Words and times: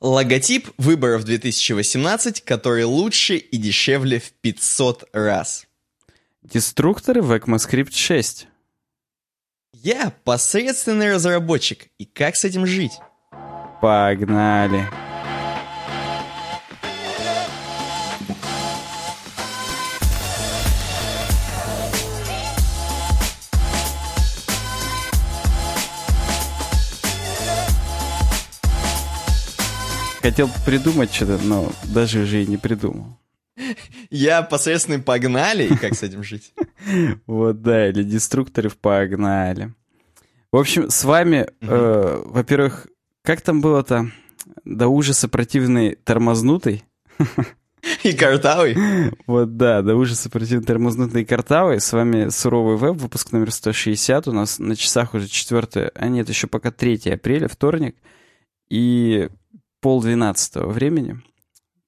Логотип 0.00 0.70
выборов 0.78 1.24
2018, 1.24 2.42
который 2.42 2.84
лучше 2.84 3.36
и 3.36 3.58
дешевле 3.58 4.18
в 4.18 4.32
500 4.32 5.04
раз. 5.12 5.66
Деструкторы 6.42 7.20
в 7.20 7.30
ECMAScript 7.32 7.92
6. 7.92 8.48
Я 9.74 10.14
посредственный 10.24 11.12
разработчик, 11.12 11.88
и 11.98 12.06
как 12.06 12.36
с 12.36 12.46
этим 12.46 12.66
жить? 12.66 12.92
Погнали. 13.82 14.88
Хотел 30.40 30.64
придумать 30.64 31.12
что-то, 31.12 31.38
но 31.44 31.70
даже 31.92 32.20
уже 32.20 32.42
и 32.42 32.46
не 32.46 32.56
придумал. 32.56 33.18
Я 34.08 34.40
посредственный 34.40 34.98
погнали, 34.98 35.64
и 35.64 35.76
как 35.76 35.94
с 35.94 36.02
этим 36.02 36.22
жить? 36.22 36.54
Вот 37.26 37.60
да, 37.60 37.90
или 37.90 38.02
деструкторов 38.02 38.78
погнали. 38.78 39.74
В 40.50 40.56
общем, 40.56 40.88
с 40.88 41.04
вами, 41.04 41.46
э, 41.60 42.22
во-первых, 42.24 42.86
как 43.22 43.42
там 43.42 43.60
было-то? 43.60 44.10
До 44.64 44.88
ужаса 44.88 45.28
противный 45.28 45.94
тормознутый. 45.94 46.84
И 48.02 48.14
картавый. 48.14 48.78
Вот 49.26 49.58
да, 49.58 49.82
до 49.82 49.94
ужаса 49.94 50.30
противный 50.30 50.64
тормознутый 50.64 51.20
и 51.20 51.26
картавый. 51.26 51.82
С 51.82 51.92
вами 51.92 52.30
Суровый 52.30 52.78
Веб, 52.78 52.96
выпуск 52.96 53.32
номер 53.32 53.50
160. 53.50 54.26
У 54.28 54.32
нас 54.32 54.58
на 54.58 54.74
часах 54.74 55.12
уже 55.12 55.28
4, 55.28 55.92
а 55.94 56.08
нет, 56.08 56.30
еще 56.30 56.46
пока 56.46 56.70
3 56.70 57.10
апреля, 57.10 57.46
вторник. 57.46 57.94
И 58.70 59.28
полдвенадцатого 59.80 60.70
времени. 60.70 61.20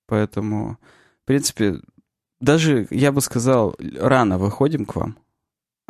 Поэтому, 0.06 0.78
в 1.22 1.26
принципе, 1.26 1.80
даже, 2.40 2.86
я 2.90 3.12
бы 3.12 3.20
сказал, 3.20 3.76
рано 3.78 4.38
выходим 4.38 4.84
к 4.84 4.96
вам. 4.96 5.18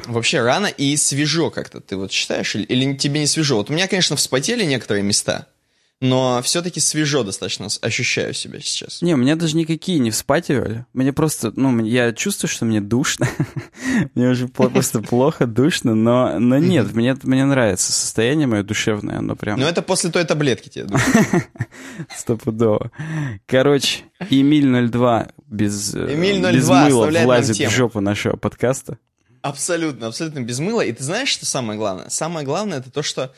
Вообще 0.05 0.41
рано 0.42 0.67
и 0.67 0.97
свежо 0.97 1.50
как-то. 1.50 1.81
Ты 1.81 1.97
вот 1.97 2.11
считаешь? 2.11 2.55
Или, 2.55 2.97
тебе 2.97 3.20
не 3.20 3.27
свежо? 3.27 3.56
Вот 3.56 3.70
у 3.70 3.72
меня, 3.72 3.89
конечно, 3.89 4.17
вспотели 4.17 4.64
некоторые 4.64 5.03
места 5.03 5.48
но 6.03 6.42
все-таки 6.42 6.81
свежо 6.81 7.22
достаточно 7.22 7.69
ощущаю 7.81 8.34
себя 8.34 8.58
сейчас. 8.61 9.03
Не, 9.03 9.14
у 9.14 9.17
меня 9.17 9.36
даже 9.36 9.56
никакие 9.56 10.00
не 10.00 10.11
вспативали. 10.11 10.84
Мне 10.92 11.12
просто, 11.12 11.53
ну, 11.55 11.84
я 11.84 12.12
чувствую, 12.12 12.50
что 12.50 12.64
мне 12.64 12.81
душно. 12.81 13.28
мне 14.17 14.28
уже 14.28 14.48
просто 14.48 15.00
плохо, 15.00 15.47
душно, 15.47 15.94
но, 15.94 16.41
но 16.41 16.59
нет, 16.59 16.92
мне, 16.92 17.17
мне 17.22 17.44
нравится 17.44 17.92
состояние 17.92 18.48
мое 18.48 18.64
душевное, 18.64 19.19
оно 19.19 19.36
прям... 19.36 19.61
Ну, 19.61 19.64
это 19.64 19.81
после 19.81 20.11
той 20.11 20.25
таблетки 20.25 20.69
тебе 20.69 20.89
Стопудово. 22.16 22.91
Короче, 23.47 24.00
Эмиль 24.28 24.89
02 24.91 25.28
без, 25.47 25.94
э, 25.94 26.14
Эмиль 26.14 26.41
02 26.41 26.53
без 26.53 26.69
мыла 26.69 27.06
влазит 27.06 27.59
в 27.59 27.70
жопу 27.70 28.00
нашего 28.00 28.37
подкаста. 28.37 28.98
Абсолютно, 29.41 30.09
абсолютно 30.09 30.41
без 30.41 30.59
мыла. 30.59 30.81
И 30.81 30.91
ты 30.91 31.05
знаешь, 31.05 31.28
что 31.28 31.47
самое 31.47 31.78
главное? 31.78 32.09
Самое 32.09 32.44
главное, 32.44 32.78
это 32.78 32.91
то, 32.91 33.05
что 33.05 33.33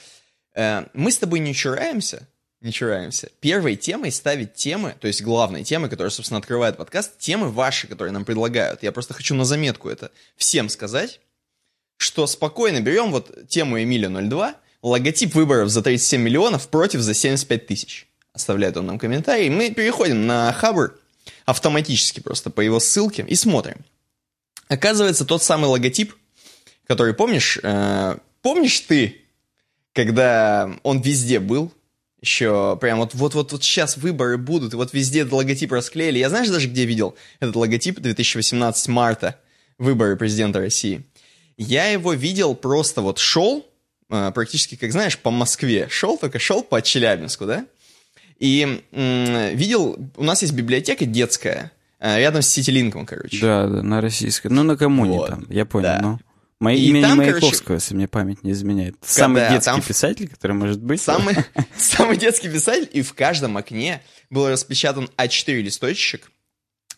э, 0.55 0.87
мы 0.95 1.13
с 1.13 1.19
тобой 1.19 1.41
не 1.41 1.53
чураемся, 1.53 2.27
не 2.65 2.73
чураемся. 2.73 3.31
Первой 3.41 3.77
темой 3.77 4.11
ставить 4.11 4.55
темы, 4.55 4.97
то 4.99 5.07
есть 5.07 5.23
главной 5.23 5.65
темой, 5.65 5.91
которая, 5.91 6.11
собственно, 6.11 6.39
открывает 6.39 6.79
подкаст, 6.79 7.19
темы 7.19 7.51
ваши, 7.51 7.87
которые 7.87 8.13
нам 8.13 8.25
предлагают. 8.25 8.83
Я 8.83 8.91
просто 8.91 9.13
хочу 9.13 9.35
на 9.35 9.45
заметку 9.45 9.91
это 9.91 10.11
всем 10.37 10.71
сказать, 10.71 11.21
что 11.99 12.27
спокойно 12.27 12.81
берем 12.81 13.13
вот 13.13 13.49
тему 13.49 13.81
Эмиля 13.83 14.09
02, 14.09 14.55
логотип 14.83 15.35
выборов 15.35 15.69
за 15.69 15.83
37 15.83 16.21
миллионов 16.21 16.69
против 16.69 17.01
за 17.01 17.13
75 17.13 17.67
тысяч. 17.67 18.09
Оставляет 18.33 18.77
он 18.79 18.87
нам 18.87 18.99
комментарий. 18.99 19.51
Мы 19.51 19.71
переходим 19.71 20.27
на 20.27 20.53
Хабр 20.53 20.99
автоматически 21.45 22.21
просто 22.21 22.49
по 22.49 22.63
его 22.63 22.81
ссылке 22.81 23.25
и 23.29 23.35
смотрим. 23.35 23.85
Оказывается, 24.69 25.27
тот 25.27 25.43
самый 25.43 25.67
логотип, 25.67 26.15
который 26.87 27.13
помнишь, 27.13 27.59
э, 27.63 28.17
помнишь 28.41 28.81
ты, 28.81 29.23
когда 29.93 30.75
он 30.83 31.03
везде 31.03 31.39
был, 31.41 31.71
еще 32.25 32.79
прям 32.81 32.99
вот, 32.99 33.15
вот, 33.15 33.35
вот, 33.35 33.53
вот 33.53 33.63
сейчас 33.63 33.97
выборы 33.99 34.39
будут, 34.39 34.73
и 34.73 34.77
вот 34.77 34.93
везде 34.95 35.21
этот 35.21 35.35
логотип 35.35 35.71
расклеили. 35.73 36.19
Я 36.19 36.31
знаешь 36.31 36.49
даже, 36.49 36.69
где 36.69 36.87
видел 36.87 37.15
этот 37.39 37.55
логотип 37.55 38.01
2018 38.01 38.89
марта, 38.89 39.39
выборы 39.79 40.17
президента 40.17 40.59
России? 40.59 41.05
Я 41.59 41.87
его 41.87 42.15
видел 42.15 42.55
просто 42.55 43.03
вот 43.03 43.19
шел, 43.19 43.67
э, 44.11 44.33
практически, 44.35 44.75
как 44.77 44.91
знаешь, 44.91 45.19
по 45.19 45.31
Москве. 45.31 45.87
Шел, 45.91 46.17
только 46.17 46.39
шел 46.39 46.63
по 46.63 46.81
Челябинску, 46.81 47.45
да? 47.45 47.67
И 48.41 48.83
видел, 48.91 49.97
у 50.17 50.25
нас 50.25 50.43
есть 50.43 50.55
библиотека 50.55 51.05
детская, 51.05 51.71
э, 52.01 52.19
рядом 52.19 52.43
с 52.43 52.49
Ситилинком, 52.49 53.07
короче. 53.07 53.41
Да, 53.41 53.67
да, 53.67 53.83
на 53.83 54.01
российской. 54.01 54.49
Ну, 54.49 54.63
на 54.63 54.77
коммуне 54.77 55.19
вот, 55.19 55.29
там, 55.29 55.47
я 55.51 55.65
понял, 55.65 55.89
да. 55.89 56.01
но... 56.01 56.19
Мои, 56.65 56.79
и 56.79 56.89
имени 56.89 57.03
там, 57.03 57.19
Маяковского, 57.19 57.67
короче, 57.67 57.83
если 57.83 57.95
мне 57.95 58.09
память 58.09 58.43
не 58.43 58.53
изменяет. 58.53 58.95
Когда, 59.01 59.07
самый 59.07 59.49
детский 59.51 59.71
там, 59.71 59.83
писатель, 59.83 60.29
который 60.29 60.53
может 60.53 60.83
быть. 60.83 61.01
Самый, 61.01 61.37
самый 61.77 62.17
детский 62.17 62.49
писатель, 62.49 62.89
и 62.93 63.03
в 63.03 63.13
каждом 63.15 63.57
окне 63.57 64.03
был 64.31 64.49
распечатан 64.49 65.09
А4 65.17 65.61
листочек, 65.61 66.31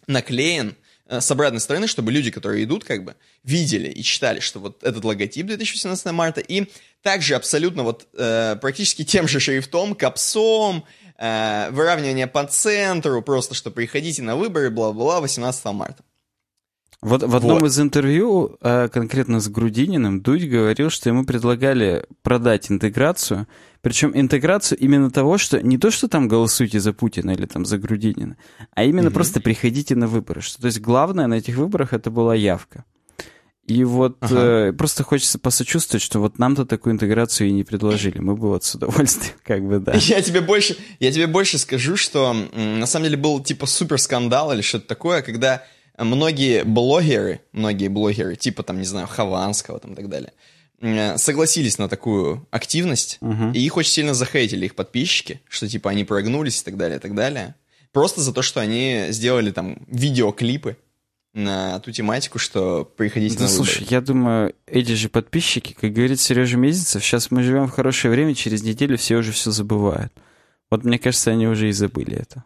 наклеен 0.06 0.77
э, 1.06 1.21
с 1.21 1.31
обратной 1.31 1.60
стороны, 1.60 1.87
чтобы 1.87 2.12
люди, 2.12 2.31
которые 2.31 2.65
идут, 2.65 2.84
как 2.84 3.04
бы, 3.04 3.16
видели 3.43 3.88
и 3.88 4.03
читали, 4.03 4.41
что 4.41 4.60
вот 4.60 4.82
этот 4.84 5.04
логотип 5.04 5.47
2018 5.47 6.12
марта, 6.12 6.41
и 6.41 6.66
также 7.03 7.34
абсолютно 7.34 7.83
вот 7.83 8.09
э, 8.16 8.56
практически 8.60 9.04
тем 9.04 9.28
же 9.28 9.41
шрифтом, 9.41 9.94
капсом, 9.94 10.84
э, 11.19 11.71
выравнивание 11.71 12.27
по 12.27 12.44
центру, 12.47 13.22
просто 13.22 13.54
что 13.54 13.71
приходите 13.71 14.22
на 14.22 14.37
выборы, 14.37 14.71
бла-бла, 14.71 15.21
18 15.21 15.65
марта. 15.66 16.03
Вот 17.06 17.22
в 17.22 17.37
одном 17.37 17.61
вот. 17.61 17.67
из 17.67 17.78
интервью, 17.78 18.59
а 18.61 18.89
конкретно 18.89 19.39
с 19.39 19.49
Грудининым, 19.49 20.22
Дудь 20.22 20.49
говорил, 20.49 20.91
что 20.91 21.09
ему 21.09 21.25
предлагали 21.25 22.05
продать 22.22 22.69
интеграцию, 22.69 23.47
причем 23.81 24.11
интеграцию 24.12 24.77
именно 24.81 25.12
того, 25.12 25.39
что 25.39 25.62
не 25.62 25.78
то, 25.78 25.93
что 25.93 26.09
там 26.09 26.27
голосуйте 26.27 26.81
за 26.81 26.93
Путина 26.93 27.31
или 27.31 27.47
там 27.47 27.65
за 27.65 27.78
Грудинина, 27.78 28.37
а 28.75 28.83
именно 28.83 29.06
угу. 29.09 29.15
просто 29.15 29.41
приходите 29.41 29.95
на 29.95 30.09
выборы. 30.09 30.41
Что, 30.41 30.61
то 30.61 30.66
есть 30.66 30.81
главное 30.81 31.28
на 31.28 31.34
этих 31.34 31.56
выборах 31.56 31.93
это 31.93 32.11
была 32.11 32.34
явка. 32.34 32.84
И 33.69 33.84
вот 33.84 34.16
ага. 34.21 34.69
э, 34.69 34.72
просто 34.72 35.05
хочется 35.05 35.39
посочувствовать, 35.39 36.03
что 36.03 36.19
вот 36.19 36.41
нам-то 36.41 36.66
такую 36.66 36.95
интеграцию 36.95 37.49
и 37.49 37.53
не 37.53 37.62
предложили. 37.62 38.19
Мы 38.19 38.34
бы 38.34 38.49
вот 38.49 38.65
с 38.65 38.75
удовольствием, 38.75 39.34
как 39.45 39.65
бы, 39.65 39.78
да. 39.78 39.93
Я 39.97 40.22
тебе 40.22 40.41
больше, 40.41 40.77
я 40.99 41.12
тебе 41.12 41.28
больше 41.28 41.59
скажу, 41.59 41.97
что 41.97 42.33
на 42.33 42.87
самом 42.87 43.05
деле 43.05 43.16
был 43.16 43.41
типа 43.41 43.66
супер 43.66 43.99
скандал 43.99 44.53
или 44.53 44.61
что-то 44.61 44.89
такое, 44.89 45.22
когда 45.22 45.62
многие 45.99 46.65
блогеры, 46.65 47.41
многие 47.53 47.89
блогеры, 47.89 48.37
типа 48.37 48.62
там, 48.62 48.79
не 48.79 48.84
знаю, 48.87 49.07
Хованского 49.07 49.79
там 49.79 49.93
и 49.93 49.97
так 49.97 50.09
далее, 50.09 50.33
э, 50.81 51.17
согласились 51.19 51.79
на 51.79 51.89
такую 51.89 52.47
активность, 52.51 53.19
uh-huh. 53.21 53.53
и 53.53 53.61
их 53.61 53.77
очень 53.77 53.93
сильно 53.93 54.15
захейтили 54.15 54.67
их 54.67 54.75
подписчики, 54.75 55.41
что 55.49 55.69
типа 55.69 55.91
они 55.91 56.05
прогнулись 56.05 56.61
и 56.61 56.65
так 56.65 56.77
далее, 56.77 56.99
и 56.99 57.01
так 57.01 57.15
далее. 57.15 57.55
Просто 57.93 58.21
за 58.21 58.33
то, 58.33 58.43
что 58.43 58.61
они 58.61 59.07
сделали 59.11 59.51
там 59.51 59.79
видеоклипы 59.87 60.77
на 61.37 61.79
ту 61.81 61.93
тематику, 61.93 62.39
что 62.39 62.84
приходите 62.97 63.37
да, 63.37 63.45
на 63.45 63.49
выборы. 63.49 63.71
слушай, 63.71 63.87
я 63.91 64.01
думаю, 64.01 64.55
эти 64.67 64.93
же 64.93 65.09
подписчики, 65.09 65.77
как 65.78 65.93
говорит 65.93 66.19
Сережа 66.19 66.57
Месяцев, 66.57 67.05
сейчас 67.05 67.31
мы 67.31 67.43
живем 67.43 67.67
в 67.69 67.73
хорошее 67.73 68.11
время, 68.11 68.34
через 68.34 68.63
неделю 68.63 68.97
все 68.97 69.17
уже 69.17 69.33
все 69.33 69.51
забывают. 69.51 70.13
Вот 70.71 70.84
мне 70.84 70.99
кажется, 70.99 71.31
они 71.31 71.47
уже 71.47 71.69
и 71.69 71.73
забыли 71.73 72.17
это. 72.17 72.45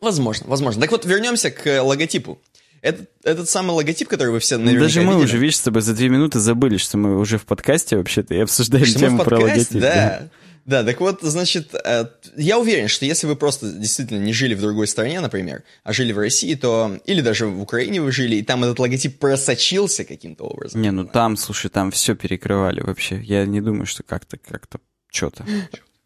Возможно, 0.00 0.46
возможно. 0.48 0.82
Так 0.82 0.92
вот, 0.92 1.06
вернемся 1.06 1.50
к 1.50 1.82
логотипу. 1.82 2.38
Этот, 2.84 3.08
этот 3.24 3.48
самый 3.48 3.70
логотип, 3.70 4.08
который 4.08 4.28
вы 4.28 4.40
все 4.40 4.58
наверняка 4.58 4.84
Даже 4.84 5.00
мы 5.00 5.14
видели. 5.14 5.24
уже, 5.24 5.38
видишь, 5.38 5.56
с 5.56 5.62
тобой 5.62 5.80
за 5.80 5.94
две 5.94 6.10
минуты 6.10 6.38
забыли, 6.38 6.76
что 6.76 6.98
мы 6.98 7.18
уже 7.18 7.38
в 7.38 7.46
подкасте 7.46 7.96
вообще-то 7.96 8.34
и 8.34 8.40
обсуждаем 8.40 8.84
что 8.84 8.98
тему 8.98 9.18
подкасте, 9.18 9.36
про 9.36 9.50
логотип. 9.50 9.80
Да. 9.80 9.94
да. 9.94 10.28
Да, 10.66 10.84
так 10.84 11.00
вот, 11.00 11.20
значит, 11.22 11.74
э, 11.74 12.06
я 12.36 12.58
уверен, 12.58 12.88
что 12.88 13.06
если 13.06 13.26
вы 13.26 13.36
просто 13.36 13.70
действительно 13.70 14.18
не 14.18 14.34
жили 14.34 14.54
в 14.54 14.60
другой 14.60 14.86
стране, 14.86 15.20
например, 15.20 15.62
а 15.82 15.94
жили 15.94 16.12
в 16.12 16.18
России, 16.18 16.54
то... 16.54 16.98
Или 17.06 17.22
даже 17.22 17.46
в 17.46 17.60
Украине 17.62 18.02
вы 18.02 18.12
жили, 18.12 18.36
и 18.36 18.42
там 18.42 18.64
этот 18.64 18.78
логотип 18.78 19.18
просочился 19.18 20.04
каким-то 20.04 20.44
образом. 20.44 20.82
Не, 20.82 20.90
ну 20.90 21.06
там, 21.06 21.38
слушай, 21.38 21.70
там 21.70 21.90
все 21.90 22.14
перекрывали 22.14 22.82
вообще. 22.82 23.18
Я 23.22 23.46
не 23.46 23.62
думаю, 23.62 23.86
что 23.86 24.02
как-то, 24.02 24.36
как-то 24.36 24.78
что-то. 25.10 25.46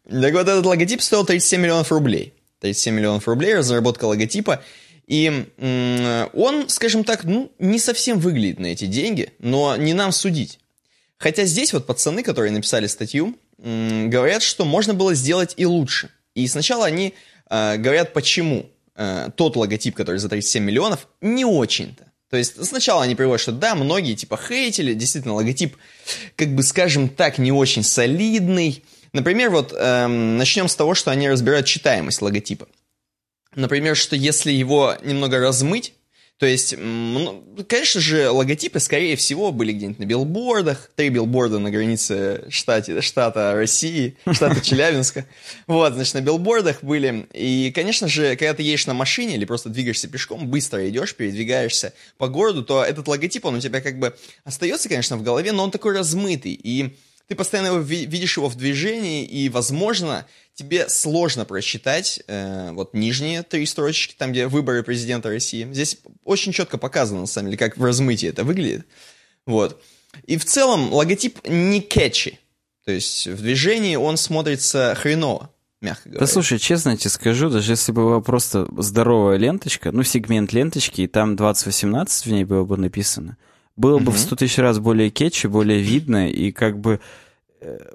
Так 0.09 0.33
вот, 0.33 0.47
этот 0.47 0.65
логотип 0.65 1.01
стоил 1.01 1.25
37 1.25 1.61
миллионов 1.61 1.91
рублей. 1.91 2.33
37 2.61 2.95
миллионов 2.95 3.27
рублей, 3.27 3.55
разработка 3.55 4.05
логотипа. 4.05 4.61
И 5.09 5.47
он, 6.33 6.69
скажем 6.69 7.03
так, 7.03 7.23
ну, 7.23 7.51
не 7.57 7.79
совсем 7.79 8.19
выглядит 8.19 8.59
на 8.59 8.67
эти 8.67 8.85
деньги, 8.85 9.33
но 9.39 9.75
не 9.75 9.93
нам 9.93 10.11
судить. 10.11 10.59
Хотя 11.17 11.45
здесь 11.45 11.73
вот 11.73 11.87
пацаны, 11.87 12.21
которые 12.21 12.51
написали 12.51 12.85
статью, 12.85 13.35
говорят, 13.57 14.43
что 14.43 14.65
можно 14.65 14.93
было 14.93 15.15
сделать 15.15 15.55
и 15.57 15.65
лучше. 15.65 16.11
И 16.35 16.47
сначала 16.47 16.85
они 16.85 17.15
э, 17.49 17.77
говорят, 17.77 18.13
почему 18.13 18.69
э, 18.95 19.29
тот 19.35 19.57
логотип, 19.57 19.95
который 19.95 20.17
за 20.17 20.29
37 20.29 20.63
миллионов, 20.63 21.07
не 21.21 21.43
очень-то. 21.43 22.05
То 22.29 22.37
есть 22.37 22.63
сначала 22.63 23.03
они 23.03 23.15
приводят, 23.15 23.41
что 23.41 23.51
да, 23.51 23.73
многие 23.73 24.13
типа 24.13 24.37
хейтили, 24.37 24.93
действительно 24.93 25.33
логотип, 25.33 25.75
как 26.35 26.53
бы 26.53 26.61
скажем 26.61 27.09
так, 27.09 27.39
не 27.39 27.51
очень 27.51 27.83
солидный, 27.83 28.83
Например, 29.11 29.49
вот 29.49 29.73
эм, 29.75 30.37
начнем 30.37 30.67
с 30.67 30.75
того, 30.75 30.93
что 30.93 31.11
они 31.11 31.29
разбирают 31.29 31.65
читаемость 31.65 32.21
логотипа. 32.21 32.67
Например, 33.59 33.95
что 33.95 34.15
если 34.15 34.51
его 34.51 34.95
немного 35.03 35.39
размыть, 35.39 35.93
то 36.37 36.45
есть, 36.45 36.73
ну, 36.77 37.43
конечно 37.67 37.99
же, 37.99 38.29
логотипы, 38.29 38.79
скорее 38.79 39.17
всего, 39.17 39.51
были 39.51 39.73
где-нибудь 39.73 39.99
на 39.99 40.05
билбордах, 40.05 40.89
три 40.95 41.09
билборда 41.09 41.59
на 41.59 41.69
границе 41.69 42.45
штата, 42.49 43.01
штата 43.01 43.51
России, 43.53 44.15
штата 44.31 44.61
Челябинска. 44.61 45.25
Вот, 45.67 45.93
значит, 45.93 46.13
на 46.13 46.21
билбордах 46.21 46.81
были. 46.81 47.27
И, 47.33 47.73
конечно 47.75 48.07
же, 48.07 48.37
когда 48.37 48.53
ты 48.53 48.63
едешь 48.63 48.87
на 48.87 48.93
машине 48.93 49.35
или 49.35 49.43
просто 49.43 49.67
двигаешься 49.67 50.07
пешком, 50.07 50.47
быстро 50.47 50.87
идешь, 50.89 51.13
передвигаешься 51.13 51.93
по 52.17 52.29
городу, 52.29 52.63
то 52.63 52.85
этот 52.85 53.09
логотип, 53.09 53.43
он 53.43 53.55
у 53.55 53.59
тебя 53.59 53.81
как 53.81 53.99
бы 53.99 54.15
остается, 54.45 54.87
конечно, 54.87 55.17
в 55.17 55.23
голове, 55.23 55.51
но 55.51 55.65
он 55.65 55.71
такой 55.71 55.93
размытый. 55.93 56.53
И 56.53 56.95
ты 57.29 57.35
постоянно 57.35 57.77
видишь 57.77 58.37
его 58.37 58.49
в 58.49 58.55
движении, 58.55 59.23
и, 59.23 59.49
возможно, 59.49 60.25
тебе 60.55 60.89
сложно 60.89 61.45
просчитать 61.45 62.23
э, 62.25 62.71
вот 62.71 62.95
нижние 62.95 63.43
три 63.43 63.67
строчки, 63.67 64.15
там, 64.17 64.31
где 64.31 64.47
выборы 64.47 64.81
президента 64.81 65.29
России. 65.29 65.67
Здесь 65.71 65.99
очень 66.23 66.51
четко 66.51 66.79
показано, 66.79 67.21
на 67.21 67.27
самом 67.27 67.49
деле, 67.49 67.59
как 67.59 67.77
в 67.77 67.85
размытии 67.85 68.27
это 68.27 68.43
выглядит. 68.43 68.87
Вот. 69.45 69.79
И 70.25 70.37
в 70.37 70.45
целом 70.45 70.91
логотип 70.91 71.47
не 71.47 71.81
кетчи. 71.81 72.39
То 72.83 72.91
есть 72.91 73.27
в 73.27 73.43
движении 73.43 73.95
он 73.95 74.17
смотрится 74.17 74.97
хреново, 74.99 75.51
мягко 75.81 76.09
говоря. 76.09 76.25
Да 76.25 76.31
слушай, 76.31 76.57
честно 76.57 76.97
тебе 76.97 77.11
скажу, 77.11 77.51
даже 77.51 77.73
если 77.73 77.91
бы 77.91 78.05
была 78.05 78.21
просто 78.21 78.67
здоровая 78.75 79.37
ленточка, 79.37 79.91
ну, 79.91 80.01
сегмент 80.01 80.51
ленточки, 80.51 81.01
и 81.01 81.07
там 81.07 81.35
2018 81.35 82.25
в 82.25 82.31
ней 82.31 82.43
было 82.43 82.63
бы 82.63 82.75
написано, 82.75 83.37
было 83.79 83.99
бы 83.99 84.11
в 84.11 84.19
100 84.19 84.35
тысяч 84.35 84.57
раз 84.57 84.79
более 84.79 85.09
кетчи, 85.09 85.47
более 85.47 85.81
видно, 85.81 86.29
и 86.29 86.51
как 86.51 86.79
бы 86.79 86.99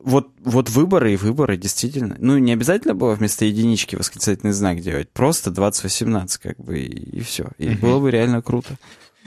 вот, 0.03 0.29
вот 0.41 0.69
выборы 0.69 1.15
и 1.15 1.17
выборы, 1.17 1.57
действительно. 1.57 2.17
Ну, 2.19 2.37
не 2.39 2.53
обязательно 2.53 2.95
было 2.95 3.15
вместо 3.15 3.45
единички 3.45 3.97
восклицательный 3.97 4.53
знак 4.53 4.81
делать, 4.81 5.09
просто 5.11 5.51
2018, 5.51 6.41
как 6.41 6.57
бы, 6.59 6.79
и, 6.79 7.19
и 7.19 7.21
все. 7.23 7.49
И 7.59 7.71
угу. 7.71 7.79
было 7.79 8.01
бы 8.01 8.11
реально 8.11 8.43
круто. 8.43 8.77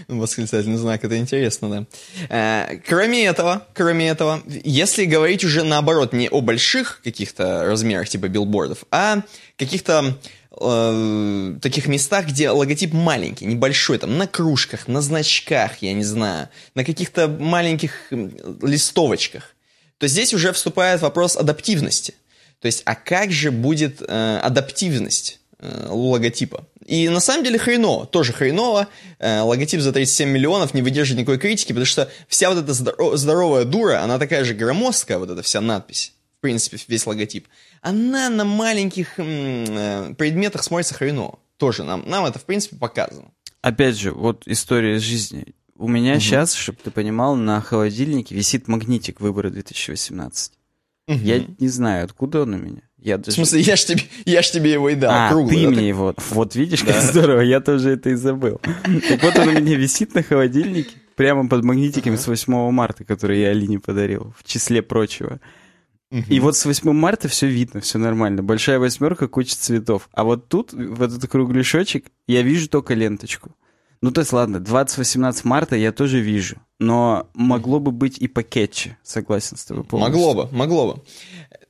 Восклицательный 0.08 0.78
знак, 0.78 1.04
это 1.04 1.18
интересно, 1.18 1.70
да. 1.70 1.86
Э, 2.30 2.78
кроме 2.88 3.26
этого, 3.26 3.66
кроме 3.74 4.10
этого, 4.10 4.44
если 4.46 5.06
говорить 5.06 5.44
уже 5.44 5.64
наоборот, 5.64 6.14
не 6.14 6.30
о 6.30 6.42
больших 6.42 7.02
каких-то 7.04 7.66
размерах, 7.66 8.08
типа 8.08 8.28
билбордов, 8.28 8.86
а 8.92 9.24
каких-то 9.58 10.18
э, 10.60 11.56
таких 11.62 11.88
местах, 11.88 12.28
где 12.28 12.50
логотип 12.50 12.94
маленький, 12.94 13.46
небольшой, 13.46 13.98
там, 13.98 14.18
на 14.18 14.28
кружках, 14.28 14.88
на 14.88 15.02
значках, 15.02 15.82
я 15.82 15.94
не 15.94 16.04
знаю, 16.04 16.50
на 16.76 16.84
каких-то 16.84 17.28
маленьких 17.28 18.12
листовочках, 18.62 19.56
то 19.98 20.08
здесь 20.08 20.34
уже 20.34 20.52
вступает 20.54 21.02
вопрос 21.02 21.38
адаптивности. 21.38 22.14
То 22.62 22.66
есть, 22.66 22.82
а 22.86 22.96
как 22.96 23.32
же 23.32 23.52
будет 23.52 24.02
э, 24.02 24.40
адаптивность 24.42 25.40
э, 25.60 25.88
логотипа? 25.90 26.66
И 26.86 27.10
на 27.10 27.20
самом 27.20 27.44
деле 27.44 27.60
хреново, 27.60 28.08
тоже 28.08 28.34
хреново. 28.34 28.88
Э, 29.20 29.42
логотип 29.42 29.82
за 29.82 29.92
37 29.92 30.30
миллионов 30.30 30.74
не 30.74 30.82
выдержит 30.82 31.18
никакой 31.18 31.38
критики, 31.38 31.70
потому 31.70 31.86
что 31.86 32.10
вся 32.28 32.50
вот 32.50 32.64
эта 32.64 32.74
здоров- 32.74 33.18
здоровая 33.18 33.66
дура, 33.66 34.02
она 34.02 34.18
такая 34.18 34.44
же 34.44 34.54
громоздкая, 34.54 35.18
вот 35.18 35.30
эта 35.30 35.44
вся 35.44 35.62
надпись, 35.62 36.14
в 36.40 36.42
принципе, 36.42 36.78
весь 36.88 37.06
логотип. 37.06 37.48
Она 37.82 38.30
на 38.30 38.46
маленьких 38.46 39.14
э, 39.18 40.14
предметах 40.18 40.64
смотрится 40.64 40.94
хреново. 40.94 41.40
Тоже 41.58 41.84
нам, 41.84 42.04
нам 42.08 42.26
это, 42.26 42.40
в 42.40 42.46
принципе, 42.46 42.76
показано. 42.76 43.32
Опять 43.62 43.98
же, 43.98 44.12
вот 44.12 44.44
история 44.46 45.00
жизни. 45.00 45.56
У 45.76 45.88
меня 45.88 46.14
угу. 46.14 46.20
сейчас, 46.20 46.54
чтобы 46.54 46.80
ты 46.84 46.92
понимал, 46.92 47.36
на 47.36 47.62
холодильнике 47.62 48.36
висит 48.36 48.68
магнитик 48.68 49.22
выбора 49.22 49.50
2018. 49.50 50.54
Угу. 51.08 51.18
Я 51.18 51.46
не 51.60 51.68
знаю, 51.68 52.06
откуда 52.06 52.42
он 52.42 52.54
у 52.54 52.58
меня. 52.58 52.82
Я 52.98 53.18
даже... 53.18 53.32
В 53.32 53.36
смысле, 53.36 53.62
я 53.62 53.76
ж 53.76 53.86
тебе, 53.86 54.04
я 54.26 54.42
ж 54.42 54.50
тебе 54.50 54.72
его 54.72 54.90
и 54.90 54.96
дал. 54.96 55.12
А, 55.14 55.30
круглый, 55.30 55.56
ты 55.56 55.64
да, 55.64 55.70
мне 55.70 55.78
так... 55.78 55.86
его. 55.86 56.16
Вот 56.32 56.56
видишь, 56.56 56.84
как 56.84 57.02
здорово, 57.02 57.42
я 57.42 57.62
тоже 57.62 57.92
это 57.92 58.10
и 58.10 58.16
забыл. 58.16 58.60
Так 59.08 59.24
вот 59.24 59.38
он 59.38 59.48
у 59.50 59.52
меня 59.52 59.76
висит 59.76 60.14
на 60.16 60.24
холодильнике, 60.24 60.96
прямо 61.16 61.48
под 61.48 61.64
магнитиком 61.64 62.18
с 62.18 62.28
8 62.28 62.72
марта, 62.72 63.04
который 63.04 63.42
я 63.42 63.50
Алине 63.50 63.80
подарил, 63.80 64.34
в 64.38 64.44
числе 64.44 64.82
прочего. 64.82 65.40
И 66.12 66.40
вот 66.40 66.56
с 66.56 66.66
8 66.66 66.92
марта 66.94 67.28
все 67.28 67.48
видно, 67.48 67.82
все 67.82 67.98
нормально. 67.98 68.42
Большая 68.42 68.80
восьмерка, 68.80 69.28
куча 69.28 69.56
цветов. 69.56 70.10
А 70.14 70.24
вот 70.24 70.48
тут, 70.48 70.72
в 70.74 71.02
этот 71.02 71.30
кругляшочек, 71.30 72.06
я 72.28 72.42
вижу 72.44 72.70
только 72.70 72.94
ленточку. 72.94 73.52
Ну, 74.02 74.12
то 74.12 74.22
есть, 74.22 74.32
ладно, 74.32 74.58
20-18 74.58 75.42
марта 75.44 75.76
я 75.76 75.92
тоже 75.92 76.20
вижу, 76.20 76.58
но 76.80 77.30
могло 77.34 77.80
бы 77.80 77.92
быть 77.92 78.20
и 78.20 78.28
по 78.28 78.44
кетче, 78.44 78.98
согласен 79.04 79.58
с 79.58 79.66
тобой 79.66 79.84
полностью. 79.84 80.20
Могло 80.20 80.34
бы, 80.34 80.56
могло 80.56 80.94
бы. 80.94 81.04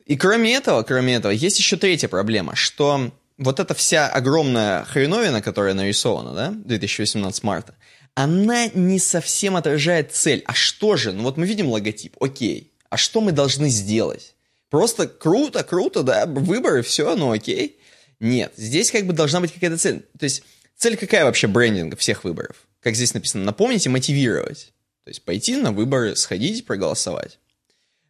И 0.06 0.18
кроме 0.18 0.54
этого, 0.54 0.83
кроме 0.83 1.16
этого, 1.16 1.31
есть 1.31 1.57
еще 1.57 1.78
третья 1.78 2.10
проблема, 2.10 2.54
что 2.56 3.12
вот 3.38 3.60
эта 3.60 3.74
вся 3.74 4.07
огромная 4.07 4.83
хреновина, 4.83 5.42
которая 5.42 5.74
нарисована, 5.74 6.33
да, 6.33 6.51
2018 6.51 7.44
марта, 7.44 7.75
она 8.13 8.68
не 8.68 9.00
совсем 9.00 9.56
отражает 9.56 10.12
цель. 10.12 10.44
А 10.45 10.54
что 10.54 10.98
же? 10.98 11.13
Ну 11.13 11.24
вот 11.24 11.38
мы 11.38 11.45
видим 11.45 11.68
логотип, 11.68 12.16
окей. 12.19 12.74
А 12.89 12.98
что 12.98 13.22
мы 13.22 13.31
должны 13.31 13.69
сделать? 13.69 14.36
Просто 14.69 15.07
круто, 15.07 15.63
круто, 15.63 16.04
да, 16.04 16.25
выборы, 16.25 16.81
все, 16.81 17.16
ну 17.16 17.31
окей. 17.31 17.80
Нет, 18.19 18.54
здесь 18.57 18.92
как 18.92 19.06
бы 19.06 19.13
должна 19.13 19.39
быть 19.39 19.54
какая-то 19.54 19.78
цель. 19.78 20.06
То 20.18 20.24
есть 20.24 20.44
Цель 20.78 20.95
какая 20.95 21.25
вообще 21.25 21.48
брендинга 21.48 21.98
всех 21.98 22.24
выборов? 22.24 22.56
Как 22.81 22.95
здесь 22.95 23.13
написано, 23.13 23.44
напомнить 23.44 23.86
и 23.86 23.89
мотивировать. 23.89 24.74
То 25.04 25.10
есть 25.10 25.24
пойти 25.24 25.56
на 25.56 25.72
выборы, 25.72 26.16
сходить, 26.16 26.66
проголосовать. 26.66 27.39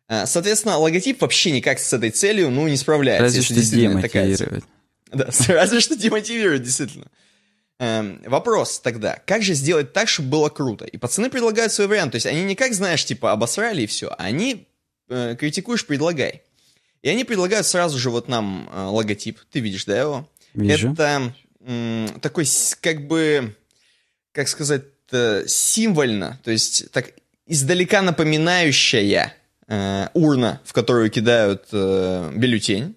А, 0.09 0.25
соответственно, 0.25 0.77
логотип 0.77 1.21
вообще 1.21 1.51
никак 1.51 1.79
с 1.79 1.93
этой 1.93 2.11
целью, 2.11 2.49
ну, 2.49 2.67
не 2.67 2.75
справляется. 2.75 3.23
Разве 3.23 3.41
что 3.41 3.53
демотивировать. 3.53 4.63
Да, 5.11 5.29
разве 5.47 5.79
что 5.79 5.95
демотивировать, 5.95 6.63
действительно. 6.63 7.05
Эм, 7.79 8.21
вопрос 8.25 8.79
тогда, 8.79 9.21
как 9.25 9.43
же 9.43 9.53
сделать 9.53 9.93
так, 9.93 10.09
чтобы 10.09 10.29
было 10.29 10.49
круто? 10.49 10.85
И 10.85 10.97
пацаны 10.97 11.29
предлагают 11.29 11.71
свой 11.71 11.87
вариант. 11.87 12.13
То 12.13 12.15
есть 12.17 12.25
они 12.25 12.43
не 12.43 12.55
как, 12.55 12.73
знаешь, 12.73 13.05
типа 13.05 13.31
обосрали 13.31 13.83
и 13.83 13.87
все, 13.87 14.13
они 14.17 14.66
э, 15.09 15.35
критикуешь, 15.39 15.85
предлагай. 15.85 16.43
И 17.01 17.09
они 17.09 17.23
предлагают 17.23 17.65
сразу 17.65 17.97
же 17.97 18.09
вот 18.09 18.27
нам 18.27 18.69
э, 18.71 18.83
логотип. 18.85 19.39
Ты 19.51 19.59
видишь, 19.59 19.85
да, 19.85 19.99
его? 19.99 20.29
Вижу. 20.53 20.93
Это 20.93 21.33
такой, 22.21 22.45
как 22.79 23.07
бы, 23.07 23.53
как 24.31 24.47
сказать, 24.47 24.83
символьно, 25.47 26.39
то 26.43 26.51
есть 26.51 26.89
так 26.91 27.13
издалека 27.47 28.01
напоминающая 28.01 29.33
э, 29.67 30.07
урна, 30.13 30.61
в 30.63 30.73
которую 30.73 31.09
кидают 31.09 31.67
э, 31.71 32.31
бюллетень. 32.35 32.95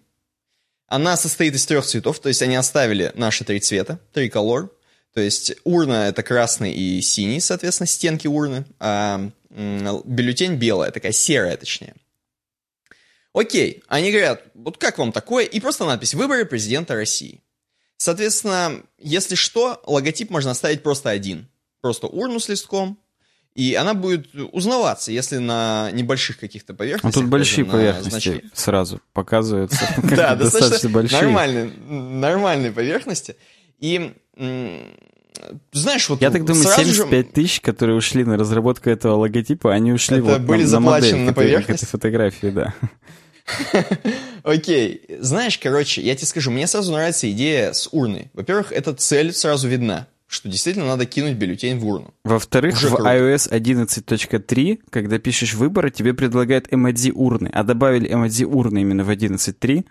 Она 0.86 1.16
состоит 1.16 1.54
из 1.54 1.64
трех 1.66 1.86
цветов, 1.86 2.18
то 2.20 2.28
есть 2.28 2.42
они 2.42 2.56
оставили 2.56 3.12
наши 3.14 3.44
три 3.44 3.60
цвета, 3.60 4.00
три 4.12 4.28
колор. 4.28 4.74
То 5.14 5.20
есть 5.20 5.54
урна 5.64 6.08
это 6.08 6.22
красный 6.22 6.72
и 6.72 7.00
синий, 7.00 7.40
соответственно, 7.40 7.86
стенки 7.86 8.26
урны, 8.26 8.64
а 8.78 9.30
э, 9.50 10.00
бюллетень 10.04 10.54
белая, 10.56 10.90
такая 10.90 11.12
серая, 11.12 11.56
точнее. 11.56 11.94
Окей, 13.32 13.82
они 13.88 14.10
говорят, 14.10 14.42
вот 14.54 14.76
как 14.78 14.98
вам 14.98 15.12
такое? 15.12 15.44
И 15.44 15.60
просто 15.60 15.84
надпись 15.84 16.14
«Выборы 16.14 16.44
президента 16.44 16.94
России». 16.94 17.40
Соответственно, 17.96 18.82
если 18.98 19.34
что, 19.34 19.82
логотип 19.86 20.30
можно 20.30 20.50
оставить 20.52 20.82
просто 20.82 21.10
один. 21.10 21.48
Просто 21.80 22.06
урну 22.06 22.40
с 22.40 22.48
листком, 22.48 22.98
и 23.54 23.74
она 23.74 23.94
будет 23.94 24.34
узнаваться, 24.52 25.12
если 25.12 25.38
на 25.38 25.90
небольших 25.92 26.38
каких-то 26.38 26.72
поверхностях. 26.72 27.20
А 27.20 27.22
тут 27.22 27.30
большие 27.30 27.64
поверхности 27.64 28.44
сразу 28.54 29.00
показываются. 29.12 29.78
Да, 30.02 30.34
достаточно 30.34 30.88
большие. 30.88 31.22
Нормальные, 31.22 32.72
поверхности. 32.72 33.36
И 33.78 34.14
знаешь, 35.72 36.08
вот 36.08 36.20
Я 36.20 36.30
так 36.30 36.44
думаю, 36.44 36.64
75 36.64 37.32
тысяч, 37.32 37.60
которые 37.60 37.96
ушли 37.96 38.24
на 38.24 38.36
разработку 38.36 38.90
этого 38.90 39.16
логотипа, 39.16 39.72
они 39.72 39.92
ушли 39.92 40.20
вот 40.20 40.40
были 40.40 40.64
на, 40.64 40.80
модель, 40.80 41.16
на 41.16 41.32
поверхность? 41.32 41.82
этой 41.82 41.90
фотографии, 41.90 42.48
да. 42.48 42.74
Окей. 44.42 45.02
Знаешь, 45.20 45.58
короче, 45.58 46.02
я 46.02 46.14
тебе 46.14 46.26
скажу, 46.26 46.50
мне 46.50 46.66
сразу 46.66 46.92
нравится 46.92 47.30
идея 47.30 47.72
с 47.72 47.88
урной. 47.92 48.30
Во-первых, 48.34 48.72
эта 48.72 48.94
цель 48.94 49.32
сразу 49.32 49.68
видна 49.68 50.06
что 50.30 50.48
действительно 50.48 50.86
надо 50.86 51.06
кинуть 51.06 51.36
бюллетень 51.36 51.78
в 51.80 51.86
урну. 51.86 52.14
Во-вторых, 52.24 52.80
в 52.80 52.86
круто. 52.86 53.02
iOS 53.02 53.50
11.3, 53.50 54.78
когда 54.88 55.18
пишешь 55.18 55.54
выборы, 55.54 55.90
тебе 55.90 56.14
предлагают 56.14 56.72
эмодзи 56.72 57.10
урны, 57.10 57.50
а 57.52 57.64
добавили 57.64 58.12
эмодзи 58.12 58.44
урны 58.44 58.82
именно 58.82 59.02
в 59.02 59.10
11.3. 59.10 59.84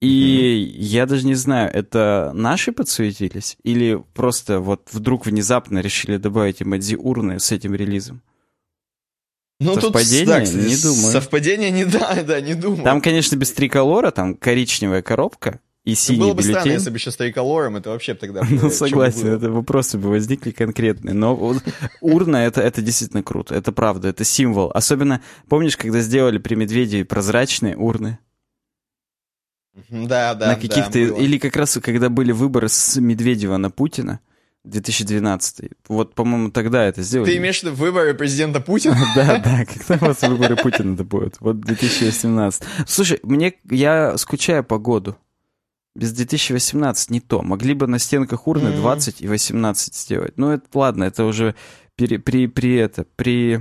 И 0.00 0.08
mm-hmm. 0.08 0.82
я 0.82 1.06
даже 1.06 1.24
не 1.24 1.36
знаю, 1.36 1.70
это 1.72 2.32
наши 2.34 2.72
подсуетились? 2.72 3.56
Или 3.62 4.02
просто 4.14 4.58
вот 4.58 4.88
вдруг 4.90 5.26
внезапно 5.26 5.78
решили 5.78 6.16
добавить 6.16 6.60
эмодзи 6.60 6.96
урны 6.96 7.38
с 7.38 7.52
этим 7.52 7.72
релизом? 7.76 8.20
Ну, 9.62 9.80
совпадение? 9.80 10.24
Тут, 10.24 10.34
да, 10.34 10.40
кстати, 10.42 10.64
не 10.64 10.76
думаю. 10.76 11.12
Совпадение 11.12 11.70
не 11.70 11.84
да, 11.86 12.22
да, 12.22 12.40
не 12.40 12.54
думаю. 12.54 12.84
Там, 12.84 13.00
конечно, 13.00 13.36
без 13.36 13.52
триколора, 13.52 14.10
там 14.10 14.34
коричневая 14.34 15.02
коробка 15.02 15.60
и 15.84 15.94
синий 15.94 16.20
Было 16.20 16.34
бы 16.34 16.42
бюллетень. 16.42 16.60
странно, 16.60 16.72
если 16.74 16.90
бы 16.90 16.96
еще 16.96 17.10
с 17.10 17.16
триколором, 17.16 17.76
это 17.76 17.90
вообще 17.90 18.14
тогда... 18.14 18.42
Ну, 18.48 18.70
согласен, 18.70 19.28
это 19.28 19.50
вопросы 19.50 19.98
бы 19.98 20.10
возникли 20.10 20.52
конкретные. 20.52 21.14
Но 21.14 21.56
урна 22.00 22.36
это, 22.36 22.60
это 22.60 22.82
действительно 22.82 23.22
круто, 23.22 23.54
это 23.54 23.72
правда, 23.72 24.08
это 24.08 24.24
символ. 24.24 24.70
Особенно, 24.72 25.20
помнишь, 25.48 25.76
когда 25.76 26.00
сделали 26.00 26.38
при 26.38 26.54
Медведе 26.54 27.04
прозрачные 27.04 27.76
урны? 27.76 28.18
Да, 29.88 30.34
да, 30.34 30.48
на 30.48 30.54
каких-то... 30.54 30.92
да. 30.92 30.98
Или 30.98 31.38
как 31.38 31.56
раз, 31.56 31.78
когда 31.82 32.08
были 32.08 32.30
выборы 32.30 32.68
с 32.68 32.96
Медведева 32.96 33.56
на 33.56 33.70
Путина, 33.70 34.20
2012. 34.64 35.70
Вот, 35.88 36.14
по-моему, 36.14 36.50
тогда 36.50 36.84
это 36.84 37.02
сделали. 37.02 37.30
Ты 37.30 37.36
имеешь 37.38 37.60
в 37.60 37.62
виду 37.64 37.74
выборы 37.74 38.14
президента 38.14 38.60
Путина? 38.60 38.96
Да, 39.16 39.38
да, 39.38 39.64
когда 39.64 40.04
у 40.04 40.08
вас 40.08 40.22
выборы 40.22 40.56
Путина-то 40.56 41.04
будут? 41.04 41.36
Вот 41.40 41.60
2018. 41.60 42.62
Слушай, 42.86 43.20
мне, 43.22 43.54
я 43.70 44.16
скучаю 44.18 44.64
по 44.64 44.78
году. 44.78 45.16
Без 45.94 46.12
2018 46.12 47.10
не 47.10 47.20
то. 47.20 47.42
Могли 47.42 47.74
бы 47.74 47.86
на 47.86 47.98
стенках 47.98 48.46
урны 48.46 48.72
20 48.72 49.20
и 49.20 49.28
18 49.28 49.94
сделать. 49.94 50.34
Ну, 50.36 50.50
это 50.50 50.66
ладно, 50.72 51.04
это 51.04 51.24
уже 51.24 51.54
при, 51.96 52.16
при, 52.16 52.46
при 52.46 52.76
это, 52.76 53.04
при 53.16 53.60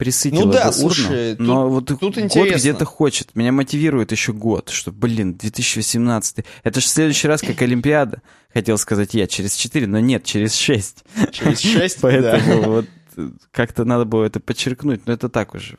присытила 0.00 0.46
ну, 0.46 0.50
да, 0.52 0.68
бы 0.68 0.72
слушай, 0.72 1.32
урну, 1.32 1.44
но 1.44 1.68
вот 1.68 1.86
тут 1.86 2.00
год 2.00 2.16
интересно. 2.16 2.56
где-то 2.56 2.86
хочет. 2.86 3.34
Меня 3.34 3.52
мотивирует 3.52 4.12
еще 4.12 4.32
год, 4.32 4.70
что, 4.70 4.92
блин, 4.92 5.34
2018. 5.34 6.38
Это 6.64 6.80
же 6.80 6.86
в 6.86 6.88
следующий 6.88 7.28
раз 7.28 7.42
как 7.42 7.60
Олимпиада, 7.60 8.22
хотел 8.48 8.78
сказать 8.78 9.12
я, 9.12 9.26
через 9.26 9.54
4, 9.56 9.86
но 9.86 10.00
нет, 10.00 10.24
через 10.24 10.54
6. 10.54 11.04
Через 11.32 11.60
6, 11.60 11.98
Поэтому 12.00 12.62
вот 12.62 12.86
как-то 13.50 13.84
надо 13.84 14.06
было 14.06 14.24
это 14.24 14.40
подчеркнуть, 14.40 15.06
но 15.06 15.12
это 15.12 15.28
так 15.28 15.54
уже. 15.54 15.76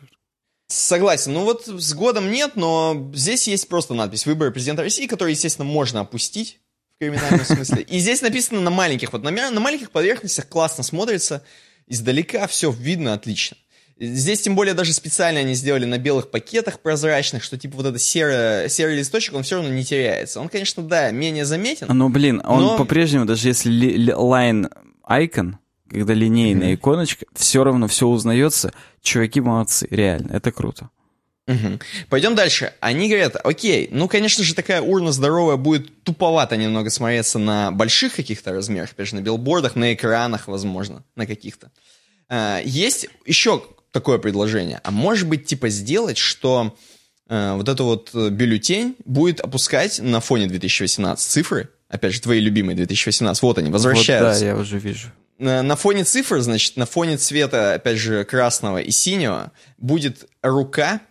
Согласен. 0.67 1.33
Ну 1.33 1.43
вот 1.43 1.65
с 1.65 1.93
годом 1.95 2.31
нет, 2.31 2.51
но 2.55 3.09
здесь 3.15 3.47
есть 3.47 3.67
просто 3.69 3.95
надпись 3.95 4.27
«Выборы 4.27 4.51
президента 4.51 4.83
России», 4.83 5.07
которую, 5.07 5.31
естественно, 5.31 5.67
можно 5.67 6.01
опустить 6.01 6.59
в 6.95 6.99
криминальном 6.99 7.43
смысле. 7.43 7.81
И 7.81 7.97
здесь 7.97 8.21
написано 8.21 8.61
на 8.61 8.69
маленьких. 8.69 9.13
Вот 9.13 9.23
на, 9.23 9.31
на 9.31 9.59
маленьких 9.59 9.89
поверхностях 9.89 10.47
классно 10.47 10.83
смотрится, 10.83 11.43
издалека 11.87 12.45
все 12.45 12.69
видно 12.69 13.15
отлично. 13.15 13.57
Здесь, 14.03 14.41
тем 14.41 14.55
более, 14.55 14.73
даже 14.73 14.93
специально 14.93 15.41
они 15.41 15.53
сделали 15.53 15.85
на 15.85 15.99
белых 15.99 16.31
пакетах 16.31 16.79
прозрачных, 16.79 17.43
что, 17.43 17.55
типа, 17.55 17.77
вот 17.77 17.85
этот 17.85 18.01
серый, 18.01 18.67
серый 18.67 18.97
листочек, 18.97 19.35
он 19.35 19.43
все 19.43 19.57
равно 19.57 19.69
не 19.69 19.85
теряется. 19.85 20.41
Он, 20.41 20.49
конечно, 20.49 20.81
да, 20.81 21.11
менее 21.11 21.45
заметен. 21.45 21.85
Но, 21.87 22.09
блин, 22.09 22.41
он 22.43 22.61
но... 22.63 22.77
по-прежнему, 22.77 23.25
даже 23.25 23.49
если 23.49 23.71
line 23.71 24.71
icon, 25.07 25.53
когда 25.87 26.15
линейная 26.15 26.71
mm-hmm. 26.71 26.75
иконочка, 26.75 27.25
все 27.35 27.63
равно 27.63 27.87
все 27.87 28.07
узнается. 28.07 28.73
Чуваки 29.03 29.39
молодцы, 29.39 29.87
реально, 29.91 30.35
это 30.35 30.51
круто. 30.51 30.89
Угу. 31.47 31.79
Пойдем 32.09 32.33
дальше. 32.33 32.73
Они 32.79 33.07
говорят, 33.07 33.35
окей, 33.43 33.87
ну, 33.91 34.07
конечно 34.07 34.43
же, 34.43 34.55
такая 34.55 34.81
урна 34.81 35.11
здоровая 35.11 35.57
будет 35.57 36.03
туповато 36.03 36.57
немного 36.57 36.89
смотреться 36.89 37.37
на 37.37 37.71
больших 37.71 38.15
каких-то 38.15 38.51
размерах, 38.51 38.93
опять 38.93 39.09
же, 39.09 39.15
на 39.15 39.21
билбордах, 39.21 39.75
на 39.75 39.93
экранах, 39.93 40.47
возможно, 40.47 41.03
на 41.15 41.27
каких-то. 41.27 41.71
А, 42.29 42.61
есть 42.63 43.07
еще 43.25 43.61
такое 43.91 44.17
предложение. 44.17 44.79
А 44.83 44.91
может 44.91 45.27
быть, 45.27 45.45
типа, 45.45 45.69
сделать, 45.69 46.17
что 46.17 46.75
э, 47.29 47.53
вот 47.55 47.69
эту 47.69 47.85
вот 47.85 48.11
э, 48.13 48.29
бюллетень 48.29 48.95
будет 49.05 49.39
опускать 49.39 49.99
на 49.99 50.19
фоне 50.19 50.47
2018 50.47 51.25
цифры, 51.25 51.69
опять 51.89 52.13
же, 52.13 52.21
твои 52.21 52.39
любимые 52.39 52.75
2018, 52.75 53.41
вот 53.43 53.57
они, 53.57 53.69
возвращаются. 53.69 54.33
Вот, 54.33 54.39
да, 54.39 54.45
я 54.45 54.55
уже 54.55 54.79
вижу. 54.79 55.09
На, 55.37 55.63
на 55.63 55.75
фоне 55.75 56.03
цифр, 56.03 56.39
значит, 56.41 56.77
на 56.77 56.85
фоне 56.85 57.17
цвета, 57.17 57.73
опять 57.73 57.97
же, 57.97 58.23
красного 58.23 58.77
и 58.77 58.91
синего 58.91 59.51
будет 59.77 60.29
рука 60.41 61.01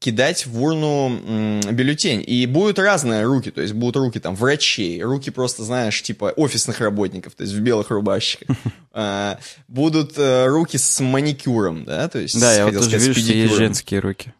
кидать 0.00 0.46
в 0.46 0.60
урну 0.60 1.60
бюллетень. 1.70 2.24
И 2.26 2.46
будут 2.46 2.78
разные 2.78 3.24
руки, 3.24 3.50
то 3.50 3.60
есть 3.60 3.74
будут 3.74 3.96
руки 3.96 4.18
там 4.18 4.34
врачей, 4.34 5.00
руки 5.02 5.30
просто, 5.30 5.62
знаешь, 5.62 6.02
типа 6.02 6.32
офисных 6.36 6.80
работников, 6.80 7.34
то 7.34 7.42
есть 7.42 7.54
в 7.54 7.60
белых 7.60 7.90
рубашках. 7.90 8.48
А, 8.92 9.38
будут 9.68 10.14
э, 10.16 10.46
руки 10.46 10.76
с 10.76 10.98
маникюром, 10.98 11.84
да, 11.84 12.08
то 12.08 12.18
есть... 12.18 12.40
Да, 12.40 12.52
я 12.52 12.66
вот 12.66 12.74
тоже 12.74 12.98
вижу, 12.98 13.20
что 13.20 13.32
есть 13.32 13.54
женские 13.54 14.00
руки. 14.00 14.34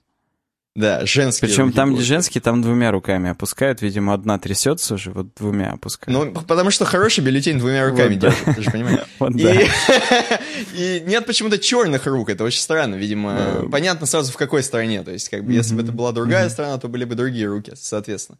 Да, 0.76 1.04
женские 1.04 1.48
Причем 1.48 1.72
там, 1.72 1.94
где 1.94 2.02
женские, 2.04 2.40
там 2.40 2.62
двумя 2.62 2.92
руками 2.92 3.30
опускают. 3.30 3.82
Видимо, 3.82 4.14
одна 4.14 4.38
трясется 4.38 4.94
уже, 4.94 5.10
вот 5.10 5.34
двумя 5.34 5.72
опускают. 5.72 6.34
Ну, 6.34 6.42
потому 6.42 6.70
что 6.70 6.84
хороший 6.84 7.24
бюллетень 7.24 7.58
двумя 7.58 7.88
руками 7.88 8.14
Вот, 8.14 8.20
да. 8.20 8.28
держит, 8.30 8.56
ты 8.56 8.62
же 8.62 8.70
понимаешь. 8.70 9.00
Вот, 9.18 9.34
И, 9.34 9.42
да. 9.42 9.52
и 10.74 11.02
нет 11.06 11.26
почему-то 11.26 11.58
черных 11.58 12.06
рук, 12.06 12.30
это 12.30 12.44
очень 12.44 12.60
странно, 12.60 12.94
видимо. 12.94 13.66
Понятно 13.70 14.06
сразу 14.06 14.32
в 14.32 14.36
какой 14.36 14.62
стране, 14.62 15.02
то 15.02 15.10
есть 15.10 15.28
как 15.28 15.44
бы 15.44 15.52
если 15.52 15.74
бы 15.74 15.82
это 15.82 15.90
была 15.90 16.12
другая 16.12 16.48
страна, 16.48 16.78
то 16.78 16.86
были 16.88 17.04
бы 17.04 17.16
другие 17.16 17.46
руки, 17.46 17.72
соответственно. 17.74 18.38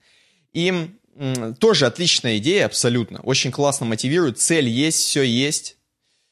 И 0.52 0.88
тоже 1.58 1.86
отличная 1.86 2.38
идея, 2.38 2.66
абсолютно. 2.66 3.20
Очень 3.20 3.50
классно 3.50 3.86
мотивирует, 3.86 4.38
цель 4.38 4.68
есть, 4.68 5.00
все 5.00 5.22
есть. 5.22 5.76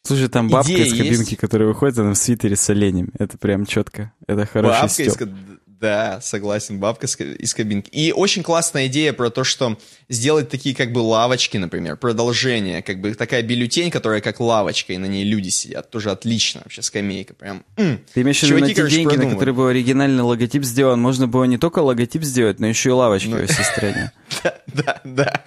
Слушай, 0.05 0.29
там 0.29 0.49
бабка 0.49 0.73
Идея 0.73 0.85
из 0.87 0.93
кабинки, 0.93 1.31
есть. 1.31 1.37
которая 1.37 1.69
выходит, 1.69 1.99
она 1.99 2.13
в 2.15 2.17
свитере 2.19 2.55
с 2.57 2.71
оленем. 2.71 3.11
Это 3.19 3.37
прям 3.37 3.67
четко. 3.67 4.13
Это 4.27 4.47
хороший 4.47 4.81
Бабка 4.83 5.03
из, 5.03 5.13
стёб. 5.13 5.19
ка- 5.19 5.35
да, 5.81 6.21
согласен, 6.21 6.79
бабка 6.79 7.07
из 7.07 7.55
кабинки. 7.55 7.89
И 7.91 8.13
очень 8.13 8.43
классная 8.43 8.87
идея 8.87 9.13
про 9.13 9.31
то, 9.31 9.45
что 9.45 9.79
сделать 10.09 10.49
такие 10.49 10.75
как 10.75 10.93
бы 10.93 10.99
лавочки, 10.99 11.57
например, 11.57 11.97
продолжение, 11.97 12.83
как 12.83 13.01
бы 13.01 13.15
такая 13.15 13.43
бюллетень, 13.43 13.91
которая 13.91 14.21
как 14.21 14.41
лавочка, 14.41 14.93
и 14.93 14.99
на 14.99 15.07
ней 15.07 15.25
люди 15.25 15.49
сидят. 15.51 15.91
Тоже 15.91 16.11
отлично 16.11 16.63
вообще, 16.65 16.83
скамейка, 16.83 17.35
прям. 17.35 17.65
Ты 17.77 18.23
имеешь 18.23 18.41
в 18.41 18.43
виду 18.45 18.59
на 18.59 18.69
те 18.69 18.75
короче, 18.75 18.97
деньги, 18.97 19.07
на 19.07 19.11
продумали. 19.15 19.35
которые 19.35 19.55
был 19.55 19.67
оригинальный 19.67 20.23
логотип 20.23 20.65
сделан, 20.65 21.01
можно 21.01 21.27
было 21.29 21.45
не 21.45 21.59
только 21.59 21.79
логотип 21.81 22.23
сделать, 22.25 22.59
но 22.59 22.67
еще 22.67 22.89
и 22.91 22.93
лавочки 22.93 23.29
Ну. 23.29 23.47
всей 23.47 23.65
стране. 23.65 24.13
Да, 24.67 25.01
да. 25.03 25.43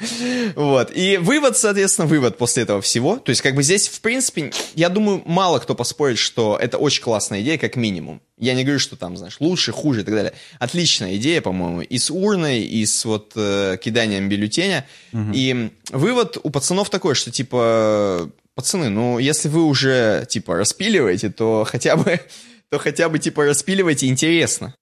Вот. 0.56 0.92
И 0.96 1.18
вывод, 1.18 1.56
соответственно, 1.56 2.08
вывод 2.08 2.38
после 2.38 2.64
этого 2.64 2.82
всего. 2.82 3.18
То 3.18 3.30
есть, 3.30 3.42
как 3.42 3.56
бы 3.56 3.62
здесь, 3.64 3.88
в 3.88 4.02
принципе, 4.02 4.52
я 4.76 4.90
думаю, 4.90 5.22
мало 5.26 5.60
кто 5.60 5.76
поспорит, 5.76 6.18
что 6.18 6.58
это 6.60 6.78
очень 6.78 7.04
классная 7.04 7.42
идея, 7.42 7.58
как 7.60 7.76
минимум. 7.76 8.22
Я 8.42 8.56
не 8.56 8.64
говорю, 8.64 8.80
что 8.80 8.96
там, 8.96 9.16
знаешь, 9.16 9.38
лучше, 9.40 9.72
хуже 9.72 10.02
и 10.02 10.04
так 10.04 10.16
далее. 10.16 10.34
Отличная 10.58 11.16
идея, 11.18 11.42
по-моему, 11.42 11.82
и 11.82 11.98
с 12.00 12.10
урной, 12.10 12.62
и 12.62 12.84
с 12.88 13.06
вот 13.06 13.34
э, 13.36 13.78
киданием 13.80 14.30
бюллетеня. 14.30 14.88
И 15.14 15.70
вывод 15.92 16.38
у 16.42 16.50
пацанов 16.50 16.90
такой, 16.90 17.14
что 17.14 17.30
типа, 17.30 18.32
пацаны, 18.56 18.90
ну, 18.90 19.20
если 19.20 19.48
вы 19.48 19.64
уже, 19.64 20.26
типа, 20.28 20.58
распиливаете, 20.58 21.30
то 21.30 21.66
хотя 21.70 21.96
бы, 21.96 22.20
то 22.70 22.80
хотя 22.80 23.10
бы, 23.10 23.20
типа, 23.20 23.46
распиливайте 23.46 24.08
интересно. 24.08 24.74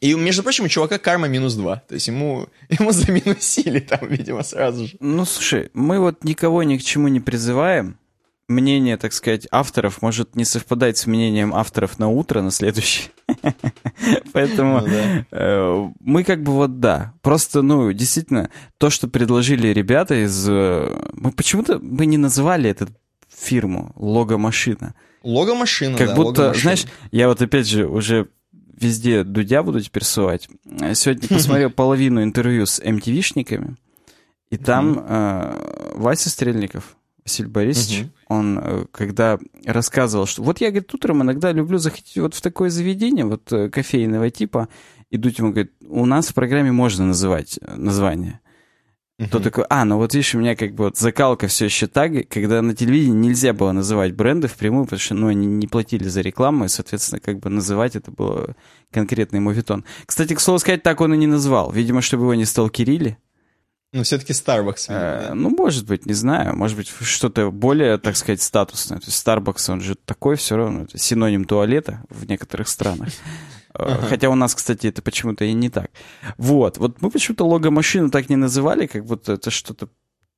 И, 0.00 0.12
между 0.14 0.42
прочим, 0.42 0.64
у 0.64 0.68
чувака 0.68 0.98
карма 0.98 1.28
минус 1.28 1.54
2. 1.54 1.76
То 1.88 1.94
есть 1.94 2.08
ему, 2.08 2.48
ему 2.68 2.90
заминусили 2.90 3.78
там, 3.78 4.00
видимо, 4.08 4.42
сразу 4.42 4.88
же. 4.88 4.96
Ну, 4.98 5.24
слушай, 5.24 5.70
мы 5.72 6.00
вот 6.00 6.24
никого 6.24 6.64
ни 6.64 6.76
к 6.78 6.82
чему 6.82 7.06
не 7.06 7.20
призываем. 7.20 7.96
Мнение, 8.46 8.96
так 8.98 9.12
сказать, 9.14 9.48
авторов 9.50 10.02
может 10.02 10.36
не 10.36 10.44
совпадать 10.44 10.98
с 10.98 11.06
мнением 11.06 11.54
авторов 11.54 11.98
на 11.98 12.08
утро, 12.08 12.42
на 12.42 12.50
следующий. 12.50 13.10
Поэтому 14.32 14.80
Ну 14.80 14.86
да. 14.86 15.26
э, 15.30 15.88
мы 16.00 16.24
как 16.24 16.42
бы 16.42 16.52
вот 16.52 16.80
да. 16.80 17.14
Просто, 17.22 17.62
ну, 17.62 17.92
действительно, 17.92 18.50
то, 18.78 18.90
что 18.90 19.08
предложили 19.08 19.68
ребята 19.68 20.24
из... 20.24 20.46
э, 20.48 20.94
Мы 21.14 21.32
почему-то 21.32 21.78
мы 21.78 22.06
не 22.06 22.18
называли 22.18 22.68
эту 22.70 22.88
фирму 23.34 23.92
«Лого-машина». 23.96 24.94
Лого-машина, 25.22 25.96
Как 25.96 26.08
да, 26.08 26.14
будто, 26.14 26.40
лого-машина. 26.42 26.60
знаешь, 26.76 26.84
я 27.10 27.28
вот 27.28 27.40
опять 27.40 27.66
же 27.66 27.86
уже 27.86 28.28
везде 28.78 29.24
Дудя 29.24 29.62
буду 29.62 29.80
теперь 29.80 30.04
сувать. 30.04 30.48
Сегодня 30.92 31.28
посмотрел 31.28 31.70
половину 31.70 32.22
интервью 32.22 32.66
с 32.66 32.78
MTV-шниками, 32.78 33.76
и 34.50 34.58
там 34.58 35.02
э, 35.08 35.92
Вася 35.96 36.28
Стрельников, 36.28 36.96
Василий 37.24 37.48
Борисович, 37.48 38.00
Мгм. 38.00 38.10
он, 38.28 38.58
э, 38.62 38.84
когда 38.92 39.38
рассказывал, 39.64 40.26
что 40.26 40.42
вот 40.42 40.60
я, 40.60 40.70
говорит, 40.70 40.92
утром 40.92 41.22
иногда 41.22 41.52
люблю 41.52 41.78
заходить 41.78 42.16
вот 42.18 42.34
в 42.34 42.40
такое 42.42 42.68
заведение, 42.70 43.24
вот 43.24 43.50
э, 43.52 43.70
кофейного 43.70 44.30
типа, 44.30 44.68
и 45.10 45.16
Дудь 45.16 45.38
ему 45.38 45.50
говорит, 45.50 45.72
у 45.88 46.04
нас 46.06 46.28
в 46.28 46.34
программе 46.34 46.70
можно 46.72 47.06
называть 47.06 47.58
э, 47.60 47.76
название. 47.76 48.40
То 49.30 49.38
такой, 49.38 49.64
а, 49.70 49.84
ну 49.84 49.96
вот 49.98 50.12
видишь, 50.12 50.34
у 50.34 50.40
меня 50.40 50.56
как 50.56 50.74
бы 50.74 50.84
вот 50.86 50.98
закалка 50.98 51.46
все 51.46 51.66
еще 51.66 51.86
так, 51.86 52.10
когда 52.28 52.60
на 52.62 52.74
телевидении 52.74 53.28
нельзя 53.28 53.52
было 53.52 53.70
называть 53.70 54.12
бренды 54.12 54.48
впрямую, 54.48 54.86
потому 54.86 54.98
что, 54.98 55.14
ну, 55.14 55.28
они 55.28 55.46
не 55.46 55.68
платили 55.68 56.08
за 56.08 56.20
рекламу, 56.20 56.64
и, 56.64 56.68
соответственно, 56.68 57.20
как 57.20 57.38
бы 57.38 57.48
называть 57.48 57.94
это 57.94 58.10
было 58.10 58.56
конкретный 58.90 59.38
мовитон. 59.38 59.84
Кстати, 60.04 60.34
к 60.34 60.40
слову 60.40 60.58
сказать, 60.58 60.82
так 60.82 61.00
он 61.00 61.14
и 61.14 61.16
не 61.16 61.28
назвал. 61.28 61.70
Видимо, 61.70 62.02
чтобы 62.02 62.24
его 62.24 62.34
не 62.34 62.44
сталкерили. 62.44 63.16
Ну, 63.94 64.02
все-таки 64.02 64.32
Starbucks. 64.32 64.88
видимо, 64.88 64.98
Э, 64.98 65.24
да. 65.28 65.34
Ну, 65.34 65.50
может 65.50 65.86
быть, 65.86 66.04
не 66.04 66.14
знаю. 66.14 66.56
Может 66.56 66.76
быть, 66.76 66.88
что-то 67.00 67.50
более, 67.52 67.96
так 67.98 68.16
сказать, 68.16 68.42
статусное. 68.42 68.98
То 68.98 69.06
есть 69.06 69.24
Starbucks, 69.26 69.70
он 69.72 69.80
же 69.80 69.94
такой 69.94 70.34
все 70.36 70.56
равно. 70.56 70.82
Это 70.82 70.98
синоним 70.98 71.44
туалета 71.44 72.02
в 72.10 72.26
некоторых 72.26 72.68
странах. 72.68 73.08
Э, 73.78 74.00
Хотя 74.08 74.28
у 74.30 74.34
нас, 74.34 74.54
кстати, 74.54 74.88
это 74.88 75.00
почему-то 75.00 75.44
и 75.44 75.52
не 75.52 75.70
так. 75.70 75.90
Вот. 76.38 76.78
Вот 76.78 77.02
мы 77.02 77.10
почему-то 77.10 77.44
лого-машину 77.46 78.10
так 78.10 78.28
не 78.28 78.36
называли, 78.36 78.86
как 78.86 79.04
будто 79.04 79.32
это 79.34 79.50
что-то... 79.50 79.88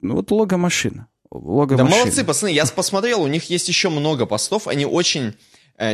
Ну, 0.02 0.14
вот 0.16 0.30
лого-машина. 0.30 1.08
Да 1.30 1.38
Лого-машина. 1.38 1.90
молодцы, 1.90 2.24
пацаны, 2.24 2.52
я 2.52 2.64
посмотрел, 2.66 3.22
у 3.22 3.26
них 3.26 3.50
есть 3.50 3.68
еще 3.68 3.88
много 3.88 4.26
постов, 4.26 4.68
они 4.68 4.86
очень 4.86 5.34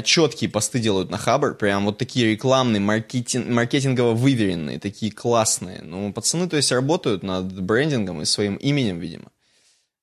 четкие 0.04 0.50
посты 0.50 0.78
делают 0.78 1.10
на 1.10 1.18
Хабр, 1.18 1.54
прям 1.54 1.84
вот 1.84 1.98
такие 1.98 2.32
рекламные, 2.32 2.80
маркетинг, 2.80 3.48
маркетингово 3.48 4.14
выверенные, 4.14 4.78
такие 4.78 5.10
классные. 5.12 5.82
Ну, 5.82 6.12
пацаны, 6.12 6.48
то 6.48 6.56
есть, 6.56 6.70
работают 6.72 7.22
над 7.22 7.60
брендингом 7.60 8.22
и 8.22 8.24
своим 8.24 8.56
именем, 8.56 8.98
видимо. 8.98 9.32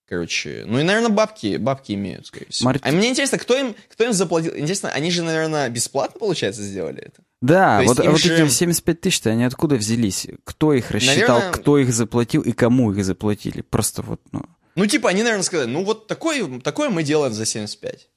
Короче, 0.10 0.64
ну 0.66 0.80
и, 0.80 0.84
наверное, 0.84 1.10
бабки, 1.10 1.58
бабки 1.58 1.92
имеют, 1.92 2.26
скорее 2.26 2.48
всего. 2.50 2.70
Марк... 2.70 2.82
А 2.84 2.92
мне 2.92 3.10
интересно, 3.10 3.38
кто 3.38 3.56
им, 3.56 3.76
кто 3.92 4.06
им 4.06 4.14
заплатил? 4.14 4.56
Интересно, 4.56 4.90
они 4.90 5.12
же, 5.12 5.22
наверное, 5.22 5.70
бесплатно, 5.70 6.20
получается, 6.20 6.64
сделали 6.64 7.00
это? 7.00 7.22
Да, 7.44 7.84
вот, 7.84 8.00
вот 8.00 8.20
же... 8.20 8.44
эти 8.44 8.50
75 8.50 9.02
тысяч-то, 9.02 9.30
они 9.30 9.44
откуда 9.44 9.76
взялись? 9.76 10.26
Кто 10.46 10.74
их 10.74 10.90
рассчитал, 10.90 11.38
наверное... 11.38 11.52
кто 11.52 11.78
их 11.78 11.94
заплатил 11.94 12.42
и 12.42 12.54
кому 12.54 12.92
их 12.92 13.06
заплатили? 13.06 13.62
Просто 13.62 14.02
вот, 14.02 14.20
ну... 14.32 14.42
Ну, 14.74 14.88
типа, 14.88 15.10
они, 15.10 15.22
наверное, 15.22 15.44
сказали, 15.44 15.70
ну 15.70 15.84
вот 15.84 16.08
такое, 16.08 16.60
такое 16.62 16.90
мы 16.90 17.04
делаем 17.04 17.34
за 17.34 17.46
75. 17.46 18.10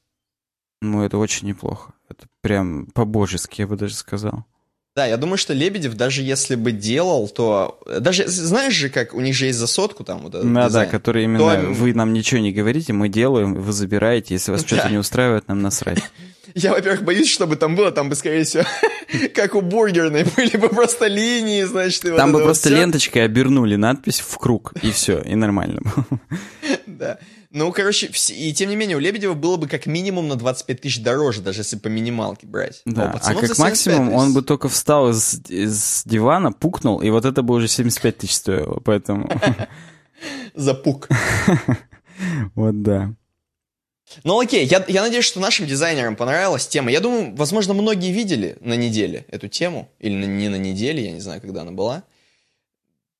Ну, 0.83 1.05
это 1.05 1.17
очень 1.17 1.47
неплохо. 1.47 1.93
Это 2.09 2.27
прям 2.41 2.87
по-божески, 2.87 3.61
я 3.61 3.69
бы 3.69 3.77
даже 3.77 3.95
сказал. 3.95 4.45
Да, 4.97 5.07
я 5.07 5.17
думаю, 5.17 5.39
что 5.39 5.55
Лебедев, 5.55 5.95
даже 5.95 6.23
если 6.23 6.57
бы 6.57 6.73
делал, 6.73 7.29
то... 7.29 7.81
Даже, 8.01 8.27
знаешь 8.27 8.75
же, 8.75 8.91
как 8.91 9.15
у 9.15 9.21
них 9.21 9.35
же 9.35 9.47
есть 9.47 9.61
за 9.61 9.69
сотку 9.69 10.03
там 10.03 10.23
вот 10.23 10.35
этот 10.35 10.53
Да, 10.53 10.67
дизайн, 10.67 10.87
да, 10.87 10.91
который 10.91 11.25
именно 11.25 11.39
то... 11.39 11.69
вы 11.69 11.95
нам 11.95 12.13
ничего 12.13 12.41
не 12.41 12.53
говорите, 12.53 12.93
мы 12.93 13.09
делаем, 13.09 13.55
вы 13.55 13.73
забираете, 13.73 14.35
если 14.35 14.51
вас 14.51 14.63
да. 14.63 14.67
что-то 14.67 14.91
не 14.91 14.99
устраивает, 14.99 15.47
нам 15.47 15.63
насрать. 15.63 16.03
Я, 16.55 16.73
во-первых, 16.73 17.05
боюсь, 17.05 17.31
чтобы 17.31 17.55
там 17.55 17.77
было, 17.77 17.93
там 17.93 18.09
бы, 18.09 18.17
скорее 18.17 18.43
всего, 18.43 18.65
как 19.35 19.55
у 19.55 19.61
бургерной, 19.61 20.25
были 20.37 20.57
бы 20.57 20.69
просто 20.69 21.07
линии, 21.07 21.63
значит, 21.63 22.03
Там 22.03 22.33
вот 22.33 22.41
бы 22.41 22.45
просто 22.45 22.69
вот 22.71 22.77
ленточкой 22.77 23.25
обернули 23.25 23.77
надпись 23.77 24.19
в 24.19 24.37
круг, 24.37 24.73
и 24.83 24.91
все, 24.91 25.21
и 25.21 25.37
нормально. 25.37 25.81
Да. 26.87 27.19
Ну, 27.55 27.71
короче, 27.71 28.11
и 28.31 28.55
тем 28.55 28.71
не 28.71 28.77
менее, 28.77 28.97
у 28.97 29.01
Лебедева 29.01 29.35
было 29.35 29.59
бы 29.59 29.69
как 29.69 29.85
минимум 29.85 30.27
на 30.27 30.37
25 30.37 30.81
тысяч 30.81 31.03
дороже, 31.03 31.43
даже 31.43 31.61
если 31.61 31.77
по 31.77 31.89
минималке 31.89 32.47
брать. 32.47 32.81
Да, 32.87 33.13
а, 33.13 33.31
а 33.31 33.35
как 33.35 33.59
максимум 33.59 34.15
он 34.15 34.33
бы 34.33 34.41
только 34.41 34.71
встал 34.71 35.11
из, 35.11 35.39
из 35.49 36.03
дивана, 36.07 36.53
пукнул, 36.53 37.03
и 37.03 37.11
вот 37.11 37.27
это 37.27 37.43
бы 37.43 37.55
уже 37.55 37.69
75 37.69 38.19
тысяч 38.19 38.37
стоило, 38.37 38.81
поэтому... 38.83 39.29
Запук. 40.55 41.09
Вот 42.55 42.83
да. 42.83 43.15
Ну 44.23 44.39
окей, 44.39 44.65
я, 44.65 44.85
я 44.87 45.03
надеюсь, 45.03 45.25
что 45.25 45.41
нашим 45.41 45.67
дизайнерам 45.67 46.15
понравилась 46.15 46.69
тема. 46.69 46.91
Я 46.91 47.01
думаю, 47.01 47.35
возможно, 47.35 47.75
многие 47.75 48.13
видели 48.13 48.57
на 48.61 48.75
неделе 48.75 49.25
эту 49.29 49.49
тему, 49.49 49.91
или 49.99 50.15
на, 50.15 50.25
не 50.25 50.49
на 50.49 50.57
неделе, 50.57 51.05
я 51.05 51.13
не 51.13 51.21
знаю, 51.21 51.41
когда 51.41 51.63
она 51.63 51.73
была. 51.73 52.05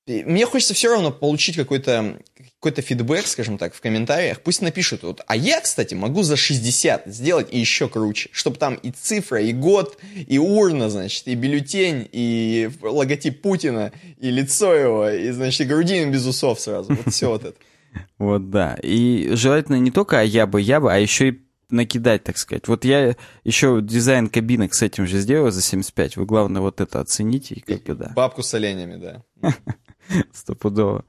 Мне 0.05 0.45
хочется 0.45 0.73
все 0.73 0.89
равно 0.89 1.11
получить 1.11 1.55
какой-то 1.55 2.19
какой-то 2.63 2.81
фидбэк, 2.81 3.27
скажем 3.27 3.57
так, 3.57 3.73
в 3.73 3.81
комментариях. 3.81 4.39
Пусть 4.39 4.61
напишут 4.61 5.03
вот. 5.03 5.21
А 5.27 5.35
я, 5.35 5.59
кстати, 5.59 5.95
могу 5.95 6.23
за 6.23 6.37
60 6.37 7.07
сделать 7.07 7.49
и 7.51 7.59
еще 7.59 7.89
круче. 7.89 8.29
Чтобы 8.31 8.55
там 8.55 8.75
и 8.75 8.91
цифра, 8.91 9.41
и 9.41 9.51
год, 9.51 9.97
и 10.15 10.37
урна, 10.37 10.89
значит, 10.89 11.27
и 11.27 11.35
бюллетень, 11.35 12.07
и 12.13 12.69
логотип 12.81 13.41
Путина, 13.41 13.91
и 14.17 14.31
лицо 14.31 14.73
его, 14.73 15.09
и, 15.09 15.31
значит, 15.31 15.59
и 15.59 15.65
грудин 15.65 16.11
без 16.11 16.25
усов 16.25 16.61
сразу. 16.61 16.93
Вот 16.93 17.13
все 17.13 17.27
вот 17.29 17.43
это. 17.43 17.57
Вот 18.17 18.49
да. 18.49 18.77
И 18.81 19.29
желательно 19.33 19.75
не 19.75 19.91
только 19.91 20.19
а 20.19 20.23
я 20.23 20.47
бы, 20.47 20.61
я 20.61 20.79
бы, 20.79 20.91
а 20.91 20.97
еще 20.97 21.29
и 21.29 21.41
накидать, 21.69 22.23
так 22.23 22.37
сказать. 22.37 22.67
Вот 22.67 22.85
я 22.85 23.15
еще 23.43 23.81
дизайн 23.83 24.29
кабинок 24.29 24.73
с 24.73 24.81
этим 24.81 25.05
же 25.05 25.19
сделаю 25.19 25.51
за 25.51 25.61
75. 25.61 26.17
Вы, 26.17 26.25
главное, 26.25 26.61
вот 26.61 26.79
это 26.79 27.01
оцените. 27.01 27.55
И 27.55 27.59
как 27.59 27.83
бы, 27.83 27.95
да. 27.95 28.13
Бабку 28.15 28.41
с 28.41 28.53
оленями, 28.53 28.95
да. 28.95 29.23
Стопудово. 30.33 31.05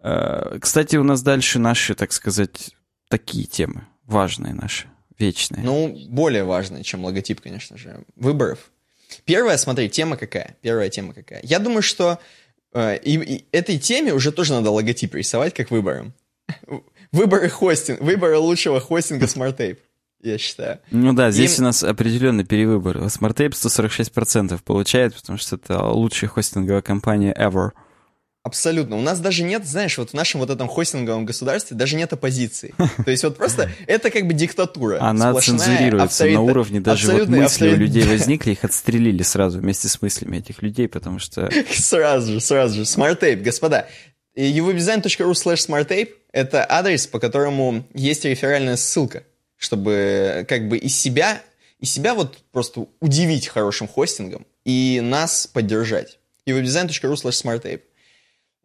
Э, 0.00 0.58
кстати, 0.60 0.96
у 0.96 1.04
нас 1.04 1.22
дальше 1.22 1.58
наши, 1.58 1.94
так 1.94 2.12
сказать, 2.12 2.74
такие 3.08 3.46
темы, 3.46 3.86
важные 4.04 4.54
наши 4.54 4.88
вечные. 5.18 5.62
Ну, 5.62 5.94
более 6.08 6.44
важные, 6.44 6.84
чем 6.84 7.04
логотип, 7.04 7.40
конечно 7.40 7.76
же, 7.76 8.04
выборов. 8.16 8.70
Первая, 9.24 9.56
смотри, 9.56 9.88
тема 9.88 10.16
какая? 10.16 10.56
Первая 10.60 10.88
тема 10.90 11.12
какая? 11.12 11.40
Я 11.42 11.58
думаю, 11.58 11.82
что 11.82 12.18
э, 12.72 12.98
и, 12.98 13.16
и 13.16 13.44
этой 13.52 13.78
теме 13.78 14.12
уже 14.14 14.32
тоже 14.32 14.52
надо 14.52 14.70
логотип 14.70 15.14
рисовать, 15.14 15.54
как 15.54 15.70
выбором. 15.70 16.14
Выборы 17.12 17.48
хостинг, 17.48 18.00
выборы 18.00 18.38
лучшего 18.38 18.80
хостинга 18.80 19.26
SmartTape, 19.26 19.78
я 20.22 20.38
считаю. 20.38 20.80
Ну 20.90 21.12
да, 21.12 21.30
здесь 21.30 21.58
и... 21.58 21.62
у 21.62 21.64
нас 21.64 21.82
определенный 21.82 22.44
перевыбор. 22.44 22.98
SmartTape 22.98 23.52
146% 23.52 24.60
получает, 24.62 25.14
потому 25.14 25.38
что 25.38 25.56
это 25.56 25.82
лучшая 25.84 26.28
хостинговая 26.30 26.82
компания 26.82 27.34
ever. 27.34 27.70
Абсолютно. 28.44 28.96
У 28.96 29.02
нас 29.02 29.20
даже 29.20 29.42
нет, 29.42 29.66
знаешь, 29.66 29.98
вот 29.98 30.10
в 30.10 30.14
нашем 30.14 30.40
вот 30.40 30.48
этом 30.48 30.68
хостинговом 30.68 31.26
государстве 31.26 31.76
даже 31.76 31.96
нет 31.96 32.12
оппозиции. 32.14 32.74
То 33.04 33.10
есть 33.10 33.22
вот 33.22 33.36
просто 33.36 33.70
это 33.86 34.10
как 34.10 34.26
бы 34.26 34.32
диктатура. 34.32 35.02
Она 35.02 35.34
цензурируется 35.34 36.24
на 36.24 36.40
уровне, 36.40 36.80
даже 36.80 37.12
вот 37.12 37.28
мысли 37.28 37.68
у 37.68 37.76
людей 37.76 38.04
возникли, 38.04 38.52
их 38.52 38.64
отстрелили 38.64 39.22
сразу 39.22 39.58
вместе 39.58 39.88
с 39.88 40.00
мыслями 40.00 40.38
этих 40.38 40.62
людей, 40.62 40.88
потому 40.88 41.18
что... 41.18 41.50
Сразу 41.70 42.34
же, 42.34 42.40
сразу 42.40 42.76
же. 42.76 42.82
SmartTape, 42.82 43.42
господа. 43.42 43.86
evobdesign.ru 44.38 45.32
slash 45.32 45.66
smarttape— 45.66 46.10
это 46.32 46.64
адрес, 46.68 47.06
по 47.06 47.18
которому 47.18 47.84
есть 47.94 48.24
реферальная 48.24 48.76
ссылка, 48.76 49.24
чтобы 49.56 50.46
как 50.48 50.68
бы 50.68 50.78
из 50.78 50.98
себя, 50.98 51.42
из 51.80 51.92
себя 51.92 52.14
вот 52.14 52.38
просто 52.52 52.86
удивить 53.00 53.48
хорошим 53.48 53.88
хостингом 53.88 54.46
и 54.64 55.00
нас 55.02 55.46
поддержать. 55.46 56.18
evobdesign.ru 56.46 57.14
slash 57.14 57.42
smarttape. 57.44 57.80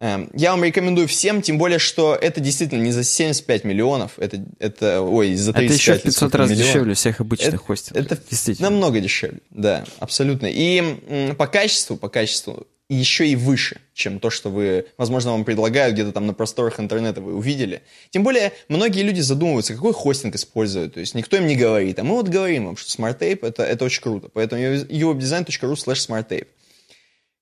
Эм, 0.00 0.28
я 0.34 0.50
вам 0.50 0.62
рекомендую 0.64 1.08
всем, 1.08 1.40
тем 1.40 1.56
более, 1.56 1.78
что 1.78 2.14
это 2.14 2.40
действительно 2.40 2.82
не 2.82 2.92
за 2.92 3.04
75 3.04 3.64
миллионов, 3.64 4.18
это, 4.18 4.44
это 4.58 5.00
ой, 5.02 5.34
за 5.34 5.52
35 5.52 5.64
Это 5.64 5.74
еще 5.74 5.98
500 5.98 6.34
раз 6.34 6.50
миллионов. 6.50 6.66
дешевле 6.68 6.94
всех 6.94 7.20
обычных 7.20 7.48
это, 7.48 7.56
хостингов. 7.58 8.04
Это 8.04 8.18
действительно. 8.28 8.70
намного 8.70 9.00
дешевле, 9.00 9.40
да, 9.50 9.84
абсолютно. 10.00 10.46
И 10.50 11.32
по 11.38 11.46
качеству, 11.46 11.96
по 11.96 12.08
качеству 12.08 12.66
еще 12.88 13.26
и 13.26 13.34
выше, 13.34 13.80
чем 13.94 14.20
то, 14.20 14.28
что 14.30 14.50
вы, 14.50 14.86
возможно, 14.98 15.32
вам 15.32 15.44
предлагают 15.44 15.94
где-то 15.94 16.12
там 16.12 16.26
на 16.26 16.34
просторах 16.34 16.78
интернета 16.80 17.20
вы 17.20 17.34
увидели. 17.34 17.82
Тем 18.10 18.22
более, 18.22 18.52
многие 18.68 19.02
люди 19.02 19.20
задумываются, 19.20 19.74
какой 19.74 19.94
хостинг 19.94 20.34
используют. 20.34 20.94
То 20.94 21.00
есть 21.00 21.14
никто 21.14 21.36
им 21.36 21.46
не 21.46 21.56
говорит. 21.56 21.98
А 21.98 22.04
мы 22.04 22.14
вот 22.14 22.28
говорим 22.28 22.66
вам, 22.66 22.76
что 22.76 22.90
SmartTape 22.90 23.46
это, 23.46 23.62
это 23.62 23.84
очень 23.84 24.02
круто. 24.02 24.28
Поэтому 24.32 24.62
uwebdesign.ru 24.62 25.74
slash 25.74 26.06
smarttape. 26.08 26.46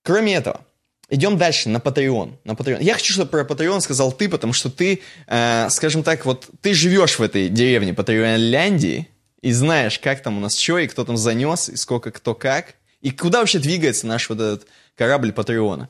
Кроме 0.02 0.34
этого, 0.34 0.64
Идем 1.10 1.36
дальше, 1.36 1.68
на 1.68 1.76
Patreon. 1.76 2.38
На 2.44 2.52
Patreon. 2.52 2.82
Я 2.82 2.94
хочу, 2.94 3.12
чтобы 3.12 3.30
про 3.30 3.42
Patreon 3.42 3.80
сказал 3.80 4.12
ты, 4.12 4.30
потому 4.30 4.54
что 4.54 4.70
ты, 4.70 5.02
э, 5.26 5.68
скажем 5.68 6.02
так, 6.02 6.24
вот 6.24 6.48
ты 6.62 6.72
живешь 6.72 7.18
в 7.18 7.22
этой 7.22 7.50
деревне 7.50 7.92
Патреонляндии 7.92 9.08
и 9.42 9.52
знаешь, 9.52 9.98
как 9.98 10.22
там 10.22 10.38
у 10.38 10.40
нас 10.40 10.56
что, 10.56 10.78
и 10.78 10.86
кто 10.86 11.04
там 11.04 11.18
занес, 11.18 11.68
и 11.68 11.76
сколько 11.76 12.12
кто 12.12 12.34
как, 12.34 12.76
и 13.02 13.10
куда 13.10 13.40
вообще 13.40 13.58
двигается 13.58 14.06
наш 14.06 14.30
вот 14.30 14.40
этот 14.40 14.66
корабль 14.96 15.32
Патреона. 15.32 15.88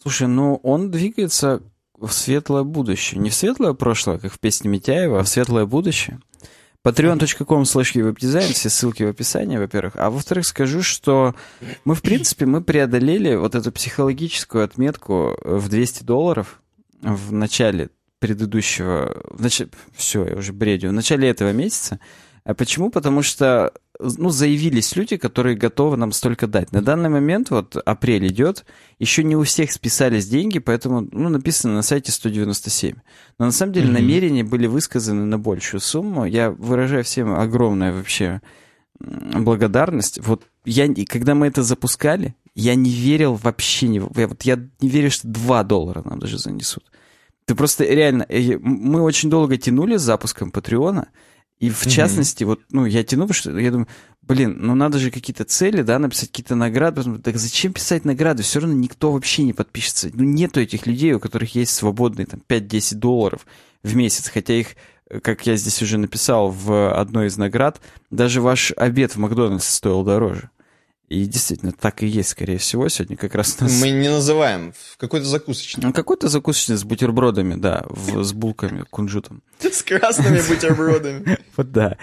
Слушай, 0.00 0.28
ну 0.28 0.56
он 0.62 0.90
двигается 0.90 1.62
в 1.98 2.10
светлое 2.10 2.64
будущее. 2.64 3.20
Не 3.20 3.30
в 3.30 3.34
светлое 3.34 3.72
прошлое, 3.72 4.18
как 4.18 4.32
в 4.32 4.38
песне 4.38 4.68
Митяева, 4.70 5.20
а 5.20 5.22
в 5.22 5.28
светлое 5.28 5.66
будущее 5.66 6.20
patreon.com 6.84 7.62
slash 7.62 7.94
webdesign, 7.94 8.52
все 8.52 8.68
ссылки 8.68 9.02
в 9.02 9.08
описании, 9.08 9.56
во-первых. 9.56 9.94
А 9.96 10.10
во-вторых, 10.10 10.46
скажу, 10.46 10.82
что 10.82 11.34
мы, 11.84 11.94
в 11.94 12.02
принципе, 12.02 12.44
мы 12.44 12.62
преодолели 12.62 13.34
вот 13.34 13.54
эту 13.54 13.72
психологическую 13.72 14.64
отметку 14.64 15.36
в 15.42 15.68
200 15.68 16.04
долларов 16.04 16.60
в 17.00 17.32
начале 17.32 17.88
предыдущего, 18.18 19.22
в 19.30 19.40
начале, 19.40 19.70
все, 19.94 20.26
я 20.26 20.36
уже 20.36 20.52
бредю, 20.52 20.90
в 20.90 20.92
начале 20.92 21.28
этого 21.28 21.52
месяца. 21.52 22.00
А 22.44 22.54
почему? 22.54 22.90
Потому 22.90 23.22
что 23.22 23.72
ну, 24.00 24.30
заявились 24.30 24.96
люди, 24.96 25.16
которые 25.16 25.56
готовы 25.56 25.96
нам 25.96 26.12
столько 26.12 26.46
дать. 26.46 26.72
На 26.72 26.82
данный 26.82 27.08
момент, 27.08 27.50
вот 27.50 27.76
апрель 27.76 28.26
идет, 28.28 28.64
еще 28.98 29.22
не 29.22 29.36
у 29.36 29.42
всех 29.44 29.72
списались 29.72 30.26
деньги, 30.26 30.58
поэтому, 30.58 31.06
ну, 31.10 31.28
написано 31.28 31.74
на 31.74 31.82
сайте 31.82 32.12
197. 32.12 32.96
Но 33.38 33.44
на 33.46 33.52
самом 33.52 33.72
деле 33.72 33.88
mm-hmm. 33.88 33.92
намерения 33.92 34.44
были 34.44 34.66
высказаны 34.66 35.24
на 35.24 35.38
большую 35.38 35.80
сумму. 35.80 36.24
Я 36.24 36.50
выражаю 36.50 37.04
всем 37.04 37.34
огромное 37.34 37.92
вообще 37.92 38.40
благодарность. 38.98 40.18
Вот 40.24 40.44
я, 40.64 40.88
когда 41.06 41.34
мы 41.34 41.46
это 41.46 41.62
запускали, 41.62 42.34
я 42.54 42.74
не 42.74 42.90
верил 42.90 43.34
вообще, 43.34 43.88
не, 43.88 44.02
я, 44.16 44.28
вот 44.28 44.42
я 44.42 44.56
не 44.80 44.88
верю, 44.88 45.10
что 45.10 45.28
2 45.28 45.64
доллара 45.64 46.02
нам 46.04 46.18
даже 46.18 46.38
занесут. 46.38 46.84
Ты 47.46 47.54
просто 47.54 47.84
реально, 47.84 48.24
э, 48.28 48.56
мы 48.58 49.02
очень 49.02 49.28
долго 49.28 49.56
тянули 49.56 49.96
с 49.96 50.02
запуском 50.02 50.50
Патреона, 50.50 51.08
и 51.64 51.70
в 51.70 51.86
mm-hmm. 51.86 51.90
частности, 51.90 52.44
вот, 52.44 52.60
ну, 52.70 52.84
я 52.84 53.02
тяну, 53.02 53.32
что 53.32 53.58
я 53.58 53.70
думаю, 53.70 53.88
блин, 54.20 54.58
ну 54.60 54.74
надо 54.74 54.98
же 54.98 55.10
какие-то 55.10 55.44
цели, 55.44 55.80
да, 55.80 55.98
написать 55.98 56.28
какие-то 56.28 56.56
награды. 56.56 56.96
Потом, 56.96 57.22
так 57.22 57.38
зачем 57.38 57.72
писать 57.72 58.04
награды? 58.04 58.42
Все 58.42 58.60
равно 58.60 58.74
никто 58.76 59.12
вообще 59.12 59.44
не 59.44 59.54
подпишется. 59.54 60.10
Ну, 60.12 60.24
нету 60.24 60.60
этих 60.60 60.86
людей, 60.86 61.14
у 61.14 61.20
которых 61.20 61.54
есть 61.54 61.72
свободные 61.72 62.26
там 62.26 62.42
5-10 62.46 62.96
долларов 62.96 63.46
в 63.82 63.96
месяц, 63.96 64.28
хотя 64.28 64.52
их 64.52 64.76
как 65.22 65.46
я 65.46 65.56
здесь 65.56 65.80
уже 65.82 65.98
написал 65.98 66.50
в 66.50 66.92
одной 66.92 67.28
из 67.28 67.36
наград, 67.36 67.80
даже 68.10 68.40
ваш 68.40 68.72
обед 68.76 69.12
в 69.12 69.18
Макдональдсе 69.18 69.70
стоил 69.70 70.02
дороже. 70.02 70.50
И 71.08 71.26
действительно, 71.26 71.72
так 71.72 72.02
и 72.02 72.06
есть, 72.06 72.30
скорее 72.30 72.56
всего, 72.58 72.88
сегодня 72.88 73.16
как 73.16 73.34
раз 73.34 73.60
нас... 73.60 73.80
Мы 73.80 73.90
не 73.90 74.08
называем, 74.08 74.72
какой-то 74.96 75.26
закусочный. 75.26 75.84
Ну, 75.84 75.92
какой-то 75.92 76.28
закусочный 76.28 76.76
с 76.76 76.84
бутербродами, 76.84 77.54
да, 77.54 77.84
в, 77.88 78.22
с 78.22 78.32
булками, 78.32 78.84
кунжутом. 78.88 79.42
С 79.60 79.82
красными 79.82 80.40
бутербродами. 80.48 81.38
Вот 81.56 81.70
да. 81.70 81.98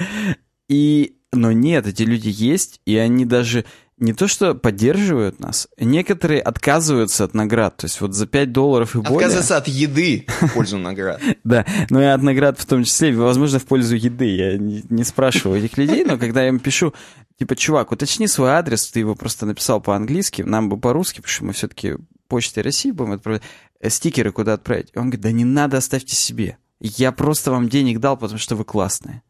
И 0.69 1.17
Но 1.33 1.51
нет, 1.51 1.87
эти 1.87 2.03
люди 2.03 2.29
есть, 2.29 2.79
и 2.85 2.95
они 2.95 3.25
даже 3.25 3.65
не 4.01 4.13
то 4.13 4.27
что 4.27 4.55
поддерживают 4.55 5.39
нас, 5.39 5.67
некоторые 5.77 6.41
отказываются 6.41 7.23
от 7.23 7.35
наград. 7.35 7.77
То 7.77 7.85
есть 7.85 8.01
вот 8.01 8.13
за 8.13 8.25
5 8.25 8.51
долларов 8.51 8.95
и 8.95 8.99
более... 8.99 9.17
Отказываются 9.17 9.57
от 9.57 9.67
еды 9.67 10.25
в 10.41 10.53
пользу 10.53 10.79
наград. 10.79 11.21
Да, 11.43 11.65
но 11.91 12.01
и 12.01 12.05
от 12.05 12.21
наград 12.23 12.59
в 12.59 12.65
том 12.65 12.83
числе, 12.83 13.15
возможно, 13.15 13.59
в 13.59 13.65
пользу 13.65 13.95
еды. 13.95 14.25
Я 14.25 14.57
не 14.57 15.03
спрашиваю 15.03 15.63
этих 15.63 15.77
людей, 15.77 16.03
но 16.03 16.17
когда 16.17 16.41
я 16.41 16.49
им 16.49 16.59
пишу, 16.59 16.95
типа, 17.37 17.55
чувак, 17.55 17.91
уточни 17.91 18.27
свой 18.27 18.49
адрес, 18.49 18.89
ты 18.89 18.99
его 18.99 19.13
просто 19.13 19.45
написал 19.45 19.79
по-английски, 19.79 20.41
нам 20.41 20.67
бы 20.67 20.77
по-русски, 20.77 21.17
потому 21.17 21.31
что 21.31 21.45
мы 21.45 21.53
все-таки 21.53 21.95
почтой 22.27 22.63
России 22.63 22.89
будем 22.89 23.11
отправлять, 23.11 23.43
э, 23.79 23.89
стикеры 23.91 24.31
куда 24.31 24.53
отправить. 24.53 24.89
Он 24.95 25.03
говорит, 25.03 25.21
да 25.21 25.31
не 25.31 25.45
надо, 25.45 25.77
оставьте 25.77 26.15
себе. 26.15 26.57
Я 26.79 27.11
просто 27.11 27.51
вам 27.51 27.69
денег 27.69 27.99
дал, 27.99 28.17
потому 28.17 28.39
что 28.39 28.55
вы 28.55 28.65
классные. 28.65 29.21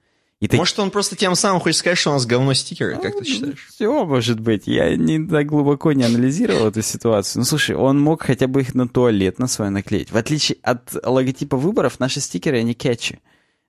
И 0.41 0.47
ты... 0.47 0.57
Может, 0.57 0.79
он 0.79 0.89
просто 0.89 1.15
тем 1.15 1.35
самым 1.35 1.61
хочет 1.61 1.77
сказать, 1.77 1.99
что 1.99 2.09
у 2.09 2.13
нас 2.13 2.25
говно 2.25 2.55
стикеры, 2.55 2.97
как 2.97 3.15
ты 3.15 3.23
считаешь? 3.23 3.67
Все 3.69 4.03
может 4.03 4.39
быть. 4.39 4.65
Я 4.65 4.95
не 4.95 5.23
так 5.25 5.45
глубоко 5.45 5.91
не 5.93 6.03
анализировал 6.03 6.67
эту 6.67 6.81
ситуацию. 6.81 7.41
Ну, 7.41 7.45
слушай, 7.45 7.75
он 7.75 8.01
мог 8.01 8.23
хотя 8.23 8.47
бы 8.47 8.61
их 8.61 8.73
на 8.73 8.89
туалет 8.89 9.37
на 9.37 9.45
свой 9.45 9.69
наклеить. 9.69 10.11
В 10.11 10.17
отличие 10.17 10.57
от 10.63 10.95
логотипа 11.05 11.57
выборов, 11.57 11.99
наши 11.99 12.19
стикеры, 12.21 12.57
они 12.57 12.73
кетчи. 12.73 13.19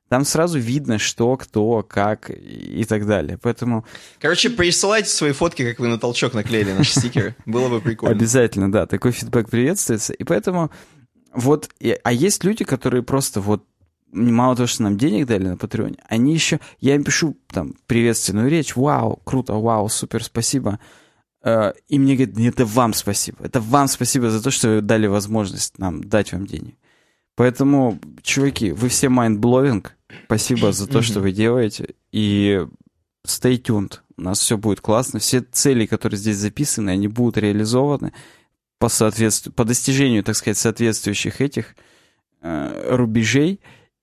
Там 0.09 0.25
сразу 0.25 0.59
видно, 0.59 0.99
что, 0.99 1.37
кто, 1.37 1.83
как 1.83 2.31
и 2.31 2.85
так 2.85 3.07
далее. 3.07 3.39
Поэтому... 3.41 3.85
Короче, 4.19 4.49
присылайте 4.49 5.11
свои 5.11 5.33
фотки, 5.33 5.69
как 5.69 5.79
вы 5.79 5.89
на 5.89 5.99
толчок 5.99 6.33
наклеили 6.33 6.73
наши 6.73 6.99
стикеры. 6.99 7.37
Было 7.45 7.69
бы 7.69 7.83
прикольно. 7.83 8.17
Обязательно, 8.17 8.73
да. 8.73 8.87
Такой 8.87 9.13
фидбэк 9.13 9.51
приветствуется. 9.51 10.15
И 10.15 10.25
поэтому 10.25 10.71
вот... 11.35 11.69
А 12.03 12.13
есть 12.13 12.45
люди, 12.45 12.65
которые 12.65 13.03
просто 13.03 13.43
вот 13.43 13.65
мало 14.13 14.57
того, 14.57 14.67
что 14.67 14.83
нам 14.83 14.97
денег 14.97 15.27
дали 15.27 15.49
на 15.49 15.57
Патреоне, 15.57 15.97
они 16.09 16.35
еще, 16.35 16.61
я 16.81 16.95
им 16.95 17.05
пишу 17.05 17.37
там 17.49 17.75
приветственную 17.87 18.49
речь, 18.49 18.77
вау, 18.77 19.21
круто, 19.25 19.55
вау, 19.55 19.89
супер, 19.89 20.23
спасибо. 20.23 20.79
Э, 21.43 21.73
и 21.89 21.99
мне 21.99 22.17
говорят, 22.17 22.39
это 22.39 22.67
вам 22.67 22.95
спасибо, 22.95 23.39
это 23.43 23.61
вам 23.61 23.89
спасибо 23.89 24.31
за 24.31 24.43
то, 24.43 24.51
что 24.51 24.81
дали 24.81 25.07
возможность 25.07 25.79
нам 25.79 26.05
дать 26.05 26.33
вам 26.33 26.47
денег. 26.47 26.77
Поэтому, 27.35 27.99
чуваки, 28.23 28.73
вы 28.73 28.89
все 28.89 29.07
mind-blowing, 29.07 29.87
спасибо 30.27 30.73
за 30.73 30.87
то, 30.87 31.01
что 31.01 31.21
вы 31.21 31.33
делаете, 31.33 31.95
и 32.13 32.67
stay 33.27 33.61
tuned, 33.61 34.01
у 34.19 34.23
нас 34.23 34.41
все 34.41 34.59
будет 34.59 34.81
классно, 34.81 35.19
все 35.19 35.41
цели, 35.41 35.87
которые 35.87 36.19
здесь 36.19 36.37
записаны, 36.37 36.91
они 36.91 37.09
будут 37.09 37.39
реализованы 37.39 38.13
по, 38.79 38.89
соответствию, 38.89 39.55
по 39.55 39.65
достижению, 39.65 40.23
так 40.23 40.37
сказать, 40.37 40.59
соответствующих 40.59 41.41
этих 41.41 41.75
э, 42.43 42.95
рубежей, 42.95 43.61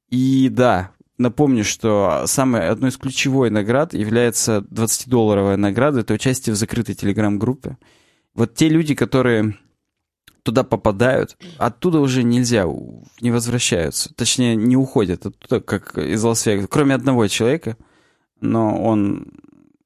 и 0.09 0.49
да, 0.49 0.91
напомню, 1.17 1.63
что 1.63 2.23
самой 2.25 2.67
одной 2.67 2.89
из 2.89 2.97
ключевой 2.97 3.49
наград 3.49 3.93
является 3.93 4.65
20-долларовая 4.71 5.57
награда. 5.57 5.99
Это 5.99 6.13
участие 6.13 6.53
в 6.53 6.57
закрытой 6.57 6.95
телеграм-группе. 6.95 7.77
Вот 8.33 8.55
те 8.55 8.69
люди, 8.69 8.95
которые 8.95 9.57
туда 10.43 10.63
попадают, 10.63 11.37
оттуда 11.57 11.99
уже 11.99 12.23
нельзя, 12.23 12.65
не 13.21 13.31
возвращаются. 13.31 14.13
Точнее, 14.15 14.55
не 14.55 14.77
уходят 14.77 15.25
оттуда, 15.25 15.61
как 15.61 15.97
из 15.97 16.23
Лас-Вегаса. 16.23 16.67
Кроме 16.67 16.95
одного 16.95 17.27
человека, 17.27 17.77
но 18.39 18.81
он 18.81 19.27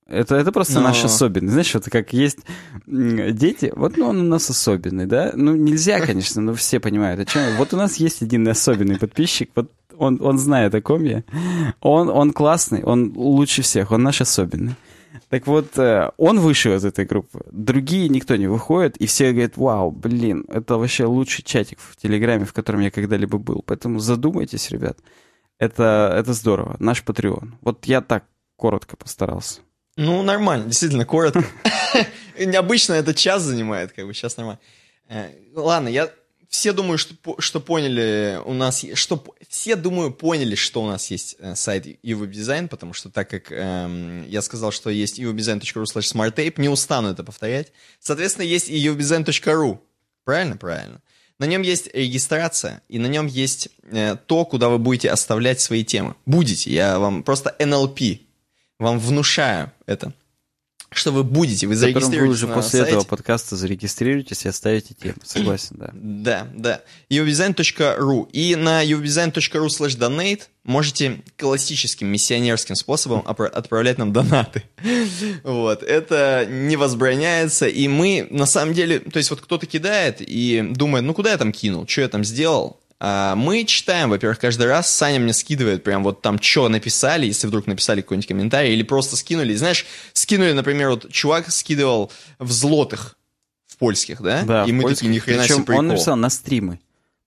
это, 0.07 0.35
это 0.35 0.51
просто 0.51 0.75
Но... 0.75 0.81
наш 0.81 1.03
особенный. 1.03 1.49
Знаешь, 1.49 1.73
вот 1.73 1.85
как 1.85 2.13
есть 2.13 2.39
дети, 2.85 3.73
вот 3.75 3.97
ну, 3.97 4.07
он 4.07 4.21
у 4.21 4.23
нас 4.23 4.49
особенный, 4.49 5.05
да? 5.05 5.31
Ну, 5.33 5.55
нельзя, 5.55 5.99
конечно, 5.99 6.41
но 6.41 6.53
все 6.53 6.79
понимают, 6.79 7.19
о 7.19 7.25
чем. 7.25 7.55
Вот 7.57 7.73
у 7.73 7.77
нас 7.77 7.95
есть 7.97 8.21
один 8.21 8.47
особенный 8.47 8.99
подписчик, 8.99 9.49
вот 9.55 9.71
он, 10.03 10.19
он 10.21 10.37
знает, 10.37 10.75
о 10.75 10.81
ком 10.81 11.03
я. 11.03 11.23
Он, 11.81 12.09
он 12.09 12.33
классный, 12.33 12.83
он 12.83 13.13
лучше 13.15 13.61
всех, 13.61 13.91
он 13.91 14.03
наш 14.03 14.21
особенный. 14.21 14.75
Так 15.29 15.47
вот, 15.47 15.77
э, 15.77 16.11
он 16.17 16.39
вышел 16.39 16.73
из 16.73 16.85
этой 16.85 17.05
группы. 17.05 17.41
Другие 17.51 18.09
никто 18.09 18.35
не 18.35 18.47
выходит, 18.47 18.97
и 18.97 19.05
все 19.05 19.31
говорят, 19.31 19.57
вау, 19.57 19.91
блин, 19.91 20.45
это 20.47 20.77
вообще 20.77 21.05
лучший 21.05 21.43
чатик 21.43 21.79
в 21.79 21.95
Телеграме, 21.95 22.45
в 22.45 22.53
котором 22.53 22.81
я 22.81 22.91
когда-либо 22.91 23.37
был. 23.37 23.63
Поэтому 23.65 23.99
задумайтесь, 23.99 24.69
ребят. 24.71 24.97
Это, 25.59 26.13
это 26.15 26.33
здорово. 26.33 26.75
Наш 26.79 27.03
Патреон. 27.03 27.55
Вот 27.61 27.85
я 27.85 28.01
так 28.01 28.25
коротко 28.55 28.97
постарался. 28.97 29.61
Ну, 29.95 30.23
нормально, 30.23 30.65
действительно, 30.65 31.05
коротко. 31.05 31.43
Необычно 32.39 32.93
это 32.93 33.13
час 33.13 33.43
занимает, 33.43 33.91
как 33.91 34.05
бы 34.07 34.13
сейчас 34.13 34.37
нормально. 34.37 34.59
Э, 35.09 35.29
ладно, 35.55 35.87
я 35.87 36.09
все 36.53 36.71
думаю, 36.71 36.99
что, 36.99 37.15
что 37.39 37.59
поняли 37.59 38.39
у 38.45 38.53
нас, 38.53 38.85
что 38.93 39.23
все 39.49 39.75
думаю 39.75 40.11
поняли, 40.11 40.53
что 40.53 40.83
у 40.83 40.87
нас 40.87 41.09
есть 41.09 41.35
э, 41.39 41.55
сайт 41.55 41.87
EVDesign, 42.03 42.67
потому 42.67 42.93
что 42.93 43.09
так 43.09 43.27
как 43.27 43.51
эм, 43.51 44.29
я 44.29 44.43
сказал, 44.43 44.71
что 44.71 44.91
есть 44.91 45.19
evdesign.ru 45.19 45.83
slash 45.83 46.13
smarttape, 46.13 46.53
не 46.57 46.69
устану 46.69 47.09
это 47.09 47.23
повторять. 47.23 47.71
Соответственно, 47.99 48.45
есть 48.45 48.69
и 48.69 48.87
evdesign.ru. 48.87 49.79
Правильно? 50.25 50.55
Правильно. 50.55 51.01
На 51.39 51.45
нем 51.45 51.63
есть 51.63 51.89
регистрация, 51.91 52.83
и 52.87 52.99
на 52.99 53.07
нем 53.07 53.25
есть 53.25 53.69
э, 53.85 54.15
то, 54.27 54.45
куда 54.45 54.69
вы 54.69 54.77
будете 54.77 55.09
оставлять 55.09 55.59
свои 55.59 55.83
темы. 55.83 56.13
Будете, 56.27 56.71
я 56.71 56.99
вам 56.99 57.23
просто 57.23 57.55
NLP, 57.57 58.21
вам 58.77 58.99
внушаю 58.99 59.71
это 59.87 60.13
что 60.97 61.11
вы 61.11 61.23
будете, 61.23 61.67
вы 61.67 61.75
зарегистрируетесь 61.75 62.41
вы 62.41 62.47
уже 62.47 62.47
после 62.47 62.79
сайте. 62.79 62.91
этого 62.91 63.03
подкаста 63.03 63.55
зарегистрируетесь 63.55 64.45
и 64.45 64.49
оставите 64.49 64.93
тему. 64.93 65.15
Согласен, 65.23 65.75
да. 65.77 65.89
Да, 65.93 66.47
да. 66.53 66.81
uwdesign.ru 67.09 68.29
И 68.31 68.55
на 68.55 68.83
uwdesign.ru 68.83 69.67
slash 69.67 69.97
donate 69.97 70.43
можете 70.63 71.21
классическим 71.37 72.07
миссионерским 72.07 72.75
способом 72.75 73.23
отправлять 73.25 73.97
нам 73.97 74.13
донаты. 74.13 74.63
Вот. 75.43 75.83
Это 75.83 76.45
не 76.49 76.75
возбраняется. 76.75 77.67
И 77.67 77.87
мы, 77.87 78.27
на 78.29 78.45
самом 78.45 78.73
деле, 78.73 78.99
то 78.99 79.17
есть 79.17 79.29
вот 79.29 79.41
кто-то 79.41 79.65
кидает 79.65 80.17
и 80.19 80.61
думает, 80.61 81.05
ну 81.05 81.13
куда 81.13 81.31
я 81.31 81.37
там 81.37 81.51
кинул, 81.51 81.87
что 81.87 82.01
я 82.01 82.07
там 82.07 82.23
сделал? 82.23 82.79
А, 83.05 83.35
мы 83.35 83.65
читаем, 83.65 84.11
во-первых, 84.11 84.39
каждый 84.39 84.65
раз. 84.65 84.89
Саня 84.89 85.19
мне 85.19 85.33
скидывает 85.33 85.83
прям 85.83 86.05
вот 86.05 86.21
там, 86.21 86.41
что 86.41 86.69
написали, 86.69 87.25
если 87.25 87.47
вдруг 87.47 87.67
написали 87.67 87.99
какой-нибудь 87.99 88.27
комментарий, 88.29 88.71
или 88.71 88.83
просто 88.83 89.17
скинули. 89.17 89.53
Знаешь, 89.55 89.85
скинули, 90.13 90.53
например, 90.53 90.91
вот 90.91 91.11
чувак 91.11 91.51
скидывал 91.51 92.13
в 92.39 92.49
злотых, 92.49 93.17
в 93.65 93.75
польских, 93.75 94.21
да? 94.21 94.43
Да, 94.43 94.63
И 94.63 94.71
мы 94.71 94.83
польских. 94.83 94.99
такие, 94.99 95.13
ни 95.15 95.19
хрена 95.19 95.43
себе 95.45 95.57
прикол. 95.57 95.79
он 95.79 95.87
написал 95.87 96.15
на 96.15 96.29
стримы. 96.29 96.79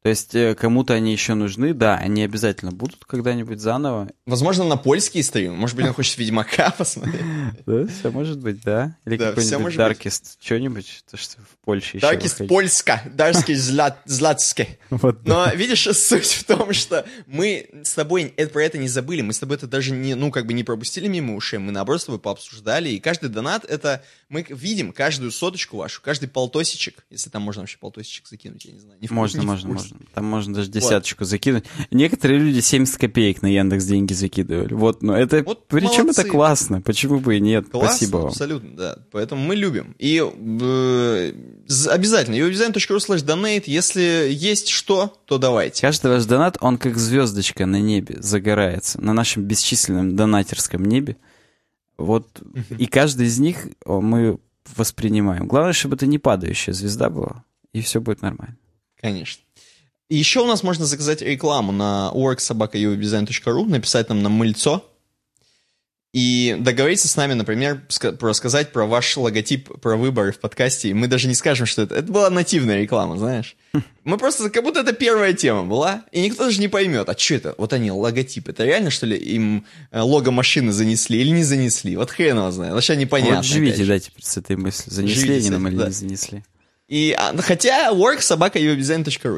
То 0.03 0.09
есть 0.09 0.35
э, 0.35 0.55
кому-то 0.55 0.95
они 0.95 1.12
еще 1.12 1.35
нужны, 1.35 1.75
да, 1.75 1.97
они 1.97 2.23
обязательно 2.23 2.71
будут 2.73 3.05
когда-нибудь 3.05 3.61
заново. 3.61 4.09
Возможно, 4.25 4.65
на 4.65 4.79
польский 4.79 5.23
стрим. 5.23 5.57
Может 5.57 5.77
быть, 5.77 5.85
он 5.85 5.93
хочет 5.93 6.17
Ведьмака 6.17 6.71
посмотреть. 6.79 7.21
Да, 7.67 7.87
все 7.87 8.11
может 8.11 8.39
быть, 8.39 8.62
да. 8.62 8.97
Или 9.05 9.19
какой-нибудь 9.19 9.75
Darkest, 9.75 10.37
что-нибудь, 10.41 11.03
то, 11.11 11.19
что 11.19 11.37
в 11.67 11.69
Польше 11.69 11.97
еще 11.97 12.07
Darkest 12.07 12.47
Польска, 12.47 13.03
Darkest 13.07 13.97
Златске. 14.07 14.79
Но, 15.25 15.51
видишь, 15.55 15.83
суть 15.93 16.27
в 16.27 16.45
том, 16.45 16.73
что 16.73 17.05
мы 17.27 17.69
с 17.83 17.95
тобой 17.95 18.33
про 18.53 18.63
это 18.63 18.79
не 18.79 18.89
забыли, 18.89 19.23
мы 19.23 19.33
с 19.33 19.39
тобой 19.41 19.57
это 19.57 19.67
даже 19.67 19.91
не, 19.91 20.15
ну, 20.15 20.31
как 20.31 20.47
бы 20.47 20.53
не 20.53 20.63
пропустили 20.63 21.09
мимо 21.09 21.35
ушей, 21.35 21.59
мы 21.59 21.73
наоборот 21.73 22.03
с 22.03 22.05
тобой 22.05 22.21
пообсуждали, 22.21 22.91
и 22.91 23.01
каждый 23.01 23.31
донат, 23.31 23.65
это 23.65 24.05
мы 24.29 24.47
видим 24.49 24.93
каждую 24.93 25.33
соточку 25.33 25.77
вашу, 25.77 26.01
каждый 26.03 26.29
полтосичек, 26.29 27.05
если 27.11 27.31
там 27.31 27.43
можно 27.43 27.63
вообще 27.63 27.79
полтосичек 27.79 28.29
закинуть, 28.29 28.65
я 28.65 28.73
не 28.73 28.79
знаю. 28.79 28.99
Можно, 29.11 29.43
можно, 29.43 29.73
можно. 29.73 29.99
Там 30.15 30.25
можно 30.25 30.55
даже 30.55 30.71
десяточку 30.71 31.25
вот. 31.25 31.31
закинуть. 31.31 31.65
Некоторые 31.91 32.39
люди 32.39 32.61
70 32.61 32.97
копеек 32.97 33.43
на 33.43 33.47
Яндекс 33.47 33.85
деньги 33.85 34.13
закидывали. 34.13 34.73
Вот, 34.73 35.03
но 35.03 35.17
это... 35.17 35.43
Вот 35.43 35.67
Причем 35.67 36.05
молодцы. 36.05 36.23
это 36.23 36.31
классно. 36.31 36.81
Почему 36.81 37.19
бы 37.19 37.37
и 37.37 37.41
нет? 37.41 37.69
Классно, 37.69 37.97
Спасибо 37.97 38.17
вам. 38.19 38.27
абсолютно, 38.29 38.77
да. 38.77 38.99
Поэтому 39.11 39.43
мы 39.43 39.57
любим. 39.57 39.95
И 39.99 40.23
э, 40.23 41.33
обязательно. 41.88 42.37
udesign.ru 42.37 42.99
slash 42.99 43.25
donate. 43.25 43.64
Если 43.66 44.29
есть 44.31 44.69
что, 44.69 45.16
то 45.25 45.38
давайте. 45.38 45.83
Каждый 45.83 46.11
ваш 46.11 46.25
донат, 46.25 46.57
он 46.61 46.79
как 46.79 46.99
звездочка 46.99 47.66
на 47.66 47.81
небе 47.81 48.16
загорается. 48.21 49.01
На 49.01 49.12
нашем 49.12 49.45
бесчисленном 49.45 50.16
донатерском 50.16 50.85
небе. 50.85 51.16
Вот. 51.99 52.29
И 52.79 52.87
каждый 52.87 53.27
из 53.27 53.38
них 53.38 53.69
мы 53.87 54.38
воспринимаем. 54.77 55.47
Главное, 55.47 55.73
чтобы 55.73 55.97
это 55.97 56.07
не 56.07 56.19
падающая 56.19 56.75
звезда 56.75 57.09
была, 57.09 57.45
и 57.73 57.81
все 57.81 58.01
будет 58.01 58.23
нормально. 58.23 58.57
Конечно. 59.01 59.42
Еще 60.09 60.40
у 60.40 60.47
нас 60.47 60.62
можно 60.62 60.85
заказать 60.85 61.23
рекламу 61.23 61.73
на 61.73 62.11
worksobaka.uwebdesign.ru, 62.14 63.66
написать 63.66 64.09
нам 64.09 64.23
на 64.23 64.29
мыльцо, 64.29 64.85
и 66.17 66.57
договориться 66.59 67.09
с 67.09 67.17
нами, 67.17 67.35
например, 67.35 67.83
рассказать 68.23 68.73
про 68.73 68.87
ваш 68.87 69.19
логотип, 69.19 69.79
про 69.83 69.99
выборы 69.99 70.33
в 70.33 70.39
подкасте. 70.39 70.89
И 70.89 70.95
мы 70.95 71.09
даже 71.09 71.29
не 71.29 71.35
скажем, 71.35 71.67
что 71.67 71.83
это. 71.83 71.95
Это 71.95 72.11
была 72.11 72.31
нативная 72.31 72.81
реклама, 72.81 73.19
знаешь. 73.19 73.55
Мы 74.03 74.17
просто, 74.17 74.49
как 74.49 74.65
будто 74.65 74.81
это 74.81 74.95
первая 74.95 75.35
тема 75.35 75.65
была, 75.65 76.05
и 76.13 76.23
никто 76.23 76.45
даже 76.45 76.59
не 76.59 76.69
поймет, 76.69 77.07
а 77.11 77.19
что 77.19 77.35
это? 77.35 77.55
Вот 77.59 77.75
они, 77.75 77.91
логотип. 77.91 78.49
Это 78.49 78.65
реально, 78.65 78.89
что 78.89 79.05
ли, 79.05 79.15
им 79.15 79.67
э, 79.91 80.01
лого 80.01 80.31
машины 80.31 80.73
занесли 80.73 81.21
или 81.21 81.29
не 81.29 81.45
занесли? 81.45 81.99
Вот 81.99 82.11
хрен 82.11 82.39
его 82.39 82.51
знает. 82.51 82.73
Вообще 82.73 82.97
непонятно. 82.97 83.37
Вот 83.37 83.45
живите, 83.45 83.85
да, 83.85 83.99
теперь 83.99 84.25
с 84.25 84.39
этой 84.39 84.57
мыслью. 84.57 84.95
Занесли 84.95 85.21
живите 85.21 85.39
они 85.41 85.51
нам 85.51 85.69
или 85.69 85.77
да. 85.77 85.87
не 85.89 85.93
занесли. 85.93 86.45
И, 86.89 87.15
а, 87.19 87.37
хотя 87.43 87.93
work 87.93 88.23
собака 88.23 88.59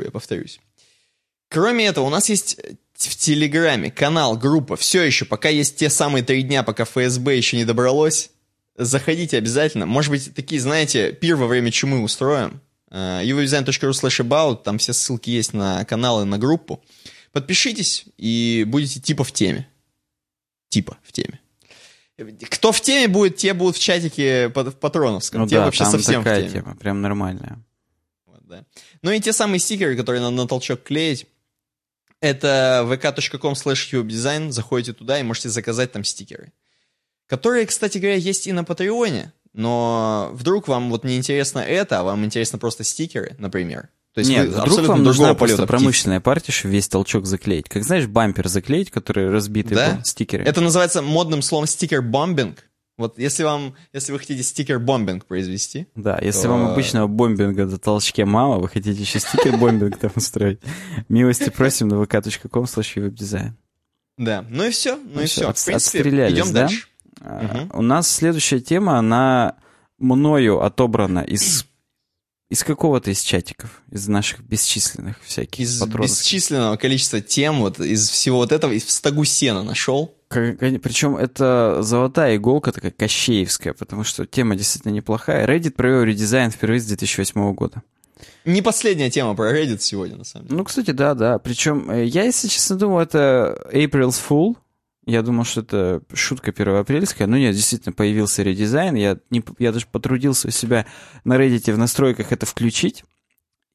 я 0.05 0.11
повторюсь. 0.13 0.61
Кроме 1.51 1.87
этого, 1.87 2.05
у 2.05 2.11
нас 2.11 2.29
есть 2.29 2.61
в 3.07 3.17
Телеграме, 3.17 3.91
канал, 3.91 4.37
группа, 4.37 4.77
все 4.77 5.03
еще, 5.03 5.25
пока 5.25 5.49
есть 5.49 5.77
те 5.77 5.89
самые 5.89 6.25
три 6.25 6.43
дня, 6.43 6.63
пока 6.65 6.85
ФСБ 6.85 7.37
еще 7.37 7.57
не 7.57 7.65
добралось, 7.65 8.31
заходите 8.77 9.39
обязательно. 9.39 9.87
Может 9.87 10.11
быть, 10.11 10.35
такие, 10.35 10.61
знаете, 10.61 11.13
пир 11.13 11.37
во 11.37 11.47
время 11.47 11.71
чумы 11.71 12.03
устроим. 12.03 12.61
uwebdesign.ru 12.91 13.91
slash 13.91 14.21
about, 14.21 14.63
там 14.65 14.79
все 14.79 14.93
ссылки 14.93 15.31
есть 15.31 15.53
на 15.53 15.85
каналы, 15.85 16.25
на 16.25 16.39
группу. 16.39 16.83
Подпишитесь 17.33 18.07
и 18.17 18.65
будете 18.67 19.01
типа 19.01 19.23
в 19.23 19.31
теме. 19.33 19.69
Типа 20.69 20.99
в 21.03 21.13
теме. 21.13 21.41
Кто 22.51 22.73
в 22.73 22.81
теме 22.81 23.07
будет, 23.07 23.37
те 23.37 23.55
будут 23.55 23.77
в 23.77 23.81
чатике 23.81 24.49
в 24.49 24.73
Патроновском. 24.73 25.43
Ну 25.43 25.47
те 25.47 25.57
да, 25.57 25.67
вообще 25.67 25.85
там 25.85 25.93
совсем 25.93 26.25
такая 26.25 26.41
в 26.41 26.49
теме. 26.49 26.63
тема, 26.63 26.77
прям 26.77 27.01
нормальная. 27.01 27.65
Вот, 28.27 28.41
да. 28.45 28.65
Ну 29.03 29.13
и 29.13 29.21
те 29.21 29.33
самые 29.33 29.61
стикеры, 29.61 29.97
которые 29.97 30.21
надо 30.21 30.35
на 30.35 30.49
толчок 30.49 30.83
клеить. 30.83 31.27
Это 32.21 32.85
vk.com 32.89 33.53
slash 33.53 34.05
design. 34.05 34.51
Заходите 34.51 34.93
туда 34.93 35.21
и 35.21 35.23
можете 35.23 35.49
заказать 35.49 35.93
там 35.93 36.05
стикеры. 36.05 36.53
Которые, 37.27 37.67
кстати 37.67 37.99
говоря, 37.99 38.17
есть 38.17 38.47
и 38.47 38.53
на 38.53 38.65
Патреоне. 38.65 39.33
Но 39.53 40.31
вдруг 40.33 40.69
вам 40.69 40.91
вот 40.91 41.05
не 41.05 41.17
интересно 41.17 41.59
это, 41.59 42.01
а 42.01 42.03
вам 42.03 42.25
интересно 42.25 42.59
просто 42.59 42.85
стикеры, 42.85 43.35
например. 43.39 43.89
То 44.15 44.21
есть 44.21 44.31
Нет, 44.31 44.49
вдруг 44.49 44.81
вам 44.81 45.03
нужна 45.05 45.35
просто 45.35 45.67
промышленная 45.67 46.21
партия, 46.21 46.53
чтобы 46.53 46.75
весь 46.75 46.89
толчок 46.89 47.27
заклеить. 47.27 47.69
Как 47.69 47.85
знаешь, 47.85 48.07
бампер 48.07 48.49
заклеить, 48.49 48.91
который 48.91 49.31
разбитый 49.31 49.77
да? 49.77 50.03
стикеры. 50.05 50.45
Это 50.45 50.61
называется 50.61 51.03
модным 51.03 51.43
словом 51.43 51.67
стикер-бомбинг. 51.67 52.59
Вот 52.99 53.19
если 53.19 53.45
вам, 53.45 53.75
если 53.93 54.13
вы 54.13 54.19
хотите 54.19 54.43
sticker 54.43 54.84
bombing 54.84 55.25
произвести. 55.25 55.87
Да, 55.95 56.19
если 56.21 56.43
то... 56.43 56.49
вам 56.49 56.67
обычного 56.67 57.07
bombing 57.07 57.57
а 57.58 57.65
до 57.65 57.79
толчке 57.79 58.25
мало, 58.25 58.59
вы 58.59 58.69
хотите 58.69 59.01
еще 59.01 59.21
sticker 59.21 59.59
bombing 59.59 59.97
там 59.97 60.11
устроить, 60.17 60.61
милости 61.09 61.49
просим 61.49 61.89
на 61.89 61.95
vk.com 61.95 62.65
slash 62.65 63.01
webdesign. 63.01 63.57
Да, 64.19 64.45
ну 64.51 64.65
и 64.65 64.71
все, 64.71 64.97
ну, 64.97 65.11
ну 65.15 65.21
и 65.23 65.27
все. 65.27 65.53
В 65.53 65.65
принципе, 65.65 66.29
идем 66.29 66.53
да? 66.53 66.69
дальше. 66.69 66.89
У 67.73 67.83
нас 67.83 68.11
следующая 68.11 68.61
тема, 68.61 68.99
она 68.99 69.55
мною 69.99 70.63
отобрана 70.63 71.21
из 71.21 71.67
из 72.51 72.65
какого-то 72.65 73.11
из 73.11 73.21
чатиков, 73.21 73.83
из 73.91 74.09
наших 74.09 74.41
бесчисленных 74.41 75.23
всяких 75.23 75.61
Из 75.61 75.79
патронов. 75.81 76.11
бесчисленного 76.11 76.77
количества 76.77 77.21
тем, 77.21 77.61
вот 77.61 77.79
из 77.79 78.09
всего 78.09 78.39
вот 78.39 78.53
этого, 78.53 78.73
в 78.73 78.91
стогу 78.91 79.25
сена 79.25 79.63
нашел. 79.63 80.18
Причем 80.29 81.17
это 81.17 81.79
золотая 81.81 82.37
иголка, 82.37 82.73
такая 82.73 82.91
кощеевская, 82.91 83.73
потому 83.73 84.05
что 84.05 84.27
тема 84.27 84.57
действительно 84.57 84.93
неплохая. 84.93 85.47
Reddit 85.47 85.73
провел 85.73 86.03
редизайн 86.03 86.51
впервые 86.51 86.81
с 86.81 86.87
2008 86.87 87.55
года. 87.55 87.83
Не 88.45 88.63
последняя 88.63 89.11
тема 89.11 89.35
про 89.35 89.53
Reddit 89.57 89.79
сегодня, 89.79 90.17
на 90.17 90.25
самом 90.25 90.47
деле. 90.47 90.59
Ну, 90.59 90.65
кстати, 90.65 90.91
да, 90.91 91.15
да. 91.15 91.39
Причем 91.39 91.91
э, 91.91 92.05
я, 92.05 92.25
если 92.25 92.49
честно, 92.49 92.77
думал, 92.77 93.01
это 93.01 93.69
April's 93.73 94.21
Fool, 94.29 94.57
я 95.07 95.23
думал, 95.23 95.45
что 95.45 95.63
это 95.63 96.03
шутка 96.13 96.53
первоапрельская, 96.53 97.27
но 97.27 97.39
нет, 97.39 97.55
действительно 97.55 97.95
появился 97.95 98.43
редизайн. 98.43 98.95
Я, 98.95 99.19
не, 99.31 99.43
я 99.59 99.73
даже 99.73 99.87
потрудился 99.87 100.49
у 100.49 100.51
себя 100.51 100.85
на 101.25 101.37
Reddit 101.37 101.73
в 101.73 101.79
настройках 101.79 102.33
это 102.33 102.45
включить. 102.45 103.05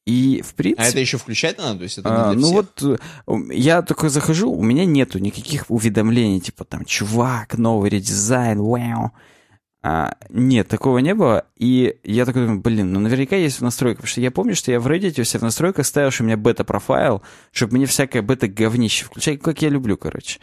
И, 0.06 0.42
в 0.46 0.54
принципе... 0.56 0.84
А 0.84 0.89
это 0.89 1.00
еще 1.00 1.18
включать 1.18 1.58
надо? 1.58 1.78
То 1.78 1.84
есть 1.84 1.98
это 1.98 2.30
а, 2.30 2.34
ну 2.34 2.52
вот, 2.52 3.02
я 3.52 3.82
такой 3.82 4.10
захожу, 4.10 4.52
у 4.52 4.62
меня 4.62 4.86
нету 4.86 5.20
никаких 5.20 5.66
уведомлений, 5.70 6.42
типа 6.42 6.66
там, 6.66 6.84
чувак, 6.84 7.58
новый 7.58 7.89
редизайн, 7.89 8.62
вау. 8.62 9.12
А, 9.86 10.16
нет, 10.30 10.70
такого 10.70 11.00
не 11.00 11.13
было. 11.13 11.46
И 11.58 11.98
я 12.04 12.26
такой 12.26 12.44
думаю, 12.44 12.62
блин, 12.62 12.94
ну 12.94 13.00
наверняка 13.02 13.36
есть 13.36 13.60
в 13.60 13.63
настройках. 13.63 14.04
Потому 14.04 14.12
что 14.12 14.22
я 14.22 14.32
помню, 14.32 14.56
что 14.56 14.72
я 14.72 14.80
в 14.80 14.88
Reddit 14.88 15.20
у 15.20 15.24
себя 15.26 15.39
в 15.39 15.44
настройках 15.44 15.86
ставил, 15.86 16.12
что 16.12 16.24
у 16.24 16.26
меня 16.26 16.38
бета-профайл, 16.38 17.22
чтобы 17.52 17.76
мне 17.76 17.86
всякое 17.86 18.22
бета-говнище 18.22 19.06
включать, 19.06 19.42
как 19.42 19.62
я 19.62 19.70
люблю, 19.70 19.98
короче. 19.98 20.39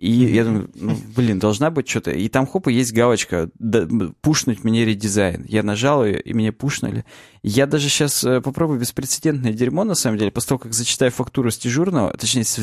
И 0.00 0.10
я 0.10 0.44
думаю, 0.44 0.70
ну, 0.76 0.96
блин, 1.14 1.38
должна 1.38 1.70
быть 1.70 1.86
что-то. 1.86 2.10
И 2.10 2.30
там, 2.30 2.46
хоп, 2.46 2.68
и 2.68 2.72
есть 2.72 2.94
галочка 2.94 3.50
да, 3.58 3.86
«Пушнуть 4.22 4.64
мне 4.64 4.86
редизайн». 4.86 5.44
Я 5.46 5.62
нажал 5.62 6.06
ее, 6.06 6.18
и 6.18 6.32
мне 6.32 6.52
пушнули. 6.52 7.04
Я 7.42 7.66
даже 7.66 7.90
сейчас 7.90 8.24
э, 8.24 8.40
попробую 8.40 8.80
беспрецедентное 8.80 9.52
дерьмо, 9.52 9.84
на 9.84 9.94
самом 9.94 10.16
деле, 10.16 10.30
после 10.30 10.48
того, 10.48 10.60
как 10.60 10.72
зачитаю 10.72 11.10
фактуру 11.10 11.50
с 11.50 11.58
дежурного, 11.58 12.16
точнее, 12.16 12.44
с 12.44 12.58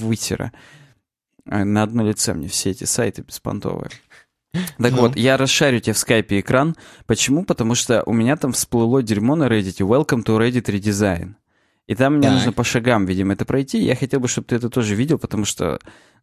вытера, 0.00 0.50
э, 1.44 1.62
на 1.62 1.82
одно 1.82 2.08
лице 2.08 2.32
мне 2.32 2.48
все 2.48 2.70
эти 2.70 2.84
сайты 2.84 3.20
беспонтовые. 3.20 3.90
Так 4.78 4.92
ну. 4.92 5.02
вот, 5.02 5.16
я 5.16 5.36
расшарю 5.36 5.78
тебе 5.80 5.92
в 5.92 5.98
скайпе 5.98 6.40
экран. 6.40 6.74
Почему? 7.04 7.44
Потому 7.44 7.74
что 7.74 8.02
у 8.06 8.14
меня 8.14 8.36
там 8.36 8.52
всплыло 8.52 9.02
дерьмо 9.02 9.36
на 9.36 9.44
Reddit. 9.44 9.80
Welcome 9.80 10.24
to 10.24 10.38
Reddit 10.38 10.64
Redesign. 10.70 11.34
И 11.86 11.94
там 11.94 12.14
мне 12.14 12.28
так. 12.28 12.34
нужно 12.34 12.52
по 12.52 12.64
шагам, 12.64 13.06
видимо, 13.06 13.32
это 13.32 13.44
пройти. 13.44 13.78
Я 13.78 13.96
хотел 13.96 14.20
бы, 14.20 14.28
чтобы 14.28 14.46
ты 14.46 14.56
это 14.56 14.70
тоже 14.70 14.94
видел, 14.94 15.18
потому 15.18 15.44
что 15.44 15.78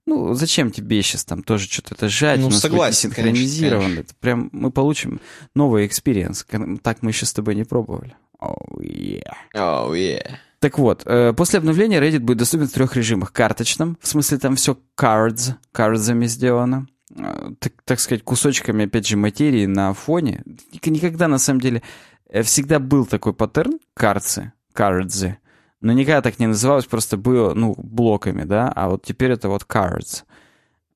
ну, 0.05 0.33
зачем 0.33 0.71
тебе 0.71 1.01
сейчас 1.01 1.25
там 1.25 1.43
тоже 1.43 1.69
что-то 1.69 1.95
это 1.95 2.09
сжать? 2.09 2.39
Ну, 2.39 2.49
согласен, 2.51 3.11
синхронизировано. 3.11 3.81
Конечно, 3.81 3.95
конечно. 3.95 4.11
Это 4.11 4.19
прям 4.19 4.49
мы 4.51 4.71
получим 4.71 5.21
новый 5.55 5.85
experience. 5.85 6.45
Так 6.81 7.01
мы 7.01 7.11
еще 7.11 7.25
с 7.25 7.33
тобой 7.33 7.55
не 7.55 7.63
пробовали. 7.63 8.15
Oh, 8.41 8.55
yeah. 8.79 9.21
Oh, 9.53 9.91
yeah. 9.91 10.25
Так 10.59 10.77
вот, 10.77 11.03
э, 11.05 11.33
после 11.33 11.59
обновления 11.59 12.01
Reddit 12.01 12.19
будет 12.19 12.37
доступен 12.37 12.67
в 12.67 12.73
трех 12.73 12.95
режимах. 12.95 13.31
Карточном, 13.31 13.97
в 14.01 14.07
смысле 14.07 14.39
там 14.39 14.55
все 14.55 14.77
cards, 14.97 15.53
cards 15.71 16.05
ами 16.05 16.25
сделано. 16.25 16.87
Э, 17.15 17.51
так, 17.59 17.73
так 17.85 17.99
сказать, 17.99 18.23
кусочками, 18.23 18.85
опять 18.85 19.07
же, 19.07 19.15
материи 19.15 19.65
на 19.65 19.93
фоне. 19.93 20.43
Никогда, 20.85 21.27
на 21.27 21.37
самом 21.37 21.61
деле, 21.61 21.81
э, 22.29 22.41
всегда 22.43 22.79
был 22.79 23.05
такой 23.05 23.33
паттерн, 23.33 23.79
cards 23.93 24.53
ы, 24.73 24.89
cards 24.89 25.29
ы 25.29 25.37
но 25.81 25.93
никогда 25.93 26.21
так 26.21 26.39
не 26.39 26.47
называлось, 26.47 26.85
просто 26.85 27.17
было, 27.17 27.53
ну, 27.53 27.75
блоками, 27.77 28.43
да, 28.43 28.71
а 28.75 28.89
вот 28.89 29.03
теперь 29.03 29.31
это 29.31 29.49
вот 29.49 29.63
cards. 29.63 30.23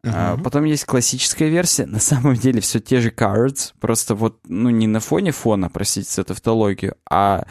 Uh-huh. 0.04 0.12
А, 0.14 0.38
потом 0.38 0.66
есть 0.66 0.86
классическая 0.86 1.50
версия, 1.50 1.86
на 1.88 2.00
самом 2.00 2.36
деле 2.36 2.60
все 2.60 2.80
те 2.80 3.00
же 3.00 3.10
cards, 3.10 3.74
просто 3.80 4.16
вот, 4.16 4.40
ну, 4.48 4.70
не 4.70 4.88
на 4.88 5.00
фоне 5.00 5.32
фона, 5.32 5.70
простите 5.70 6.12
за 6.12 6.24
тавтологию, 6.24 6.96
а 7.10 7.46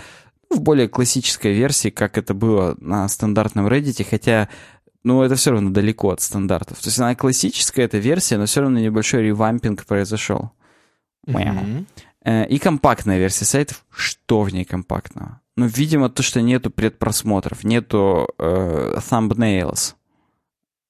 в 0.50 0.60
более 0.60 0.88
классической 0.88 1.54
версии, 1.54 1.88
как 1.88 2.18
это 2.18 2.34
было 2.34 2.76
на 2.78 3.08
стандартном 3.08 3.66
Reddit, 3.66 4.06
хотя, 4.08 4.50
ну, 5.02 5.22
это 5.22 5.34
все 5.34 5.52
равно 5.52 5.70
далеко 5.70 6.10
от 6.10 6.20
стандартов. 6.20 6.78
То 6.80 6.88
есть 6.88 6.98
она 6.98 7.14
классическая, 7.14 7.86
эта 7.86 7.96
версия, 7.96 8.36
но 8.36 8.44
все 8.44 8.60
равно 8.60 8.78
небольшой 8.78 9.22
ревампинг 9.22 9.86
произошел. 9.86 10.50
Uh-huh. 11.26 11.86
И 12.48 12.58
компактная 12.58 13.18
версия 13.18 13.46
сайтов. 13.46 13.84
Что 13.90 14.42
в 14.42 14.52
ней 14.52 14.64
компактного? 14.64 15.40
Ну, 15.56 15.66
видимо, 15.66 16.08
то, 16.08 16.22
что 16.22 16.40
нету 16.40 16.70
предпросмотров, 16.70 17.64
нету 17.64 18.28
э, 18.38 18.96
thumbnails 18.98 19.94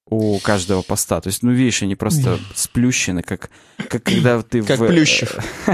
у 0.05 0.39
каждого 0.39 0.81
поста. 0.81 1.19
То 1.21 1.27
есть, 1.27 1.43
ну, 1.43 1.51
видишь, 1.51 1.83
они 1.83 1.95
просто 1.95 2.39
сплющены, 2.55 3.23
как, 3.23 3.49
как 3.89 4.03
когда 4.03 4.41
ты 4.41 4.61
как 4.63 4.79
в... 4.79 4.81
Как 4.81 4.89
Плющев. 4.89 5.37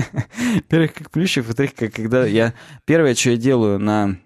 Во-первых, 0.55 0.93
как 0.93 1.11
Плющев, 1.11 1.45
во-вторых, 1.47 1.75
как 1.75 1.93
когда 1.93 2.25
я... 2.25 2.53
Первое, 2.85 3.15
что 3.15 3.31
я 3.31 3.37
делаю 3.37 3.79
на 3.79 4.17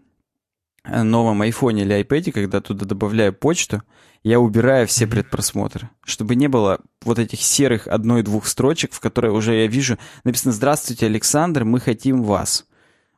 новом 0.86 1.42
айфоне 1.42 1.84
или 1.84 2.02
iPad, 2.02 2.32
когда 2.32 2.62
туда 2.62 2.86
добавляю 2.86 3.34
почту, 3.34 3.84
я 4.24 4.40
убираю 4.40 4.88
все 4.88 5.08
предпросмотры, 5.08 5.90
чтобы 6.06 6.36
не 6.36 6.48
было 6.48 6.80
вот 7.02 7.20
этих 7.20 7.42
серых 7.42 7.88
одной-двух 7.88 8.48
строчек, 8.48 8.94
в 8.94 9.00
которой 9.00 9.32
уже 9.32 9.56
я 9.56 9.68
вижу 9.68 9.98
написано 10.24 10.54
«Здравствуйте, 10.54 11.06
Александр, 11.08 11.66
мы 11.66 11.80
хотим 11.80 12.24
вас». 12.24 12.66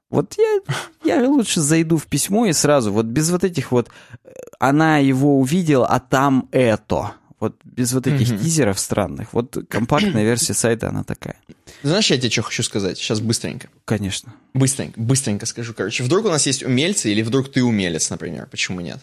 Вот 0.10 0.36
я, 0.38 0.60
я 1.06 1.28
лучше 1.28 1.62
зайду 1.62 1.98
в 1.98 2.08
письмо 2.08 2.46
и 2.46 2.54
сразу, 2.54 2.92
вот 2.92 3.06
без 3.06 3.30
вот 3.30 3.44
этих 3.44 3.72
вот, 3.72 3.90
э, 4.24 4.30
она 4.60 4.98
его 4.98 5.40
увидела, 5.40 5.88
а 5.88 6.00
там 6.00 6.50
это. 6.52 7.14
Вот 7.40 7.58
без 7.64 7.94
вот 7.94 8.08
этих 8.08 8.30
mm-hmm. 8.30 8.44
тизеров 8.44 8.80
странных. 8.80 9.34
Вот 9.34 9.58
компактная 9.70 10.24
версия 10.30 10.54
сайта, 10.54 10.90
она 10.90 11.04
такая. 11.04 11.36
Знаешь, 11.84 12.10
я 12.10 12.18
тебе 12.18 12.32
что 12.32 12.42
хочу 12.44 12.64
сказать? 12.64 12.98
Сейчас 12.98 13.20
быстренько. 13.20 13.68
Конечно. 13.84 14.34
Быстренько, 14.54 15.00
быстренько 15.00 15.46
скажу. 15.46 15.74
Короче, 15.74 16.04
вдруг 16.04 16.26
у 16.26 16.30
нас 16.30 16.46
есть 16.48 16.64
умельцы, 16.64 17.12
или 17.12 17.22
вдруг 17.22 17.52
ты 17.52 17.64
умелец, 17.64 18.10
например. 18.10 18.48
Почему 18.50 18.80
нет? 18.80 19.00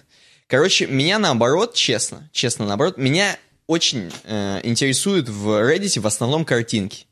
Короче, 0.46 0.86
меня 0.86 1.18
наоборот, 1.18 1.74
честно, 1.74 2.28
честно 2.32 2.66
наоборот, 2.66 2.96
меня 2.96 3.36
очень 3.66 4.10
э, 4.24 4.60
интересуют 4.64 5.28
в 5.28 5.48
Reddit 5.48 6.00
в 6.00 6.06
основном 6.06 6.44
картинки. 6.44 7.06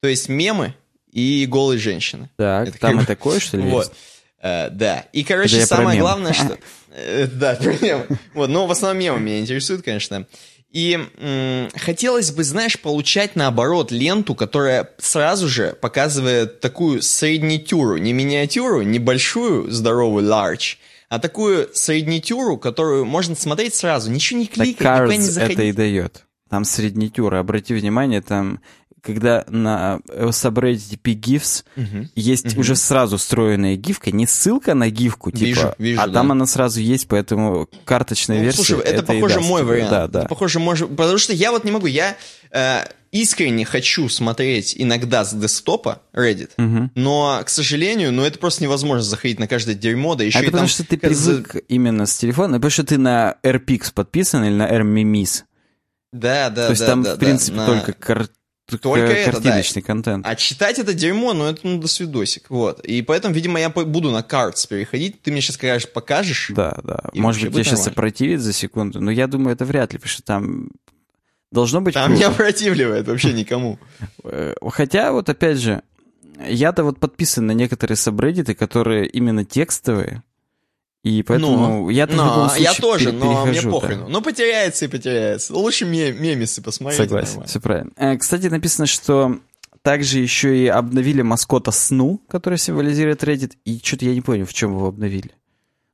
То 0.00 0.08
есть 0.08 0.28
мемы, 0.28 0.74
и 1.12 1.46
голые 1.46 1.78
женщины. 1.78 2.30
Так, 2.36 2.68
это 2.68 2.78
там 2.78 2.94
как... 2.94 3.02
и 3.04 3.06
такое, 3.06 3.40
что 3.40 3.56
ли, 3.56 3.62
Вот. 3.70 3.88
Есть? 3.88 3.98
Uh, 4.42 4.70
да. 4.70 5.04
И, 5.12 5.22
короче, 5.22 5.58
Это 5.58 5.66
самое 5.66 6.00
главное, 6.00 6.32
что... 6.32 6.58
Э, 6.92 7.28
да, 7.28 7.54
про 7.54 7.72
мемы. 7.80 8.06
Вот, 8.34 8.50
но 8.50 8.66
в 8.66 8.70
основном 8.72 8.98
мемы 8.98 9.20
меня 9.20 9.38
интересуют, 9.38 9.82
конечно. 9.82 10.26
И 10.72 10.98
м- 11.18 11.68
хотелось 11.76 12.32
бы, 12.32 12.42
знаешь, 12.42 12.80
получать 12.80 13.36
наоборот 13.36 13.92
ленту, 13.92 14.34
которая 14.34 14.90
сразу 14.98 15.48
же 15.48 15.76
показывает 15.80 16.60
такую 16.60 17.00
среднитюру, 17.02 17.96
не 17.96 18.12
миниатюру, 18.12 18.82
не 18.82 18.98
большую, 18.98 19.70
здоровую, 19.70 20.26
large, 20.26 20.78
а 21.08 21.18
такую 21.18 21.68
среднитюру, 21.74 22.56
которую 22.56 23.04
можно 23.04 23.36
смотреть 23.36 23.74
сразу, 23.74 24.10
ничего 24.10 24.40
не 24.40 24.46
кликать, 24.46 24.80
никуда 24.80 25.16
не 25.16 25.22
заходить. 25.22 25.58
это 25.58 25.66
и 25.66 25.72
дает. 25.72 26.24
Там 26.48 26.64
среднитюра, 26.64 27.38
обрати 27.38 27.74
внимание, 27.74 28.20
там 28.20 28.60
когда 29.02 29.44
на 29.48 30.00
subreddit 30.08 30.98
PGIFs 31.02 31.64
Мгм. 31.76 32.10
есть 32.14 32.46
Мгм. 32.52 32.60
уже 32.60 32.76
сразу 32.76 33.16
встроенная 33.16 33.76
гифка, 33.76 34.10
не 34.10 34.26
ссылка 34.26 34.74
на 34.74 34.90
гифку, 34.90 35.30
типа, 35.30 35.44
Вижу, 35.44 35.74
вижу, 35.78 36.00
а 36.00 36.06
да. 36.06 36.12
там 36.14 36.32
она 36.32 36.46
сразу 36.46 36.80
есть, 36.80 37.08
поэтому 37.08 37.68
карточная 37.84 38.38
Ну, 38.38 38.44
версия. 38.44 38.62
слушай, 38.64 38.80
это, 38.84 39.02
и 39.12 39.16
похоже 39.16 39.36
даст 39.36 39.48
мой 39.48 39.60
тебе. 39.62 39.70
вариант. 39.70 39.90
Да, 39.90 40.06
да. 40.08 40.18
Это 40.20 40.28
похоже, 40.28 40.58
может, 40.60 40.88
потому 40.96 41.18
что 41.18 41.32
я 41.32 41.50
вот 41.52 41.64
не 41.64 41.70
могу. 41.70 41.86
Я 41.86 42.16
э, 42.52 42.80
искренне 43.12 43.64
хочу 43.64 44.08
смотреть 44.08 44.74
иногда 44.76 45.24
с 45.24 45.32
десктопа 45.32 46.02
Reddit, 46.12 46.50
Мгм. 46.56 46.90
но, 46.94 47.40
к 47.44 47.48
сожалению, 47.48 48.12
ну 48.12 48.22
это 48.24 48.38
просто 48.38 48.62
невозможно 48.64 49.02
заходить 49.02 49.38
на 49.38 49.46
каждое 49.48 49.74
дерьмо, 49.74 50.14
да 50.14 50.24
еще 50.24 50.38
А 50.38 50.40
и 50.42 50.44
это 50.44 50.52
потому 50.52 50.68
там... 50.68 50.74
что 50.74 50.84
ты 50.84 50.96
привык 50.98 51.56
именно 51.68 52.06
с 52.06 52.16
телефона, 52.16 52.58
потому 52.58 52.70
что 52.70 52.84
ты 52.84 52.98
на 52.98 53.36
AirPix 53.42 53.92
подписан 53.94 54.44
или 54.44 54.54
на 54.54 54.68
AirMemis. 54.70 55.42
Да, 56.12 56.50
да, 56.50 56.66
То 56.66 56.70
есть 56.70 56.80
да, 56.80 56.86
там, 56.88 57.02
да, 57.04 57.14
в 57.14 57.18
принципе, 57.20 57.56
да, 57.56 57.66
на- 57.66 57.66
только, 57.66 57.92
кар- 57.92 58.28
Только 58.78 59.12
это, 59.12 59.40
да. 59.40 59.62
контент. 59.82 60.26
А 60.26 60.34
читать 60.36 60.78
это 60.78 60.94
дерьмо, 60.94 61.32
ну 61.32 61.46
это 61.46 61.60
ну, 61.62 61.78
до 61.78 61.88
свидосик, 61.88 62.50
вот. 62.50 62.84
И 62.84 63.02
поэтому, 63.02 63.34
видимо, 63.34 63.58
я 63.60 63.70
буду 63.70 64.10
на 64.10 64.22
картс 64.22 64.66
переходить. 64.66 65.22
Ты 65.22 65.32
мне 65.32 65.40
сейчас 65.40 65.56
скажешь, 65.56 65.90
покажешь? 65.90 66.50
Да, 66.54 66.78
да. 66.82 67.04
Может 67.14 67.44
быть, 67.44 67.56
я 67.58 67.64
сейчас 67.64 67.84
сопротивит 67.84 68.40
за 68.40 68.52
секунду, 68.52 69.00
но 69.00 69.10
я 69.10 69.26
думаю, 69.26 69.54
это 69.54 69.64
вряд 69.64 69.92
ли, 69.92 69.98
потому 69.98 70.10
что 70.10 70.22
там 70.22 70.70
должно 71.52 71.80
быть 71.80 71.94
Там 71.94 72.08
круто. 72.08 72.18
не 72.18 72.24
опротивливает 72.24 73.08
вообще 73.08 73.32
никому. 73.32 73.78
Э, 74.24 74.54
Хотя, 74.70 75.12
вот 75.12 75.28
опять 75.28 75.58
же, 75.58 75.82
я-то 76.46 76.84
вот 76.84 76.98
подписан 76.98 77.46
на 77.46 77.52
некоторые 77.52 77.96
сабреддиты, 77.96 78.54
которые 78.54 79.06
именно 79.06 79.44
текстовые, 79.44 80.22
и 81.02 81.22
поэтому 81.22 81.88
я-то 81.90 82.12
в 82.12 82.16
Но, 82.16 82.54
я 82.58 82.74
тоже, 82.74 83.06
пере- 83.06 83.16
но 83.18 83.44
мне 83.46 83.54
перехожу, 83.60 83.80
да. 83.80 84.06
Ну, 84.08 84.22
потеряется 84.22 84.84
и 84.84 84.88
потеряется. 84.88 85.54
Лучше 85.54 85.84
ме- 85.86 86.12
мемисы 86.12 86.62
посмотреть. 86.62 86.98
Согласен, 87.00 87.28
нормально. 87.28 87.48
все 87.48 87.60
правильно. 87.60 87.90
Э, 87.96 88.16
Кстати, 88.18 88.46
написано, 88.48 88.86
что 88.86 89.38
также 89.82 90.18
еще 90.18 90.56
и 90.56 90.66
обновили 90.66 91.22
маскота 91.22 91.70
Сну, 91.70 92.20
который 92.28 92.58
символизирует 92.58 93.22
Reddit, 93.24 93.52
и 93.64 93.80
что-то 93.82 94.04
я 94.04 94.14
не 94.14 94.20
понял, 94.20 94.44
в 94.44 94.52
чем 94.52 94.72
его 94.76 94.88
обновили. 94.88 95.30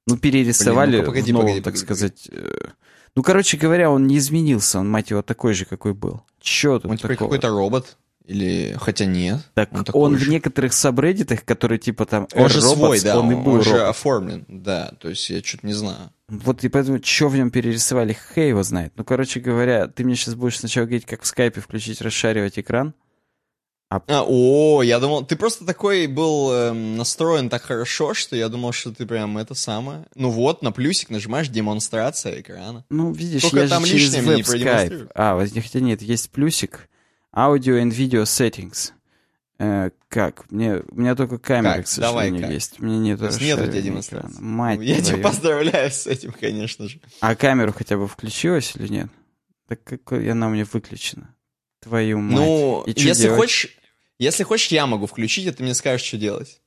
Ну, 0.09 0.17
перерисовали 0.19 0.91
Блин, 0.91 1.01
ну-ка, 1.01 1.11
погоди, 1.11 1.31
в 1.31 1.35
новом, 1.35 1.47
погоди, 1.47 1.61
так 1.63 1.75
погоди, 1.75 1.85
сказать... 1.87 2.29
э, 2.33 2.69
Ну, 3.15 3.23
короче 3.23 3.57
говоря, 3.57 3.91
он 3.91 4.07
не 4.09 4.19
изменился, 4.19 4.81
он, 4.81 4.89
мать 4.91 5.11
его, 5.11 5.23
такой 5.23 5.55
же, 5.55 5.65
какой 5.67 5.95
был. 5.95 6.23
Че 6.41 6.79
тут 6.81 6.91
Он 6.91 6.97
такого? 6.99 7.17
какой-то 7.17 7.49
робот. 7.49 7.97
Или, 8.27 8.77
хотя 8.81 9.05
нет. 9.05 9.39
Так 9.55 9.73
он 9.73 9.79
он, 9.79 9.85
такой 9.85 10.15
в 10.17 10.19
же. 10.19 10.31
некоторых 10.31 10.73
сабреддитах, 10.73 11.45
которые 11.45 11.79
типа 11.79 12.07
там 12.07 12.27
Он 12.35 12.49
же 12.49 12.61
свой, 12.61 13.01
да, 13.01 13.19
он 13.21 13.27
он, 13.27 13.33
и 13.33 13.35
был 13.37 13.55
он 13.55 13.63
же 13.63 13.87
оформлен. 13.87 14.45
Да, 14.49 14.93
то 15.01 15.09
есть 15.09 15.31
я 15.31 15.41
что-то 15.43 15.67
не 15.67 15.75
знаю. 15.75 16.11
Вот 16.29 16.65
и 16.65 16.69
поэтому, 16.69 17.01
что 17.03 17.29
в 17.29 17.37
нем 17.37 17.53
перерисовали, 17.53 18.17
хей 18.35 18.49
его 18.49 18.65
знает. 18.65 18.93
Ну, 18.97 19.05
короче 19.05 19.39
говоря, 19.39 19.87
ты 19.87 20.03
мне 20.03 20.17
сейчас 20.17 20.35
будешь 20.35 20.59
сначала 20.59 20.87
говорить, 20.87 21.07
как 21.07 21.23
в 21.23 21.27
скайпе 21.27 21.61
включить, 21.61 22.01
расшаривать 22.01 22.59
экран. 22.59 22.95
А, 23.89 24.01
о, 24.27 24.83
я 24.83 24.99
думал, 24.99 25.25
ты 25.25 25.37
просто 25.37 25.65
такой 25.65 26.09
был 26.09 26.51
эм, 26.53 26.97
настроен 26.97 27.49
так 27.49 27.63
хорошо, 27.63 28.15
что 28.15 28.35
я 28.35 28.49
думал, 28.49 28.73
что 28.73 28.93
ты 28.93 29.07
прям 29.07 29.39
это 29.39 29.55
самое. 29.55 30.07
Ну 30.17 30.31
вот, 30.31 30.63
на 30.63 30.73
плюсик 30.73 31.11
нажимаешь 31.11 31.49
демонстрация 31.49 32.41
экрана. 32.41 32.85
Ну, 32.91 33.13
видишь, 33.13 33.43
Только 33.43 33.61
я 33.61 33.69
там 33.69 33.87
же 33.87 33.93
через 33.93 34.15
не 34.15 34.23
веб-скайп. 34.23 34.47
продемонстрирую. 34.51 35.11
А, 35.15 35.39
хотя 35.39 35.79
нет, 35.79 36.03
есть 36.03 36.31
плюсик. 36.31 36.89
Audio 37.37 37.79
and 37.83 37.91
Video 37.93 38.23
Settings. 38.25 38.93
Э, 39.59 39.91
как? 40.09 40.51
Мне, 40.51 40.83
у 40.91 41.01
меня 41.01 41.15
только 41.15 41.39
камера, 41.39 41.75
Как? 41.83 41.87
к 41.87 41.97
Давай 41.97 42.27
сожалению, 42.29 42.43
как? 42.43 42.51
есть. 42.51 42.79
Меня 42.81 42.99
нет 42.99 43.21
нет 43.21 43.59
у 43.59 43.67
тебя 43.67 43.83
демонстрации. 43.83 44.41
Мать 44.41 44.81
я 44.81 44.97
тебя 44.97 45.05
твою. 45.09 45.23
поздравляю 45.23 45.91
с 45.91 46.07
этим, 46.07 46.33
конечно 46.33 46.89
же. 46.89 47.01
А 47.21 47.35
камеру 47.37 47.73
хотя 47.73 47.97
бы 47.97 48.09
включилась 48.09 48.75
или 48.77 48.89
нет? 48.89 49.09
Так 49.69 49.83
какой 49.85 50.31
она 50.31 50.47
у 50.47 50.51
меня 50.51 50.65
выключена? 50.71 51.35
Твою 51.81 52.19
мать. 52.21 52.37
Ну, 52.37 52.85
И 52.87 52.91
если 52.99 53.25
делать? 53.25 53.39
хочешь, 53.41 53.77
если 54.19 54.43
хочешь, 54.45 54.69
я 54.69 54.87
могу 54.87 55.07
включить, 55.07 55.47
а 55.49 55.53
ты 55.53 55.63
мне 55.63 55.75
скажешь, 55.75 56.07
что 56.07 56.17
делать. 56.17 56.61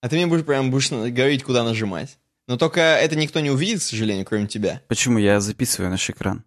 А 0.00 0.08
ты 0.08 0.16
мне 0.16 0.26
будешь 0.26 0.44
прям 0.44 0.70
будешь 0.70 0.90
говорить, 0.90 1.44
куда 1.44 1.64
нажимать. 1.64 2.18
Но 2.48 2.56
только 2.56 2.80
это 2.80 3.16
никто 3.16 3.40
не 3.40 3.50
увидит, 3.50 3.80
к 3.80 3.84
сожалению, 3.84 4.26
кроме 4.26 4.48
тебя. 4.48 4.82
Почему? 4.88 5.18
Я 5.18 5.40
записываю 5.40 5.90
наш 5.90 6.10
экран. 6.10 6.44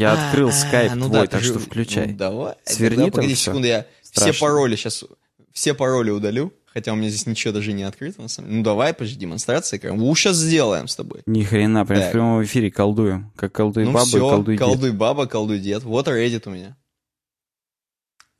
Я 0.00 0.14
А, 0.14 0.28
открыл 0.28 0.48
а, 0.48 0.52
скайп 0.52 0.94
ну 0.94 1.08
твой, 1.08 1.20
да, 1.20 1.26
так 1.26 1.42
же- 1.42 1.50
что 1.50 1.58
включай. 1.58 2.06
Ну, 2.08 2.16
давай. 2.16 2.54
Сверни 2.64 3.04
там 3.04 3.10
погоди 3.10 3.34
секунду, 3.34 3.66
я 3.66 3.86
Страшно. 4.00 4.32
все 4.32 4.40
пароли 4.40 4.76
сейчас, 4.76 5.04
все 5.52 5.74
пароли 5.74 6.10
удалю. 6.10 6.54
Хотя 6.72 6.92
у 6.92 6.96
меня 6.96 7.08
здесь 7.10 7.26
ничего 7.26 7.52
даже 7.52 7.72
не 7.74 7.82
открыто, 7.82 8.22
на 8.22 8.28
самом 8.28 8.48
деле. 8.48 8.58
Ну 8.58 8.64
давай, 8.64 8.94
подожди, 8.94 9.16
демонстрация 9.18 9.76
экрана. 9.78 10.02
У, 10.02 10.14
сейчас 10.14 10.36
сделаем 10.36 10.86
с 10.88 10.94
тобой. 10.96 11.20
Ни 11.26 11.42
хрена, 11.42 11.84
прям 11.84 11.98
в 12.00 12.02
Так. 12.04 12.12
прямом 12.12 12.44
эфире 12.44 12.70
колдуем. 12.70 13.30
Как 13.36 13.52
колдуй 13.52 13.84
ну 13.84 13.92
баба 13.92 14.06
все, 14.06 14.16
и 14.16 14.20
колдуй 14.20 14.56
дед. 14.56 14.64
колдуй 14.64 14.92
баба, 14.92 15.26
колдуй 15.26 15.58
дед. 15.58 15.82
Вот 15.82 16.06
Reddit 16.08 16.44
у 16.46 16.50
меня. 16.50 16.76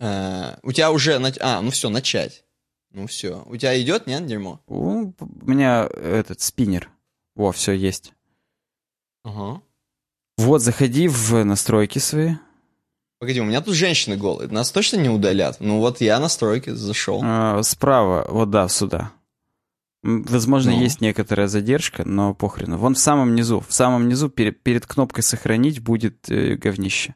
А, 0.01 0.59
у 0.63 0.73
тебя 0.73 0.91
уже... 0.93 1.19
нач- 1.19 1.39
А, 1.41 1.61
ну 1.61 1.71
все, 1.71 1.91
начать. 1.91 2.45
Ну 2.93 3.07
все. 3.07 3.43
У 3.47 3.57
тебя 3.57 3.79
идет, 3.83 4.07
нет, 4.07 4.25
дерьмо? 4.27 4.61
У 4.67 5.09
у 5.09 5.15
меня 5.45 5.89
этот 5.93 6.41
спиннер. 6.41 6.89
Во, 7.35 7.53
все 7.53 7.73
есть. 7.73 8.13
Ага. 9.25 9.61
Вот, 10.41 10.63
заходи 10.63 11.09
в 11.09 11.45
настройки 11.45 11.99
свои. 11.99 12.35
Погоди, 13.19 13.41
у 13.41 13.45
меня 13.45 13.61
тут 13.61 13.75
женщины 13.75 14.17
голые. 14.17 14.49
Нас 14.51 14.71
точно 14.71 14.97
не 14.97 15.09
удалят? 15.11 15.57
Ну 15.61 15.79
вот 15.79 16.01
я 16.01 16.19
настройки 16.19 16.71
зашел. 16.71 17.21
А, 17.23 17.63
справа, 17.63 18.27
вот 18.29 18.49
да, 18.51 18.67
сюда. 18.69 19.13
Возможно, 20.03 20.71
Ну. 20.73 20.81
есть 20.81 21.03
некоторая 21.03 21.47
задержка, 21.47 22.05
но 22.09 22.33
похрену. 22.33 22.79
Вон 22.79 22.95
в 22.95 22.99
самом 22.99 23.35
низу. 23.35 23.63
В 23.69 23.73
самом 23.75 24.09
низу 24.09 24.31
перед, 24.31 24.63
перед 24.63 24.87
кнопкой 24.87 25.23
«Сохранить» 25.23 25.81
будет 25.81 26.31
э, 26.31 26.55
говнище. 26.55 27.15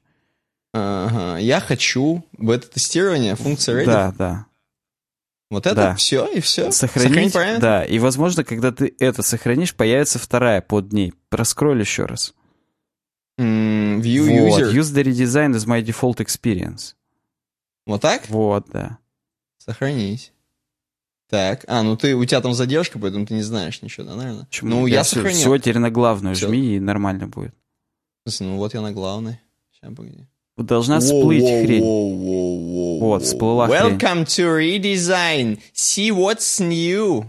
Ага. 0.75 1.39
Я 1.39 1.61
хочу 1.61 2.23
бета-тестирование 2.37 3.37
функции 3.37 3.73
Reddit. 3.83 3.87
Да, 3.87 4.15
да. 4.19 4.47
Вот 5.51 5.65
это 5.67 5.75
Да. 5.77 5.95
все 5.95 6.27
и 6.27 6.41
все. 6.41 6.71
Сохранить, 6.73 7.33
параметры? 7.33 7.61
да. 7.63 7.85
И, 7.85 7.99
возможно, 7.99 8.45
когда 8.45 8.71
ты 8.73 8.95
это 8.99 9.23
сохранишь, 9.23 9.75
появится 9.75 10.19
вторая 10.19 10.61
под 10.61 10.93
ней. 10.93 11.15
Проскроль 11.31 11.81
еще 11.81 12.05
раз. 12.05 12.35
М, 13.39 14.01
View 14.01 14.49
вот. 14.49 14.61
user. 14.63 14.73
Use 14.73 14.93
the 14.95 15.03
redesign 15.05 15.55
as 15.55 15.67
my 15.67 15.83
default 15.85 16.17
experience. 16.25 16.95
Вот 17.87 18.01
так? 18.01 18.29
Вот, 18.29 18.67
да. 18.73 18.99
Сохранить. 19.59 20.33
Так, 21.31 21.65
а, 21.67 21.83
ну 21.83 21.97
ты, 21.97 22.15
у 22.15 22.25
тебя 22.25 22.41
там 22.41 22.55
задержка, 22.55 22.99
поэтому 22.99 23.27
ты 23.27 23.35
не 23.35 23.43
знаешь 23.43 23.83
ничего, 23.83 24.07
да, 24.07 24.15
наверное? 24.15 24.45
Почему? 24.45 24.71
Ну, 24.71 24.83
Да, 24.85 24.89
я 24.95 25.03
всё- 25.03 25.17
сохранил. 25.17 25.41
всё, 25.41 25.59
теперь 25.59 25.79
на 25.79 25.91
главную 25.91 26.35
Всё. 26.37 26.47
жми, 26.49 26.77
и 26.77 26.81
нормально 26.81 27.27
будет. 27.27 27.55
Ну 28.41 28.57
вот 28.57 28.73
я 28.75 28.81
на 28.81 28.93
главной. 28.93 29.41
Сейчас, 29.73 29.95
погоди. 29.95 30.27
Должна 30.57 31.01
всплыть 31.01 31.43
хрень. 31.43 31.83
Вот, 31.83 33.01
Вот, 33.01 33.23
всплыла 33.25 33.67
хрень. 33.67 33.97
Welcome 33.97 34.25
to 34.27 34.57
redesign. 34.59 35.59
See 35.75 36.11
what's 36.11 36.61
new. 36.61 37.25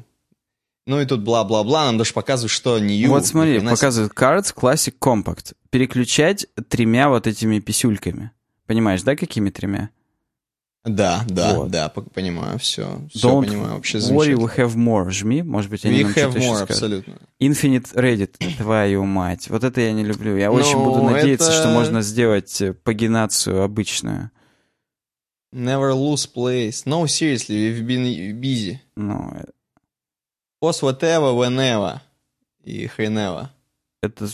Ну 0.87 1.01
и 1.01 1.05
тут 1.05 1.21
бла-бла-бла, 1.23 1.85
нам 1.85 1.97
даже 1.97 2.13
показывают, 2.13 2.51
что 2.51 2.77
new. 2.79 3.07
Вот 3.07 3.25
смотри, 3.25 3.59
показывает 3.59 4.11
Cards 4.13 4.53
Classic 4.55 4.93
Compact. 4.99 5.53
Переключать 5.71 6.45
тремя 6.69 7.09
вот 7.09 7.25
этими 7.27 7.59
писюльками. 7.59 8.31
Понимаешь, 8.67 9.01
да, 9.03 9.15
какими 9.15 9.49
тремя? 9.49 9.89
Да, 10.83 11.23
да, 11.27 11.55
Вот. 11.57 11.71
да, 11.71 11.89
по- 11.89 12.01
понимаю, 12.03 12.59
все. 12.59 13.01
Все 13.11 13.27
Don't 13.27 13.47
понимаю, 13.47 13.73
вообще 13.73 13.97
worry, 13.97 14.35
we 14.35 14.55
have 14.55 14.75
more. 14.75 15.09
Жми, 15.09 15.41
может 15.41 15.71
быть, 15.71 15.83
они 15.83 16.01
We 16.01 16.03
нам 16.03 16.13
have 16.13 16.35
more, 16.35 16.55
скажут. 16.57 16.69
абсолютно. 16.69 17.17
Infinite 17.41 17.95
Reddit, 17.95 18.37
твою 18.57 19.03
мать. 19.05 19.49
Вот 19.49 19.63
это 19.63 19.81
я 19.81 19.91
не 19.93 20.03
люблю. 20.03 20.37
Я 20.37 20.51
очень 20.51 20.77
Ну, 20.77 20.85
буду 20.85 21.01
надеяться, 21.09 21.49
это- 21.49 21.57
что 21.59 21.69
можно 21.69 22.03
сделать 22.03 22.61
э, 22.61 22.73
пагинацию 22.73 23.63
обычную. 23.63 24.29
Never 25.51 25.93
lose 25.93 26.27
place. 26.31 26.85
No, 26.85 27.05
seriously, 27.05 27.55
we've 27.55 27.81
been 27.87 28.39
busy. 28.39 28.77
Ну, 28.95 29.33
Post 30.65 30.81
whatever, 30.81 31.33
whenever. 31.35 31.99
И 32.63 32.87
хренево. 32.87 33.51
это 34.01 34.27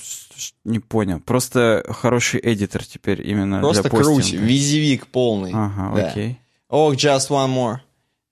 не 0.64 0.80
понял. 0.80 1.20
Просто 1.20 1.84
хороший 1.90 2.40
эдитор 2.44 2.84
теперь 2.86 3.26
именно 3.28 3.60
Просто 3.60 3.84
для 3.84 3.90
круть, 3.90 4.18
постинга. 4.18 4.46
визивик 4.46 5.08
полный. 5.08 5.52
Ага, 5.54 5.96
Да. 5.96 6.08
окей. 6.08 6.40
Oh, 6.70 6.92
just 6.94 7.30
one 7.30 7.54
more. 7.54 7.78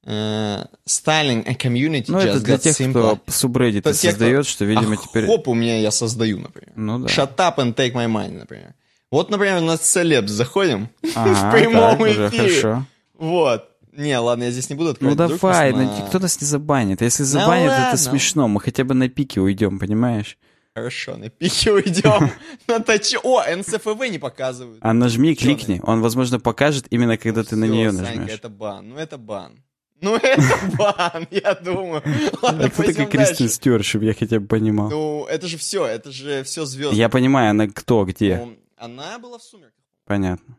Uh, 0.06 0.66
styling 0.88 1.46
a 1.46 1.54
community 1.54 2.06
Ну, 2.08 2.20
just 2.20 2.28
это 2.38 2.40
для 2.40 2.58
тех, 2.58 2.80
simpler. 2.80 3.18
кто 3.20 3.32
субреддиты 3.32 3.94
те, 3.94 3.98
кто- 4.00 4.10
создает, 4.12 4.46
что, 4.48 4.66
видимо, 4.66 4.94
А 4.94 4.98
теперь... 4.98 5.26
Хоп, 5.28 5.48
у 5.50 5.54
меня 5.54 5.78
я 5.80 5.92
создаю, 5.92 6.40
например. 6.40 6.72
Ну 6.76 7.00
да. 7.00 7.08
Shut 7.08 7.36
up 7.36 7.58
and 7.58 7.76
take 7.76 7.94
my 7.94 8.08
money, 8.08 8.32
например. 8.40 8.74
Вот, 9.12 9.30
например, 9.30 9.60
на 9.62 9.78
целеб 9.78 10.28
заходим 10.30 10.90
Ага, 11.16 11.34
в 11.50 11.52
прямом 11.52 11.98
так, 11.98 12.00
уже 12.00 12.28
эфире. 12.30 12.62
хорошо. 12.62 12.86
Вот. 13.18 13.69
Не, 13.91 14.17
ладно, 14.19 14.43
я 14.43 14.52
здесь 14.52 14.69
не 14.69 14.75
буду 14.75 14.89
Ну 14.89 14.91
открывать. 14.91 15.13
Вдруг 15.15 15.41
давай, 15.41 15.71
ну, 15.73 15.84
на- 15.84 16.08
кто 16.08 16.19
нас 16.19 16.39
не 16.39 16.45
забанит. 16.47 17.02
Если 17.02 17.23
забанит, 17.23 17.71
это 17.71 17.81
ладно. 17.81 17.98
смешно. 17.98 18.48
Мы 18.48 18.62
хотя 18.62 18.83
бы 18.83 18.94
на 18.94 19.10
пике 19.10 19.42
уйдем, 19.42 19.79
понимаешь? 19.79 20.37
Хорошо, 20.75 21.17
на 21.17 21.29
пике 21.29 21.71
уйдем. 21.71 22.29
На 22.67 22.79
тач... 22.79 23.15
О, 23.23 23.44
НСФВ 23.44 24.10
не 24.10 24.19
показывают. 24.19 24.77
А 24.81 24.94
нажми, 24.94 25.35
кликни. 25.35 25.81
Он, 25.83 26.02
возможно, 26.02 26.40
покажет 26.40 26.85
именно 26.92 27.17
когда 27.17 27.44
ты 27.44 27.56
на 27.56 27.65
нее 27.65 27.92
нажмешь. 27.92 28.31
это 28.31 28.50
бан. 28.50 28.90
Ну 28.90 28.96
это 28.96 29.17
бан. 29.17 29.63
Ну 30.00 30.15
это 30.23 30.42
бан, 30.77 31.27
я 31.31 31.56
думаю. 31.56 32.02
Ладно, 32.42 32.62
Это 32.62 32.75
пойдем 32.75 33.08
как 33.08 33.12
Кристин. 33.12 33.50
Стюарт, 33.50 33.83
чтобы 33.83 34.06
я 34.06 34.13
хотя 34.13 34.40
бы 34.40 34.48
понимал. 34.48 34.90
Ну, 34.90 35.25
это 35.25 35.48
же 35.48 35.58
все, 35.58 35.85
это 35.85 36.12
же 36.12 36.44
все 36.44 36.65
звезды. 36.65 36.96
Я 36.96 37.10
понимаю, 37.10 37.52
она 37.52 37.67
кто, 37.67 38.06
где. 38.06 38.37
Ну, 38.37 38.58
она 38.77 39.19
была 39.19 39.40
в 39.40 39.44
сумерках. 39.44 39.73
Понятно. 40.06 40.56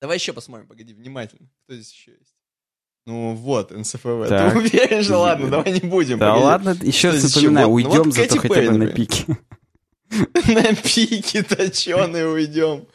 Давай 0.00 0.18
еще 0.18 0.32
посмотрим, 0.32 0.66
погоди, 0.66 0.94
внимательно. 0.94 1.48
Кто 1.70 1.76
здесь 1.76 1.92
еще 1.92 2.10
есть? 2.18 2.34
Ну 3.06 3.32
вот, 3.36 3.70
НСФВ. 3.70 4.02
Так. 4.28 4.54
Ты 4.54 4.58
уверен 4.58 5.02
же? 5.04 5.14
Ладно, 5.14 5.50
давай 5.50 5.70
не 5.70 5.88
будем. 5.88 6.18
Да 6.18 6.30
погоди. 6.30 6.44
ладно, 6.44 6.76
еще 6.82 7.10
раз 7.10 7.22
напоминаю? 7.22 7.68
Вот- 7.68 7.74
уйдем 7.74 8.02
вот 8.02 8.14
зато 8.14 8.28
Кэти 8.28 8.38
хотя 8.38 8.54
Перри, 8.56 8.68
бы 8.70 8.76
на 8.78 8.86
пике. 8.88 9.38
На 10.48 10.74
пике 10.74 11.44
точеные 11.44 12.26
уйдем. 12.26 12.88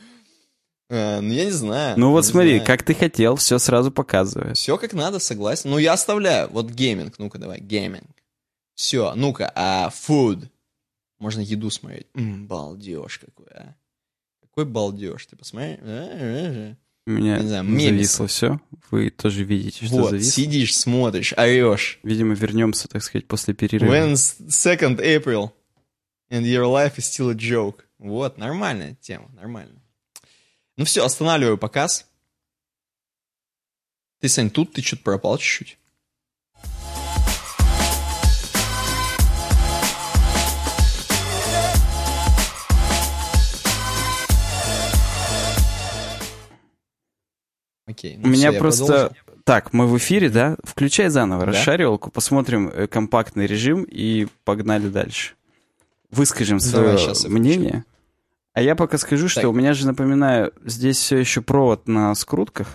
А, 0.89 1.21
ну, 1.21 1.31
я 1.31 1.45
не 1.45 1.51
знаю. 1.51 1.97
Ну 1.97 2.11
вот 2.11 2.25
смотри, 2.25 2.55
знаю. 2.55 2.65
как 2.67 2.83
ты 2.83 2.93
хотел, 2.93 3.37
все 3.37 3.59
сразу 3.59 3.93
показывает. 3.93 4.57
Все 4.57 4.77
как 4.77 4.91
надо, 4.91 5.19
согласен. 5.19 5.69
Ну, 5.69 5.77
я 5.77 5.93
оставляю. 5.93 6.49
Вот 6.49 6.69
гейминг. 6.69 7.17
Ну-ка, 7.17 7.37
давай, 7.37 7.61
гейминг. 7.61 8.09
Все, 8.73 9.15
ну-ка, 9.15 9.49
а 9.55 9.89
food. 9.89 10.49
Можно 11.17 11.39
еду 11.39 11.69
смотреть. 11.69 12.07
М, 12.13 12.45
балдеж 12.45 13.19
какой, 13.19 13.47
а. 13.51 13.75
Какой 14.41 14.65
балдеж. 14.65 15.25
Ты 15.27 15.37
посмотри. 15.37 15.77
У 17.07 17.11
меня 17.11 17.37
Не 17.37 17.47
знаю, 17.47 17.63
мемесы. 17.63 17.87
зависло 18.17 18.27
все. 18.27 18.59
Вы 18.89 19.09
тоже 19.11 19.43
видите, 19.43 19.85
что 19.85 19.95
Вот, 19.95 20.09
зависло. 20.11 20.31
сидишь, 20.31 20.75
смотришь, 20.75 21.33
орешь. 21.33 21.99
Видимо, 22.03 22.33
вернемся, 22.33 22.87
так 22.87 23.03
сказать, 23.03 23.27
после 23.27 23.53
перерыва. 23.53 23.93
When 23.93 24.13
2nd 24.13 24.97
April 24.99 25.51
and 26.31 26.41
your 26.43 26.65
life 26.65 26.95
is 26.97 27.05
still 27.05 27.29
a 27.29 27.35
joke. 27.35 27.83
Вот, 27.99 28.37
нормальная 28.37 28.95
тема, 29.01 29.29
нормально. 29.33 29.81
Ну 30.77 30.85
все, 30.85 31.05
останавливаю 31.05 31.57
показ. 31.57 32.07
Ты, 34.19 34.27
Сань, 34.29 34.49
тут 34.49 34.73
ты 34.73 34.81
что-то 34.81 35.03
пропал 35.03 35.37
чуть-чуть. 35.37 35.77
Окей. 47.95 48.17
ну 48.17 48.27
У 48.27 48.31
меня 48.31 48.49
всё, 48.49 48.53
я 48.53 48.59
просто... 48.59 49.13
Так, 49.43 49.73
мы 49.73 49.87
в 49.87 49.95
эфире, 49.97 50.29
да? 50.29 50.57
Включай 50.63 51.09
заново 51.09 51.41
Да. 51.45 51.51
расшаривалку, 51.51 52.09
посмотрим 52.11 52.67
э, 52.69 52.87
компактный 52.87 53.45
режим 53.45 53.83
и 53.83 54.27
погнали 54.43 54.87
дальше. 54.89 55.33
Выскажем 56.11 56.57
Давай, 56.59 56.97
свое 56.97 57.13
я 57.23 57.29
мнение. 57.29 57.85
А 58.53 58.61
я 58.61 58.75
пока 58.75 58.97
скажу, 58.97 59.27
что 59.27 59.41
Так. 59.41 59.49
у 59.49 59.53
меня 59.53 59.73
же, 59.73 59.85
напоминаю, 59.85 60.51
здесь 60.63 60.97
все 60.97 61.17
еще 61.17 61.41
провод 61.41 61.87
на 61.87 62.15
скрутках, 62.15 62.67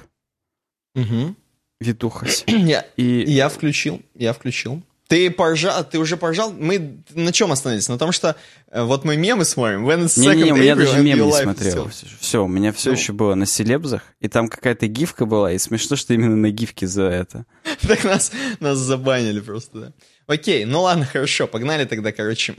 Мгм. 0.95 1.37
витухась. 1.81 2.45
Я, 2.47 2.85
И 2.97 3.25
Я 3.27 3.49
включил, 3.49 4.03
я 4.15 4.33
включил. 4.33 4.83
Ты 5.11 5.29
поржал, 5.31 5.83
ты 5.85 5.99
уже 5.99 6.17
поржал? 6.17 6.53
Мы 6.53 7.03
на 7.15 7.33
чем 7.33 7.51
остановились? 7.51 7.89
На 7.89 7.99
том, 7.99 8.13
что 8.13 8.37
э, 8.71 8.83
вот 8.85 9.05
мы 9.05 9.17
мемы 9.17 9.45
смотрим. 9.45 9.85
When 9.87 10.05
it's 10.05 10.17
second 10.17 10.53
у 10.53 10.55
меня 10.57 10.75
April 10.75 10.77
даже 10.77 10.99
and 10.99 11.03
мем 11.03 11.19
your 11.19 11.27
не 11.27 11.33
смотрел. 11.43 11.87
still- 11.89 12.09
Все, 12.21 12.45
у 12.45 12.47
меня 12.47 12.73
все 12.73 12.91
Ну. 12.91 12.97
еще 12.97 13.13
было 13.13 13.35
на 13.35 13.45
селебзах, 13.45 14.03
и 14.21 14.29
там 14.29 14.49
какая-то 14.49 14.87
гифка 14.87 15.27
была, 15.27 15.51
и 15.53 15.59
смешно, 15.59 15.97
что 15.97 16.15
именно 16.15 16.37
на 16.37 16.51
гифке 16.51 16.87
за 16.87 17.03
это. 17.03 17.45
Так 17.89 18.05
нас, 18.05 18.31
нас 18.61 18.79
забанили 18.79 19.41
просто, 19.41 19.81
да. 19.81 19.93
Окей, 20.29 20.65
ну 20.65 20.83
ладно, 20.83 21.05
хорошо, 21.05 21.49
погнали 21.49 21.87
тогда, 21.87 22.13
короче, 22.13 22.55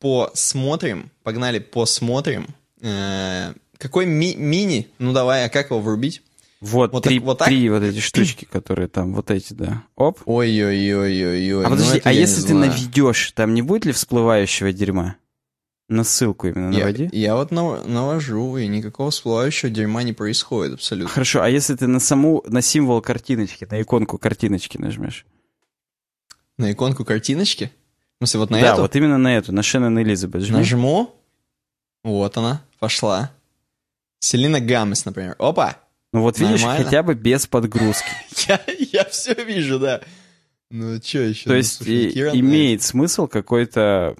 посмотрим, 0.00 1.10
погнали 1.22 1.58
посмотрим. 1.58 2.46
Э, 2.82 3.52
Какой 3.78 4.06
ми- 4.06 4.34
мини? 4.36 4.88
Ну 4.98 5.12
давай, 5.12 5.44
а 5.44 5.48
как 5.48 5.70
его 5.70 5.80
врубить? 5.80 6.22
Вот, 6.60 6.92
Вот 6.92 7.04
три, 7.04 7.18
так- 7.18 7.26
вот 7.26 7.38
так? 7.38 7.48
три 7.48 7.68
вот 7.70 7.82
эти 7.82 8.00
штучки, 8.00 8.44
которые 8.50 8.88
там, 8.88 9.14
вот 9.14 9.30
эти, 9.30 9.52
да. 9.52 9.84
Оп. 9.94 10.20
Ой-ой-ой-ой-ой. 10.24 11.64
А 11.64 11.68
ну 11.68 11.76
подожди, 11.76 11.98
это 11.98 12.08
а 12.08 12.12
если 12.12 12.42
ты 12.42 12.48
знаю. 12.48 12.72
наведешь, 12.72 13.32
там 13.32 13.54
не 13.54 13.62
будет 13.62 13.84
ли 13.84 13.92
всплывающего 13.92 14.72
дерьма? 14.72 15.16
На 15.88 16.04
ссылку 16.04 16.48
именно 16.48 16.70
Я, 16.72 16.80
наводи. 16.80 17.08
я 17.12 17.34
вот 17.36 17.50
нав- 17.50 17.86
навожу, 17.86 18.58
и 18.58 18.66
никакого 18.66 19.10
всплывающего 19.10 19.70
дерьма 19.70 20.02
не 20.02 20.12
происходит 20.12 20.74
абсолютно. 20.74 21.08
Хорошо, 21.14 21.42
а 21.42 21.48
если 21.48 21.74
ты 21.76 21.86
на 21.86 21.98
саму, 22.00 22.42
на 22.46 22.60
символ 22.60 23.00
картиночки, 23.00 23.66
на 23.70 23.80
иконку 23.80 24.18
картиночки 24.18 24.76
нажмешь? 24.76 25.24
На 26.58 26.72
иконку 26.72 27.04
картиночки? 27.06 27.72
В 28.20 28.26
смысле, 28.26 28.40
вот 28.40 28.50
на 28.50 28.60
да, 28.60 28.72
эту? 28.72 28.82
вот 28.82 28.96
именно 28.96 29.16
на 29.16 29.34
эту, 29.36 29.52
на 29.52 29.62
Шеннон 29.62 29.98
Элизабет 30.02 30.42
жми. 30.42 30.58
Нажму. 30.58 31.14
Вот 32.04 32.36
она, 32.36 32.62
пошла. 32.80 33.30
Селина 34.20 34.60
Гамес, 34.60 35.04
например. 35.06 35.36
Опа! 35.38 35.78
Ну 36.12 36.22
вот 36.22 36.38
видишь, 36.38 36.60
Нормально. 36.62 36.84
хотя 36.84 37.02
бы 37.02 37.14
без 37.14 37.46
подгрузки. 37.46 38.08
Я, 38.48 38.60
я 38.92 39.04
все 39.06 39.34
вижу, 39.34 39.78
да. 39.78 40.00
Ну, 40.70 41.00
что 41.02 41.18
еще? 41.20 41.44
То 41.44 41.54
есть 41.54 41.82
и- 41.86 42.10
имеет 42.38 42.82
смысл 42.82 43.26
какой-то 43.26 44.16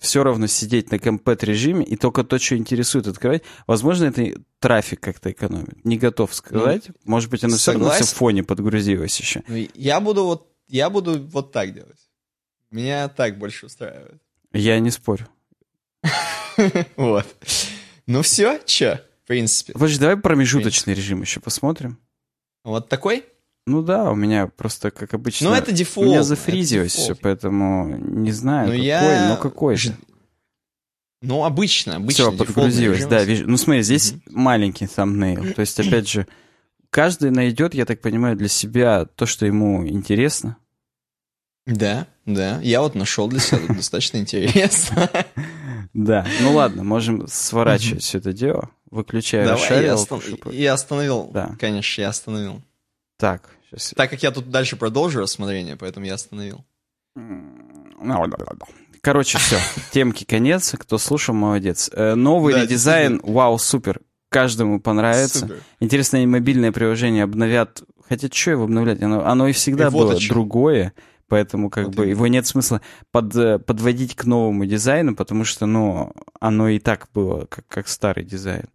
все 0.00 0.22
равно 0.22 0.46
сидеть 0.48 0.90
на 0.90 0.98
компет 0.98 1.42
режиме 1.44 1.82
и 1.84 1.96
только 1.96 2.24
то, 2.24 2.38
что 2.38 2.56
интересует, 2.58 3.06
открывать. 3.06 3.42
Возможно, 3.66 4.04
это 4.06 4.38
трафик 4.58 5.00
как-то 5.00 5.30
экономит. 5.32 5.82
Не 5.84 5.96
готов 5.96 6.34
сказать. 6.34 6.88
Может 7.04 7.30
быть, 7.30 7.42
оно 7.42 7.56
все 7.56 7.72
равно 7.72 7.86
все 7.86 7.94
в 7.94 8.00
Ну, 8.00 8.04
согласен. 8.04 8.16
фоне 8.16 8.44
подгрузилось 8.44 9.18
еще. 9.18 9.42
Ну, 9.48 9.66
я 9.74 10.00
буду 10.00 10.24
вот, 10.24 10.52
я 10.68 10.90
буду 10.90 11.18
вот 11.28 11.52
так 11.52 11.72
делать. 11.72 11.98
Меня 12.70 13.08
так 13.08 13.38
больше 13.38 13.64
устраивает. 13.66 14.20
Я 14.52 14.78
не 14.78 14.90
спорю. 14.90 15.26
Вот. 16.96 17.26
Ну 18.06 18.22
все, 18.22 18.60
че, 18.64 19.02
в 19.24 19.26
принципе. 19.28 19.72
Подожди, 19.72 19.98
давай 19.98 20.16
промежуточный 20.16 20.94
режим 20.94 21.22
еще 21.22 21.40
посмотрим. 21.40 21.98
Вот 22.64 22.88
такой? 22.88 23.24
Ну 23.66 23.80
да, 23.82 24.10
у 24.10 24.14
меня 24.14 24.46
просто, 24.46 24.90
как 24.90 25.14
обычно... 25.14 25.48
Ну, 25.50 25.54
это 25.56 25.70
У 25.70 25.74
дефолт. 25.74 26.06
меня 26.06 26.16
это 26.18 26.24
зафризилось 26.24 26.92
все, 26.92 27.14
поэтому 27.14 27.96
не 27.96 28.30
знаю, 28.32 28.66
Ну, 28.66 28.72
какой, 28.74 28.84
я 28.86 29.28
но 29.28 29.36
какой 29.38 29.76
же. 29.76 29.96
Ну, 31.22 31.44
обычно, 31.44 31.96
обычно. 31.96 32.30
Все, 32.30 32.36
подгрузилось, 32.36 32.98
режим. 32.98 33.10
да. 33.10 33.24
вижу. 33.24 33.48
Ну 33.48 33.56
смотри, 33.56 33.82
здесь 33.82 34.12
Мгм. 34.12 34.22
маленький 34.42 34.84
thumbnail. 34.84 35.54
То 35.54 35.60
есть, 35.62 35.80
опять 35.80 36.06
же, 36.06 36.26
каждый 36.90 37.30
найдет, 37.30 37.72
я 37.74 37.86
так 37.86 38.02
понимаю, 38.02 38.36
для 38.36 38.48
себя 38.48 39.06
то, 39.06 39.24
что 39.24 39.46
ему 39.46 39.86
интересно. 39.88 40.58
Да, 41.66 42.06
да. 42.26 42.60
Я 42.62 42.82
вот 42.82 42.94
нашел 42.94 43.26
для 43.28 43.40
себя 43.40 43.60
достаточно 43.74 44.18
интересно. 44.18 45.08
Да. 45.92 46.26
Ну 46.40 46.54
ладно, 46.54 46.84
можем 46.84 47.26
сворачивать 47.28 48.02
все 48.02 48.18
это 48.18 48.32
дело. 48.32 48.70
Выключаю 48.90 49.46
Давай, 49.46 49.60
я, 49.60 49.68
расшаривалку, 49.68 50.14
остан- 50.14 50.20
чтобы- 50.22 50.54
я 50.54 50.72
остановил. 50.72 51.30
Да. 51.32 51.56
Конечно, 51.58 52.00
я 52.02 52.08
остановил. 52.08 52.62
Так, 53.18 53.48
сейчас. 53.70 53.92
Так 53.96 54.10
как 54.10 54.22
я 54.22 54.30
тут 54.30 54.50
дальше 54.50 54.76
продолжу 54.76 55.20
рассмотрение, 55.20 55.76
поэтому 55.76 56.06
я 56.06 56.14
остановил. 56.14 56.64
Короче, 59.00 59.38
все. 59.38 59.58
Темки 59.92 60.24
конец. 60.24 60.74
Кто 60.78 60.98
слушал, 60.98 61.34
молодец. 61.34 61.90
Э, 61.92 62.14
Новый 62.14 62.54
Да, 62.54 62.62
редизайн, 62.62 63.20
вау, 63.22 63.58
супер. 63.58 64.00
Каждому 64.30 64.80
понравится. 64.80 65.40
Супер. 65.40 65.56
Интересно, 65.80 66.22
и 66.22 66.26
мобильное 66.26 66.72
приложение 66.72 67.24
обновят. 67.24 67.82
Хотя, 68.08 68.28
что 68.32 68.50
его 68.52 68.64
обновлять? 68.64 69.02
Оно, 69.02 69.26
оно 69.26 69.48
и 69.48 69.52
всегда 69.52 69.88
И 69.88 69.90
вот 69.90 70.08
было 70.08 70.20
чём. 70.20 70.34
Поэтому 71.28 71.70
как 71.70 71.86
Вот 71.86 71.94
бы 71.94 72.02
именно. 72.04 72.10
его 72.16 72.26
нет 72.26 72.46
смысла 72.46 72.80
под, 73.10 73.34
э, 73.36 73.58
подводить 73.58 74.14
к 74.14 74.24
новому 74.24 74.66
дизайну, 74.66 75.14
потому 75.16 75.44
что, 75.44 75.66
ну, 75.66 76.12
оно 76.40 76.68
и 76.68 76.78
так 76.78 77.08
было, 77.14 77.46
как, 77.46 77.66
как 77.66 77.88
старый 77.88 78.24
дизайн. 78.24 78.66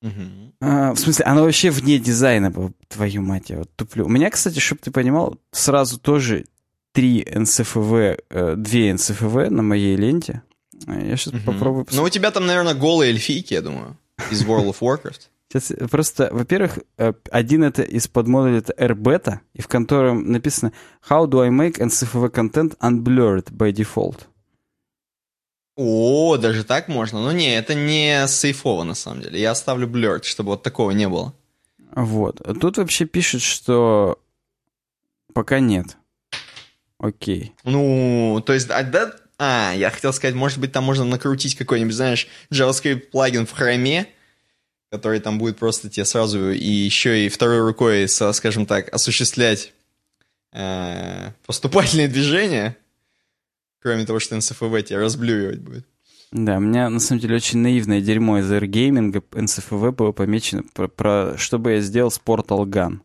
Мгм. 0.00 0.52
А, 0.60 0.92
в 0.92 0.98
смысле, 0.98 1.24
оно 1.26 1.44
вообще 1.44 1.70
вне 1.70 1.98
дизайна 1.98 2.50
было, 2.50 2.72
твою 2.88 3.22
мать, 3.22 3.50
я 3.50 3.58
вот 3.58 3.70
туплю. 3.76 4.04
У 4.06 4.08
меня, 4.08 4.30
кстати, 4.30 4.58
чтобы 4.58 4.80
ты 4.82 4.90
понимал, 4.90 5.38
сразу 5.52 5.98
тоже 6.00 6.46
три 6.92 7.24
НСФВ, 7.32 7.92
э, 8.28 8.54
две 8.56 8.92
НСФВ 8.92 9.50
на 9.50 9.62
моей 9.62 9.96
ленте. 9.96 10.42
Э, 10.88 11.06
Я 11.08 11.16
сейчас 11.16 11.34
Мгм. 11.34 11.42
попробую... 11.44 11.86
Ну, 11.92 12.02
у 12.02 12.08
тебя 12.08 12.32
там, 12.32 12.46
наверное, 12.46 12.74
голые 12.74 13.12
эльфийки, 13.12 13.54
я 13.54 13.62
думаю, 13.62 13.96
из 14.32 14.44
World 14.44 14.74
of 14.74 14.80
Warcraft. 14.80 15.28
Сейчас 15.52 15.70
э, 15.70 15.86
просто, 15.88 16.28
во-первых, 16.32 16.78
э, 16.96 17.12
один 17.30 17.62
это 17.62 17.82
из 17.82 18.08
подмодуля 18.08 18.58
это 18.58 18.72
RBeta, 18.72 19.40
и 19.52 19.60
в 19.60 19.68
котором 19.68 20.32
написано 20.32 20.72
How 21.10 21.26
do 21.26 21.42
I 21.42 21.50
make 21.50 21.78
NCFV 21.78 22.30
content 22.30 22.78
unblurred 22.78 23.50
by 23.52 23.70
default? 23.72 24.20
О, 25.76 26.38
даже 26.38 26.64
так 26.64 26.88
можно? 26.88 27.20
Ну, 27.20 27.32
не, 27.32 27.54
это 27.54 27.74
не 27.74 28.26
сейфово, 28.28 28.84
на 28.84 28.94
самом 28.94 29.22
деле. 29.22 29.40
Я 29.40 29.50
оставлю 29.50 29.86
blurred, 29.86 30.22
чтобы 30.22 30.50
вот 30.50 30.62
такого 30.62 30.90
не 30.92 31.08
было. 31.08 31.34
Вот. 31.94 32.40
Тут 32.60 32.78
вообще 32.78 33.04
пишет, 33.04 33.42
что 33.42 34.18
пока 35.34 35.60
нет. 35.60 35.98
Окей. 36.98 37.52
Ну, 37.64 38.42
то 38.46 38.54
есть, 38.54 38.70
а, 38.70 38.82
да, 38.84 39.12
а, 39.38 39.72
я 39.74 39.90
хотел 39.90 40.12
сказать, 40.14 40.34
может 40.34 40.58
быть, 40.58 40.72
там 40.72 40.84
можно 40.84 41.04
накрутить 41.04 41.56
какой-нибудь, 41.56 41.94
знаешь, 41.94 42.28
JavaScript 42.50 43.10
плагин 43.10 43.44
в 43.44 43.52
хроме, 43.52 44.08
который 44.92 45.20
там 45.20 45.38
будет 45.38 45.56
просто 45.56 45.88
тебе 45.88 46.04
сразу 46.04 46.50
и 46.50 46.68
еще 46.68 47.24
и 47.24 47.30
второй 47.30 47.62
рукой, 47.62 48.06
скажем 48.08 48.66
так, 48.66 48.92
осуществлять 48.92 49.72
э, 50.52 51.30
поступательные 51.46 52.08
движения, 52.08 52.76
кроме 53.80 54.04
того, 54.04 54.20
что 54.20 54.36
NCFV 54.36 54.82
тебя 54.82 54.98
разблюривать 55.00 55.60
будет. 55.60 55.86
Да, 56.30 56.58
у 56.58 56.60
меня 56.60 56.90
на 56.90 57.00
самом 57.00 57.22
деле 57.22 57.36
очень 57.36 57.60
наивное 57.60 58.02
дерьмо 58.02 58.40
из 58.40 58.52
AirGaming, 58.52 59.12
NCFV 59.30 59.92
было 59.92 60.12
помечено, 60.12 60.62
про, 60.74 60.88
про- 60.88 61.38
чтобы 61.38 61.72
я 61.72 61.80
сделал 61.80 62.10
с 62.10 62.20
Portal 62.22 62.66
Gun. 62.66 63.00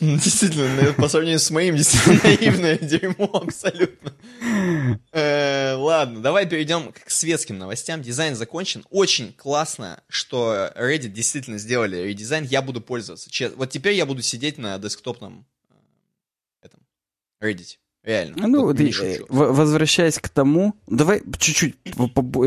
Действительно, 0.00 0.92
по 0.94 1.08
сравнению 1.08 1.38
с 1.38 1.50
моим, 1.50 1.76
действительно 1.76 2.20
наивное 2.24 2.78
дерьмо 2.78 3.30
абсолютно. 3.32 4.12
Э, 5.12 5.74
ладно, 5.74 6.20
давай 6.20 6.46
перейдем 6.46 6.92
к 6.92 7.10
светским 7.10 7.58
новостям. 7.58 8.02
Дизайн 8.02 8.34
закончен. 8.34 8.84
Очень 8.90 9.32
классно, 9.32 10.02
что 10.08 10.72
Reddit 10.76 11.08
действительно 11.08 11.58
сделали 11.58 11.96
редизайн. 11.96 12.44
Я 12.44 12.62
буду 12.62 12.80
пользоваться. 12.80 13.30
Вот 13.56 13.70
теперь 13.70 13.94
я 13.94 14.06
буду 14.06 14.22
сидеть 14.22 14.58
на 14.58 14.78
десктопном 14.78 15.46
э, 15.70 15.74
этом 16.66 16.80
Reddit. 17.42 17.78
Реально. 18.02 18.48
Ну, 18.48 18.64
вот, 18.64 18.80
э, 18.80 19.20
возвращаясь 19.28 20.18
к 20.18 20.28
тому, 20.30 20.74
давай 20.86 21.22
чуть-чуть 21.38 21.76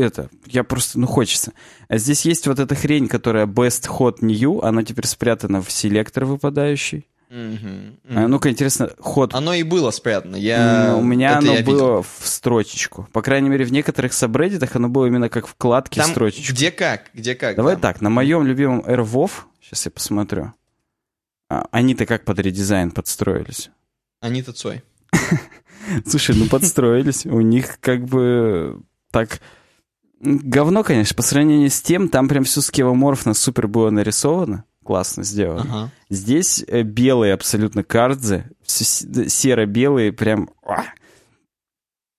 это, 0.00 0.28
я 0.46 0.64
просто, 0.64 0.98
ну, 0.98 1.06
хочется. 1.06 1.52
А 1.88 1.96
здесь 1.98 2.24
есть 2.24 2.48
вот 2.48 2.58
эта 2.58 2.74
хрень, 2.74 3.06
которая 3.06 3.46
Best 3.46 3.88
Hot 3.88 4.16
New, 4.20 4.60
она 4.62 4.82
теперь 4.82 5.06
спрятана 5.06 5.62
в 5.62 5.70
селектор 5.70 6.24
выпадающий. 6.24 7.06
Mm-hmm. 7.34 7.98
Mm-hmm. 8.04 8.26
Ну-ка, 8.28 8.48
интересно, 8.48 8.90
ход... 9.00 9.34
Оно 9.34 9.54
и 9.54 9.64
было 9.64 9.90
спрятано. 9.90 10.36
Я... 10.36 10.94
У 10.96 11.02
меня 11.02 11.30
Это 11.30 11.38
оно 11.38 11.52
было 11.62 11.96
видел. 11.96 12.02
в 12.02 12.28
строчечку. 12.28 13.08
По 13.12 13.22
крайней 13.22 13.48
мере, 13.48 13.64
в 13.64 13.72
некоторых 13.72 14.12
сабреддитах 14.12 14.76
оно 14.76 14.88
было 14.88 15.06
именно 15.06 15.28
как 15.28 15.48
вкладки 15.48 15.98
Там 15.98 16.10
строчечку. 16.10 16.52
Где 16.52 16.70
как? 16.70 17.10
Где 17.12 17.34
как? 17.34 17.56
Давай 17.56 17.74
там? 17.74 17.82
так, 17.82 18.00
на 18.00 18.08
моем 18.08 18.46
любимом 18.46 18.80
AirWolf, 18.86 19.32
сейчас 19.60 19.84
я 19.86 19.90
посмотрю. 19.90 20.54
А, 21.50 21.66
они-то 21.72 22.06
как 22.06 22.24
под 22.24 22.38
редизайн 22.38 22.92
подстроились? 22.92 23.70
Они-то 24.20 24.52
Цой. 24.52 24.84
Слушай, 26.06 26.36
ну 26.36 26.46
подстроились. 26.46 27.26
У 27.26 27.40
них 27.40 27.78
как 27.80 28.04
бы 28.04 28.80
так... 29.10 29.40
Говно, 30.20 30.84
конечно, 30.84 31.16
по 31.16 31.22
сравнению 31.22 31.68
с 31.68 31.82
тем, 31.82 32.08
там 32.08 32.28
прям 32.28 32.44
все 32.44 32.60
скевоморфно 32.60 33.34
супер 33.34 33.66
было 33.66 33.90
нарисовано. 33.90 34.64
Классно 34.84 35.24
сделано. 35.24 35.62
Ага. 35.62 35.90
Здесь 36.10 36.62
э, 36.66 36.82
белые 36.82 37.32
абсолютно 37.32 37.82
кардзы, 37.82 38.44
серо-белые, 38.66 40.12
прям... 40.12 40.50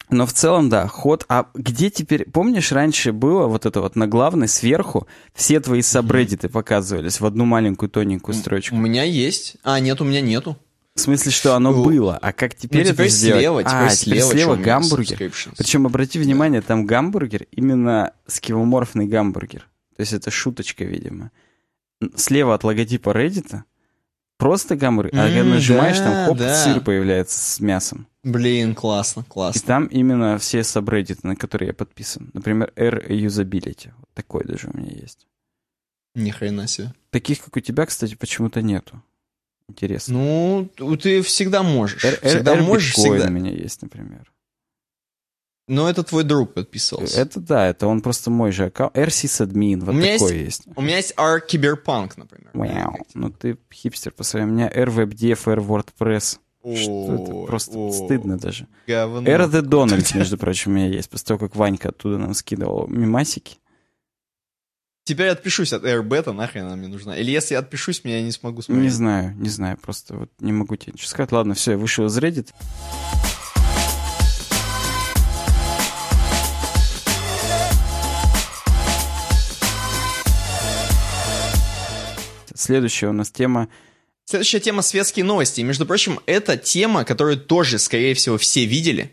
Но 0.09 0.25
в 0.25 0.33
целом, 0.33 0.69
да, 0.69 0.87
ход. 0.87 1.25
А 1.29 1.47
где 1.53 1.89
теперь... 1.89 2.29
Помнишь, 2.29 2.71
раньше 2.71 3.11
было 3.11 3.47
вот 3.47 3.65
это 3.65 3.81
вот 3.81 3.95
на 3.95 4.07
главной 4.07 4.47
сверху 4.47 5.07
все 5.33 5.59
твои 5.59 5.81
сабреддиты 5.81 6.49
показывались 6.49 7.19
в 7.19 7.25
одну 7.25 7.45
маленькую 7.45 7.89
тоненькую 7.89 8.35
строчку? 8.35 8.75
У 8.75 8.79
меня 8.79 9.03
есть. 9.03 9.57
А, 9.63 9.79
нет, 9.79 10.01
у 10.01 10.03
меня 10.03 10.21
нету. 10.21 10.57
В 10.95 11.01
смысле, 11.01 11.31
что 11.31 11.55
оно 11.55 11.71
ну, 11.71 11.83
было, 11.83 12.17
а 12.17 12.31
как 12.31 12.55
теперь, 12.55 12.85
ну, 12.85 12.93
теперь 12.93 13.07
это 13.07 13.15
сделать? 13.15 13.41
Слева, 13.41 13.63
теперь 13.63 13.75
а, 13.75 13.89
слева, 13.89 14.21
теперь 14.21 14.31
слева 14.31 14.55
гамбургер. 14.55 15.31
Причем, 15.57 15.85
обрати 15.85 16.19
внимание, 16.19 16.61
там 16.61 16.85
гамбургер 16.85 17.47
именно 17.51 18.13
скивоморфный 18.27 19.05
гамбургер. 19.05 19.67
То 19.97 20.01
есть 20.01 20.13
это 20.13 20.31
шуточка, 20.31 20.85
видимо. 20.85 21.31
Слева 22.15 22.53
от 22.53 22.63
логотипа 22.63 23.09
Reddit 23.09 23.63
просто 24.37 24.75
гамбургер, 24.75 25.13
mm, 25.13 25.19
а 25.19 25.27
когда 25.27 25.43
нажимаешь, 25.43 25.97
да, 25.97 26.03
там 26.03 26.25
хоп, 26.27 26.37
да. 26.37 26.55
сыр 26.55 26.81
появляется 26.81 27.39
с 27.39 27.59
мясом. 27.59 28.07
Блин, 28.23 28.75
классно, 28.75 29.23
классно. 29.23 29.59
И 29.59 29.61
там 29.61 29.85
именно 29.85 30.37
все 30.37 30.63
сабреддиты, 30.63 31.25
на 31.27 31.35
которые 31.35 31.67
я 31.67 31.73
подписан. 31.73 32.31
Например, 32.33 32.71
R 32.75 33.05
Usability. 33.09 33.91
Вот 33.97 34.09
такой 34.13 34.43
даже 34.45 34.69
у 34.73 34.77
меня 34.77 34.91
есть. 34.91 35.27
Ни 36.15 36.31
хрена 36.31 36.67
себе. 36.67 36.93
Таких, 37.11 37.43
как 37.43 37.55
у 37.55 37.59
тебя, 37.59 37.85
кстати, 37.85 38.15
почему-то 38.15 38.61
нету. 38.61 39.01
Интересно. 39.69 40.15
Ну, 40.15 40.97
ты 40.97 41.21
всегда 41.21 41.63
можешь. 41.63 42.03
R, 42.03 42.19
всегда 42.21 42.53
R, 42.53 42.63
можешь, 42.63 42.93
всегда. 42.93 43.27
у 43.27 43.31
меня 43.31 43.51
есть, 43.51 43.81
например. 43.81 44.31
Но 45.67 45.89
это 45.89 46.03
твой 46.03 46.23
друг 46.23 46.53
подписывался. 46.53 47.19
Это 47.19 47.39
да, 47.39 47.67
это 47.67 47.87
он 47.87 48.01
просто 48.01 48.29
мой 48.29 48.51
же 48.51 48.65
аккаунт. 48.65 48.95
RSysAdmin, 48.95 49.79
вот 49.79 49.89
у 49.89 49.97
меня 49.97 50.13
такой 50.13 50.37
есть, 50.37 50.65
есть. 50.65 50.67
У 50.75 50.81
меня 50.81 50.97
есть 50.97 51.13
R 51.17 51.43
Cyberpunk, 51.43 52.13
например. 52.17 52.51
Вау, 52.53 52.97
ну 53.15 53.31
ты 53.31 53.57
хипстер 53.73 54.11
по 54.11 54.23
своему. 54.23 54.51
У 54.51 54.55
меня 54.55 54.69
RWebDev, 54.69 55.39
R 55.51 55.59
WordPress. 55.59 56.39
Что 56.75 57.15
это? 57.15 57.31
Просто 57.47 57.77
о, 57.77 57.91
стыдно 57.91 58.37
даже. 58.37 58.67
Говно. 58.87 59.27
R 59.27 59.41
The 59.41 59.61
Donald, 59.61 60.17
между 60.17 60.37
прочим, 60.37 60.71
у 60.71 60.75
меня 60.75 60.87
есть. 60.87 61.09
После 61.09 61.27
того, 61.27 61.39
как 61.39 61.55
Ванька 61.55 61.89
оттуда 61.89 62.17
нам 62.17 62.33
скидывал 62.33 62.87
мимасики. 62.87 63.57
Теперь 65.03 65.27
отпишусь 65.29 65.71
от 65.73 65.83
AirBeta, 65.83 66.31
нахрен 66.31 66.65
она 66.65 66.75
мне 66.75 66.87
нужна. 66.87 67.15
Или 67.15 67.29
если 67.29 67.53
отпишусь, 67.53 68.03
меня 68.03 68.23
не 68.23 68.31
смогу 68.31 68.63
смотреть. 68.63 68.83
Не 68.85 68.89
знаю, 68.89 69.35
не 69.35 69.49
знаю, 69.49 69.77
просто 69.77 70.15
вот 70.15 70.31
не 70.39 70.51
могу 70.51 70.75
тебе 70.75 70.93
ничего 70.93 71.07
сказать. 71.07 71.31
Ладно, 71.31 71.53
все, 71.53 71.73
я 71.73 71.77
вышел 71.77 72.05
из 72.07 72.17
Reddit. 72.17 72.49
Следующая 82.65 83.09
у 83.09 83.13
нас 83.13 83.29
тема 83.29 83.69
Следующая 84.27 84.59
тема 84.59 84.81
светские 84.81 85.23
новости. 85.23 85.61
И, 85.61 85.63
между 85.63 85.85
прочим, 85.85 86.19
это 86.25 86.57
тема, 86.57 87.05
которую 87.05 87.37
тоже, 87.37 87.77
скорее 87.77 88.15
всего, 88.15 88.39
все 88.39 88.65
видели, 88.65 89.11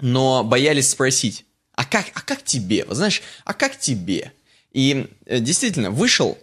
но 0.00 0.42
боялись 0.42 0.88
спросить. 0.88 1.44
А 1.74 1.84
как, 1.84 2.06
а 2.14 2.22
как 2.22 2.42
тебе? 2.42 2.86
Вот 2.86 2.96
знаешь, 2.96 3.20
а 3.44 3.52
как 3.52 3.78
тебе? 3.78 4.32
И 4.72 5.10
э, 5.26 5.40
действительно, 5.40 5.90
вышел, 5.90 6.38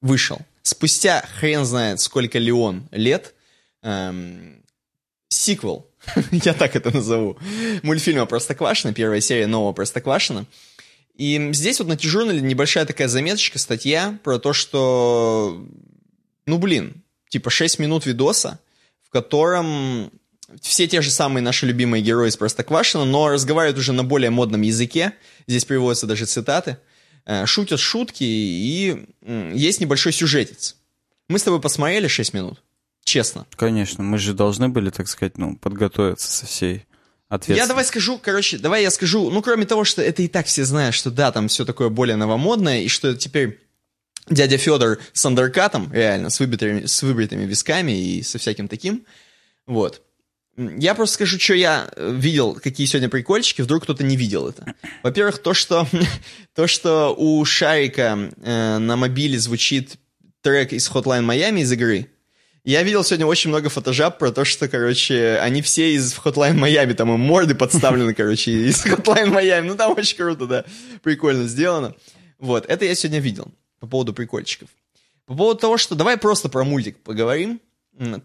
вышел, 0.00 0.38
спустя 0.62 1.26
хрен 1.40 1.64
знает 1.64 1.98
сколько 1.98 2.38
леон 2.38 2.86
лет, 2.92 3.34
эм, 3.82 4.62
сиквел, 5.28 5.88
я 6.30 6.54
так 6.54 6.76
это 6.76 6.94
назову, 6.94 7.36
мультфильма 7.82 8.26
«Простоквашино», 8.26 8.94
первая 8.94 9.20
серия 9.20 9.48
нового 9.48 9.72
«Простоквашино». 9.72 10.46
И 11.16 11.50
здесь 11.52 11.78
вот 11.78 11.88
на 11.88 11.96
T-журнале 11.96 12.40
небольшая 12.40 12.86
такая 12.86 13.08
заметочка, 13.08 13.58
статья 13.58 14.18
про 14.24 14.38
то, 14.38 14.52
что, 14.52 15.64
ну 16.46 16.58
блин, 16.58 17.02
типа 17.28 17.50
6 17.50 17.78
минут 17.78 18.06
видоса, 18.06 18.58
в 19.02 19.10
котором 19.10 20.10
все 20.60 20.86
те 20.86 21.02
же 21.02 21.10
самые 21.10 21.42
наши 21.42 21.66
любимые 21.66 22.02
герои 22.02 22.28
из 22.28 22.36
Простоквашино, 22.36 23.04
но 23.04 23.28
разговаривают 23.28 23.78
уже 23.78 23.92
на 23.92 24.04
более 24.04 24.30
модном 24.30 24.62
языке, 24.62 25.14
здесь 25.46 25.64
приводятся 25.64 26.06
даже 26.06 26.26
цитаты– 26.26 26.78
Э, 27.26 27.46
шутят 27.46 27.80
шутки, 27.80 28.24
и 28.24 29.06
есть 29.54 29.80
небольшой 29.80 30.12
сюжетец. 30.12 30.76
Мы 31.28 31.38
с 31.38 31.42
тобой 31.42 31.60
посмотрели 31.60 32.06
6 32.06 32.34
минут, 32.34 32.62
честно. 33.02 33.46
Конечно, 33.56 34.04
мы 34.04 34.18
же 34.18 34.34
должны 34.34 34.68
были, 34.68 34.90
так 34.90 35.08
сказать, 35.08 35.38
ну, 35.38 35.56
подготовиться 35.56 36.30
со 36.30 36.46
всей. 36.46 36.84
Я 37.56 37.66
давай 37.66 37.84
скажу, 37.84 38.18
короче, 38.22 38.58
давай 38.58 38.82
я 38.82 38.90
скажу, 38.90 39.30
ну, 39.30 39.42
кроме 39.42 39.66
того, 39.66 39.84
что 39.84 40.02
это 40.02 40.22
и 40.22 40.28
так 40.28 40.46
все 40.46 40.64
знают, 40.64 40.94
что 40.94 41.10
да, 41.10 41.32
там 41.32 41.48
все 41.48 41.64
такое 41.64 41.88
более 41.88 42.16
новомодное, 42.16 42.82
и 42.82 42.88
что 42.88 43.14
теперь 43.14 43.60
дядя 44.28 44.56
Федор 44.56 44.98
с 45.12 45.24
андеркатом, 45.26 45.92
реально, 45.92 46.30
с 46.30 46.40
выбритыми, 46.40 46.86
с 46.86 47.02
выбритыми 47.02 47.44
висками 47.44 47.92
и 47.92 48.22
со 48.22 48.38
всяким 48.38 48.68
таким, 48.68 49.04
вот. 49.66 50.02
Я 50.56 50.94
просто 50.94 51.14
скажу, 51.14 51.38
что 51.40 51.54
я 51.54 51.88
э, 51.96 52.14
видел, 52.16 52.54
какие 52.54 52.86
сегодня 52.86 53.08
прикольчики, 53.08 53.60
вдруг 53.62 53.82
кто-то 53.82 54.04
не 54.04 54.16
видел 54.16 54.48
это. 54.48 54.74
Во-первых, 55.02 55.38
то, 55.38 55.52
что, 55.52 55.88
то, 56.54 56.68
что 56.68 57.12
у 57.16 57.44
Шарика 57.44 58.30
э, 58.40 58.78
на 58.78 58.96
мобиле 58.96 59.38
звучит 59.38 59.96
трек 60.42 60.72
из 60.72 60.88
Hotline 60.88 61.26
Miami 61.26 61.62
из 61.62 61.72
игры. 61.72 62.08
Я 62.64 62.82
видел 62.82 63.04
сегодня 63.04 63.26
очень 63.26 63.50
много 63.50 63.68
фотожаб 63.68 64.18
про 64.18 64.32
то, 64.32 64.46
что, 64.46 64.68
короче, 64.68 65.36
они 65.42 65.60
все 65.60 65.92
из 65.92 66.14
Hotline 66.14 66.54
Miami, 66.58 66.94
там 66.94 67.12
и 67.12 67.18
морды 67.18 67.54
подставлены, 67.54 68.14
короче, 68.14 68.52
из 68.52 68.86
Hotline 68.86 69.34
Miami. 69.34 69.64
Ну, 69.64 69.76
там 69.76 69.92
очень 69.92 70.16
круто, 70.16 70.46
да. 70.46 70.64
Прикольно 71.02 71.46
сделано. 71.46 71.94
Вот, 72.38 72.64
это 72.66 72.86
я 72.86 72.94
сегодня 72.94 73.20
видел 73.20 73.52
по 73.80 73.86
поводу 73.86 74.14
прикольчиков. 74.14 74.70
По 75.26 75.34
поводу 75.34 75.60
того, 75.60 75.76
что 75.76 75.94
давай 75.94 76.16
просто 76.16 76.48
про 76.48 76.64
мультик 76.64 76.96
поговорим. 77.02 77.60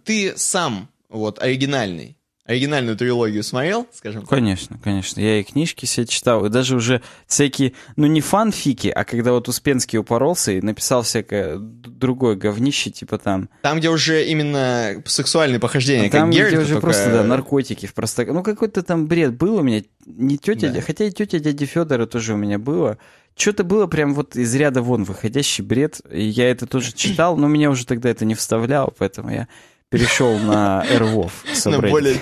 Ты 0.05 0.33
сам, 0.37 0.89
вот, 1.09 1.39
оригинальный, 1.39 2.15
оригинальную 2.49 2.97
трилогию 2.97 3.43
смотрел, 3.43 3.87
скажем 3.93 4.21
так? 4.21 4.29
Конечно, 4.29 4.79
конечно. 4.83 5.21
Я 5.21 5.39
и 5.39 5.43
книжки 5.43 5.85
все 5.85 6.07
читал, 6.07 6.47
и 6.47 6.49
даже 6.49 6.75
уже 6.75 7.03
всякие, 7.27 7.73
ну 7.95 8.07
не 8.07 8.21
фанфики, 8.21 8.87
а 8.87 9.03
когда 9.03 9.33
вот 9.33 9.47
Успенский 9.47 9.99
упоролся 9.99 10.53
и 10.53 10.61
написал 10.61 11.03
всякое 11.03 11.57
другое 11.59 12.35
говнище, 12.35 12.89
типа 12.89 13.19
там... 13.19 13.49
Там, 13.61 13.77
где 13.77 13.89
уже 13.89 14.25
именно 14.25 14.95
сексуальные 15.05 15.59
похождения, 15.59 16.09
там, 16.09 16.29
как 16.29 16.35
Геральт, 16.35 16.53
где 16.53 16.61
уже 16.63 16.73
только... 16.73 16.81
просто, 16.81 17.11
да, 17.11 17.23
наркотики 17.23 17.85
в 17.85 17.93
просто... 17.93 18.25
Ну 18.25 18.41
какой-то 18.41 18.81
там 18.81 19.05
бред 19.05 19.37
был 19.37 19.57
у 19.57 19.61
меня, 19.61 19.83
не 20.07 20.39
тетя, 20.39 20.71
да. 20.71 20.81
хотя 20.81 21.05
и 21.05 21.11
тетя 21.11 21.37
дяди 21.37 21.67
Федора 21.67 22.07
тоже 22.07 22.33
у 22.33 22.37
меня 22.37 22.57
было. 22.57 22.97
Что-то 23.35 23.63
было 23.63 23.85
прям 23.85 24.15
вот 24.15 24.35
из 24.35 24.55
ряда 24.55 24.81
вон 24.81 25.03
выходящий 25.03 25.61
бред, 25.61 26.01
и 26.11 26.23
я 26.23 26.49
это 26.49 26.65
тоже 26.65 26.93
читал, 26.93 27.37
но 27.37 27.47
меня 27.47 27.69
уже 27.69 27.85
тогда 27.85 28.09
это 28.09 28.25
не 28.25 28.33
вставляло, 28.33 28.91
поэтому 28.97 29.29
я 29.29 29.47
перешел 29.89 30.37
на 30.37 30.85
Эрвов. 30.89 31.43
На 31.65 31.79
более, 31.79 32.19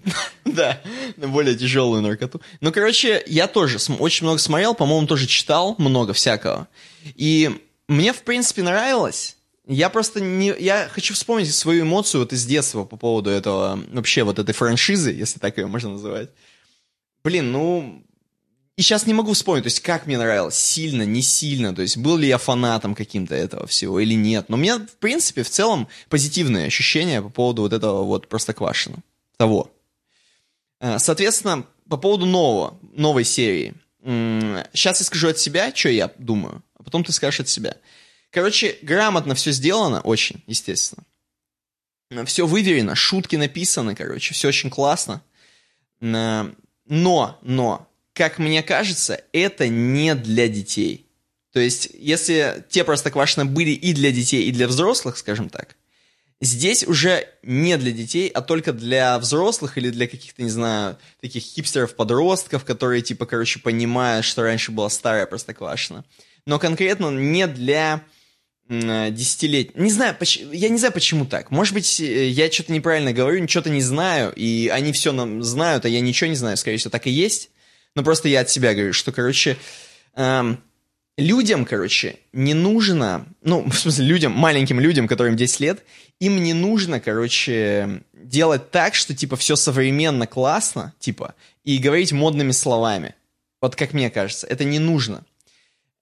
да, 0.44 0.80
на 1.16 1.28
более 1.28 1.56
тяжелую 1.56 2.02
наркоту. 2.02 2.40
Ну, 2.60 2.72
короче, 2.72 3.22
я 3.26 3.46
тоже 3.46 3.78
очень 3.98 4.26
много 4.26 4.38
смотрел, 4.38 4.74
по-моему, 4.74 5.06
тоже 5.06 5.26
читал 5.26 5.74
много 5.78 6.12
всякого. 6.12 6.68
И 7.14 7.50
мне, 7.88 8.12
в 8.12 8.22
принципе, 8.22 8.62
нравилось. 8.62 9.36
Я 9.66 9.90
просто 9.90 10.20
не... 10.20 10.54
Я 10.58 10.88
хочу 10.92 11.14
вспомнить 11.14 11.52
свою 11.52 11.84
эмоцию 11.84 12.20
вот 12.20 12.32
из 12.32 12.44
детства 12.46 12.84
по 12.84 12.96
поводу 12.96 13.30
этого, 13.30 13.80
вообще 13.88 14.22
вот 14.22 14.38
этой 14.38 14.54
франшизы, 14.54 15.10
если 15.10 15.40
так 15.40 15.58
ее 15.58 15.66
можно 15.66 15.90
называть. 15.90 16.30
Блин, 17.24 17.50
ну... 17.50 18.02
и 18.76 18.82
сейчас 18.82 19.06
не 19.06 19.14
могу 19.14 19.32
вспомнить, 19.32 19.64
то 19.64 19.68
есть 19.68 19.80
как 19.80 20.06
мне 20.06 20.18
нравилось, 20.18 20.56
сильно, 20.56 21.02
не 21.02 21.22
сильно, 21.22 21.74
то 21.74 21.80
есть 21.80 21.96
был 21.96 22.18
ли 22.18 22.28
я 22.28 22.36
фанатом 22.36 22.94
каким-то 22.94 23.34
этого 23.34 23.66
всего 23.66 24.00
или 24.00 24.12
нет. 24.12 24.50
Но 24.50 24.56
у 24.56 24.60
меня, 24.60 24.78
в 24.78 24.96
принципе, 24.98 25.42
в 25.42 25.50
целом 25.50 25.88
позитивные 26.10 26.66
ощущения 26.66 27.22
по 27.22 27.30
поводу 27.30 27.62
вот 27.62 27.72
этого 27.72 28.04
вот 28.04 28.28
Простоквашина. 28.28 28.98
Того. 29.38 29.70
Э, 30.80 30.98
соответственно, 30.98 31.66
по 31.88 31.96
поводу 31.96 32.26
нового, 32.26 32.78
новой 32.92 33.24
серии. 33.24 33.74
Сейчас 34.02 35.00
я 35.00 35.06
скажу 35.06 35.28
от 35.28 35.38
себя, 35.38 35.74
что 35.74 35.88
я 35.88 36.12
думаю, 36.18 36.62
а 36.78 36.82
потом 36.82 37.02
ты 37.02 37.12
скажешь 37.12 37.40
от 37.40 37.48
себя. 37.48 37.76
Короче, 38.30 38.78
грамотно 38.82 39.34
все 39.34 39.52
сделано, 39.52 40.00
очень, 40.02 40.42
естественно. 40.46 41.04
Все 42.26 42.46
выверено, 42.46 42.94
шутки 42.94 43.36
написаны, 43.36 43.94
короче, 43.94 44.34
все 44.34 44.48
очень 44.48 44.68
классно. 44.68 45.22
Э, 46.02 46.52
но, 46.84 47.38
но, 47.40 47.88
как 48.16 48.38
мне 48.38 48.62
кажется, 48.62 49.20
это 49.32 49.68
не 49.68 50.14
для 50.14 50.48
детей. 50.48 51.06
То 51.52 51.60
есть, 51.60 51.90
если 51.94 52.64
те 52.70 52.82
Простоквашино 52.82 53.44
были 53.44 53.70
и 53.70 53.92
для 53.92 54.10
детей, 54.10 54.44
и 54.44 54.52
для 54.52 54.66
взрослых, 54.66 55.18
скажем 55.18 55.50
так, 55.50 55.76
здесь 56.40 56.84
уже 56.84 57.28
не 57.42 57.76
для 57.76 57.92
детей, 57.92 58.28
а 58.28 58.40
только 58.40 58.72
для 58.72 59.18
взрослых 59.18 59.76
или 59.76 59.90
для 59.90 60.08
каких-то, 60.08 60.42
не 60.42 60.48
знаю, 60.48 60.96
таких 61.20 61.42
хипстеров-подростков, 61.42 62.64
которые, 62.64 63.02
типа, 63.02 63.26
короче, 63.26 63.60
понимают, 63.60 64.24
что 64.24 64.42
раньше 64.42 64.72
была 64.72 64.88
старая 64.88 65.26
Простоквашино. 65.26 66.04
Но 66.46 66.58
конкретно 66.58 67.10
не 67.10 67.46
для 67.46 68.02
десятилетий. 68.68 69.72
Не 69.74 69.90
знаю, 69.90 70.16
я 70.52 70.70
не 70.70 70.78
знаю, 70.78 70.92
почему 70.92 71.26
так. 71.26 71.50
Может 71.50 71.72
быть, 71.72 72.00
э, 72.00 72.28
я 72.28 72.50
что-то 72.50 72.72
неправильно 72.72 73.12
говорю, 73.12 73.46
что-то 73.46 73.70
не 73.70 73.80
знаю, 73.80 74.32
и 74.34 74.66
они 74.68 74.92
все 74.92 75.12
нам 75.12 75.42
знают, 75.44 75.84
а 75.84 75.88
я 75.88 76.00
ничего 76.00 76.28
не 76.28 76.34
знаю, 76.34 76.56
скорее 76.56 76.78
всего, 76.78 76.90
так 76.90 77.06
и 77.06 77.10
есть. 77.10 77.50
Но 77.96 78.04
просто 78.04 78.28
я 78.28 78.40
от 78.40 78.50
себя 78.50 78.74
говорю, 78.74 78.92
что, 78.92 79.10
короче, 79.10 79.56
эм, 80.14 80.62
людям, 81.16 81.64
короче, 81.64 82.18
не 82.32 82.54
нужно, 82.54 83.26
ну, 83.42 83.64
в 83.68 83.76
смысле, 83.76 84.04
людям, 84.04 84.32
маленьким 84.32 84.78
людям, 84.78 85.08
которым 85.08 85.34
10 85.34 85.60
лет, 85.60 85.82
им 86.20 86.40
не 86.42 86.52
нужно, 86.52 87.00
короче, 87.00 88.02
делать 88.12 88.70
так, 88.70 88.94
что, 88.94 89.14
типа, 89.14 89.36
все 89.36 89.56
современно, 89.56 90.26
классно, 90.26 90.94
типа, 91.00 91.34
и 91.64 91.78
говорить 91.78 92.12
модными 92.12 92.52
словами. 92.52 93.14
Вот 93.62 93.74
как 93.74 93.94
мне 93.94 94.10
кажется, 94.10 94.46
это 94.46 94.64
не 94.64 94.78
нужно. 94.78 95.24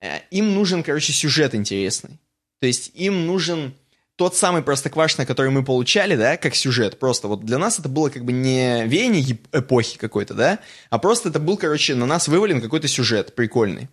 Э, 0.01 0.19
им 0.33 0.53
нужен, 0.53 0.83
короче, 0.83 1.13
сюжет 1.13 1.55
интересный. 1.55 2.19
То 2.61 2.67
есть 2.67 2.91
им 2.95 3.27
нужен 3.27 3.73
тот 4.17 4.37
самый 4.37 4.63
простоквашино, 4.63 5.27
который 5.27 5.51
мы 5.51 5.65
получали, 5.65 6.17
да, 6.17 6.37
как 6.37 6.55
сюжет, 6.55 6.99
просто 6.99 7.29
вот 7.29 7.45
для 7.45 7.59
нас 7.59 7.79
это 7.79 7.89
было 7.89 8.11
как 8.11 8.25
бы 8.25 8.33
не 8.33 8.85
веяние 8.87 9.39
эпохи 9.53 9.99
какой-то, 9.99 10.35
да, 10.35 10.61
а 10.91 10.99
просто 10.99 11.31
это 11.31 11.41
был, 11.41 11.57
короче, 11.57 11.95
на 11.95 12.07
нас 12.07 12.29
вывален 12.29 12.61
какой-то 12.61 12.87
сюжет 12.87 13.35
прикольный. 13.35 13.89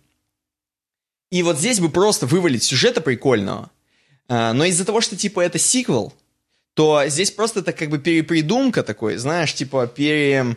И 1.30 1.42
вот 1.42 1.58
здесь 1.58 1.80
бы 1.80 1.88
просто 1.88 2.26
вывалить 2.26 2.62
сюжета 2.62 3.00
прикольного, 3.00 3.70
а, 4.28 4.52
но 4.52 4.64
из-за 4.66 4.84
того, 4.84 5.00
что, 5.00 5.16
типа, 5.16 5.40
это 5.40 5.58
сиквел, 5.58 6.12
то 6.74 7.02
здесь 7.06 7.30
просто 7.30 7.60
это 7.60 7.72
как 7.72 7.90
бы 7.90 7.98
перепридумка 7.98 8.82
такой, 8.82 9.16
знаешь, 9.16 9.54
типа, 9.54 9.86
пере 9.86 10.56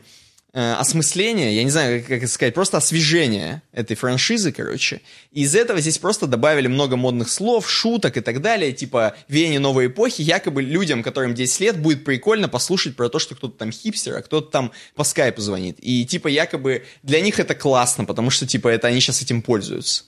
осмысление, 0.58 1.54
я 1.54 1.66
не 1.66 1.70
знаю, 1.70 2.02
как 2.02 2.24
это 2.24 2.28
сказать, 2.28 2.54
просто 2.54 2.78
освежение 2.78 3.62
этой 3.74 3.98
франшизы, 3.98 4.54
короче. 4.54 5.02
И 5.34 5.42
из 5.42 5.54
этого 5.54 5.82
здесь 5.82 5.98
просто 5.98 6.28
добавили 6.28 6.68
много 6.68 6.96
модных 6.96 7.30
слов, 7.30 7.70
шуток 7.70 8.16
и 8.16 8.22
так 8.22 8.42
далее, 8.42 8.72
типа 8.72 9.18
веяние 9.28 9.60
новой 9.60 9.88
эпохи, 9.88 10.22
якобы 10.22 10.62
людям, 10.62 11.04
которым 11.04 11.36
10 11.36 11.60
лет, 11.60 11.80
будет 11.82 12.06
прикольно 12.06 12.48
послушать 12.48 12.96
про 12.96 13.10
то, 13.10 13.20
что 13.20 13.36
кто-то 13.36 13.58
там 13.58 13.72
хипстер, 13.74 14.16
а 14.16 14.22
кто-то 14.22 14.50
там 14.50 14.72
по 14.96 15.04
скайпу 15.04 15.42
звонит. 15.42 15.76
И 15.82 16.06
типа 16.06 16.30
якобы 16.30 16.86
для 17.04 17.20
них 17.20 17.38
это 17.42 17.54
классно, 17.54 18.06
потому 18.06 18.30
что 18.30 18.48
типа 18.48 18.70
это 18.70 18.88
они 18.88 19.02
сейчас 19.02 19.22
этим 19.22 19.42
пользуются. 19.42 20.06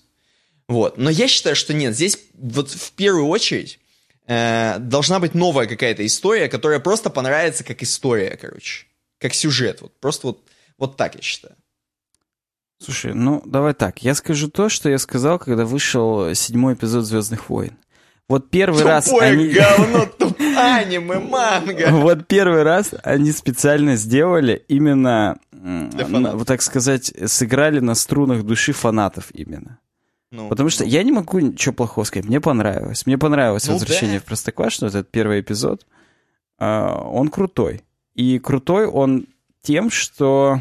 Вот. 0.69 0.97
Но 0.97 1.09
я 1.09 1.27
считаю, 1.27 1.57
что 1.57 1.73
нет, 1.73 1.93
здесь 1.93 2.17
вот 2.33 2.71
в 2.71 2.93
первую 2.93 3.27
очередь 3.27 3.79
э, 4.27 4.77
должна 4.79 5.19
быть 5.19 5.33
новая 5.33 5.67
какая-то 5.67 6.05
история, 6.05 6.47
которая 6.47 6.79
просто 6.79 7.09
понравится 7.09 7.65
как 7.65 7.83
история, 7.83 8.37
короче 8.39 8.85
как 9.19 9.33
сюжет. 9.33 9.81
Вот 9.81 9.99
просто 9.99 10.27
вот, 10.27 10.43
вот 10.77 10.97
так 10.97 11.15
я 11.15 11.21
считаю. 11.21 11.55
Слушай, 12.79 13.13
ну 13.13 13.41
давай 13.45 13.73
так. 13.73 14.03
Я 14.03 14.13
скажу 14.13 14.49
то, 14.49 14.69
что 14.69 14.89
я 14.89 14.97
сказал, 14.99 15.39
когда 15.39 15.65
вышел 15.65 16.33
седьмой 16.35 16.75
эпизод 16.75 17.05
Звездных 17.05 17.49
войн. 17.49 17.77
Вот 18.29 18.49
первый 18.49 18.79
Тупое 18.79 18.93
раз 18.93 19.11
они... 19.13 19.47
говно, 19.53 20.05
туп... 20.05 20.39
аниме, 20.39 21.19
манга. 21.19 21.89
Вот 21.91 22.27
первый 22.27 22.63
раз 22.63 22.93
они 23.03 23.31
специально 23.31 23.95
сделали 23.95 24.65
именно, 24.67 25.39
вот 25.51 26.45
так 26.45 26.61
сказать, 26.61 27.13
сыграли 27.25 27.79
на 27.79 27.95
струнах 27.95 28.43
души 28.43 28.73
фанатов 28.73 29.27
именно. 29.33 29.79
Ну, 30.29 30.49
Потому 30.49 30.69
что 30.69 30.83
ну. 30.83 30.89
я 30.89 31.03
не 31.03 31.13
могу 31.13 31.39
ничего 31.39 31.73
плохого 31.73 32.03
сказать. 32.03 32.27
Мне 32.27 32.41
понравилось. 32.41 33.05
Мне 33.05 33.17
понравилось 33.17 33.65
ну, 33.67 33.73
возвращение 33.73 34.19
да. 34.19 34.23
в 34.23 34.25
Простоквашино, 34.25 34.87
вот 34.89 34.95
этот 34.95 35.09
первый 35.09 35.39
эпизод. 35.39 35.85
Uh, 36.59 37.09
он 37.11 37.29
крутой. 37.29 37.83
И 38.17 38.39
крутой 38.39 38.87
он 38.87 39.27
тем, 39.61 39.91
что 39.91 40.59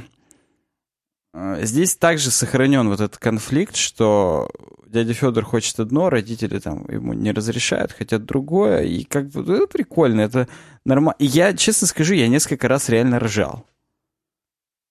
э, 1.32 1.64
здесь 1.64 1.96
также 1.96 2.30
сохранен 2.30 2.88
вот 2.88 3.00
этот 3.00 3.16
конфликт, 3.16 3.76
что 3.76 4.50
дядя 4.86 5.14
Федор 5.14 5.42
хочет 5.44 5.80
одно, 5.80 6.10
родители 6.10 6.58
там 6.58 6.86
ему 6.90 7.14
не 7.14 7.32
разрешают, 7.32 7.92
хотят 7.92 8.26
другое, 8.26 8.82
и 8.82 9.04
как 9.04 9.30
бы 9.30 9.40
это 9.40 9.66
прикольно, 9.66 10.20
это 10.20 10.48
нормально. 10.84 11.16
И 11.18 11.24
я, 11.24 11.54
честно 11.54 11.86
скажу, 11.86 12.12
я 12.12 12.28
несколько 12.28 12.68
раз 12.68 12.90
реально 12.90 13.18
ржал. 13.18 13.64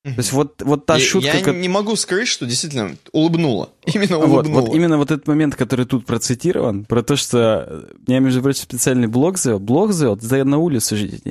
То 0.05 0.17
есть 0.17 0.33
вот, 0.33 0.61
вот 0.61 0.85
та 0.85 0.97
я, 0.97 0.99
шутка... 1.03 1.37
Я 1.37 1.43
как... 1.43 1.55
не 1.55 1.67
могу 1.67 1.95
скрыть, 1.95 2.27
что 2.27 2.45
действительно 2.45 2.95
улыбнула. 3.11 3.71
Именно 3.85 4.19
улыбнула. 4.19 4.61
Вот, 4.61 4.67
вот 4.69 4.75
именно 4.75 4.97
вот 4.99 5.09
этот 5.09 5.27
момент, 5.27 5.55
который 5.55 5.87
тут 5.87 6.05
процитирован, 6.05 6.85
про 6.85 7.01
то, 7.01 7.15
что 7.15 7.87
я, 8.05 8.19
между 8.19 8.43
прочим, 8.43 8.61
специальный 8.61 9.07
блог 9.07 9.39
завел. 9.39 9.59
Блог 9.59 9.93
завел, 9.93 10.15
ты 10.15 10.43
на 10.43 10.59
улицу 10.59 10.95
жить. 10.95 11.23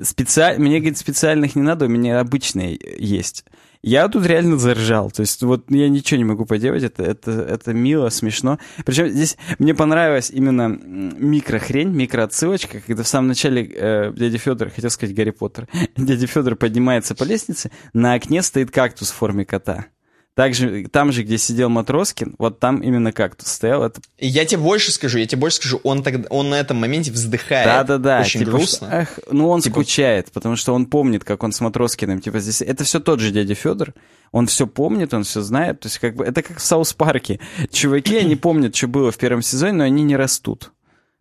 Специаль... 0.00 0.58
Мне, 0.58 0.78
говорит, 0.78 0.96
специальных 0.96 1.56
не 1.56 1.62
надо, 1.62 1.84
у 1.84 1.88
меня 1.88 2.20
обычные 2.20 2.78
есть. 2.96 3.44
Я 3.82 4.08
тут 4.08 4.24
реально 4.26 4.58
заржал. 4.58 5.10
То 5.10 5.20
есть 5.20 5.42
вот 5.42 5.64
я 5.68 5.88
ничего 5.88 6.18
не 6.18 6.24
могу 6.24 6.46
поделать. 6.46 6.84
Это, 6.84 7.02
это, 7.02 7.32
это 7.32 7.74
мило, 7.74 8.08
смешно. 8.10 8.58
Причем 8.84 9.08
здесь 9.08 9.36
мне 9.58 9.74
понравилась 9.74 10.30
именно 10.30 10.68
микрохрень, 10.68 11.90
микроотсылочка, 11.90 12.80
когда 12.86 13.02
в 13.02 13.08
самом 13.08 13.28
начале 13.28 13.64
э, 13.64 14.12
дядя 14.14 14.38
Федор, 14.38 14.70
хотел 14.70 14.90
сказать 14.90 15.16
Гарри 15.16 15.30
Поттер, 15.30 15.68
дядя 15.96 16.26
Федор 16.28 16.54
поднимается 16.54 17.16
по 17.16 17.24
лестнице, 17.24 17.72
на 17.92 18.14
окне 18.14 18.42
стоит 18.42 18.70
кактус 18.70 19.10
в 19.10 19.14
форме 19.14 19.44
кота. 19.44 19.86
Также, 20.34 20.88
там 20.90 21.12
же, 21.12 21.24
где 21.24 21.36
сидел 21.36 21.68
Матроскин, 21.68 22.36
вот 22.38 22.58
там 22.58 22.78
именно 22.78 23.12
кактус 23.12 23.48
стоял. 23.48 23.84
Это... 23.84 24.00
Я 24.16 24.46
тебе 24.46 24.62
больше 24.62 24.90
скажу, 24.90 25.18
я 25.18 25.26
тебе 25.26 25.42
больше 25.42 25.58
скажу, 25.58 25.78
он, 25.84 26.02
тогда, 26.02 26.26
он 26.30 26.48
на 26.48 26.54
этом 26.54 26.78
моменте 26.78 27.12
вздыхает. 27.12 27.66
Да-да-да. 27.66 28.20
Очень 28.20 28.40
типа, 28.40 28.52
грустно. 28.52 28.88
Что, 28.88 28.96
эх, 28.96 29.20
ну, 29.30 29.50
он 29.50 29.60
типа... 29.60 29.74
скучает, 29.74 30.32
потому 30.32 30.56
что 30.56 30.72
он 30.72 30.86
помнит, 30.86 31.22
как 31.22 31.42
он 31.42 31.52
с 31.52 31.60
Матроскиным, 31.60 32.22
типа, 32.22 32.40
здесь... 32.40 32.62
Это 32.62 32.82
все 32.84 32.98
тот 32.98 33.20
же 33.20 33.30
дядя 33.30 33.54
Федор, 33.54 33.92
он 34.30 34.46
все 34.46 34.66
помнит, 34.66 35.12
он 35.12 35.24
все 35.24 35.42
знает, 35.42 35.80
то 35.80 35.88
есть 35.88 35.98
как 35.98 36.16
бы 36.16 36.24
это 36.24 36.42
как 36.42 36.58
в 36.58 36.62
South 36.62 36.94
Park'е. 36.94 37.38
Чуваки, 37.70 38.16
они 38.16 38.34
помнят, 38.36 38.74
что 38.74 38.88
было 38.88 39.12
в 39.12 39.18
первом 39.18 39.42
сезоне, 39.42 39.74
но 39.74 39.84
они 39.84 40.02
не 40.02 40.16
растут. 40.16 40.72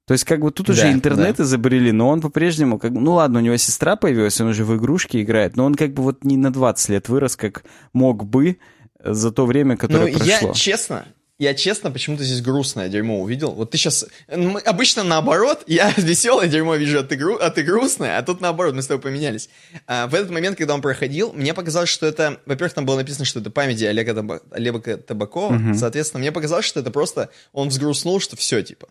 То 0.05 0.13
есть, 0.13 0.25
как 0.25 0.41
бы 0.41 0.51
тут 0.51 0.69
уже 0.69 0.81
да, 0.81 0.91
интернет 0.91 1.37
да. 1.37 1.43
изобрели, 1.43 1.91
но 1.91 2.09
он 2.09 2.21
по-прежнему, 2.21 2.79
как, 2.79 2.91
ну 2.91 3.13
ладно, 3.13 3.39
у 3.39 3.41
него 3.41 3.55
сестра 3.57 3.95
появилась, 3.95 4.41
он 4.41 4.47
уже 4.47 4.65
в 4.65 4.75
игрушки 4.75 5.21
играет, 5.21 5.55
но 5.55 5.65
он 5.65 5.75
как 5.75 5.93
бы 5.93 6.03
вот 6.03 6.23
не 6.23 6.37
на 6.37 6.51
20 6.51 6.89
лет 6.89 7.07
вырос, 7.07 7.35
как 7.35 7.63
мог 7.93 8.25
бы, 8.25 8.57
за 9.03 9.31
то 9.31 9.45
время, 9.45 9.77
которое 9.77 10.11
ну, 10.11 10.17
прошло. 10.17 10.47
я 10.49 10.53
честно, 10.53 11.05
я 11.41 11.55
честно 11.55 11.89
почему-то 11.89 12.23
здесь 12.23 12.39
грустное 12.39 12.87
дерьмо 12.87 13.19
увидел. 13.19 13.49
Вот 13.53 13.71
ты 13.71 13.77
сейчас... 13.79 14.05
Обычно 14.27 15.03
наоборот, 15.03 15.63
я 15.67 15.91
веселое 15.97 16.47
дерьмо 16.47 16.75
вижу, 16.75 16.99
а 16.99 17.03
ты, 17.03 17.15
гру... 17.15 17.35
а 17.37 17.49
ты 17.49 17.63
грустное, 17.63 18.19
а 18.19 18.21
тут 18.21 18.41
наоборот, 18.41 18.75
мы 18.75 18.83
с 18.83 18.87
тобой 18.87 19.01
поменялись. 19.01 19.49
А 19.87 20.05
в 20.05 20.13
этот 20.13 20.29
момент, 20.29 20.59
когда 20.59 20.75
он 20.75 20.83
проходил, 20.83 21.33
мне 21.33 21.55
показалось, 21.55 21.89
что 21.89 22.05
это... 22.05 22.39
Во-первых, 22.45 22.73
там 22.73 22.85
было 22.85 22.97
написано, 22.97 23.25
что 23.25 23.39
это 23.39 23.49
памяти 23.49 23.85
Олега, 23.85 24.13
Таб... 24.13 24.43
Олега 24.51 24.97
Табакова. 24.97 25.55
Угу. 25.55 25.73
Соответственно, 25.73 26.19
мне 26.19 26.31
показалось, 26.31 26.65
что 26.65 26.79
это 26.79 26.91
просто... 26.91 27.29
Он 27.53 27.69
взгрустнул, 27.69 28.19
что 28.19 28.35
все, 28.35 28.61
типа. 28.61 28.89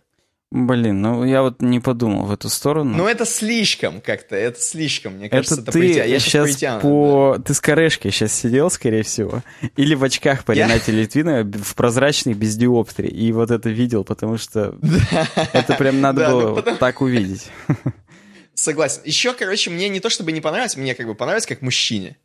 Блин, 0.52 1.00
ну 1.00 1.24
я 1.24 1.42
вот 1.42 1.62
не 1.62 1.78
подумал 1.78 2.24
в 2.24 2.32
эту 2.32 2.48
сторону. 2.48 2.96
Ну 2.96 3.06
это 3.06 3.24
слишком 3.24 4.00
как-то, 4.00 4.34
это 4.34 4.60
слишком, 4.60 5.14
мне 5.14 5.28
кажется, 5.28 5.54
это, 5.54 5.62
это 5.62 5.72
ты 5.72 5.78
притя... 5.78 6.04
я 6.04 6.18
сейчас 6.18 6.50
притяну, 6.50 6.80
по... 6.80 7.34
Да. 7.38 7.44
Ты 7.44 7.54
с 7.54 7.60
корешкой 7.60 8.10
сейчас 8.10 8.32
сидел, 8.32 8.68
скорее 8.68 9.04
всего, 9.04 9.44
или 9.76 9.94
в 9.94 10.02
очках 10.02 10.44
по 10.44 10.50
Ренате 10.50 10.90
я... 10.90 10.98
Литвиновой, 10.98 11.44
в 11.44 11.76
прозрачной 11.76 12.34
без 12.34 12.56
диоптрии, 12.56 13.08
и 13.08 13.30
вот 13.30 13.52
это 13.52 13.68
видел, 13.68 14.02
потому 14.02 14.38
что 14.38 14.74
это 15.52 15.74
прям 15.74 16.00
надо 16.00 16.28
ну 16.28 16.40
было 16.40 16.62
так 16.62 17.00
увидеть. 17.00 17.46
Согласен. 18.54 19.02
Еще, 19.04 19.32
короче, 19.34 19.70
мне 19.70 19.88
не 19.88 20.00
то 20.00 20.10
чтобы 20.10 20.32
не 20.32 20.40
понравилось, 20.40 20.76
мне 20.76 20.96
как 20.96 21.06
бы 21.06 21.14
понравилось 21.14 21.46
как 21.46 21.62
мужчине, 21.62 22.16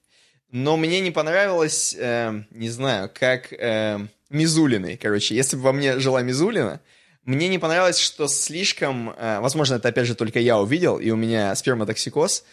но 0.50 0.78
мне 0.78 1.00
не 1.00 1.12
понравилось, 1.12 1.96
э, 1.96 2.42
не 2.50 2.70
знаю, 2.70 3.12
как 3.14 3.54
э, 3.54 4.00
Мизулиной, 4.32 4.98
короче. 4.98 5.36
Если 5.36 5.58
бы 5.58 5.62
во 5.62 5.74
мне 5.74 6.00
жила 6.00 6.24
Мизулина, 6.24 6.82
мне 7.26 7.48
не 7.48 7.58
понравилось, 7.58 8.00
что 8.00 8.28
слишком... 8.28 9.14
Э, 9.18 9.40
возможно, 9.40 9.76
это 9.76 9.90
опять 9.90 10.08
же 10.08 10.16
только 10.16 10.40
я 10.40 10.60
увидел, 10.60 10.98
и 10.98 11.10
у 11.10 11.16
меня 11.16 11.54
сперматоксикоз, 11.56 12.44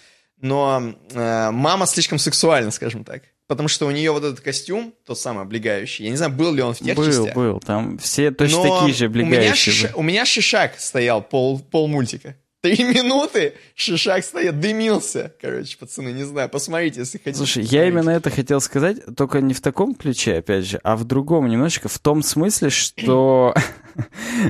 но 0.41 0.95
э, 1.12 1.51
мама 1.51 1.87
слишком 1.87 2.18
сексуальна, 2.18 2.70
скажем 2.70 3.05
так. 3.05 3.23
потому 3.47 3.68
что 3.68 3.87
у 3.87 3.91
нее 3.91 4.11
вот 4.12 4.25
этот 4.25 4.41
костюм, 4.41 4.95
тот 5.07 5.18
самый 5.18 5.43
облегающий, 5.43 6.07
я 6.07 6.11
не 6.11 6.16
знаю, 6.16 6.33
был 6.33 6.55
ли 6.55 6.62
он 6.62 6.75
в 6.75 6.79
тех 6.79 6.97
был, 6.97 7.05
частях. 7.05 7.35
Был, 7.35 7.53
был, 7.53 7.61
там 7.61 7.99
все 7.99 8.31
точно 8.31 8.64
Но 8.64 8.81
такие 8.81 8.95
же 8.95 9.07
облегающие. 9.07 9.37
У 9.37 9.43
меня, 9.43 9.55
шиш... 9.55 9.91
у 9.95 10.03
меня 10.03 10.25
шишак 10.25 10.81
стоял 10.81 11.23
пол, 11.23 11.61
пол 11.61 11.87
мультика. 11.87 12.37
Три 12.62 12.84
минуты 12.84 13.54
Шишак 13.74 14.22
стоит, 14.22 14.60
дымился. 14.60 15.34
Короче, 15.40 15.76
пацаны, 15.76 16.10
не 16.10 16.22
знаю, 16.22 16.48
посмотрите, 16.48 17.00
если 17.00 17.18
хотите. 17.18 17.36
Слушай, 17.36 17.64
я 17.64 17.88
именно 17.88 18.10
это 18.10 18.30
хотел 18.30 18.60
сказать, 18.60 18.98
только 19.16 19.40
не 19.40 19.52
в 19.52 19.60
таком 19.60 19.96
ключе, 19.96 20.38
опять 20.38 20.66
же, 20.66 20.78
а 20.84 20.94
в 20.94 21.02
другом 21.02 21.48
немножечко, 21.48 21.88
в 21.88 21.98
том 21.98 22.22
смысле, 22.22 22.70
что... 22.70 23.52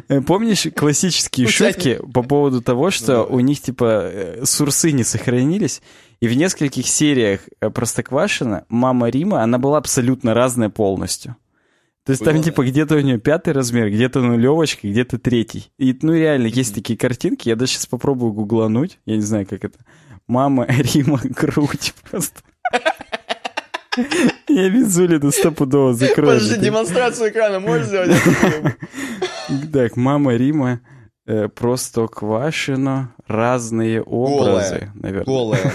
Помнишь 0.27 0.67
классические 0.77 1.49
шутки 1.49 2.01
по 2.13 2.23
поводу 2.23 2.61
того, 2.61 2.91
что 2.91 3.25
у 3.25 3.41
них, 3.41 3.63
типа, 3.63 4.11
э, 4.13 4.45
сурсы 4.45 4.93
не 4.93 5.05
сохранились, 5.05 5.81
и 6.21 6.29
в 6.29 6.37
нескольких 6.37 6.87
сериях 6.87 7.41
э, 7.61 7.71
Простоквашина 7.71 8.67
мама 8.69 9.09
Рима, 9.09 9.43
она 9.43 9.57
была 9.57 9.79
абсолютно 9.79 10.35
разная 10.35 10.69
полностью. 10.69 11.35
То 12.05 12.11
есть 12.11 12.23
Было, 12.23 12.33
там, 12.33 12.43
типа, 12.43 12.65
где-то 12.65 12.97
у 12.97 13.01
нее 13.01 13.19
пятый 13.19 13.53
размер, 13.53 13.89
где-то 13.89 14.21
нулевочка, 14.21 14.89
где-то 14.89 15.19
третий. 15.19 15.71
И, 15.79 15.97
ну, 16.03 16.13
реально, 16.13 16.49
есть 16.49 16.75
такие 16.75 16.99
картинки. 16.99 17.49
Я 17.49 17.55
даже 17.55 17.73
сейчас 17.73 17.87
попробую 17.87 18.33
гуглануть. 18.33 18.99
Я 19.07 19.17
не 19.17 19.23
знаю, 19.23 19.47
как 19.47 19.65
это. 19.65 19.79
Мама 20.27 20.67
Рима 20.69 21.21
грудь 21.25 21.95
просто. 22.11 22.41
Я 24.49 24.69
визули 24.69 25.19
до 25.19 25.31
стопудово 25.31 25.95
закрою. 25.95 26.41
Подожди, 26.41 26.57
демонстрацию 26.61 27.31
экрана 27.31 27.61
можешь 27.61 27.87
сделать? 27.87 28.17
Так, 29.73 29.97
мама 29.97 30.35
Рима 30.35 30.81
э, 31.27 31.49
просто 31.49 32.07
квашено, 32.07 33.13
разные 33.27 34.01
образы, 34.01 34.91
наверное. 34.95 35.25
Голая, 35.25 35.73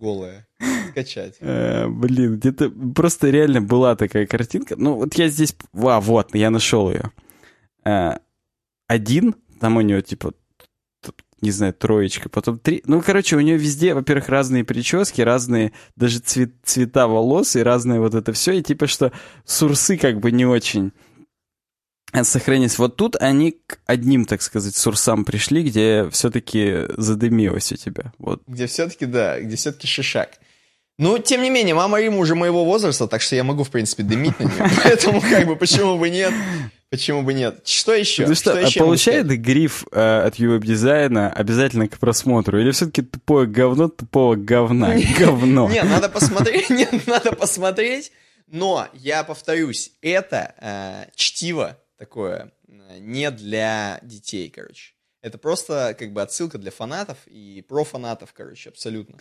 голая 0.00 0.46
скачать. 0.90 1.36
Э, 1.40 1.88
блин, 1.88 2.36
где-то 2.36 2.70
просто 2.70 3.30
реально 3.30 3.60
была 3.62 3.96
такая 3.96 4.26
картинка. 4.26 4.76
Ну, 4.76 4.94
вот 4.94 5.14
я 5.14 5.28
здесь... 5.28 5.54
А, 5.74 6.00
вот, 6.00 6.34
я 6.34 6.50
нашел 6.50 6.90
ее. 6.90 7.10
Э, 7.84 8.18
один, 8.86 9.34
там 9.60 9.76
у 9.76 9.80
нее, 9.80 10.02
типа, 10.02 10.32
не 11.40 11.50
знаю, 11.50 11.72
троечка, 11.72 12.28
потом 12.28 12.58
три. 12.58 12.82
Ну, 12.86 13.00
короче, 13.00 13.36
у 13.36 13.40
нее 13.40 13.56
везде, 13.56 13.94
во-первых, 13.94 14.28
разные 14.28 14.64
прически, 14.64 15.22
разные 15.22 15.72
даже 15.96 16.18
цвет, 16.18 16.52
цвета 16.64 17.08
волос 17.08 17.56
и 17.56 17.62
разное 17.62 17.98
вот 18.00 18.14
это 18.14 18.32
все. 18.32 18.52
И 18.52 18.62
типа, 18.62 18.86
что 18.86 19.12
сурсы 19.44 19.96
как 19.96 20.20
бы 20.20 20.32
не 20.32 20.44
очень 20.44 20.92
сохранились. 22.22 22.78
Вот 22.78 22.96
тут 22.96 23.16
они 23.16 23.52
к 23.52 23.78
одним, 23.86 24.24
так 24.24 24.42
сказать, 24.42 24.74
сурсам 24.74 25.24
пришли, 25.24 25.62
где 25.62 26.08
все-таки 26.10 26.86
задымилось 26.96 27.72
у 27.72 27.76
тебя. 27.76 28.12
Вот. 28.18 28.42
Где 28.46 28.66
все-таки, 28.66 29.06
да, 29.06 29.40
где 29.40 29.56
все-таки 29.56 29.86
шишак. 29.86 30.30
Ну, 30.98 31.18
тем 31.18 31.42
не 31.42 31.50
менее, 31.50 31.74
мама 31.74 32.00
Рима 32.00 32.18
уже 32.18 32.34
моего 32.34 32.64
возраста, 32.64 33.06
так 33.06 33.22
что 33.22 33.34
я 33.34 33.42
могу, 33.42 33.64
в 33.64 33.70
принципе, 33.70 34.02
дымить 34.02 34.38
на 34.38 34.44
нее. 34.44 34.70
Поэтому, 34.84 35.20
как 35.20 35.46
бы, 35.46 35.56
почему 35.56 35.96
бы 35.96 36.10
нет? 36.10 36.32
Почему 36.90 37.22
бы 37.22 37.32
нет? 37.32 37.66
Что 37.66 37.94
еще? 37.94 38.26
Ну 38.26 38.34
что, 38.34 38.50
что 38.50 38.60
еще 38.60 38.80
получает 38.80 39.28
гриф 39.28 39.86
э, 39.92 40.22
от 40.26 40.38
веб-дизайна 40.38 41.32
обязательно 41.32 41.88
к 41.88 41.98
просмотру? 41.98 42.60
Или 42.60 42.72
все-таки 42.72 43.02
тупое 43.02 43.46
говно 43.46 43.88
тупого 43.88 44.34
говна? 44.34 44.96
Говно. 45.18 45.70
Нет, 45.70 45.84
надо 45.84 46.08
посмотреть, 46.08 46.68
нет, 46.70 47.06
надо 47.06 47.32
посмотреть. 47.32 48.10
Но, 48.48 48.88
я 48.92 49.22
повторюсь, 49.22 49.92
это 50.02 50.54
э, 50.60 51.10
чтиво 51.14 51.78
такое 51.96 52.52
э, 52.66 52.98
не 52.98 53.30
для 53.30 54.00
детей, 54.02 54.50
короче. 54.50 54.94
Это 55.22 55.38
просто 55.38 55.94
как 55.96 56.12
бы 56.12 56.22
отсылка 56.22 56.58
для 56.58 56.72
фанатов 56.72 57.18
и 57.26 57.64
про 57.68 57.84
фанатов, 57.84 58.32
короче, 58.32 58.70
абсолютно. 58.70 59.18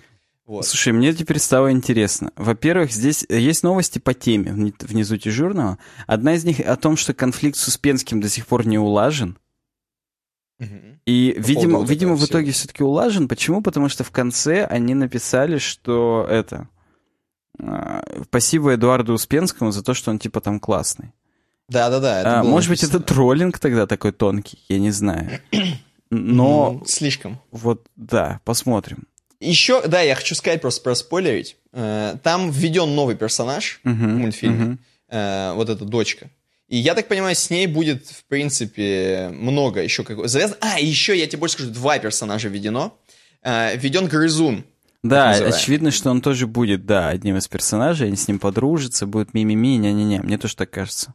Вот. 0.49 0.65
Слушай, 0.65 0.93
мне 0.93 1.13
теперь 1.13 1.37
стало 1.37 1.71
интересно. 1.71 2.31
Во-первых, 2.35 2.91
здесь 2.91 3.23
есть 3.29 3.61
новости 3.61 3.99
по 3.99 4.15
теме 4.15 4.51
внизу 4.51 5.15
дежурного. 5.15 5.77
Одна 6.07 6.33
из 6.33 6.43
них 6.43 6.59
о 6.59 6.75
том, 6.75 6.97
что 6.97 7.13
конфликт 7.13 7.55
с 7.55 7.67
Успенским 7.67 8.19
до 8.19 8.29
сих 8.29 8.47
пор 8.47 8.65
не 8.65 8.79
улажен. 8.79 9.37
Угу. 10.59 10.67
И, 11.05 11.35
по 11.37 11.41
видимо, 11.45 11.83
видимо 11.83 12.15
в 12.15 12.25
итоге 12.25 12.51
все-таки 12.51 12.81
улажен. 12.81 13.27
Почему? 13.27 13.61
Потому 13.61 13.89
что 13.89 14.03
в 14.03 14.09
конце 14.09 14.65
они 14.65 14.95
написали, 14.95 15.59
что 15.59 16.25
это... 16.27 16.67
А, 17.61 18.01
спасибо 18.23 18.73
Эдуарду 18.73 19.13
Успенскому 19.13 19.71
за 19.71 19.83
то, 19.83 19.93
что 19.93 20.09
он 20.09 20.17
типа 20.17 20.41
там 20.41 20.59
классный. 20.59 21.13
Да-да-да. 21.67 22.39
А, 22.39 22.43
может 22.43 22.71
написано. 22.71 22.93
быть, 22.93 23.01
это 23.01 23.13
троллинг 23.13 23.59
тогда 23.59 23.85
такой 23.85 24.13
тонкий, 24.13 24.57
я 24.67 24.79
не 24.79 24.89
знаю. 24.89 25.29
Но... 26.09 26.71
Ну, 26.79 26.85
слишком. 26.87 27.39
Вот, 27.51 27.85
да, 27.95 28.41
посмотрим. 28.45 29.05
Еще, 29.39 29.87
да, 29.87 30.01
я 30.01 30.15
хочу 30.15 30.35
сказать 30.35 30.61
просто 30.61 30.81
про 30.81 30.95
спойлерить. 30.95 31.55
Э, 31.71 32.15
там 32.23 32.51
введен 32.51 32.93
новый 32.93 33.15
персонаж 33.15 33.79
uh-huh, 33.83 33.91
в 33.91 34.17
мультфильме. 34.17 34.77
Uh-huh. 35.09 35.55
Вот 35.55 35.69
эта 35.69 35.85
дочка. 35.85 36.29
И 36.67 36.77
я 36.77 36.93
так 36.93 37.07
понимаю, 37.07 37.35
с 37.35 37.49
ней 37.49 37.65
будет, 37.65 38.05
в 38.05 38.25
принципе, 38.25 39.31
много 39.33 39.81
еще 39.81 40.03
как 40.03 40.27
завязано. 40.27 40.59
А, 40.61 40.79
еще, 40.79 41.17
я 41.17 41.25
тебе 41.25 41.39
больше 41.39 41.55
скажу, 41.55 41.71
два 41.71 41.97
персонажа 41.97 42.47
введено. 42.47 42.95
Э, 43.41 43.75
введен 43.75 44.07
Грызун. 44.07 44.65
Да, 45.01 45.31
очевидно, 45.31 45.91
что 45.91 46.11
он 46.11 46.21
тоже 46.21 46.45
будет, 46.45 46.85
да, 46.85 47.07
одним 47.07 47.37
из 47.37 47.47
персонажей, 47.47 48.07
они 48.07 48.17
с 48.17 48.27
ним 48.27 48.37
подружатся, 48.37 49.07
будет 49.07 49.33
ми-ми-ми, 49.33 49.77
не-не-не, 49.77 50.19
мне 50.19 50.37
тоже 50.37 50.57
так 50.57 50.69
кажется. 50.69 51.13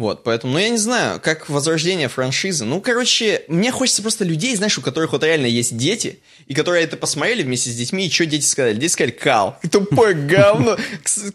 Вот, 0.00 0.24
поэтому, 0.24 0.54
ну, 0.54 0.58
я 0.58 0.70
не 0.70 0.78
знаю, 0.78 1.20
как 1.20 1.50
возрождение 1.50 2.08
франшизы. 2.08 2.64
Ну, 2.64 2.80
короче, 2.80 3.42
мне 3.48 3.70
хочется 3.70 4.00
просто 4.00 4.24
людей, 4.24 4.56
знаешь, 4.56 4.78
у 4.78 4.80
которых 4.80 5.12
вот 5.12 5.22
реально 5.22 5.44
есть 5.44 5.76
дети, 5.76 6.20
и 6.46 6.54
которые 6.54 6.84
это 6.84 6.96
посмотрели 6.96 7.42
вместе 7.42 7.68
с 7.68 7.76
детьми, 7.76 8.06
и 8.06 8.10
что 8.10 8.24
дети 8.24 8.46
сказали? 8.46 8.76
Дети 8.76 8.92
сказали, 8.92 9.10
Кал, 9.10 9.58
тупое 9.70 10.14
говно, 10.14 10.78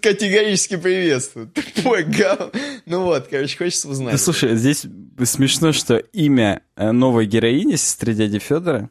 категорически 0.02 0.78
приветствую, 0.78 1.52
тупое 1.54 2.06
говно. 2.06 2.50
Ну 2.88 3.04
вот, 3.04 3.28
короче, 3.30 3.56
хочется 3.56 3.88
узнать. 3.88 4.14
Да, 4.14 4.18
слушай, 4.18 4.56
здесь 4.56 4.88
смешно, 5.26 5.72
что 5.72 5.98
имя 5.98 6.64
э, 6.76 6.90
новой 6.90 7.28
героини, 7.28 7.76
сестры 7.76 8.16
дяди 8.16 8.40
Федора, 8.40 8.90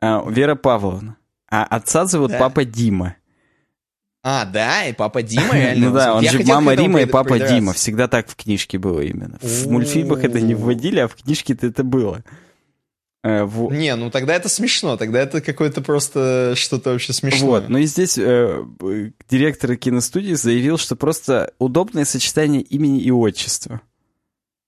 э, 0.00 0.20
Вера 0.30 0.54
Павловна, 0.54 1.18
а 1.50 1.64
отца 1.64 2.06
зовут 2.06 2.30
да. 2.30 2.38
Папа 2.38 2.64
Дима. 2.64 3.16
А, 4.26 4.46
да, 4.46 4.86
и 4.86 4.94
папа 4.94 5.22
Дима 5.22 5.52
реально. 5.52 5.90
Ну 5.90 5.94
да, 5.94 6.14
он 6.14 6.24
же 6.24 6.42
мама 6.44 6.74
Рима 6.74 7.02
и 7.02 7.06
папа 7.06 7.38
Дима. 7.38 7.74
Всегда 7.74 8.08
так 8.08 8.28
в 8.28 8.34
книжке 8.34 8.78
было 8.78 9.00
именно. 9.00 9.38
В 9.42 9.68
мультфильмах 9.68 10.24
это 10.24 10.40
не 10.40 10.54
вводили, 10.54 11.00
а 11.00 11.08
в 11.08 11.14
книжке-то 11.14 11.66
это 11.66 11.84
было. 11.84 12.24
Э, 13.22 13.46
не, 13.70 13.94
ну 13.96 14.10
тогда 14.10 14.34
это 14.34 14.48
смешно, 14.48 14.96
тогда 14.96 15.20
это 15.20 15.40
какое-то 15.40 15.80
просто 15.80 16.54
что-то 16.56 16.90
вообще 16.90 17.12
смешное. 17.12 17.48
Вот, 17.48 17.68
ну 17.68 17.78
и 17.78 17.84
здесь 17.84 18.18
э, 18.18 18.64
директор 19.30 19.76
киностудии 19.76 20.34
заявил, 20.34 20.76
что 20.76 20.94
просто 20.94 21.52
удобное 21.58 22.04
сочетание 22.04 22.60
имени 22.60 23.00
и 23.00 23.10
отчества. 23.10 23.80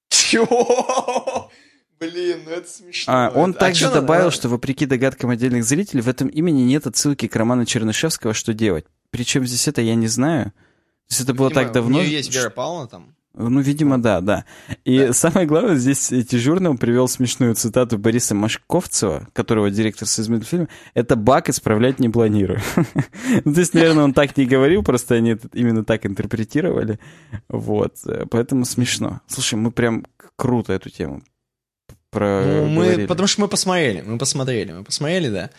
Чего? 0.08 1.50
Блин, 1.98 2.42
ну 2.44 2.50
это 2.50 2.68
смешно. 2.68 3.12
А, 3.12 3.32
он 3.34 3.50
это... 3.50 3.60
также 3.60 3.86
а 3.86 3.90
добавил, 3.90 4.24
надо? 4.24 4.36
что 4.36 4.48
вопреки 4.48 4.84
догадкам 4.84 5.30
отдельных 5.30 5.64
зрителей, 5.64 6.02
в 6.02 6.08
этом 6.08 6.28
имени 6.28 6.62
нет 6.62 6.86
отсылки 6.86 7.26
к 7.26 7.36
роману 7.36 7.64
Чернышевского 7.64 8.34
«Что 8.34 8.52
делать?». 8.52 8.84
Причем 9.10 9.46
здесь 9.46 9.66
это 9.66 9.80
я 9.80 9.94
не 9.94 10.08
знаю. 10.08 10.46
То 10.46 11.12
есть 11.12 11.20
это 11.22 11.34
было 11.34 11.50
так 11.50 11.72
давно. 11.72 11.98
У 11.98 12.00
нее 12.02 12.10
есть 12.10 12.34
Вера 12.34 12.50
Павловна 12.50 12.88
там? 12.88 13.14
Ну, 13.38 13.60
видимо, 13.60 14.00
да, 14.00 14.20
да. 14.22 14.44
И 14.84 14.98
да. 14.98 15.12
самое 15.12 15.46
главное, 15.46 15.76
здесь 15.76 16.08
дежурный 16.08 16.76
привел 16.76 17.06
смешную 17.06 17.54
цитату 17.54 17.98
Бориса 17.98 18.34
Машковцева, 18.34 19.28
которого 19.34 19.70
директор 19.70 20.08
с 20.08 20.22
фильма. 20.44 20.68
Это 20.94 21.16
баг 21.16 21.50
исправлять 21.50 22.00
не 22.00 22.08
планирую. 22.08 22.60
ну, 23.44 23.54
то 23.54 23.60
есть, 23.60 23.74
наверное, 23.74 24.04
он 24.04 24.14
так 24.14 24.36
не 24.38 24.46
говорил, 24.46 24.82
просто 24.82 25.16
они 25.16 25.32
это 25.32 25.48
именно 25.52 25.84
так 25.84 26.06
интерпретировали. 26.06 26.98
Вот. 27.48 27.96
Поэтому 28.30 28.64
смешно. 28.64 29.20
Слушай, 29.26 29.56
мы 29.56 29.70
прям 29.70 30.06
круто 30.36 30.72
эту 30.72 30.88
тему 30.88 31.22
про. 32.10 32.42
Ну, 32.44 32.66
мы, 32.66 33.06
потому 33.06 33.26
что 33.26 33.42
мы 33.42 33.48
посмотрели, 33.48 34.00
мы 34.02 34.18
посмотрели, 34.18 34.72
мы 34.72 34.84
посмотрели, 34.84 35.28
да. 35.28 35.50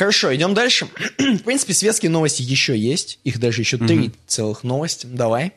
Хорошо, 0.00 0.34
идем 0.34 0.54
дальше. 0.54 0.88
В 1.18 1.42
принципе, 1.42 1.74
светские 1.74 2.08
новости 2.08 2.40
еще 2.40 2.74
есть. 2.74 3.20
Их 3.22 3.38
даже 3.38 3.60
еще 3.60 3.76
три 3.76 4.06
угу. 4.06 4.12
целых 4.26 4.64
новости. 4.64 5.06
Давай. 5.06 5.52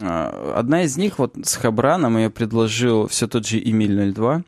А, 0.00 0.54
одна 0.56 0.84
из 0.84 0.96
них, 0.96 1.18
вот 1.18 1.34
с 1.42 1.56
Хабраном 1.56 2.16
ее 2.16 2.30
предложил 2.30 3.08
все 3.08 3.26
тот 3.26 3.44
же 3.44 3.58
Эмиль 3.58 4.12
02. 4.12 4.44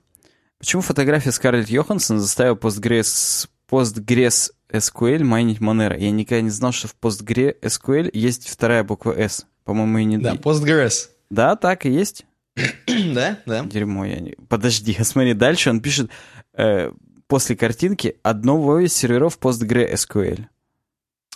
Почему 0.60 0.82
фотография 0.82 1.32
Скарлетт 1.32 1.68
Йоханссон 1.68 2.20
заставила 2.20 2.54
Postgres, 2.54 3.48
Postgres 3.68 4.52
SQL 4.74 5.24
майнить 5.24 5.60
Monero? 5.60 5.98
Я 5.98 6.10
никогда 6.10 6.40
не 6.42 6.50
знал, 6.50 6.72
что 6.72 6.88
в 6.88 6.96
Postgre 7.00 7.58
SQL 7.60 8.10
есть 8.12 8.48
вторая 8.48 8.84
буква 8.84 9.12
S. 9.12 9.46
По-моему, 9.64 9.98
и 9.98 10.04
не... 10.04 10.18
Да, 10.18 10.34
Postgres. 10.34 11.08
Да, 11.30 11.56
так 11.56 11.86
и 11.86 11.90
есть. 11.90 12.26
да, 12.86 13.38
да. 13.46 13.64
Дерьмо, 13.64 14.04
я 14.04 14.20
не... 14.20 14.36
Подожди, 14.48 14.96
смотри, 15.02 15.34
дальше 15.34 15.70
он 15.70 15.80
пишет... 15.80 16.10
Э, 16.52 16.92
после 17.26 17.56
картинки 17.56 18.16
одного 18.22 18.80
из 18.80 18.92
серверов 18.94 19.38
PostgreSQL. 19.40 20.46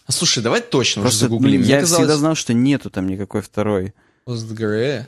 Слушай, 0.09 0.43
давай 0.43 0.61
точно 0.61 1.03
Просто, 1.03 1.27
уже 1.27 1.31
загуглим. 1.31 1.61
Ну, 1.61 1.67
я 1.67 1.81
казалось... 1.81 2.05
всегда 2.05 2.17
знал, 2.17 2.35
что 2.35 2.55
нету 2.55 2.91
там 2.91 3.07
никакой 3.07 3.43
второй. 3.43 3.95
Postgre. 4.27 5.07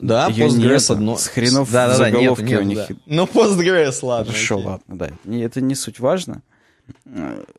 Да, 0.00 0.28
Её 0.28 0.46
Postgres 0.46 0.92
одно... 0.92 1.16
с 1.16 1.26
хренов 1.28 1.70
да, 1.70 1.88
да, 1.88 1.94
заголовки 1.94 2.42
нет, 2.42 2.50
нет, 2.50 2.60
у 2.60 2.64
них. 2.64 2.78
да. 2.88 2.94
Ну, 3.06 3.24
Postgres, 3.24 3.98
ладно. 4.02 4.32
Хорошо, 4.32 4.54
окей. 4.56 4.66
ладно, 4.66 4.96
да. 4.98 5.10
Не- 5.24 5.42
Это 5.42 5.60
не 5.60 5.74
суть 5.74 6.00
важно. 6.00 6.42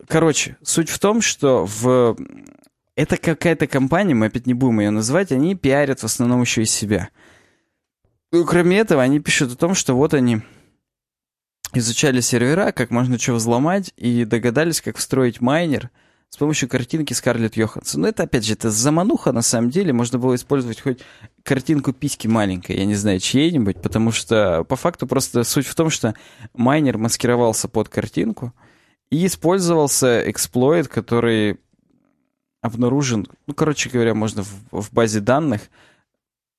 Короче, 0.07 0.57
суть 0.63 0.89
в 0.89 0.99
том, 0.99 1.21
что 1.21 1.65
в... 1.65 2.17
Это 2.95 3.17
какая-то 3.17 3.67
компания, 3.67 4.13
мы 4.13 4.28
опять 4.28 4.47
не 4.47 4.53
будем 4.53 4.80
ее 4.80 4.89
называть, 4.89 5.32
они 5.32 5.55
пиарят 5.55 5.99
в 5.99 6.03
основном 6.05 6.41
еще 6.41 6.61
и 6.61 6.65
себя. 6.65 7.09
Ну, 8.32 8.45
кроме 8.45 8.78
этого, 8.80 9.01
они 9.01 9.19
пишут 9.19 9.51
о 9.51 9.55
том, 9.57 9.76
что 9.76 9.95
вот 9.95 10.13
они 10.13 10.41
изучали 11.73 12.21
сервера, 12.21 12.71
как 12.71 12.89
можно 12.91 13.19
что 13.19 13.34
взломать, 13.34 13.91
и 13.97 14.23
догадались, 14.26 14.82
как 14.82 14.97
встроить 14.97 15.41
майнер 15.41 15.89
с 16.36 16.38
помощью 16.38 16.67
картинки 16.67 17.13
Скарлетт 17.13 17.55
Йоханссон. 17.55 18.01
Ну, 18.01 18.07
это, 18.09 18.23
опять 18.23 18.43
же, 18.43 18.51
это 18.51 18.69
замануха, 18.69 19.31
на 19.31 19.41
самом 19.41 19.69
деле. 19.69 19.93
Можно 19.93 20.19
было 20.19 20.36
использовать 20.36 20.81
хоть 20.81 20.99
картинку 21.43 21.93
письки 21.93 22.27
маленькой, 22.27 22.75
я 22.75 22.83
не 22.83 22.95
знаю, 22.95 23.21
чьей-нибудь, 23.21 23.81
потому 23.81 24.11
что, 24.11 24.65
по 24.65 24.75
факту, 24.75 25.07
просто 25.07 25.45
суть 25.45 25.65
в 25.65 25.73
том, 25.75 25.89
что 25.89 26.13
майнер 26.53 26.97
маскировался 26.97 27.69
под 27.69 27.88
картинку, 27.88 28.53
и 29.09 29.25
использовался 29.25 30.29
эксплойт, 30.29 30.89
который 30.89 31.57
обнаружен, 32.61 33.27
ну, 33.47 33.53
короче 33.53 33.89
говоря, 33.89 34.13
можно 34.13 34.43
в, 34.43 34.81
в 34.81 34.91
базе 34.91 35.21
данных 35.21 35.61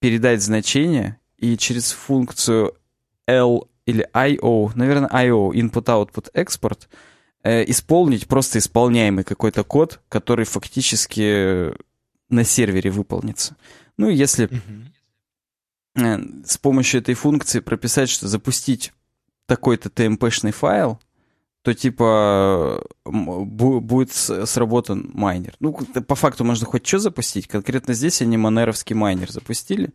передать 0.01 0.43
значение 0.43 1.21
и 1.37 1.59
через 1.59 1.93
функцию 1.93 2.73
L 3.27 3.69
или 3.85 4.09
IO, 4.15 4.73
наверное, 4.75 5.11
IO, 5.11 5.51
Input, 5.51 5.85
Output, 5.85 6.33
Export, 6.33 6.85
э, 6.85 7.16
исполнить 7.47 8.27
просто 8.27 8.59
исполняемый 8.59 9.25
какой-то 9.25 9.65
код, 9.65 10.01
который 10.09 10.45
фактически 10.45 11.73
на 12.29 12.45
сервере 12.45 12.91
выполнится. 12.91 13.57
Ну, 13.97 14.09
если 14.09 14.51
э, 15.95 16.19
с 16.45 16.59
помощью 16.59 17.01
этой 17.01 17.15
функции 17.15 17.61
прописать, 17.61 18.11
что 18.11 18.29
запустить 18.29 18.93
такой-то 19.47 19.89
TMP-шный 19.89 20.53
файл, 20.53 20.99
то 21.63 21.75
типа 21.75 22.85
будет 23.05 24.13
сработан 24.13 25.11
майнер. 25.13 25.55
Ну, 25.59 25.73
по 25.73 26.15
факту 26.15 26.45
можно 26.45 26.65
хоть 26.65 26.87
что 26.87 27.01
запустить. 27.01 27.49
Конкретно 27.49 27.93
здесь 27.93 28.23
они 28.23 28.37
монеровский 28.37 28.95
майнер 28.95 29.31
запустили. 29.33 29.91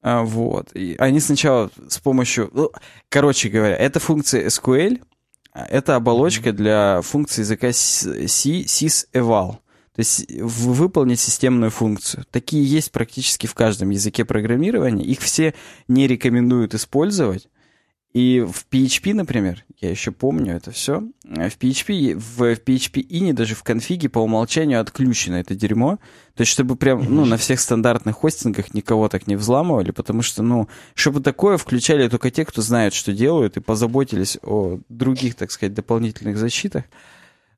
А, 0.00 0.22
Вот. 0.22 0.70
И 0.74 0.94
они 0.98 1.18
сначала 1.18 1.70
с 1.88 1.98
помощью... 1.98 2.50
ну, 2.52 2.70
короче 3.08 3.48
говоря, 3.48 3.76
это 3.76 3.98
функция 3.98 4.46
SQL, 4.46 5.02
это 5.54 5.96
оболочка 5.96 6.52
для 6.52 7.00
функции 7.02 7.42
языка 7.42 7.72
C, 7.72 8.62
syseval. 8.62 9.58
То 9.94 9.98
есть 9.98 10.30
выполнить 10.40 11.20
системную 11.20 11.70
функцию. 11.70 12.24
Такие 12.30 12.64
есть 12.64 12.92
практически 12.92 13.46
в 13.46 13.54
каждом 13.54 13.90
языке 13.90 14.24
программирования. 14.24 15.04
Их 15.04 15.20
все 15.20 15.52
не 15.86 16.06
рекомендуют 16.06 16.74
использовать. 16.74 17.48
И 18.12 18.40
в 18.40 18.66
PHP, 18.70 19.14
например, 19.14 19.64
я 19.80 19.88
еще 19.88 20.12
помню 20.12 20.54
это 20.54 20.70
все, 20.70 21.00
в 21.24 21.56
PHP, 21.58 22.14
в, 22.14 22.36
в 22.36 22.60
PHP 22.60 23.06
ini 23.08 23.32
даже 23.32 23.54
в 23.54 23.62
конфиге 23.62 24.10
по 24.10 24.18
умолчанию 24.18 24.80
отключено 24.80 25.36
это 25.36 25.54
дерьмо. 25.54 25.98
То 26.34 26.42
есть, 26.42 26.52
чтобы 26.52 26.76
прям, 26.76 27.02
ну, 27.04 27.24
на 27.24 27.38
всех 27.38 27.58
стандартных 27.58 28.16
хостингах 28.16 28.74
никого 28.74 29.08
так 29.08 29.26
не 29.26 29.36
взламывали, 29.36 29.92
потому 29.92 30.20
что, 30.20 30.42
ну, 30.42 30.68
чтобы 30.94 31.20
такое 31.20 31.56
включали 31.56 32.08
только 32.08 32.30
те, 32.30 32.44
кто 32.44 32.60
знает, 32.60 32.92
что 32.92 33.12
делают, 33.12 33.56
и 33.56 33.60
позаботились 33.60 34.38
о 34.42 34.78
других, 34.90 35.34
так 35.34 35.50
сказать, 35.50 35.72
дополнительных 35.72 36.36
защитах. 36.36 36.84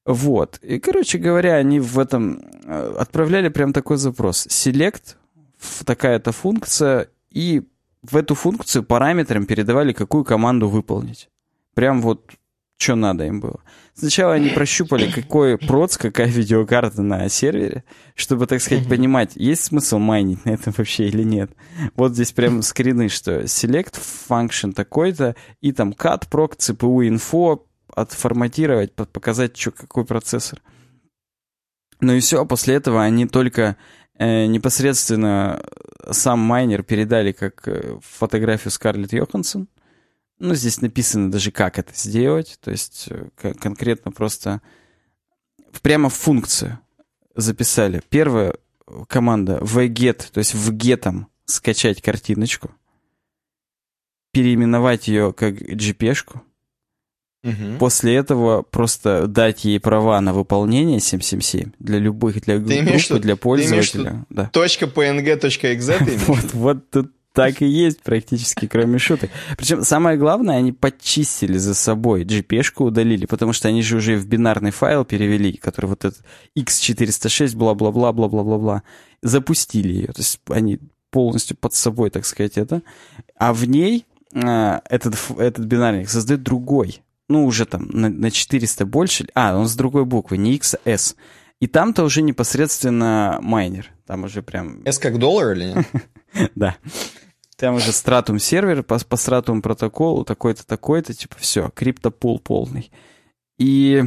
Вот. 0.06 0.58
И, 0.62 0.78
короче 0.78 1.18
говоря, 1.18 1.54
они 1.54 1.80
в 1.80 1.98
этом 1.98 2.40
э, 2.64 2.96
отправляли 2.98 3.48
прям 3.48 3.72
такой 3.72 3.96
запрос. 3.96 4.46
Select, 4.46 5.16
такая-то 5.84 6.30
функция, 6.30 7.08
и 7.30 7.62
в 8.10 8.16
эту 8.16 8.34
функцию 8.34 8.84
параметрам 8.84 9.46
передавали, 9.46 9.92
какую 9.92 10.24
команду 10.24 10.68
выполнить. 10.68 11.28
Прям 11.74 12.00
вот 12.02 12.30
что 12.76 12.96
надо 12.96 13.24
им 13.24 13.40
было. 13.40 13.60
Сначала 13.94 14.34
они 14.34 14.50
прощупали, 14.50 15.10
какой 15.10 15.56
проц, 15.56 15.96
какая 15.96 16.26
видеокарта 16.26 17.02
на 17.02 17.28
сервере, 17.28 17.84
чтобы, 18.14 18.46
так 18.46 18.60
сказать, 18.60 18.88
понимать, 18.88 19.36
есть 19.36 19.64
смысл 19.64 19.98
майнить 19.98 20.44
на 20.44 20.50
этом 20.50 20.74
вообще 20.76 21.06
или 21.06 21.22
нет. 21.22 21.50
Вот 21.94 22.12
здесь 22.12 22.32
прям 22.32 22.62
скрины, 22.62 23.08
что 23.08 23.42
select 23.42 24.00
function 24.28 24.72
такой-то, 24.72 25.36
и 25.60 25.72
там 25.72 25.90
cat, 25.92 26.28
proc, 26.28 26.58
CPU 26.58 27.08
info, 27.08 27.62
отформатировать, 27.94 28.92
показать, 28.94 29.56
что, 29.56 29.70
какой 29.70 30.04
процессор. 30.04 30.60
Ну 32.00 32.12
и 32.12 32.20
все, 32.20 32.44
после 32.44 32.74
этого 32.74 33.02
они 33.02 33.26
только 33.26 33.76
непосредственно 34.18 35.62
сам 36.10 36.38
майнер 36.40 36.82
передали 36.82 37.32
как 37.32 37.66
э, 37.66 37.98
фотографию 38.02 38.70
Скарлетт 38.70 39.12
Йоханссон. 39.12 39.68
Ну, 40.38 40.54
здесь 40.54 40.80
написано 40.80 41.30
даже, 41.30 41.50
как 41.50 41.78
это 41.78 41.92
сделать. 41.94 42.58
То 42.60 42.70
есть 42.70 43.06
э, 43.10 43.28
кон- 43.40 43.54
конкретно 43.54 44.12
просто 44.12 44.60
в- 45.72 45.80
прямо 45.80 46.08
в 46.08 46.14
функцию 46.14 46.78
записали. 47.34 48.02
Первая 48.08 48.56
команда 49.08 49.58
vget, 49.58 50.30
то 50.32 50.38
есть 50.38 50.54
в 50.54 50.72
гетом 50.72 51.28
скачать 51.46 52.02
картиночку, 52.02 52.74
переименовать 54.32 55.08
ее 55.08 55.32
как 55.32 55.54
GP-шку, 55.54 56.40
Мгм. 57.44 57.78
После 57.78 58.14
этого 58.14 58.62
просто 58.62 59.26
дать 59.26 59.64
ей 59.64 59.78
права 59.78 60.18
на 60.20 60.32
выполнение 60.32 60.98
777 60.98 61.72
для 61.78 61.98
любых, 61.98 62.40
для 62.40 62.58
Ты 62.58 62.80
имеешь 62.80 63.08
группы, 63.08 63.22
для 63.22 63.36
ты 63.36 63.40
пользователя. 63.40 64.24
Да. 64.30 64.48
Точка 64.52 64.86
.png, 64.86 65.36
точка 65.36 65.72
.exe 65.72 65.98
ты 65.98 66.04
имеешь? 66.10 66.22
Вот, 66.26 66.54
вот 66.54 66.90
тут 66.90 67.12
так 67.34 67.60
и 67.60 67.66
есть 67.66 68.00
практически, 68.02 68.66
кроме 68.66 68.98
шуток. 68.98 69.28
Причем 69.58 69.82
самое 69.82 70.16
главное, 70.16 70.56
они 70.56 70.72
подчистили 70.72 71.58
за 71.58 71.74
собой, 71.74 72.24
GP-шку 72.24 72.84
удалили, 72.84 73.26
потому 73.26 73.52
что 73.52 73.68
они 73.68 73.82
же 73.82 73.96
уже 73.96 74.16
в 74.16 74.26
бинарный 74.26 74.70
файл 74.70 75.04
перевели, 75.04 75.52
который 75.54 75.86
вот 75.86 76.04
этот 76.04 76.22
x406, 76.56 77.56
бла-бла-бла, 77.56 78.12
бла-бла-бла-бла, 78.12 78.84
запустили 79.20 79.92
ее. 79.92 80.06
То 80.06 80.20
есть 80.20 80.40
они 80.48 80.78
полностью 81.10 81.56
под 81.56 81.74
собой, 81.74 82.10
так 82.10 82.24
сказать, 82.24 82.56
это. 82.56 82.82
А 83.36 83.52
в 83.52 83.64
ней 83.68 84.06
а, 84.34 84.82
этот, 84.88 85.16
этот 85.38 85.64
бинарник 85.64 86.08
создает 86.08 86.42
другой. 86.42 87.03
Ну, 87.28 87.46
уже 87.46 87.64
там 87.64 87.88
на, 87.88 88.08
на 88.08 88.30
400 88.30 88.84
больше. 88.86 89.26
А, 89.34 89.56
он 89.56 89.66
с 89.66 89.74
другой 89.74 90.04
буквы, 90.04 90.36
не 90.36 90.54
X, 90.54 90.74
а 90.74 90.90
S. 90.90 91.16
И 91.60 91.66
там-то 91.66 92.04
уже 92.04 92.22
непосредственно 92.22 93.38
майнер. 93.40 93.90
Там 94.06 94.24
уже 94.24 94.42
прям 94.42 94.82
S 94.84 94.98
как 94.98 95.18
доллар 95.18 95.52
или 95.52 95.64
нет? 95.72 95.86
да. 96.54 96.76
Там 97.56 97.76
уже 97.76 97.92
стратум 97.92 98.38
сервер 98.38 98.82
по, 98.82 98.98
по 98.98 99.16
стратум 99.16 99.62
протоколу, 99.62 100.24
такой-то, 100.24 100.66
такой-то, 100.66 101.14
типа 101.14 101.36
все, 101.38 101.70
криптопул 101.70 102.40
полный. 102.40 102.90
И 103.58 104.02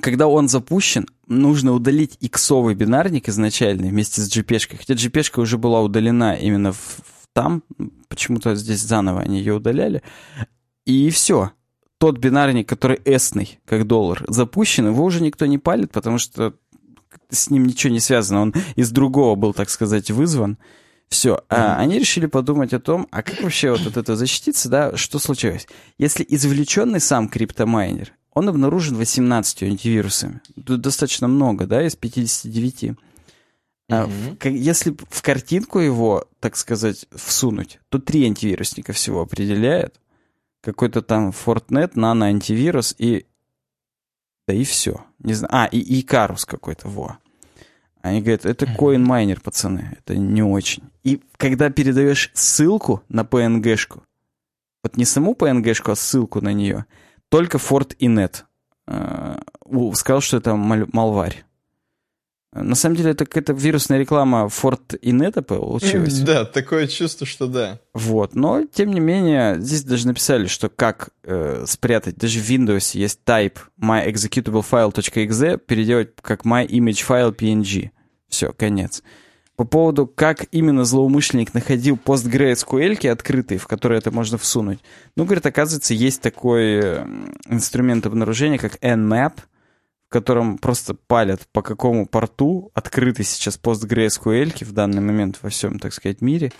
когда 0.00 0.26
он 0.26 0.48
запущен, 0.48 1.06
нужно 1.26 1.72
удалить 1.72 2.16
иксовый 2.20 2.74
бинарник 2.74 3.28
изначальный 3.28 3.90
вместе 3.90 4.22
с 4.22 4.34
GP-шкой. 4.34 4.78
Хотя 4.78 4.94
GP-шка 4.94 5.40
уже 5.40 5.58
была 5.58 5.82
удалена 5.82 6.34
именно 6.34 6.72
в, 6.72 6.76
в 6.78 7.28
там, 7.34 7.62
почему-то 8.08 8.54
здесь 8.54 8.80
заново 8.80 9.20
они 9.20 9.38
ее 9.38 9.54
удаляли. 9.54 10.02
И 10.84 11.10
все. 11.10 11.52
Тот 11.98 12.18
бинарник, 12.18 12.68
который 12.68 13.00
эсный, 13.04 13.58
как 13.64 13.86
доллар, 13.86 14.24
запущен, 14.28 14.86
его 14.86 15.04
уже 15.04 15.20
никто 15.22 15.46
не 15.46 15.58
палит, 15.58 15.90
потому 15.90 16.18
что 16.18 16.54
с 17.30 17.50
ним 17.50 17.66
ничего 17.66 17.92
не 17.92 18.00
связано. 18.00 18.42
Он 18.42 18.54
из 18.76 18.90
другого 18.90 19.34
был, 19.34 19.52
так 19.52 19.68
сказать, 19.70 20.10
вызван. 20.10 20.58
Все. 21.08 21.42
А 21.48 21.76
они 21.78 21.98
решили 21.98 22.26
подумать 22.26 22.72
о 22.74 22.80
том, 22.80 23.08
а 23.10 23.22
как 23.22 23.42
вообще 23.42 23.70
вот 23.72 23.86
от 23.86 23.96
этого 23.96 24.16
защититься, 24.16 24.68
да, 24.68 24.96
что 24.96 25.18
случилось? 25.18 25.66
Если 25.96 26.24
извлеченный 26.28 27.00
сам 27.00 27.28
криптомайнер, 27.28 28.12
он 28.34 28.48
обнаружен 28.48 28.94
18 28.96 29.62
антивирусами. 29.64 30.40
Тут 30.64 30.80
достаточно 30.82 31.26
много, 31.26 31.66
да, 31.66 31.84
из 31.84 31.96
59. 31.96 32.94
А 33.90 34.06
Мгм. 34.06 34.12
в- 34.12 34.36
ка- 34.36 34.50
если 34.50 34.94
в 35.10 35.22
картинку 35.22 35.78
его, 35.78 36.26
так 36.40 36.56
сказать, 36.56 37.06
всунуть, 37.16 37.80
то 37.88 37.98
три 37.98 38.24
антивирусника 38.26 38.92
всего 38.92 39.22
определяют. 39.22 39.94
Какой-то 40.68 41.00
там 41.00 41.30
Fortnet, 41.30 41.94
Nano 41.94 42.24
антивирус 42.24 42.94
и... 42.98 43.24
Да 44.46 44.52
и 44.52 44.64
все. 44.64 45.02
Не 45.18 45.32
знаю. 45.32 45.50
А, 45.50 45.64
и 45.64 46.00
Икарус 46.00 46.44
какой-то, 46.44 46.88
во. 46.88 47.16
Они 48.02 48.20
говорят, 48.20 48.44
это 48.44 48.66
CoinMiner, 48.66 49.40
пацаны, 49.40 49.96
это 49.98 50.14
не 50.14 50.42
очень. 50.42 50.82
И 51.04 51.22
когда 51.38 51.70
передаешь 51.70 52.30
ссылку 52.34 53.02
на 53.08 53.22
PNG-шку, 53.22 54.02
вот 54.82 54.98
не 54.98 55.06
саму 55.06 55.32
PNG-шку, 55.32 55.92
а 55.92 55.96
ссылку 55.96 56.42
на 56.42 56.52
нее, 56.52 56.84
только 57.30 57.56
Fort 57.56 57.96
и 57.98 58.06
Net 58.06 58.42
э, 58.88 59.38
сказал, 59.94 60.20
что 60.20 60.36
это 60.36 60.50
маль- 60.50 60.90
малварь. 60.92 61.46
На 62.52 62.74
самом 62.74 62.96
деле, 62.96 63.10
это 63.10 63.26
какая-то 63.26 63.52
вирусная 63.52 63.98
реклама 63.98 64.46
Fort 64.46 64.96
и 64.96 65.12
Net 65.12 65.42
получилась. 65.42 66.18
Да, 66.20 66.46
такое 66.46 66.86
чувство, 66.86 67.26
что 67.26 67.46
да. 67.46 67.78
Вот, 67.92 68.34
но 68.34 68.64
тем 68.64 68.92
не 68.92 69.00
менее, 69.00 69.60
здесь 69.60 69.84
даже 69.84 70.06
написали, 70.06 70.46
что 70.46 70.70
как 70.70 71.10
э, 71.24 71.64
спрятать, 71.66 72.16
даже 72.16 72.40
в 72.40 72.48
Windows 72.48 72.96
есть 72.96 73.20
type 73.26 73.58
myexecutableFile.exe, 73.80 75.58
переделать 75.58 76.10
как 76.22 76.46
myImageFile.png. 76.46 77.90
Все, 78.28 78.52
конец. 78.52 79.02
по 79.58 79.64
поводу, 79.64 80.06
как 80.06 80.46
именно 80.52 80.84
злоумышленник 80.84 81.52
находил 81.52 81.98
PostgreSQL 82.02 83.08
открытые, 83.08 83.58
в 83.58 83.66
которые 83.66 83.98
это 83.98 84.12
можно 84.12 84.38
всунуть. 84.38 84.78
Ну, 85.16 85.24
говорит, 85.24 85.44
оказывается, 85.46 85.94
есть 85.94 86.22
такой 86.22 86.78
инструмент 87.48 88.06
обнаружения, 88.06 88.58
как 88.58 88.76
Nmap, 88.76 89.32
в 90.08 90.10
котором 90.10 90.56
просто 90.56 90.94
палят, 90.94 91.42
по 91.52 91.60
какому 91.60 92.06
порту 92.06 92.70
открыты 92.72 93.24
сейчас 93.24 93.60
PostgreSQL 93.62 94.64
в 94.64 94.72
данный 94.72 95.02
момент 95.02 95.38
во 95.42 95.50
всем, 95.50 95.78
так 95.78 95.92
сказать, 95.92 96.22
мире. 96.22 96.50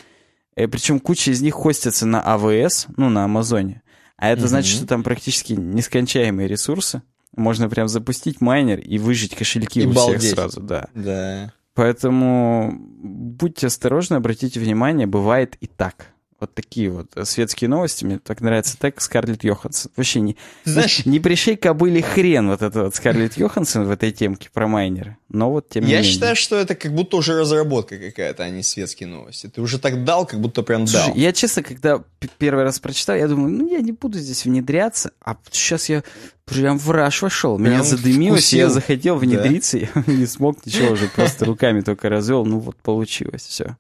И, 0.55 0.61
э, 0.61 0.69
причем 0.69 1.01
куча 1.01 1.31
из 1.31 1.41
них 1.41 1.55
хостятся 1.55 2.05
на 2.05 2.21
AWS, 2.21 2.89
ну, 2.99 3.09
на 3.09 3.25
Амазоне. 3.25 3.83
А 4.19 4.29
это 4.29 4.43
mm-hmm. 4.43 4.49
значит, 4.49 4.77
что 4.77 4.87
там 4.87 5.03
практически 5.03 5.55
нескончаемые 5.55 6.47
ресурсы. 6.47 7.01
Можно 7.35 7.71
прям 7.71 7.89
запустить 7.89 8.43
майнер 8.43 8.81
и 8.81 8.99
выжить 8.99 9.35
кошельки 9.35 9.81
и 9.81 9.87
у 9.87 9.93
балдеть. 9.93 10.21
всех 10.21 10.35
сразу, 10.35 10.61
да. 10.61 10.89
Да. 10.95 11.55
Поэтому 11.73 12.75
будьте 12.79 13.69
осторожны, 13.69 14.17
обратите 14.17 14.61
внимание, 14.61 15.07
бывает 15.07 15.57
и 15.61 15.67
так. 15.69 16.13
Вот 16.41 16.55
такие 16.55 16.89
вот 16.89 17.09
светские 17.25 17.69
новости. 17.69 18.05
Мне 18.05 18.21
так 18.21 18.41
нравится 18.41 18.79
так 18.79 19.01
Скарлетт 19.01 19.43
Йоханссон. 19.43 19.91
Вообще 19.97 20.21
не, 20.21 20.37
Знаешь, 20.65 21.05
не, 21.05 21.19
пришей 21.19 21.57
кобыли 21.57 22.01
хрен 22.01 22.49
вот 22.49 22.63
это 22.63 22.85
вот 22.85 22.95
Скарлетт 22.95 23.37
Йоханссон 23.37 23.87
в 23.87 23.91
этой 23.91 24.13
темке 24.13 24.49
про 24.53 24.69
майнеры. 24.69 25.17
Но 25.29 25.51
вот 25.51 25.69
тем 25.69 25.85
не 25.85 25.91
Я 25.91 25.99
менее. 25.99 26.13
считаю, 26.13 26.37
что 26.37 26.57
это 26.57 26.77
как 26.77 26.95
будто 26.95 27.17
уже 27.17 27.37
разработка 27.37 27.99
какая-то, 27.99 28.45
а 28.45 28.51
не 28.51 28.63
светские 28.63 29.09
новости. 29.09 29.49
Ты 29.49 29.61
уже 29.61 29.81
так 29.81 30.05
дал, 30.05 30.27
как 30.27 30.41
будто 30.41 30.63
прям 30.63 30.87
Слушай, 30.87 31.09
дал. 31.09 31.17
Я, 31.17 31.33
честно, 31.33 31.65
когда 31.65 32.05
первый 32.39 32.63
раз 32.63 32.79
прочитал, 32.79 33.17
я 33.17 33.27
думаю, 33.27 33.51
ну 33.51 33.69
я 33.69 33.81
не 33.81 33.93
буду 33.93 34.17
здесь 34.21 34.45
внедряться, 34.45 35.11
а 35.21 35.37
сейчас 35.51 35.89
я 35.89 36.05
прям 36.45 36.79
в 36.79 36.89
раш 36.93 37.21
вошел. 37.21 37.59
Меня 37.59 37.79
прям 37.79 37.85
задымилось, 37.85 38.43
вкусил. 38.43 38.59
я 38.61 38.69
захотел 38.69 39.17
внедриться, 39.17 39.81
да. 39.93 40.05
не 40.07 40.27
смог 40.27 40.65
ничего 40.65 40.93
уже, 40.93 41.09
просто 41.09 41.45
руками 41.47 41.81
только 41.81 42.09
развел, 42.09 42.45
ну 42.45 42.61
вот 42.61 42.77
получилось, 42.77 43.43
все. 43.43 43.77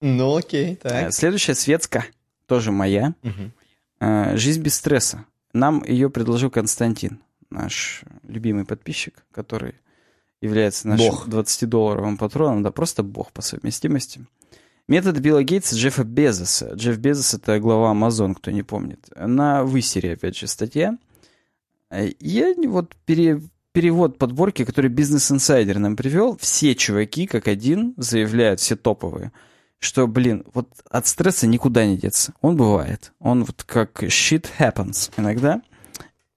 Ну, 0.00 0.36
окей, 0.36 0.76
так. 0.76 0.92
Э, 0.92 1.10
следующая 1.10 1.54
светска, 1.54 2.04
тоже 2.46 2.72
моя. 2.72 3.14
Угу. 3.22 4.36
«Жизнь 4.36 4.62
без 4.62 4.74
стресса». 4.74 5.24
Нам 5.52 5.82
ее 5.84 6.10
предложил 6.10 6.50
Константин, 6.50 7.20
наш 7.48 8.02
любимый 8.24 8.66
подписчик, 8.66 9.24
который 9.32 9.74
является 10.42 10.86
нашим 10.86 11.14
20-долларовым 11.14 12.18
патроном. 12.18 12.62
Да, 12.62 12.70
просто 12.70 13.02
бог 13.02 13.32
по 13.32 13.40
совместимости. 13.40 14.26
Метод 14.86 15.18
Билла 15.18 15.42
Гейтса 15.42 15.74
Джеффа 15.74 16.04
Безоса. 16.04 16.74
Джефф 16.74 16.98
Безос— 16.98 17.32
это 17.34 17.58
глава 17.58 17.92
Amazon, 17.94 18.34
кто 18.34 18.50
не 18.50 18.62
помнит. 18.62 19.08
На 19.16 19.64
высере, 19.64 20.12
опять 20.12 20.36
же, 20.36 20.46
статья. 20.46 20.98
Э, 21.90 22.10
я 22.20 22.54
вот 22.66 22.94
пере, 23.06 23.40
перевод 23.72 24.18
подборки, 24.18 24.66
который 24.66 24.90
Business 24.90 25.34
Insider 25.34 25.78
нам 25.78 25.96
привел. 25.96 26.36
Все 26.36 26.74
чуваки, 26.74 27.26
как 27.26 27.48
один, 27.48 27.94
заявляют, 27.96 28.60
все 28.60 28.76
топовые— 28.76 29.32
что, 29.86 30.06
блин, 30.06 30.44
вот 30.52 30.68
от 30.90 31.06
стресса 31.06 31.46
никуда 31.46 31.86
не 31.86 31.96
деться. 31.96 32.34
Он 32.40 32.56
бывает. 32.56 33.12
Он 33.18 33.44
вот 33.44 33.62
как 33.64 34.02
shit 34.02 34.46
happens 34.58 35.10
иногда. 35.16 35.62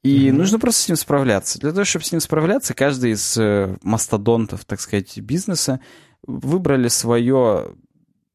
И 0.04 0.28
mm-hmm. 0.28 0.32
нужно 0.32 0.60
просто 0.60 0.84
с 0.84 0.88
ним 0.88 0.96
справляться. 0.96 1.60
Для 1.60 1.72
того, 1.72 1.84
чтобы 1.84 2.06
с 2.06 2.12
ним 2.12 2.22
справляться, 2.22 2.74
каждый 2.74 3.12
из 3.12 3.38
э, 3.38 3.76
мастодонтов, 3.82 4.64
так 4.64 4.80
сказать, 4.80 5.18
бизнеса 5.18 5.82
выбрали 6.26 6.88
свое 6.88 7.76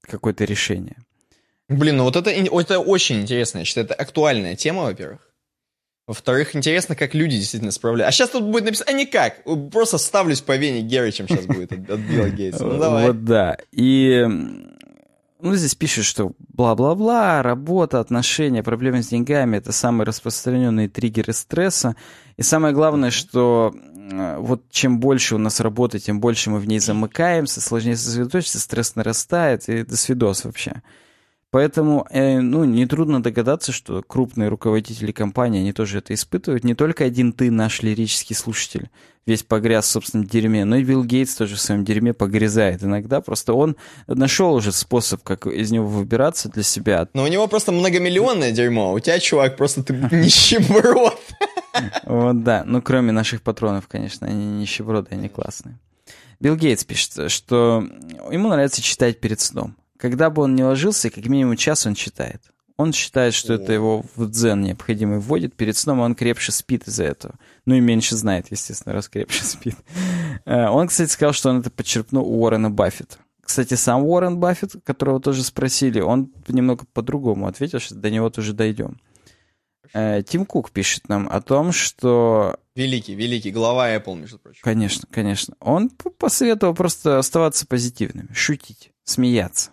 какое-то 0.02 0.44
решение. 0.44 0.96
Блин, 1.68 1.96
ну 1.96 2.04
вот 2.04 2.16
это, 2.16 2.30
это 2.30 2.78
очень 2.78 3.22
интересно. 3.22 3.58
Я 3.58 3.64
считаю, 3.64 3.86
это 3.86 3.94
актуальная 3.94 4.56
тема, 4.56 4.82
во-первых. 4.82 5.20
Во-вторых, 6.06 6.54
интересно, 6.54 6.96
как 6.96 7.14
люди 7.14 7.38
действительно 7.38 7.72
справляются. 7.72 8.08
А 8.08 8.12
сейчас 8.12 8.30
тут 8.30 8.44
будет 8.44 8.64
написано, 8.64 8.90
а 8.90 8.92
никак. 8.92 9.42
Просто 9.72 9.96
ставлюсь 9.96 10.42
по 10.42 10.54
вене 10.54 10.82
Геричем 10.82 11.26
сейчас 11.26 11.46
будет 11.46 11.72
от, 11.72 11.88
от 11.88 12.00
Билла 12.00 12.28
Гейтса. 12.28 12.66
Ну 12.66 12.78
давай. 12.78 13.06
Вот 13.06 13.24
да. 13.24 13.56
И 13.72 14.22
ну, 15.44 15.54
здесь 15.54 15.74
пишут, 15.74 16.06
что 16.06 16.32
бла-бла-бла, 16.38 17.42
работа, 17.42 18.00
отношения, 18.00 18.62
проблемы 18.62 19.02
с 19.02 19.08
деньгами— 19.08 19.56
это 19.58 19.72
самые 19.72 20.06
распространенные 20.06 20.88
триггеры 20.88 21.34
стресса. 21.34 21.96
И 22.38 22.42
самое 22.42 22.72
главное, 22.72 23.10
что 23.10 23.74
вот 24.38 24.70
чем 24.70 25.00
больше 25.00 25.34
у 25.34 25.38
нас 25.38 25.60
работы, 25.60 25.98
тем 25.98 26.18
больше 26.18 26.48
мы 26.48 26.60
в 26.60 26.66
ней 26.66 26.78
замыкаемся, 26.78 27.60
сложнее 27.60 27.96
сосредоточиться, 27.96 28.58
стресс 28.58 28.96
нарастает, 28.96 29.68
и 29.68 29.82
до 29.84 29.98
свидос 29.98 30.46
вообще. 30.46 30.82
Поэтому, 31.54 32.04
э, 32.10 32.40
ну, 32.40 32.64
нетрудно 32.64 33.22
догадаться, 33.22 33.70
что 33.70 34.02
крупные 34.02 34.48
руководители 34.48 35.12
компании, 35.12 35.60
они 35.60 35.72
тоже 35.72 35.98
это 35.98 36.12
испытывают. 36.12 36.64
Не 36.64 36.74
только 36.74 37.04
один 37.04 37.32
ты, 37.32 37.48
наш 37.48 37.80
лирический 37.80 38.34
слушатель, 38.34 38.90
весь 39.24 39.44
погряз 39.44 39.84
в 39.84 39.90
собственном 39.90 40.26
дерьме, 40.26 40.64
но 40.64 40.74
и 40.74 40.82
Билл 40.82 41.04
Гейтс 41.04 41.36
тоже 41.36 41.54
в 41.54 41.60
своем 41.60 41.84
дерьме 41.84 42.12
погрязает 42.12 42.82
иногда. 42.82 43.20
Просто 43.20 43.54
он 43.54 43.76
нашел 44.08 44.52
уже 44.52 44.72
способ, 44.72 45.22
как 45.22 45.46
из 45.46 45.70
него 45.70 45.86
выбираться 45.86 46.48
для 46.48 46.64
себя. 46.64 47.06
Но 47.14 47.22
у 47.22 47.28
него 47.28 47.46
просто 47.46 47.70
многомиллионное 47.70 48.50
дерьмо, 48.50 48.92
у 48.92 48.98
тебя, 48.98 49.20
чувак, 49.20 49.56
просто 49.56 49.84
ты 49.84 49.92
нищеброд. 49.94 51.16
Вот 52.02 52.42
да, 52.42 52.64
ну 52.66 52.82
кроме 52.82 53.12
наших 53.12 53.42
патронов, 53.42 53.86
конечно, 53.86 54.26
они 54.26 54.44
нищеброды, 54.44 55.10
они 55.12 55.28
классные. 55.28 55.78
Билл 56.40 56.56
Гейтс 56.56 56.82
пишет, 56.82 57.30
что 57.30 57.86
ему 58.32 58.48
нравится 58.48 58.82
читать 58.82 59.20
перед 59.20 59.38
сном. 59.38 59.76
Когда 60.04 60.28
бы 60.28 60.42
он 60.42 60.54
не 60.54 60.62
ложился, 60.62 61.08
как 61.08 61.24
минимум 61.28 61.56
час 61.56 61.86
он 61.86 61.94
читает. 61.94 62.42
Он 62.76 62.92
считает, 62.92 63.32
что 63.32 63.54
это 63.54 63.72
его 63.72 64.04
в 64.16 64.28
дзен 64.28 64.60
необходимый 64.60 65.18
вводит 65.18 65.54
перед 65.54 65.78
сном, 65.78 66.00
он 66.00 66.14
крепче 66.14 66.52
спит 66.52 66.86
из-за 66.86 67.04
этого. 67.04 67.36
Ну 67.64 67.74
и 67.74 67.80
меньше 67.80 68.14
знает, 68.14 68.48
естественно, 68.50 68.94
раз 68.94 69.08
крепче 69.08 69.42
спит. 69.44 69.76
Э, 70.44 70.68
он, 70.68 70.88
кстати, 70.88 71.10
сказал, 71.10 71.32
что 71.32 71.48
он 71.48 71.60
это 71.60 71.70
подчеркнул 71.70 72.22
у 72.22 72.42
Уоррена 72.42 72.70
Баффета. 72.70 73.16
Кстати, 73.40 73.72
сам 73.72 74.04
Уоррен 74.04 74.36
Баффет, 74.36 74.72
которого 74.84 75.20
тоже 75.20 75.42
спросили, 75.42 76.00
он 76.00 76.30
немного 76.48 76.84
по-другому 76.92 77.46
ответил, 77.46 77.78
что 77.78 77.94
до 77.94 78.10
него 78.10 78.28
тоже 78.28 78.52
дойдем. 78.52 79.00
Э, 79.94 80.22
Тим 80.22 80.44
Кук 80.44 80.70
пишет 80.70 81.08
нам 81.08 81.30
о 81.30 81.40
том, 81.40 81.72
что... 81.72 82.58
Великий, 82.74 83.14
великий, 83.14 83.52
глава 83.52 83.88
Apple, 83.96 84.16
между 84.16 84.38
прочим. 84.38 84.60
Конечно, 84.62 85.08
конечно. 85.10 85.54
Он 85.60 85.88
посоветовал 85.88 86.74
просто 86.74 87.18
оставаться 87.18 87.66
позитивными, 87.66 88.28
шутить, 88.34 88.90
смеяться. 89.04 89.70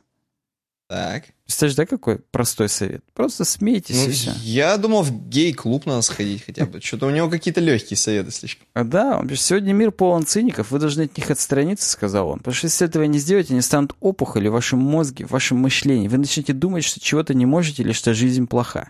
Так. 0.92 1.24
Представляешь, 1.46 1.78
да, 1.78 1.86
какой 1.86 2.20
простой 2.20 2.68
совет? 2.68 3.02
Просто 3.14 3.46
смейтесь 3.46 3.96
ну, 3.96 4.10
и 4.10 4.12
все. 4.12 4.32
Я 4.42 4.76
думал, 4.76 5.04
в 5.04 5.30
гей-клуб 5.30 5.86
надо 5.86 6.02
сходить 6.02 6.44
хотя 6.46 6.66
бы. 6.66 6.82
Что-то 6.82 7.06
у 7.06 7.12
него 7.12 7.30
какие-то 7.30 7.62
легкие 7.62 7.96
советы 7.96 8.32
слишком. 8.32 8.68
А 8.74 8.84
да, 8.84 9.18
он 9.18 9.30
пишет, 9.30 9.46
сегодня 9.46 9.72
мир 9.72 9.92
полон 9.92 10.26
циников, 10.26 10.70
вы 10.70 10.80
должны 10.80 11.04
от 11.04 11.16
них 11.16 11.32
отстраниться, 11.32 11.90
сказал 11.90 12.28
он. 12.28 12.40
Потому 12.40 12.56
что 12.56 12.68
если 12.68 12.86
этого 12.86 13.04
не 13.04 13.20
сделаете, 13.20 13.54
они 13.54 13.62
станут 13.62 13.96
опухоли 14.02 14.50
в 14.50 14.52
вашем 14.52 14.80
мозге, 14.80 15.26
в 15.26 15.32
вашем 15.32 15.60
мышлении. 15.60 16.10
Вы 16.10 16.18
начнете 16.18 16.52
думать, 16.52 16.84
что 16.84 17.00
чего-то 17.00 17.34
не 17.34 17.46
можете 17.46 17.84
или 17.84 17.94
что 17.94 18.14
жизнь 18.14 18.46
плоха. 18.48 18.90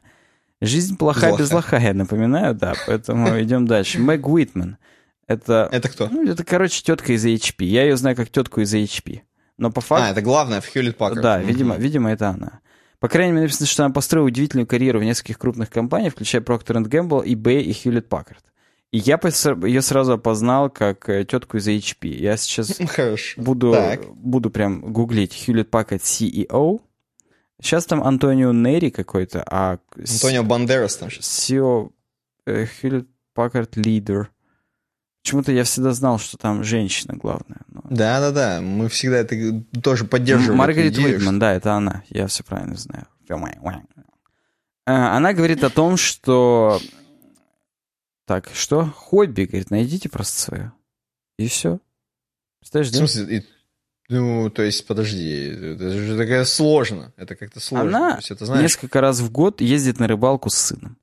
Жизнь 0.60 0.97
плоха 0.97 1.38
без 1.38 1.52
лоха, 1.52 1.78
я 1.78 1.93
напоминаю, 1.93 2.56
да, 2.56 2.74
поэтому 2.88 3.39
идем 3.43 3.68
дальше. 3.68 3.99
Мэг 3.99 4.28
Уитман. 4.28 4.78
Это, 5.28 5.70
это 5.72 5.88
кто? 5.88 6.10
Ну, 6.10 6.28
это, 6.28 6.43
короче, 6.43 6.82
тетка 6.82 7.14
из 7.14 7.24
HP. 7.24 7.64
Я 7.66 7.84
ее 7.84 7.95
знаю 7.95 8.16
как 8.16 8.32
тетку 8.32 8.62
из 8.62 8.74
HP. 8.74 9.22
Но 9.62 9.72
по 9.72 9.80
факту... 9.80 10.05
А, 10.05 10.09
это 10.09 10.24
главное 10.24 10.59
в 10.59 10.68
Хьюлит 10.68 10.97
Паккард. 10.97 11.22
Да, 11.22 11.38
видимо, 11.38 11.76
видимо, 11.76 12.12
это 12.12 12.30
она. 12.30 12.62
По 12.99 13.07
крайней 13.07 13.34
мере, 13.34 13.43
написано, 13.43 13.68
что 13.68 13.86
она 13.86 13.93
построила 13.93 14.26
удивительную 14.26 14.66
карьеру 14.66 14.99
в 14.99 15.03
нескольких 15.03 15.38
крупных 15.38 15.70
компаниях, 15.70 16.14
включая 16.14 16.41
Procter 16.41 16.84
Gamble, 16.84 17.24
eBay 17.24 17.62
и 17.62 17.72
Hewlett 17.72 18.07
Packard. 18.07 18.39
И 18.89 18.97
я 18.97 19.20
ее 19.22 19.84
сразу 19.84 20.14
опознал 20.14 20.72
как 20.72 21.07
э, 21.09 21.26
тетку 21.26 21.57
из 21.57 21.68
HP. 21.68 22.07
Я 22.07 22.38
сейчас 22.38 22.80
Хорошо. 22.89 23.39
буду, 23.39 23.76
буду 24.16 24.49
прям 24.49 24.82
гуглить 24.82 25.34
Hewlett 25.47 25.70
Packard 25.70 26.01
CEO. 26.01 26.82
Сейчас 27.62 27.86
там 27.86 28.03
Антонио 28.03 28.53
Нери 28.53 28.89
какой-то, 28.89 29.43
а... 29.45 29.78
Антонио 29.95 30.41
Бандерас 30.41 30.95
там 30.95 31.12
сейчас. 31.12 31.28
CEO 31.28 31.91
э, 32.47 32.66
Hewlett 32.82 33.05
Packard 33.36 33.74
Leader. 33.76 34.26
Почему-то 35.24 35.52
я 35.52 35.64
всегда 35.64 35.94
знал, 35.94 36.18
что 36.18 36.38
там 36.38 36.64
женщина 36.64 37.14
главная. 37.16 37.62
Но... 37.68 37.82
Да-да-да, 37.90 38.60
мы 38.62 38.90
всегда 38.90 39.18
это 39.18 39.64
тоже 39.82 40.06
поддерживаем. 40.06 40.58
Маргарет 40.58 40.98
Уитман, 40.98 41.38
да, 41.38 41.54
это 41.54 41.74
она, 41.74 42.04
я 42.10 42.28
все 42.28 42.44
правильно 42.44 42.76
знаю. 42.76 43.08
Э, 44.88 44.92
она 44.92 45.34
говорит 45.34 45.64
о 45.64 45.70
том, 45.70 45.98
что... 45.98 46.80
Так, 48.26 48.50
что? 48.54 48.86
Хобби, 48.86 49.44
говорит, 49.46 49.72
найдите 49.72 50.10
просто 50.10 50.42
свое. 50.42 50.74
И 51.38 51.48
все. 51.48 51.80
Представляешь, 52.60 52.92
да? 52.92 52.98
В 52.98 53.10
смысле, 53.10 53.38
и... 53.38 53.46
Ну, 54.10 54.50
то 54.50 54.62
есть, 54.62 54.86
подожди, 54.88 55.48
это 55.48 55.90
же 55.92 56.18
такая 56.18 56.44
сложно. 56.46 57.14
Это 57.16 57.36
как-то 57.36 57.60
сложно. 57.60 57.98
Она 57.98 58.20
это, 58.30 58.46
знаешь... 58.46 58.64
несколько 58.64 59.00
раз 59.00 59.20
в 59.20 59.32
год 59.32 59.62
ездит 59.62 60.00
на 60.00 60.08
рыбалку 60.08 60.50
с 60.50 60.56
сыном. 60.56 60.98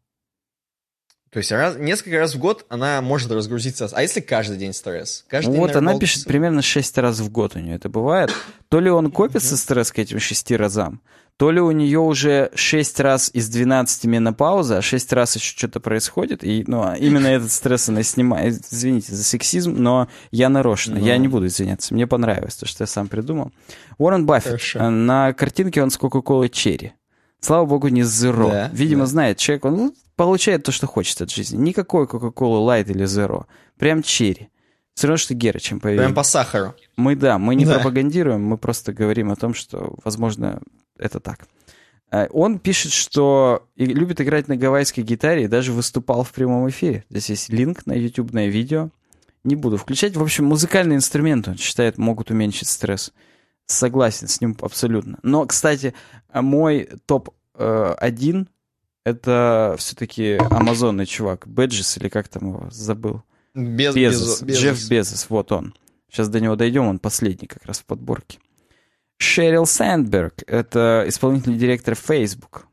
То 1.30 1.38
есть 1.38 1.52
раз, 1.52 1.76
несколько 1.76 2.18
раз 2.18 2.34
в 2.34 2.38
год 2.38 2.64
она 2.68 3.00
может 3.02 3.30
разгрузиться. 3.30 3.88
А 3.92 4.02
если 4.02 4.20
каждый 4.20 4.56
день 4.56 4.72
стресс? 4.72 5.24
Каждый 5.28 5.56
вот 5.56 5.68
день, 5.68 5.78
она 5.78 5.90
волк... 5.92 6.00
пишет 6.00 6.24
примерно 6.24 6.62
6 6.62 6.98
раз 6.98 7.20
в 7.20 7.30
год 7.30 7.56
у 7.56 7.58
нее 7.58 7.76
это 7.76 7.88
бывает. 7.88 8.32
То 8.68 8.80
ли 8.80 8.90
он 8.90 9.10
копится 9.10 9.56
стресс 9.56 9.92
к 9.92 9.98
этим 9.98 10.20
6 10.20 10.52
разам, 10.52 11.02
то 11.36 11.50
ли 11.50 11.60
у 11.60 11.70
нее 11.70 12.00
уже 12.00 12.50
6 12.54 13.00
раз 13.00 13.30
из 13.32 13.48
12 13.48 14.06
менопауза, 14.06 14.78
а 14.78 14.82
6 14.82 15.12
раз 15.12 15.36
еще 15.36 15.56
что-то 15.56 15.80
происходит, 15.80 16.42
и 16.42 16.64
ну, 16.66 16.82
а 16.82 16.96
именно 16.96 17.26
этот 17.26 17.52
стресс 17.52 17.88
она 17.88 18.02
снимает. 18.02 18.60
Извините 18.70 19.14
за 19.14 19.22
сексизм, 19.22 19.74
но 19.76 20.08
я 20.30 20.48
нарочно, 20.48 20.98
но... 20.98 21.06
я 21.06 21.16
не 21.18 21.28
буду 21.28 21.46
извиняться. 21.46 21.92
Мне 21.92 22.06
понравилось 22.06 22.56
то, 22.56 22.66
что 22.66 22.82
я 22.82 22.86
сам 22.88 23.06
придумал. 23.06 23.52
Уоррен 23.98 24.26
Баффет. 24.26 24.52
Хорошо. 24.52 24.90
На 24.90 25.32
картинке 25.32 25.82
он 25.82 25.90
с 25.90 25.98
Кока-Колой 25.98 26.48
Черри. 26.48 26.92
Слава 27.40 27.66
богу, 27.66 27.88
не 27.88 28.02
Zero. 28.02 28.50
Да, 28.50 28.70
Видимо, 28.72 29.02
да. 29.02 29.06
знает 29.06 29.38
человек, 29.38 29.64
он 29.64 29.94
получает 30.16 30.64
то, 30.64 30.72
что 30.72 30.86
хочет 30.86 31.20
от 31.22 31.30
жизни. 31.30 31.56
Никакой 31.56 32.06
Coca-Cola 32.06 32.66
Light 32.66 32.90
или 32.90 33.04
Zero. 33.04 33.46
Прям 33.78 34.02
черри. 34.02 34.48
Все 34.94 35.06
равно, 35.06 35.18
что 35.18 35.34
Гера, 35.34 35.60
чем 35.60 35.78
поверим. 35.78 36.02
Прям 36.02 36.14
по 36.14 36.24
сахару. 36.24 36.74
Мы, 36.96 37.14
да, 37.14 37.38
мы 37.38 37.54
не 37.54 37.64
да. 37.64 37.74
пропагандируем, 37.74 38.42
мы 38.42 38.58
просто 38.58 38.92
говорим 38.92 39.30
о 39.30 39.36
том, 39.36 39.54
что, 39.54 39.94
возможно, 40.04 40.60
это 40.98 41.20
так. 41.20 41.46
Э, 42.10 42.26
он 42.30 42.58
пишет, 42.58 42.90
что 42.90 43.68
любит 43.76 44.20
играть 44.20 44.48
на 44.48 44.56
гавайской 44.56 45.04
гитаре 45.04 45.44
и 45.44 45.48
даже 45.48 45.72
выступал 45.72 46.24
в 46.24 46.32
прямом 46.32 46.68
эфире. 46.68 47.04
Здесь 47.10 47.30
есть 47.30 47.48
линк 47.50 47.86
на 47.86 47.92
ютубное 47.92 48.48
видео. 48.48 48.90
Не 49.44 49.54
буду 49.54 49.76
включать. 49.76 50.16
В 50.16 50.22
общем, 50.22 50.46
музыкальные 50.46 50.96
инструменты, 50.96 51.52
он 51.52 51.58
считает, 51.58 51.96
могут 51.96 52.32
уменьшить 52.32 52.68
стресс. 52.68 53.12
Согласен 53.68 54.28
с 54.28 54.40
ним 54.40 54.56
абсолютно. 54.62 55.18
Но, 55.22 55.46
кстати, 55.46 55.94
мой 56.32 56.88
топ-1 57.04 58.42
э, 58.42 58.44
это 59.04 59.76
все-таки 59.78 60.38
амазонный 60.50 61.04
чувак. 61.04 61.46
Бэджис 61.46 61.98
или 61.98 62.08
как 62.08 62.28
там 62.28 62.48
его, 62.48 62.68
забыл. 62.70 63.22
Без, 63.54 63.94
Безос. 63.94 64.42
Безос. 64.42 64.62
Джефф 64.62 64.88
Безос, 64.88 65.26
вот 65.28 65.52
он. 65.52 65.74
Сейчас 66.10 66.30
до 66.30 66.40
него 66.40 66.56
дойдем, 66.56 66.86
он 66.86 66.98
последний 66.98 67.46
как 67.46 67.64
раз 67.66 67.80
в 67.80 67.84
подборке. 67.84 68.38
Шерил 69.18 69.66
Сэндберг, 69.66 70.44
это 70.46 71.04
исполнительный 71.06 71.58
директор 71.58 71.94
Facebook. 71.94 72.66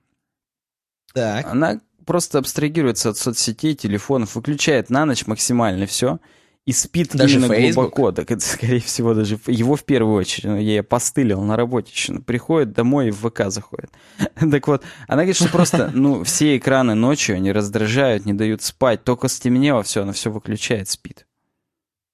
Так. 1.14 1.46
Она 1.48 1.82
просто 2.06 2.39
абстрагируется 2.39 3.10
от 3.10 3.18
соцсетей, 3.18 3.76
телефонов, 3.76 4.36
выключает 4.36 4.89
на 4.89 5.06
ночь 5.06 5.28
максимально 5.28 5.88
все 5.88 6.20
и 6.66 6.72
спит 6.72 7.16
даже 7.16 7.38
именно 7.38 7.53
Facebook? 7.53 7.76
глубоко. 7.76 8.11
Так 8.11 8.32
это, 8.32 8.41
скорее 8.45 8.80
всего, 8.80 9.13
даже 9.13 9.39
его 9.47 9.76
в 9.76 9.84
первую 9.84 10.16
очередь. 10.16 10.45
Ну, 10.45 10.55
я 10.55 10.61
ей 10.61 10.84
постылил 10.84 11.41
на 11.41 11.55
работе. 11.55 11.93
Ну, 12.09 12.22
приходит 12.22 12.74
домой 12.74 13.09
и 13.09 13.11
в 13.11 13.30
ВК 13.30 13.49
заходит. 13.49 13.91
так 14.36 14.68
вот, 14.68 14.84
она 15.07 15.22
говорит, 15.22 15.36
что 15.36 15.49
просто, 15.49 15.91
ну, 15.93 16.24
все 16.24 16.57
экраны 16.57 16.95
ночью, 16.95 17.36
они 17.36 17.51
раздражают, 17.51 18.26
не 18.26 18.34
дают 18.34 18.63
спать. 18.63 19.03
Только 19.03 19.28
стемнело 19.28 19.84
все, 19.84 20.01
она 20.01 20.11
все 20.11 20.32
выключает, 20.32 20.89
спит. 20.89 21.28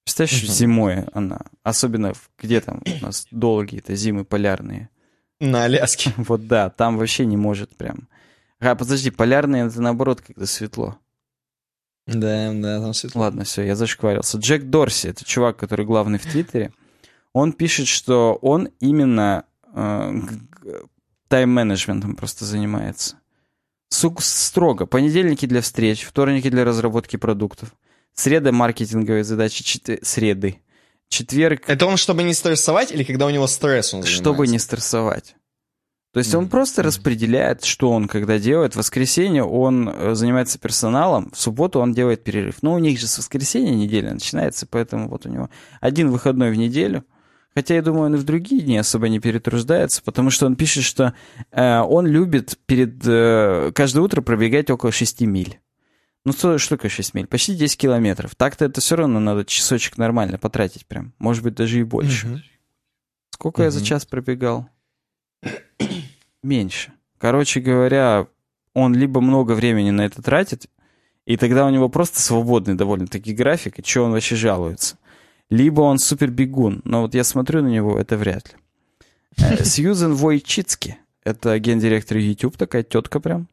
Представляешь, 0.04 0.50
зимой 0.50 1.04
она, 1.12 1.42
особенно 1.62 2.12
где 2.36 2.60
там 2.60 2.82
у 2.84 3.04
нас 3.04 3.26
долгие-то 3.30 3.94
зимы 3.94 4.24
полярные. 4.24 4.90
На 5.40 5.64
Аляске. 5.64 6.12
Вот 6.16 6.46
да, 6.46 6.70
там 6.70 6.98
вообще 6.98 7.24
не 7.24 7.36
может 7.36 7.76
прям. 7.76 8.08
А, 8.60 8.74
подожди, 8.74 9.10
полярные 9.10 9.66
это 9.66 9.80
наоборот, 9.80 10.20
когда 10.20 10.46
светло. 10.46 10.98
Да, 12.06 12.52
да, 12.52 12.80
там 12.80 12.94
светло. 12.94 13.22
Ладно, 13.22 13.44
все, 13.44 13.62
я 13.62 13.76
зашкварился. 13.76 14.38
Джек 14.38 14.64
Дорси, 14.64 15.08
это 15.08 15.24
чувак, 15.24 15.56
который 15.56 15.86
главный 15.86 16.18
в 16.18 16.22
Твиттере, 16.22 16.72
он 17.32 17.52
пишет, 17.52 17.86
что 17.86 18.38
он 18.42 18.70
именно 18.80 19.44
э, 19.74 20.12
тайм-менеджментом 21.28 22.16
просто 22.16 22.44
занимается. 22.44 23.16
Сук 23.88 24.22
строго. 24.22 24.86
Понедельники 24.86 25.46
для 25.46 25.60
встреч, 25.60 26.02
вторники 26.04 26.50
для 26.50 26.64
разработки 26.64 27.16
продуктов, 27.16 27.74
среда 28.14 28.52
маркетинговые 28.52 29.24
задачи, 29.24 29.62
чет... 29.62 30.00
среды. 30.02 30.60
Четверг... 31.08 31.64
Это 31.68 31.86
он, 31.86 31.98
чтобы 31.98 32.22
не 32.22 32.34
стрессовать, 32.34 32.90
или 32.90 33.04
когда 33.04 33.26
у 33.26 33.30
него 33.30 33.46
стресс 33.46 33.92
он 33.92 34.02
занимается? 34.02 34.22
Чтобы 34.22 34.46
не 34.46 34.58
стрессовать. 34.58 35.36
То 36.12 36.18
есть 36.18 36.34
он 36.34 36.48
просто 36.48 36.82
распределяет, 36.82 37.64
что 37.64 37.90
он 37.90 38.06
когда 38.06 38.38
делает. 38.38 38.74
В 38.74 38.76
воскресенье 38.76 39.44
он 39.44 39.88
э, 39.88 40.14
занимается 40.14 40.58
персоналом, 40.58 41.30
в 41.32 41.40
субботу 41.40 41.80
он 41.80 41.94
делает 41.94 42.22
перерыв. 42.22 42.56
Но 42.62 42.74
у 42.74 42.78
них 42.78 43.00
же 43.00 43.06
с 43.06 43.16
воскресенья 43.16 43.74
неделя 43.74 44.12
начинается, 44.12 44.66
поэтому 44.66 45.08
вот 45.08 45.24
у 45.24 45.30
него 45.30 45.48
один 45.80 46.10
выходной 46.10 46.50
в 46.50 46.56
неделю. 46.56 47.04
Хотя, 47.54 47.74
я 47.74 47.82
думаю, 47.82 48.06
он 48.06 48.14
и 48.14 48.18
в 48.18 48.24
другие 48.24 48.62
дни 48.62 48.76
особо 48.76 49.08
не 49.08 49.20
перетруждается, 49.20 50.02
потому 50.02 50.30
что 50.30 50.46
он 50.46 50.56
пишет, 50.56 50.84
что 50.84 51.14
э, 51.50 51.78
он 51.80 52.06
любит 52.06 52.58
перед 52.66 53.02
э, 53.06 53.72
каждое 53.74 54.00
утро 54.00 54.20
пробегать 54.20 54.68
около 54.70 54.92
6 54.92 55.22
миль. 55.22 55.60
Ну, 56.24 56.32
что, 56.32 56.58
что 56.58 56.76
такое 56.76 56.90
6 56.90 57.14
миль? 57.14 57.26
Почти 57.26 57.54
10 57.54 57.78
километров. 57.78 58.34
Так-то 58.36 58.66
это 58.66 58.82
все 58.82 58.96
равно 58.96 59.18
надо 59.18 59.46
часочек 59.46 59.96
нормально 59.96 60.36
потратить 60.38 60.86
прям. 60.86 61.14
Может 61.18 61.42
быть, 61.42 61.54
даже 61.54 61.80
и 61.80 61.84
больше. 61.84 62.26
Угу. 62.26 62.40
Сколько 63.30 63.60
угу. 63.60 63.64
я 63.64 63.70
за 63.70 63.84
час 63.84 64.04
пробегал? 64.04 64.68
Меньше. 66.42 66.92
Короче 67.18 67.60
говоря, 67.60 68.26
он 68.74 68.94
либо 68.94 69.20
много 69.20 69.52
времени 69.52 69.90
на 69.90 70.02
это 70.02 70.22
тратит, 70.22 70.66
и 71.24 71.36
тогда 71.36 71.66
у 71.66 71.70
него 71.70 71.88
просто 71.88 72.20
свободный 72.20 72.74
довольно-таки 72.74 73.32
график, 73.32 73.78
и 73.78 73.84
что 73.84 74.02
он 74.02 74.12
вообще 74.12 74.34
жалуется. 74.34 74.98
Либо 75.50 75.82
он 75.82 75.98
супер 75.98 76.30
бегун, 76.30 76.80
но 76.84 77.02
вот 77.02 77.14
я 77.14 77.24
смотрю 77.24 77.62
на 77.62 77.68
него, 77.68 77.98
это 77.98 78.16
вряд 78.16 78.52
ли. 78.52 78.58
Э, 79.38 79.64
Сьюзен 79.64 80.14
Войчицки, 80.14 80.98
это 81.24 81.58
гендиректор 81.58 82.16
YouTube, 82.16 82.56
такая 82.56 82.82
тетка 82.82 83.20
прям. 83.20 83.48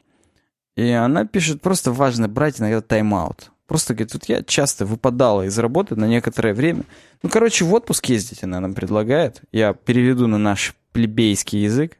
И 0.75 0.89
она 0.91 1.25
пишет, 1.25 1.61
просто 1.61 1.91
важно 1.91 2.27
брать 2.27 2.59
иногда 2.59 2.81
тайм-аут. 2.81 3.51
Просто 3.67 3.93
говорит, 3.93 4.13
вот 4.13 4.25
я 4.25 4.41
часто 4.41 4.85
выпадала 4.85 5.45
из 5.45 5.59
работы 5.59 5.95
на 5.95 6.05
некоторое 6.05 6.55
время. 6.55 6.83
Ну, 7.21 7.29
короче, 7.29 7.65
в 7.65 7.73
отпуск 7.73 8.07
ездить 8.07 8.43
она 8.43 8.59
нам 8.59 8.73
предлагает. 8.73 9.41
Я 9.51 9.73
переведу 9.73 10.25
на 10.25 10.39
наш 10.39 10.75
плебейский 10.91 11.61
язык. 11.61 11.97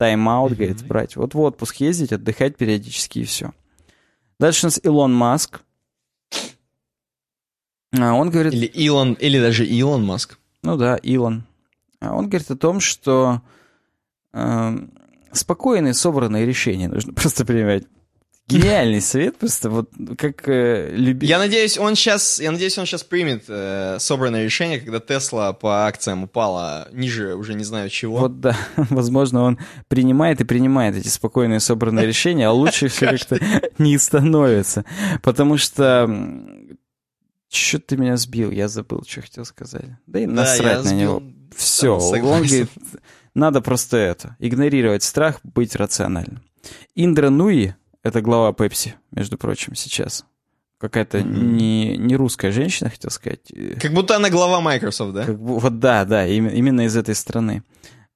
Тайм-аут, 0.00 0.52
mm-hmm. 0.52 0.56
говорит, 0.56 0.86
брать. 0.86 1.16
Вот 1.16 1.34
в 1.34 1.40
отпуск 1.40 1.76
ездить, 1.76 2.10
отдыхать 2.10 2.56
периодически 2.56 3.18
и 3.18 3.24
все. 3.24 3.52
Дальше 4.38 4.64
у 4.64 4.68
нас 4.68 4.80
Илон 4.82 5.12
Маск. 5.12 5.60
А 7.92 8.14
он 8.14 8.30
говорит... 8.30 8.54
Или 8.54 8.64
Илон, 8.64 9.12
или 9.12 9.38
даже 9.38 9.66
Илон 9.66 10.06
Маск. 10.06 10.38
Ну 10.62 10.78
да, 10.78 10.96
Илон. 10.96 11.44
А 12.00 12.14
он 12.14 12.30
говорит 12.30 12.50
о 12.50 12.56
том, 12.56 12.80
что 12.80 13.42
э, 14.32 14.78
спокойные, 15.32 15.92
собранные 15.92 16.46
решения 16.46 16.88
нужно 16.88 17.12
просто 17.14 17.44
принимать. 17.44 17.84
Гениальный 18.50 19.00
совет, 19.00 19.36
просто 19.36 19.70
вот 19.70 19.90
как 20.18 20.48
э, 20.48 20.90
люби... 20.94 21.26
Я 21.26 21.38
надеюсь, 21.38 21.78
он 21.78 21.94
сейчас, 21.94 22.40
я 22.40 22.50
надеюсь, 22.50 22.76
он 22.78 22.86
сейчас 22.86 23.04
примет 23.04 23.44
э, 23.48 23.96
собранное 23.98 24.44
решение, 24.44 24.80
когда 24.80 25.00
Тесла 25.00 25.52
по 25.52 25.86
акциям 25.86 26.24
упала 26.24 26.88
ниже, 26.92 27.34
уже 27.34 27.54
не 27.54 27.64
знаю 27.64 27.88
чего. 27.90 28.18
Вот 28.18 28.40
да, 28.40 28.56
возможно, 28.76 29.42
он 29.42 29.58
принимает 29.88 30.40
и 30.40 30.44
принимает 30.44 30.96
эти 30.96 31.08
спокойные 31.08 31.60
собранные 31.60 32.06
решения, 32.06 32.46
а 32.48 32.52
лучше 32.52 32.88
все 32.88 33.10
как-то 33.10 33.38
не 33.78 33.98
становится, 33.98 34.84
потому 35.22 35.56
что 35.56 36.08
что 37.48 37.80
ты 37.80 37.96
меня 37.96 38.16
сбил, 38.16 38.50
я 38.50 38.68
забыл, 38.68 39.02
что 39.06 39.22
хотел 39.22 39.44
сказать. 39.44 39.86
Да 40.06 40.20
и 40.20 40.26
насрать 40.26 40.84
на 40.84 40.92
него. 40.92 41.22
Все, 41.56 41.98
он 41.98 42.68
надо 43.34 43.60
просто 43.60 43.96
это, 43.96 44.36
игнорировать 44.38 45.02
страх, 45.02 45.40
быть 45.42 45.76
рациональным. 45.76 46.42
Индра 46.94 47.30
Нуи, 47.30 47.74
это 48.02 48.20
глава 48.20 48.52
Пепси, 48.52 48.94
между 49.10 49.38
прочим, 49.38 49.74
сейчас. 49.74 50.24
Какая-то 50.78 51.18
mm-hmm. 51.18 51.40
не, 51.40 51.96
не 51.98 52.16
русская 52.16 52.52
женщина, 52.52 52.88
хотел 52.88 53.10
сказать. 53.10 53.52
Как 53.80 53.92
будто 53.92 54.16
она 54.16 54.30
глава 54.30 54.60
Microsoft, 54.62 55.12
да? 55.12 55.24
Как, 55.26 55.36
вот 55.36 55.78
да, 55.78 56.04
да, 56.06 56.26
именно, 56.26 56.54
именно 56.54 56.80
из 56.82 56.96
этой 56.96 57.14
страны. 57.14 57.62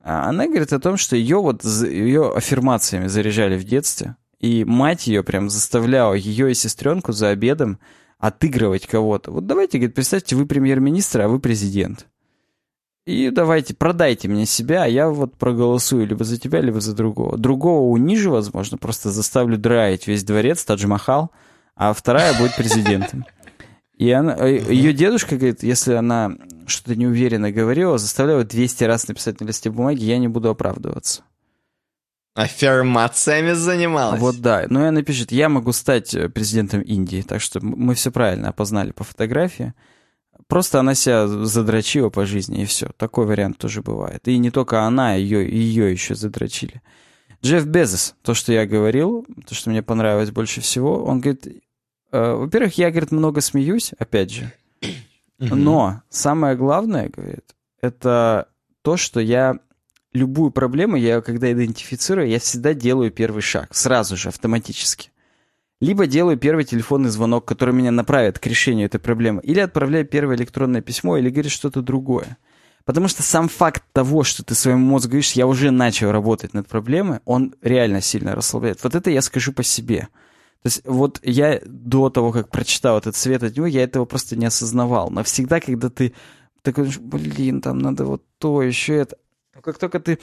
А 0.02 0.28
она 0.28 0.46
говорит 0.46 0.72
о 0.72 0.80
том, 0.80 0.96
что 0.96 1.16
ее 1.16 1.40
вот 1.40 1.64
ее 1.64 2.32
аффирмациями 2.34 3.06
заряжали 3.06 3.58
в 3.58 3.64
детстве, 3.64 4.16
и 4.38 4.64
мать 4.64 5.06
ее 5.06 5.22
прям 5.22 5.50
заставляла 5.50 6.14
ее 6.14 6.50
и 6.50 6.54
сестренку 6.54 7.12
за 7.12 7.28
обедом 7.30 7.78
отыгрывать 8.18 8.86
кого-то. 8.86 9.30
Вот 9.30 9.46
давайте, 9.46 9.78
говорит, 9.78 9.94
представьте, 9.94 10.36
вы 10.36 10.46
премьер-министр, 10.46 11.22
а 11.22 11.28
вы 11.28 11.40
президент. 11.40 12.06
И 13.06 13.30
давайте, 13.30 13.74
продайте 13.74 14.28
мне 14.28 14.46
себя, 14.46 14.84
а 14.84 14.86
я 14.86 15.10
вот 15.10 15.36
проголосую 15.36 16.06
либо 16.06 16.24
за 16.24 16.38
тебя, 16.38 16.60
либо 16.60 16.80
за 16.80 16.94
другого. 16.94 17.36
Другого 17.36 17.90
унижу, 17.90 18.30
возможно, 18.30 18.78
просто 18.78 19.10
заставлю 19.10 19.58
драить 19.58 20.06
весь 20.06 20.24
дворец, 20.24 20.64
Тадж-Махал, 20.64 21.30
а 21.76 21.92
вторая 21.92 22.36
будет 22.38 22.56
президентом. 22.56 23.26
И 23.96 24.10
она, 24.10 24.36
э, 24.38 24.72
ее 24.72 24.92
дедушка 24.92 25.36
говорит, 25.36 25.62
если 25.62 25.92
она 25.92 26.32
что-то 26.66 26.96
неуверенно 26.96 27.52
говорила, 27.52 27.98
заставляла 27.98 28.42
200 28.42 28.84
раз 28.84 29.06
написать 29.06 29.40
на 29.40 29.44
листе 29.44 29.70
бумаги, 29.70 30.02
я 30.02 30.18
не 30.18 30.28
буду 30.28 30.48
оправдываться. 30.48 31.22
Аффирмациями 32.34 33.52
занималась. 33.52 34.20
Вот 34.20 34.40
да. 34.40 34.64
Но 34.68 34.84
она 34.84 35.02
пишет, 35.02 35.30
я 35.30 35.48
могу 35.48 35.72
стать 35.72 36.14
э, 36.14 36.28
президентом 36.28 36.80
Индии, 36.80 37.22
так 37.22 37.40
что 37.40 37.64
мы 37.64 37.94
все 37.94 38.10
правильно 38.10 38.48
опознали 38.48 38.90
по 38.90 39.04
фотографии. 39.04 39.74
Просто 40.46 40.80
она 40.80 40.94
себя 40.94 41.26
задрочила 41.26 42.10
по 42.10 42.26
жизни, 42.26 42.62
и 42.62 42.66
все. 42.66 42.90
Такой 42.96 43.26
вариант 43.26 43.58
тоже 43.58 43.82
бывает. 43.82 44.26
И 44.28 44.38
не 44.38 44.50
только 44.50 44.82
она, 44.82 45.14
ее, 45.14 45.48
ее 45.48 45.90
еще 45.90 46.14
задрочили. 46.14 46.82
Джефф 47.42 47.66
Безос, 47.66 48.14
то, 48.22 48.34
что 48.34 48.52
я 48.52 48.66
говорил, 48.66 49.26
то, 49.46 49.54
что 49.54 49.70
мне 49.70 49.82
понравилось 49.82 50.30
больше 50.30 50.60
всего, 50.60 51.04
он 51.04 51.20
говорит, 51.20 51.46
э, 52.12 52.32
во-первых, 52.32 52.78
я, 52.78 52.90
говорит, 52.90 53.10
много 53.10 53.40
смеюсь, 53.40 53.92
опять 53.98 54.30
же. 54.30 54.52
Но 55.38 56.02
самое 56.08 56.56
главное, 56.56 57.10
говорит, 57.10 57.54
это 57.80 58.48
то, 58.82 58.96
что 58.96 59.20
я 59.20 59.58
любую 60.14 60.52
проблему, 60.52 60.96
я 60.96 61.20
когда 61.20 61.52
идентифицирую, 61.52 62.28
я 62.28 62.38
всегда 62.38 62.72
делаю 62.72 63.10
первый 63.10 63.42
шаг, 63.42 63.74
сразу 63.74 64.16
же, 64.16 64.28
автоматически. 64.28 65.10
Либо 65.80 66.06
делаю 66.06 66.36
первый 66.36 66.64
телефонный 66.64 67.10
звонок, 67.10 67.44
который 67.44 67.74
меня 67.74 67.90
направит 67.90 68.38
к 68.38 68.46
решению 68.46 68.86
этой 68.86 69.00
проблемы, 69.00 69.42
или 69.42 69.60
отправляю 69.60 70.06
первое 70.06 70.36
электронное 70.36 70.80
письмо, 70.80 71.16
или 71.16 71.30
говорит 71.30 71.52
что-то 71.52 71.82
другое. 71.82 72.38
Потому 72.84 73.08
что 73.08 73.22
сам 73.22 73.48
факт 73.48 73.82
того, 73.92 74.24
что 74.24 74.44
ты 74.44 74.54
своему 74.54 74.86
мозгу 74.86 75.10
говоришь, 75.10 75.32
я 75.32 75.46
уже 75.46 75.70
начал 75.70 76.12
работать 76.12 76.52
над 76.52 76.68
проблемой, 76.68 77.20
он 77.24 77.54
реально 77.62 78.00
сильно 78.02 78.34
расслабляет. 78.34 78.82
Вот 78.82 78.94
это 78.94 79.10
я 79.10 79.22
скажу 79.22 79.52
по 79.52 79.62
себе. 79.62 80.08
То 80.62 80.66
есть 80.68 80.82
вот 80.84 81.20
я 81.22 81.60
до 81.66 82.10
того, 82.10 82.30
как 82.32 82.50
прочитал 82.50 82.98
этот 82.98 83.16
свет 83.16 83.42
от 83.42 83.56
него, 83.56 83.66
я 83.66 83.82
этого 83.82 84.04
просто 84.04 84.36
не 84.36 84.46
осознавал. 84.46 85.10
Но 85.10 85.22
всегда, 85.22 85.60
когда 85.60 85.90
ты 85.90 86.14
такой, 86.62 86.90
блин, 86.98 87.60
там 87.60 87.78
надо 87.78 88.04
вот 88.04 88.22
то, 88.38 88.62
еще 88.62 88.96
это. 88.96 89.16
Как 89.62 89.78
только 89.78 90.00
ты 90.00 90.18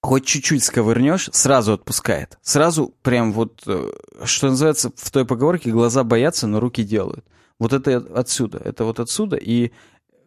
хоть 0.00 0.24
чуть-чуть 0.24 0.62
сковырнешь, 0.62 1.28
сразу 1.32 1.72
отпускает. 1.72 2.38
Сразу 2.42 2.94
прям 3.02 3.32
вот, 3.32 3.62
э, 3.66 3.90
что 4.24 4.48
называется, 4.48 4.92
в 4.96 5.10
той 5.10 5.24
поговорке 5.24 5.70
глаза 5.70 6.04
боятся, 6.04 6.46
но 6.46 6.60
руки 6.60 6.84
делают. 6.84 7.24
Вот 7.58 7.72
это 7.72 7.96
отсюда, 8.14 8.60
это 8.64 8.84
вот 8.84 9.00
отсюда, 9.00 9.36
и 9.36 9.72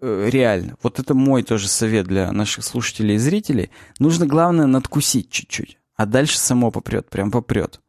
э, 0.01 0.29
реально, 0.29 0.77
вот 0.83 0.99
это 0.99 1.13
мой 1.13 1.43
тоже 1.43 1.69
совет 1.69 2.05
для 2.05 2.31
наших 2.31 2.65
слушателей 2.65 3.15
и 3.15 3.19
зрителей. 3.19 3.71
Нужно, 3.99 4.25
главное, 4.25 4.65
надкусить 4.65 5.29
чуть-чуть, 5.29 5.77
а 5.95 6.05
дальше 6.05 6.37
само 6.37 6.71
попрет, 6.71 7.09
прям 7.09 7.31
попрет. 7.31 7.79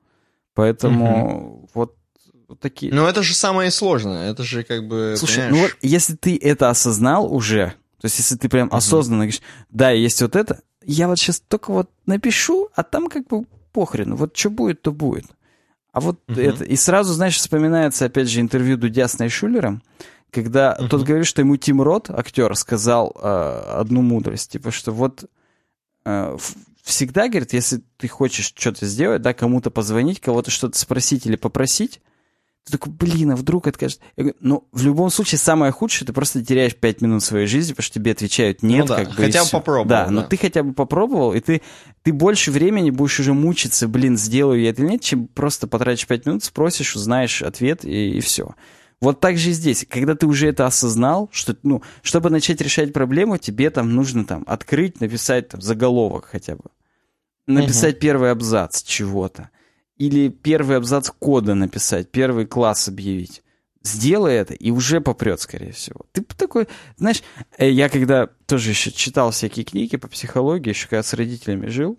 Поэтому 0.54 1.38
угу. 1.38 1.70
вот, 1.74 1.96
вот 2.46 2.60
такие. 2.60 2.94
Ну, 2.94 3.06
это 3.06 3.22
же 3.22 3.34
самое 3.34 3.70
сложное. 3.70 4.30
Это 4.30 4.44
же 4.44 4.62
как 4.62 4.86
бы. 4.86 5.14
Слушай, 5.16 5.48
понимаешь... 5.48 5.52
ну 5.52 5.62
вот 5.62 5.76
если 5.80 6.14
ты 6.14 6.38
это 6.40 6.70
осознал 6.70 7.32
уже, 7.32 7.74
то 8.00 8.04
есть 8.04 8.18
если 8.18 8.36
ты 8.36 8.48
прям 8.48 8.68
угу. 8.68 8.76
осознанно 8.76 9.24
говоришь, 9.24 9.40
да, 9.70 9.90
есть 9.90 10.22
вот 10.22 10.36
это, 10.36 10.60
я 10.84 11.08
вот 11.08 11.18
сейчас 11.18 11.40
только 11.40 11.72
вот 11.72 11.90
напишу, 12.06 12.68
а 12.74 12.82
там 12.82 13.08
как 13.08 13.26
бы 13.26 13.44
похрен. 13.72 14.14
Вот 14.14 14.36
что 14.36 14.50
будет, 14.50 14.82
то 14.82 14.92
будет. 14.92 15.26
А 15.92 16.00
вот 16.00 16.20
угу. 16.28 16.40
это. 16.40 16.64
И 16.64 16.76
сразу, 16.76 17.12
знаешь, 17.12 17.36
вспоминается, 17.36 18.06
опять 18.06 18.28
же, 18.28 18.40
интервью 18.40 18.76
Дудя 18.76 19.08
с 19.08 19.18
Найшулером, 19.18 19.82
когда 20.30 20.76
угу. 20.78 20.88
тот 20.88 21.02
говорит, 21.02 21.26
что 21.26 21.42
ему 21.42 21.56
Тим 21.56 21.82
Рот, 21.82 22.10
актер, 22.10 22.54
сказал 22.56 23.14
э, 23.14 23.62
одну 23.76 24.02
мудрость, 24.02 24.52
типа, 24.52 24.70
что 24.70 24.92
вот 24.92 25.28
э, 26.04 26.36
всегда, 26.82 27.28
говорит, 27.28 27.52
если 27.52 27.82
ты 27.98 28.08
хочешь 28.08 28.52
что-то 28.56 28.86
сделать, 28.86 29.22
да, 29.22 29.34
кому-то 29.34 29.70
позвонить, 29.70 30.20
кого-то 30.20 30.50
что-то 30.50 30.78
спросить 30.78 31.26
или 31.26 31.36
попросить, 31.36 32.00
ты 32.64 32.72
такой, 32.72 32.92
блин, 32.92 33.32
а 33.32 33.36
вдруг 33.36 33.66
откажет? 33.66 34.00
Я 34.16 34.24
говорю, 34.24 34.36
ну, 34.40 34.68
в 34.70 34.84
любом 34.84 35.10
случае, 35.10 35.38
самое 35.38 35.72
худшее, 35.72 36.06
ты 36.06 36.12
просто 36.12 36.44
теряешь 36.44 36.76
5 36.76 37.00
минут 37.00 37.24
своей 37.24 37.46
жизни, 37.46 37.72
потому 37.72 37.84
что 37.84 37.94
тебе 37.94 38.12
отвечают 38.12 38.62
нет, 38.62 38.80
ну, 38.80 38.86
да, 38.86 38.96
как 39.04 39.08
бы. 39.08 39.14
Хотя 39.14 39.44
бы 39.44 39.50
попробовал. 39.50 39.88
Да, 39.88 40.04
да, 40.04 40.10
но 40.10 40.22
ты 40.22 40.36
хотя 40.36 40.62
бы 40.62 40.72
попробовал, 40.72 41.34
и 41.34 41.40
ты, 41.40 41.62
ты 42.02 42.12
больше 42.12 42.52
времени 42.52 42.90
будешь 42.90 43.18
уже 43.18 43.34
мучиться, 43.34 43.88
блин, 43.88 44.16
сделаю 44.16 44.60
я 44.60 44.70
это 44.70 44.82
или 44.82 44.90
нет, 44.90 45.00
чем 45.00 45.26
просто 45.26 45.66
потратишь 45.66 46.06
5 46.06 46.26
минут, 46.26 46.44
спросишь, 46.44 46.94
узнаешь 46.94 47.42
ответ, 47.42 47.84
и, 47.84 48.18
и 48.18 48.20
все. 48.20 48.54
Вот 49.00 49.18
так 49.18 49.36
же 49.36 49.50
и 49.50 49.52
здесь. 49.52 49.84
Когда 49.90 50.14
ты 50.14 50.26
уже 50.28 50.46
это 50.46 50.64
осознал, 50.64 51.28
что, 51.32 51.56
ну, 51.64 51.82
чтобы 52.02 52.30
начать 52.30 52.60
решать 52.60 52.92
проблему, 52.92 53.36
тебе 53.36 53.70
там 53.70 53.92
нужно 53.92 54.24
там 54.24 54.44
открыть, 54.46 55.00
написать 55.00 55.48
там 55.48 55.60
заголовок 55.60 56.26
хотя 56.30 56.54
бы. 56.54 56.66
Написать 57.48 57.96
угу. 57.96 58.00
первый 58.02 58.30
абзац 58.30 58.84
чего-то. 58.84 59.50
Или 59.98 60.28
первый 60.28 60.76
абзац 60.76 61.10
кода 61.10 61.54
написать, 61.54 62.10
первый 62.10 62.46
класс 62.46 62.88
объявить. 62.88 63.42
Сделай 63.84 64.34
это, 64.34 64.54
и 64.54 64.70
уже 64.70 65.00
попрет, 65.00 65.40
скорее 65.40 65.72
всего. 65.72 66.06
Ты 66.12 66.22
такой, 66.22 66.68
знаешь, 66.96 67.22
э, 67.58 67.68
я 67.70 67.88
когда 67.88 68.28
тоже 68.46 68.70
еще 68.70 68.92
читал 68.92 69.32
всякие 69.32 69.64
книги 69.64 69.96
по 69.96 70.08
психологии, 70.08 70.70
еще 70.70 70.86
когда 70.88 71.02
с 71.02 71.12
родителями 71.14 71.66
жил, 71.66 71.98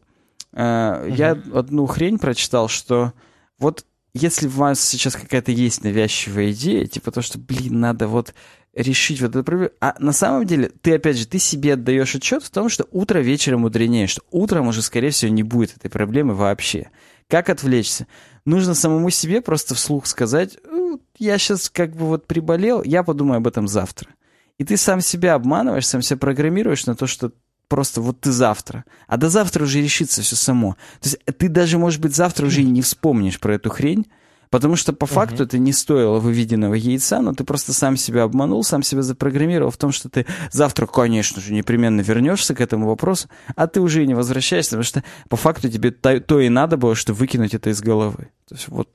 uh 0.53 1.10
я 1.10 1.32
одну 1.32 1.88
хрень 1.88 2.20
прочитал, 2.20 2.68
что 2.68 3.14
вот 3.57 3.86
если 4.14 4.48
у 4.48 4.52
вас 4.52 4.80
сейчас 4.80 5.15
какая-то 5.15 5.52
есть 5.52 5.84
навязчивая 5.84 6.52
идея, 6.52 6.86
типа 6.86 7.11
то, 7.11 7.22
что, 7.22 7.40
блин, 7.40 7.80
надо 7.80 8.07
вот 8.07 8.34
решить 8.74 9.22
вот 9.22 9.32
эту 9.32 9.44
проблему, 9.44 9.72
а 9.82 9.95
на 9.99 10.11
самом 10.11 10.45
деле 10.45 10.72
ты, 10.82 10.95
опять 10.95 11.18
же, 11.18 11.28
ты 11.28 11.40
себе 11.40 11.74
отдаешь 11.74 12.15
отчет 12.15 12.44
в 12.44 12.49
том, 12.52 12.70
что 12.70 12.88
утро 12.91 13.20
вечером 13.20 13.61
мудренее, 13.61 14.07
что 14.07 14.22
утром 14.32 14.68
уже, 14.68 14.82
скорее 14.82 15.10
всего, 15.10 15.32
не 15.32 15.44
будет 15.44 15.78
этой 15.78 15.90
проблемы 15.90 16.36
вообще. 16.36 16.90
Как 17.34 17.50
отвлечься? 17.50 18.06
Нужно 18.46 18.76
самому 18.76 19.10
себе 19.10 19.42
просто 19.42 19.74
вслух 19.74 20.06
сказать, 20.06 20.60
«Ну, 20.70 21.02
я 21.18 21.40
сейчас 21.40 21.68
как 21.68 21.96
бы 21.96 22.06
вот 22.06 22.28
приболел, 22.28 22.84
я 22.84 23.02
подумаю 23.02 23.38
об 23.38 23.48
этом 23.48 23.68
завтра. 23.68 24.12
И 24.60 24.64
ты 24.64 24.78
сам 24.78 25.02
себя 25.02 25.34
обманываешь, 25.34 25.88
сам 25.88 26.04
себя 26.04 26.18
программируешь 26.18 26.86
на 26.86 26.94
то, 26.94 27.08
что 27.08 27.32
просто 27.68 28.02
вот 28.02 28.20
ты 28.20 28.32
завтра. 28.32 28.86
А 29.08 29.18
до 29.18 29.30
завтра 29.30 29.64
уже 29.64 29.82
решится 29.82 30.22
все 30.22 30.36
само. 30.36 30.74
То 31.02 31.10
есть 31.10 31.18
ты 31.40 31.50
даже, 31.50 31.80
может 31.80 32.02
быть, 32.02 32.16
завтра 32.16 32.46
уже 32.46 32.62
и 32.62 32.66
не 32.66 32.84
вспомнишь 32.84 33.40
про 33.40 33.56
эту 33.56 33.72
хрень, 33.72 34.06
потому 34.54 34.76
что 34.76 34.94
по 34.94 35.08
факту 35.08 35.38
uh-huh. 35.38 35.48
это 35.48 35.58
не 35.58 35.74
стоило 35.74 36.20
выведенного 36.20 36.76
яйца, 36.76 37.22
но 37.22 37.34
ты 37.34 37.44
просто 37.44 37.74
сам 37.74 37.98
себя 37.98 38.22
обманул, 38.22 38.64
сам 38.64 38.84
себя 38.84 39.02
запрограммировал 39.02 39.72
в 39.72 39.78
том, 39.78 39.92
что 39.92 40.10
ты 40.10 40.28
завтра, 40.52 40.86
конечно 40.86 41.42
же, 41.42 41.54
непременно 41.54 42.02
вернешься 42.02 42.54
к 42.54 42.62
этому 42.62 42.86
вопросу, 42.86 43.30
а 43.56 43.66
ты 43.66 43.82
уже 43.82 44.04
и 44.04 44.08
не 44.08 44.14
возвращаешься, 44.14 44.78
потому 44.78 44.84
что 44.84 45.04
по 45.28 45.38
факту 45.38 45.72
тебе 45.72 45.90
то, 45.90 46.40
и 46.40 46.50
надо 46.50 46.78
было, 46.78 46.94
что 46.94 47.14
выкинуть 47.14 47.56
это 47.56 47.72
из 47.72 47.82
головы. 47.82 48.30
То 48.48 48.54
есть 48.54 48.68
вот 48.68 48.90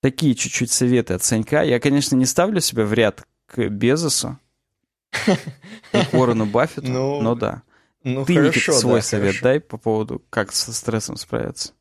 такие 0.00 0.36
чуть-чуть 0.36 0.70
советы 0.70 1.14
от 1.14 1.24
Санька. 1.24 1.64
Я, 1.64 1.80
конечно, 1.80 2.14
не 2.14 2.24
ставлю 2.24 2.60
себя 2.60 2.84
в 2.84 2.92
ряд 2.92 3.24
к 3.46 3.68
Безосу, 3.68 4.38
к 5.10 5.38
Уоррену 6.12 6.46
Баффету, 6.46 6.88
ну, 6.88 7.20
но 7.20 7.34
да. 7.34 7.62
Ну, 8.04 8.24
Ты, 8.24 8.36
хорошо, 8.36 8.48
Никита, 8.48 8.72
свой 8.78 9.00
да, 9.00 9.02
совет 9.02 9.34
хорошо. 9.34 9.42
дай 9.42 9.58
по 9.58 9.76
поводу, 9.76 10.22
как 10.30 10.52
со 10.52 10.72
стрессом 10.72 11.16
справиться. 11.16 11.72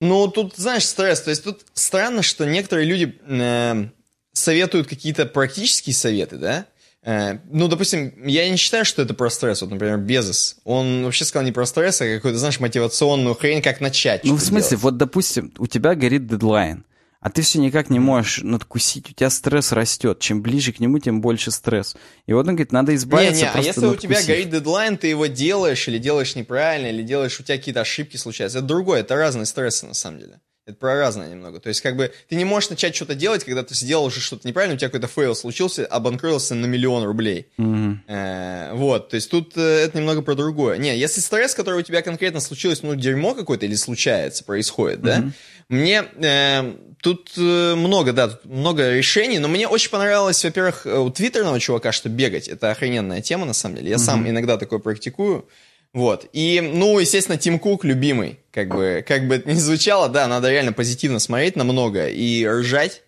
Ну, 0.00 0.28
тут, 0.28 0.54
знаешь, 0.56 0.86
стресс. 0.86 1.20
То 1.20 1.30
есть 1.30 1.44
тут 1.44 1.66
странно, 1.74 2.22
что 2.22 2.46
некоторые 2.46 2.86
люди 2.86 3.18
э, 3.26 3.88
советуют 4.32 4.88
какие-то 4.88 5.26
практические 5.26 5.94
советы, 5.94 6.36
да? 6.36 6.66
Э, 7.02 7.38
ну, 7.50 7.68
допустим, 7.68 8.26
я 8.26 8.48
не 8.48 8.56
считаю, 8.56 8.84
что 8.84 9.02
это 9.02 9.14
про 9.14 9.28
стресс. 9.30 9.60
Вот, 9.60 9.70
например, 9.70 9.98
Безос. 9.98 10.56
Он 10.64 11.04
вообще 11.04 11.24
сказал 11.24 11.44
не 11.44 11.52
про 11.52 11.66
стресс, 11.66 12.00
а 12.00 12.06
какую-то, 12.06 12.38
знаешь, 12.38 12.60
мотивационную 12.60 13.34
хрень, 13.34 13.62
как 13.62 13.80
начать. 13.80 14.24
Ну, 14.24 14.36
в 14.36 14.40
смысле, 14.40 14.70
делать. 14.70 14.82
вот, 14.82 14.96
допустим, 14.96 15.52
у 15.58 15.66
тебя 15.66 15.94
горит 15.94 16.26
дедлайн 16.26 16.84
а 17.20 17.28
ты 17.28 17.42
все 17.42 17.58
никак 17.58 17.90
не 17.90 17.98
можешь 17.98 18.42
надкусить, 18.42 19.10
у 19.10 19.12
тебя 19.12 19.28
стресс 19.28 19.72
растет. 19.72 20.20
Чем 20.20 20.40
ближе 20.40 20.72
к 20.72 20.80
нему, 20.80 20.98
тем 20.98 21.20
больше 21.20 21.50
стресс. 21.50 21.94
И 22.26 22.32
вот 22.32 22.40
он 22.40 22.54
говорит, 22.54 22.72
надо 22.72 22.94
избавиться 22.94 23.34
не, 23.34 23.42
не, 23.42 23.48
а 23.48 23.58
если 23.58 23.80
надкусив. 23.80 23.98
у 23.98 24.14
тебя 24.14 24.26
горит 24.26 24.50
дедлайн, 24.50 24.96
ты 24.96 25.08
его 25.08 25.26
делаешь 25.26 25.86
или 25.86 25.98
делаешь 25.98 26.34
неправильно, 26.34 26.86
или 26.86 27.02
делаешь, 27.02 27.38
у 27.38 27.42
тебя 27.42 27.58
какие-то 27.58 27.82
ошибки 27.82 28.16
случаются. 28.16 28.58
Это 28.58 28.66
другое, 28.66 29.00
это 29.00 29.16
разные 29.16 29.44
стрессы 29.44 29.86
на 29.86 29.94
самом 29.94 30.20
деле. 30.20 30.40
Это 30.66 30.76
про 30.76 30.94
разное 30.94 31.30
немного. 31.30 31.58
То 31.58 31.68
есть, 31.68 31.80
как 31.80 31.96
бы, 31.96 32.12
ты 32.28 32.36
не 32.36 32.44
можешь 32.44 32.70
начать 32.70 32.94
что-то 32.94 33.14
делать, 33.14 33.44
когда 33.44 33.62
ты 33.62 33.74
сделал 33.74 34.04
уже 34.04 34.20
что-то 34.20 34.46
неправильно, 34.46 34.74
у 34.74 34.78
тебя 34.78 34.88
какой-то 34.88 35.08
фейл 35.08 35.34
случился, 35.34 35.86
обанкротился 35.86 36.54
на 36.54 36.66
миллион 36.66 37.04
рублей. 37.04 37.48
Mm-hmm. 37.58 38.74
Вот, 38.74 39.08
то 39.08 39.16
есть, 39.16 39.30
тут 39.30 39.56
э, 39.56 39.84
это 39.84 39.98
немного 39.98 40.22
про 40.22 40.34
другое. 40.34 40.76
Не, 40.76 40.96
если 40.96 41.20
стресс, 41.20 41.54
который 41.54 41.80
у 41.80 41.82
тебя 41.82 42.02
конкретно 42.02 42.40
случилось, 42.40 42.82
ну, 42.82 42.94
дерьмо 42.94 43.34
какое-то 43.34 43.66
или 43.66 43.74
случается, 43.74 44.44
происходит, 44.44 45.00
mm-hmm. 45.00 45.02
да, 45.02 45.32
мне 45.70 46.04
э, 46.16 46.74
тут 47.00 47.32
э, 47.38 47.74
много, 47.74 48.12
да, 48.12 48.28
тут 48.28 48.44
много 48.44 48.92
решений, 48.92 49.38
но 49.38 49.48
мне 49.48 49.66
очень 49.66 49.90
понравилось, 49.90 50.44
во-первых, 50.44 50.84
э, 50.84 50.98
у 50.98 51.10
твиттерного 51.10 51.58
чувака, 51.58 51.90
что 51.90 52.08
бегать, 52.08 52.48
это 52.48 52.70
охрененная 52.70 53.22
тема, 53.22 53.46
на 53.46 53.54
самом 53.54 53.76
деле. 53.76 53.90
Я 53.90 53.96
mm-hmm. 53.96 53.98
сам 53.98 54.28
иногда 54.28 54.58
такое 54.58 54.78
практикую. 54.78 55.48
Вот. 55.92 56.28
И, 56.32 56.60
ну, 56.60 56.98
естественно, 56.98 57.38
Тим 57.38 57.58
Кук 57.58 57.84
любимый. 57.84 58.38
Как 58.52 58.68
бы, 58.68 59.04
как 59.06 59.28
бы 59.28 59.36
это 59.36 59.48
ни 59.48 59.54
звучало, 59.54 60.08
да, 60.08 60.26
надо 60.28 60.50
реально 60.50 60.72
позитивно 60.72 61.18
смотреть 61.18 61.56
на 61.56 61.64
много 61.64 62.08
и 62.08 62.46
ржать. 62.46 63.02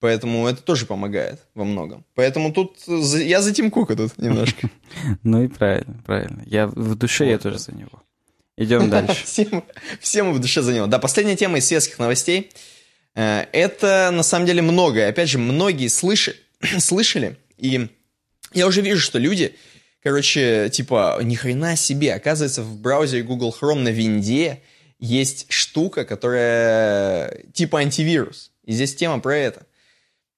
Поэтому 0.00 0.46
это 0.46 0.62
тоже 0.62 0.84
помогает 0.84 1.40
во 1.54 1.64
многом. 1.64 2.04
Поэтому 2.14 2.52
тут 2.52 2.76
я 2.86 3.40
за 3.40 3.54
Тим 3.54 3.70
Кука 3.70 3.96
тут 3.96 4.18
немножко. 4.18 4.68
Ну 5.22 5.42
и 5.42 5.48
правильно, 5.48 6.02
правильно. 6.04 6.42
Я 6.46 6.66
в 6.66 6.94
душе 6.94 7.28
я 7.28 7.38
тоже 7.38 7.58
за 7.58 7.72
него. 7.72 8.02
Идем 8.56 8.90
дальше. 8.90 9.24
Все 10.00 10.22
мы 10.22 10.32
в 10.32 10.40
душе 10.40 10.62
за 10.62 10.72
него. 10.72 10.86
Да, 10.86 10.98
последняя 10.98 11.36
тема 11.36 11.58
из 11.58 11.66
светских 11.66 11.98
новостей. 11.98 12.50
Э, 13.14 13.46
это 13.52 14.10
на 14.12 14.22
самом 14.22 14.46
деле 14.46 14.62
многое. 14.62 15.08
Опять 15.08 15.30
же, 15.30 15.38
многие 15.38 15.88
слышали, 15.88 16.36
слышали, 16.78 17.36
и 17.56 17.88
я 18.52 18.66
уже 18.66 18.82
вижу, 18.82 19.00
что 19.00 19.18
люди, 19.18 19.56
короче, 20.04 20.70
типа, 20.70 21.18
ни 21.22 21.34
хрена 21.34 21.74
себе, 21.74 22.14
оказывается, 22.14 22.62
в 22.62 22.78
браузере 22.78 23.24
Google 23.24 23.52
Chrome 23.58 23.80
на 23.80 23.88
винде 23.88 24.62
есть 25.00 25.46
штука, 25.48 26.04
которая 26.04 27.42
типа 27.52 27.80
антивирус. 27.80 28.52
И 28.64 28.72
здесь 28.72 28.94
тема 28.94 29.18
про 29.18 29.36
это. 29.36 29.66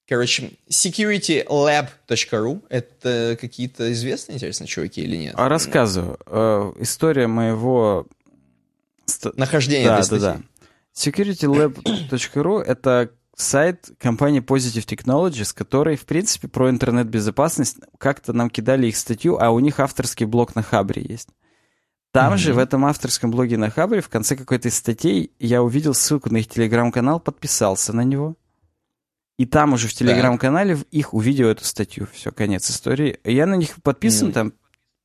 Короче, 0.07 0.51
securitylab.ru 0.69 2.63
это 2.69 3.37
какие-то 3.39 3.91
известные, 3.91 4.37
интересно, 4.37 4.65
чуваки 4.65 5.01
или 5.01 5.17
нет? 5.17 5.35
А 5.37 5.49
рассказываю. 5.49 6.17
Э, 6.25 6.71
история 6.79 7.27
моего... 7.27 8.07
Нахождения 9.35 9.87
да, 9.87 10.01
да, 10.01 10.19
да. 10.19 10.41
securitylab.ru— 10.93 12.61
это 12.65 13.11
сайт 13.37 13.91
компании 13.99 14.41
Positive 14.41 14.85
Technologies, 14.85 15.53
который, 15.55 15.95
в 15.95 16.05
принципе, 16.05 16.47
про 16.47 16.69
интернет-безопасность 16.69 17.77
как-то 17.97 18.33
нам 18.33 18.49
кидали 18.49 18.87
их 18.87 18.97
статью, 18.97 19.37
а 19.39 19.51
у 19.51 19.59
них 19.59 19.79
авторский 19.79 20.25
блог 20.25 20.55
на 20.55 20.63
Хабре 20.63 21.05
есть. 21.07 21.29
Там 22.11 22.33
mm-hmm. 22.33 22.37
же, 22.37 22.53
в 22.53 22.57
этом 22.57 22.85
авторском 22.85 23.29
блоге 23.29 23.57
на 23.57 23.69
Хабре, 23.69 24.01
в 24.01 24.09
конце 24.09 24.35
какой-то 24.35 24.69
из 24.69 24.75
статей 24.75 25.31
я 25.39 25.61
увидел 25.61 25.93
ссылку 25.93 26.31
на 26.31 26.37
их 26.37 26.47
телеграм-канал, 26.47 27.19
подписался 27.19 27.93
на 27.93 28.01
него. 28.01 28.35
И 29.37 29.45
там 29.45 29.73
уже 29.73 29.87
в 29.87 29.93
телеграм-канале 29.93 30.75
в 30.75 30.81
их 30.89 31.13
увидел 31.13 31.47
эту 31.47 31.63
статью. 31.63 32.07
Все, 32.11 32.31
конец 32.31 32.71
истории. 32.71 33.19
Я 33.23 33.45
на 33.45 33.53
них 33.53 33.75
подписан, 33.83 34.29
mm-hmm. 34.29 34.33
там 34.33 34.53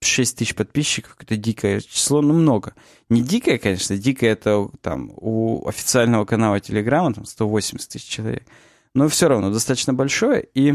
6 0.05 0.39
тысяч 0.39 0.55
подписчиков, 0.55 1.15
какое-то 1.15 1.37
дикое 1.37 1.81
число, 1.81 2.23
ну 2.23 2.33
много. 2.33 2.75
Не 3.09 3.23
дикое, 3.23 3.59
конечно, 3.59 3.97
дикое 3.97 4.33
это 4.33 4.69
там 4.81 5.13
у 5.17 5.67
официального 5.69 6.25
канала 6.25 6.61
Телеграма, 6.61 7.15
там 7.15 7.25
180 7.25 7.89
тысяч 7.89 8.09
человек. 8.09 8.45
Но 8.95 9.09
все 9.09 9.29
равно 9.29 9.51
достаточно 9.51 9.95
большое, 9.95 10.47
и 10.55 10.75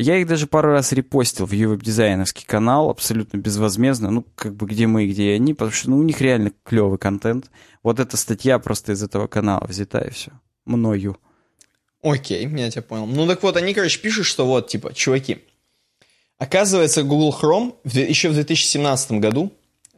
я 0.00 0.16
их 0.18 0.28
даже 0.28 0.46
пару 0.46 0.70
раз 0.70 0.92
репостил 0.92 1.44
в 1.44 1.50
ювеб-дизайновский 1.50 2.46
канал, 2.46 2.88
абсолютно 2.88 3.38
безвозмездно, 3.38 4.12
ну, 4.12 4.24
как 4.36 4.54
бы 4.54 4.68
где 4.68 4.86
мы 4.86 5.04
и 5.04 5.08
где 5.10 5.32
они, 5.32 5.54
потому 5.54 5.72
что 5.72 5.90
ну, 5.90 5.98
у 5.98 6.04
них 6.04 6.20
реально 6.20 6.52
клевый 6.62 6.98
контент. 6.98 7.50
Вот 7.82 7.98
эта 7.98 8.16
статья 8.16 8.60
просто 8.60 8.92
из 8.92 9.02
этого 9.02 9.26
канала 9.26 9.66
взята, 9.66 9.98
и 9.98 10.10
все. 10.10 10.30
Мною. 10.64 11.18
Окей, 12.00 12.48
я 12.48 12.70
тебя 12.70 12.82
понял. 12.82 13.06
Ну 13.06 13.26
так 13.26 13.42
вот, 13.42 13.56
они, 13.56 13.74
короче, 13.74 14.00
пишут, 14.00 14.26
что 14.26 14.46
вот, 14.46 14.68
типа, 14.68 14.94
чуваки, 14.94 15.38
Оказывается, 16.38 17.02
Google 17.02 17.36
Chrome 17.38 17.74
еще 17.84 18.28
в 18.28 18.34
2017 18.34 19.12
году 19.12 19.52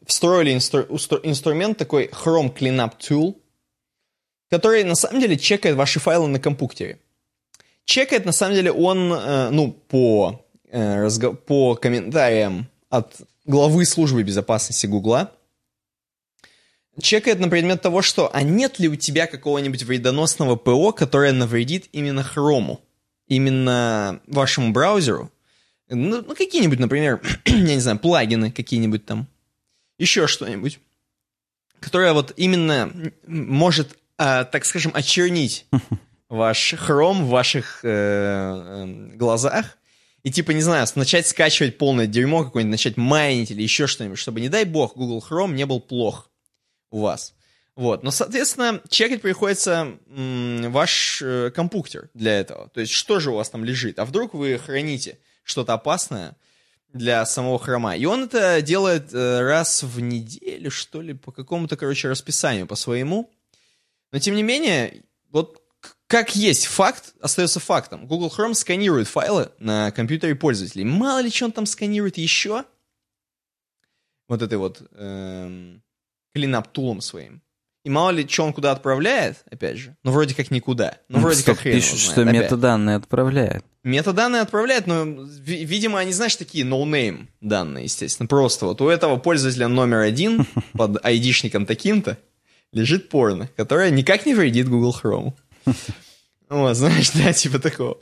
встроили 0.06 0.54
инстру, 0.54 0.82
инструмент 1.22 1.76
такой 1.76 2.06
Chrome 2.06 2.54
Cleanup 2.56 2.94
Tool, 2.98 3.36
который 4.50 4.84
на 4.84 4.94
самом 4.94 5.20
деле 5.20 5.36
чекает 5.38 5.76
ваши 5.76 6.00
файлы 6.00 6.28
на 6.28 6.40
компьютере. 6.40 6.98
Чекает 7.84 8.24
на 8.24 8.32
самом 8.32 8.54
деле 8.54 8.72
он, 8.72 9.12
э, 9.12 9.50
ну, 9.50 9.72
по, 9.72 10.44
э, 10.70 11.04
разго- 11.06 11.34
по 11.34 11.74
комментариям 11.74 12.68
от 12.88 13.16
главы 13.44 13.84
службы 13.84 14.22
безопасности 14.22 14.86
Гугла, 14.86 15.32
чекает 17.00 17.38
на 17.38 17.48
предмет 17.48 17.82
того, 17.82 18.00
что 18.00 18.30
а 18.32 18.42
нет 18.42 18.78
ли 18.78 18.88
у 18.88 18.96
тебя 18.96 19.26
какого-нибудь 19.26 19.82
вредоносного 19.82 20.56
ПО, 20.56 20.92
которое 20.92 21.32
навредит 21.32 21.88
именно 21.92 22.20
Chrome, 22.34 22.78
именно 23.28 24.20
вашему 24.26 24.72
браузеру, 24.72 25.30
ну, 25.90 26.22
ну 26.26 26.34
какие-нибудь, 26.34 26.78
например, 26.78 27.20
я 27.44 27.74
не 27.74 27.80
знаю, 27.80 27.98
плагины 27.98 28.50
какие-нибудь 28.50 29.04
там. 29.06 29.26
Еще 29.98 30.26
что-нибудь. 30.26 30.80
Которое 31.80 32.12
вот 32.12 32.32
именно 32.36 32.92
может, 33.26 33.98
э, 34.18 34.44
так 34.44 34.64
скажем, 34.64 34.92
очернить 34.94 35.66
ваш 36.28 36.74
хром 36.78 37.24
в 37.24 37.28
ваших 37.28 37.80
э, 37.82 37.88
э, 37.88 39.16
глазах. 39.16 39.78
И 40.22 40.30
типа, 40.30 40.50
не 40.52 40.60
знаю, 40.60 40.86
начать 40.94 41.26
скачивать 41.26 41.78
полное 41.78 42.06
дерьмо 42.06 42.44
какое-нибудь, 42.44 42.72
начать 42.72 42.96
майнить 42.96 43.50
или 43.50 43.62
еще 43.62 43.86
что-нибудь, 43.86 44.18
чтобы, 44.18 44.40
не 44.40 44.48
дай 44.50 44.64
бог, 44.64 44.96
Google 44.96 45.24
Chrome 45.26 45.54
не 45.54 45.64
был 45.64 45.80
плох 45.80 46.30
у 46.90 47.00
вас. 47.00 47.34
Вот, 47.76 48.02
но, 48.02 48.10
соответственно, 48.10 48.82
чекать 48.90 49.22
приходится 49.22 49.96
м, 50.08 50.70
ваш 50.70 51.22
э, 51.22 51.50
компьютер 51.50 52.10
для 52.12 52.38
этого. 52.38 52.68
То 52.68 52.80
есть, 52.80 52.92
что 52.92 53.20
же 53.20 53.30
у 53.30 53.36
вас 53.36 53.48
там 53.48 53.64
лежит? 53.64 53.98
А 53.98 54.04
вдруг 54.04 54.34
вы 54.34 54.58
храните 54.58 55.18
что-то 55.50 55.74
опасное 55.74 56.36
для 56.92 57.24
самого 57.26 57.58
хрома. 57.58 57.96
И 57.96 58.04
он 58.04 58.24
это 58.24 58.62
делает 58.62 59.12
э, 59.12 59.40
раз 59.40 59.82
в 59.82 60.00
неделю, 60.00 60.70
что 60.70 61.02
ли, 61.02 61.14
по 61.14 61.32
какому-то, 61.32 61.76
короче, 61.76 62.08
расписанию, 62.08 62.66
по 62.66 62.74
своему. 62.74 63.30
Но, 64.12 64.18
тем 64.18 64.34
не 64.34 64.42
менее, 64.42 65.04
вот 65.30 65.62
как 66.06 66.34
есть 66.34 66.66
факт, 66.66 67.14
остается 67.20 67.60
фактом. 67.60 68.06
Google 68.06 68.32
Chrome 68.36 68.54
сканирует 68.54 69.06
файлы 69.06 69.52
на 69.58 69.92
компьютере 69.92 70.34
пользователей. 70.34 70.84
Мало 70.84 71.20
ли, 71.20 71.30
что 71.30 71.44
он 71.44 71.52
там 71.52 71.66
сканирует 71.66 72.18
еще. 72.18 72.64
Вот 74.26 74.42
этой 74.42 74.58
вот 74.58 74.82
эм, 74.92 75.82
клинап-тулом 76.34 77.00
своим. 77.00 77.42
И 77.82 77.88
мало 77.88 78.10
ли, 78.10 78.28
что 78.28 78.44
он 78.44 78.52
куда 78.52 78.72
отправляет, 78.72 79.38
опять 79.50 79.78
же. 79.78 79.96
Ну, 80.04 80.10
вроде 80.10 80.34
как 80.34 80.50
никуда. 80.50 80.98
Ну, 81.08 81.16
ну 81.16 81.22
вроде 81.24 81.40
Стоп, 81.40 81.54
как 81.54 81.62
хрен 81.62 81.74
пишут, 81.76 81.98
что 81.98 82.22
опять. 82.22 82.34
метаданные 82.34 82.96
отправляет. 82.96 83.64
Метаданные 83.84 84.42
отправляет, 84.42 84.86
но, 84.86 85.04
видимо, 85.04 85.98
они, 85.98 86.12
знаешь, 86.12 86.36
такие 86.36 86.66
no-name 86.66 87.28
данные, 87.40 87.84
естественно. 87.84 88.26
Просто 88.26 88.66
вот 88.66 88.82
у 88.82 88.88
этого 88.88 89.16
пользователя 89.16 89.68
номер 89.68 90.00
один 90.00 90.46
под 90.74 91.02
айдишником 91.04 91.64
таким-то 91.64 92.18
лежит 92.72 93.08
порно, 93.08 93.48
которое 93.56 93.90
никак 93.90 94.26
не 94.26 94.34
вредит 94.34 94.68
Google 94.68 94.94
Chrome. 95.02 95.32
Вот, 96.50 96.76
знаешь, 96.76 97.12
да, 97.12 97.32
типа 97.32 97.60
такого. 97.60 97.98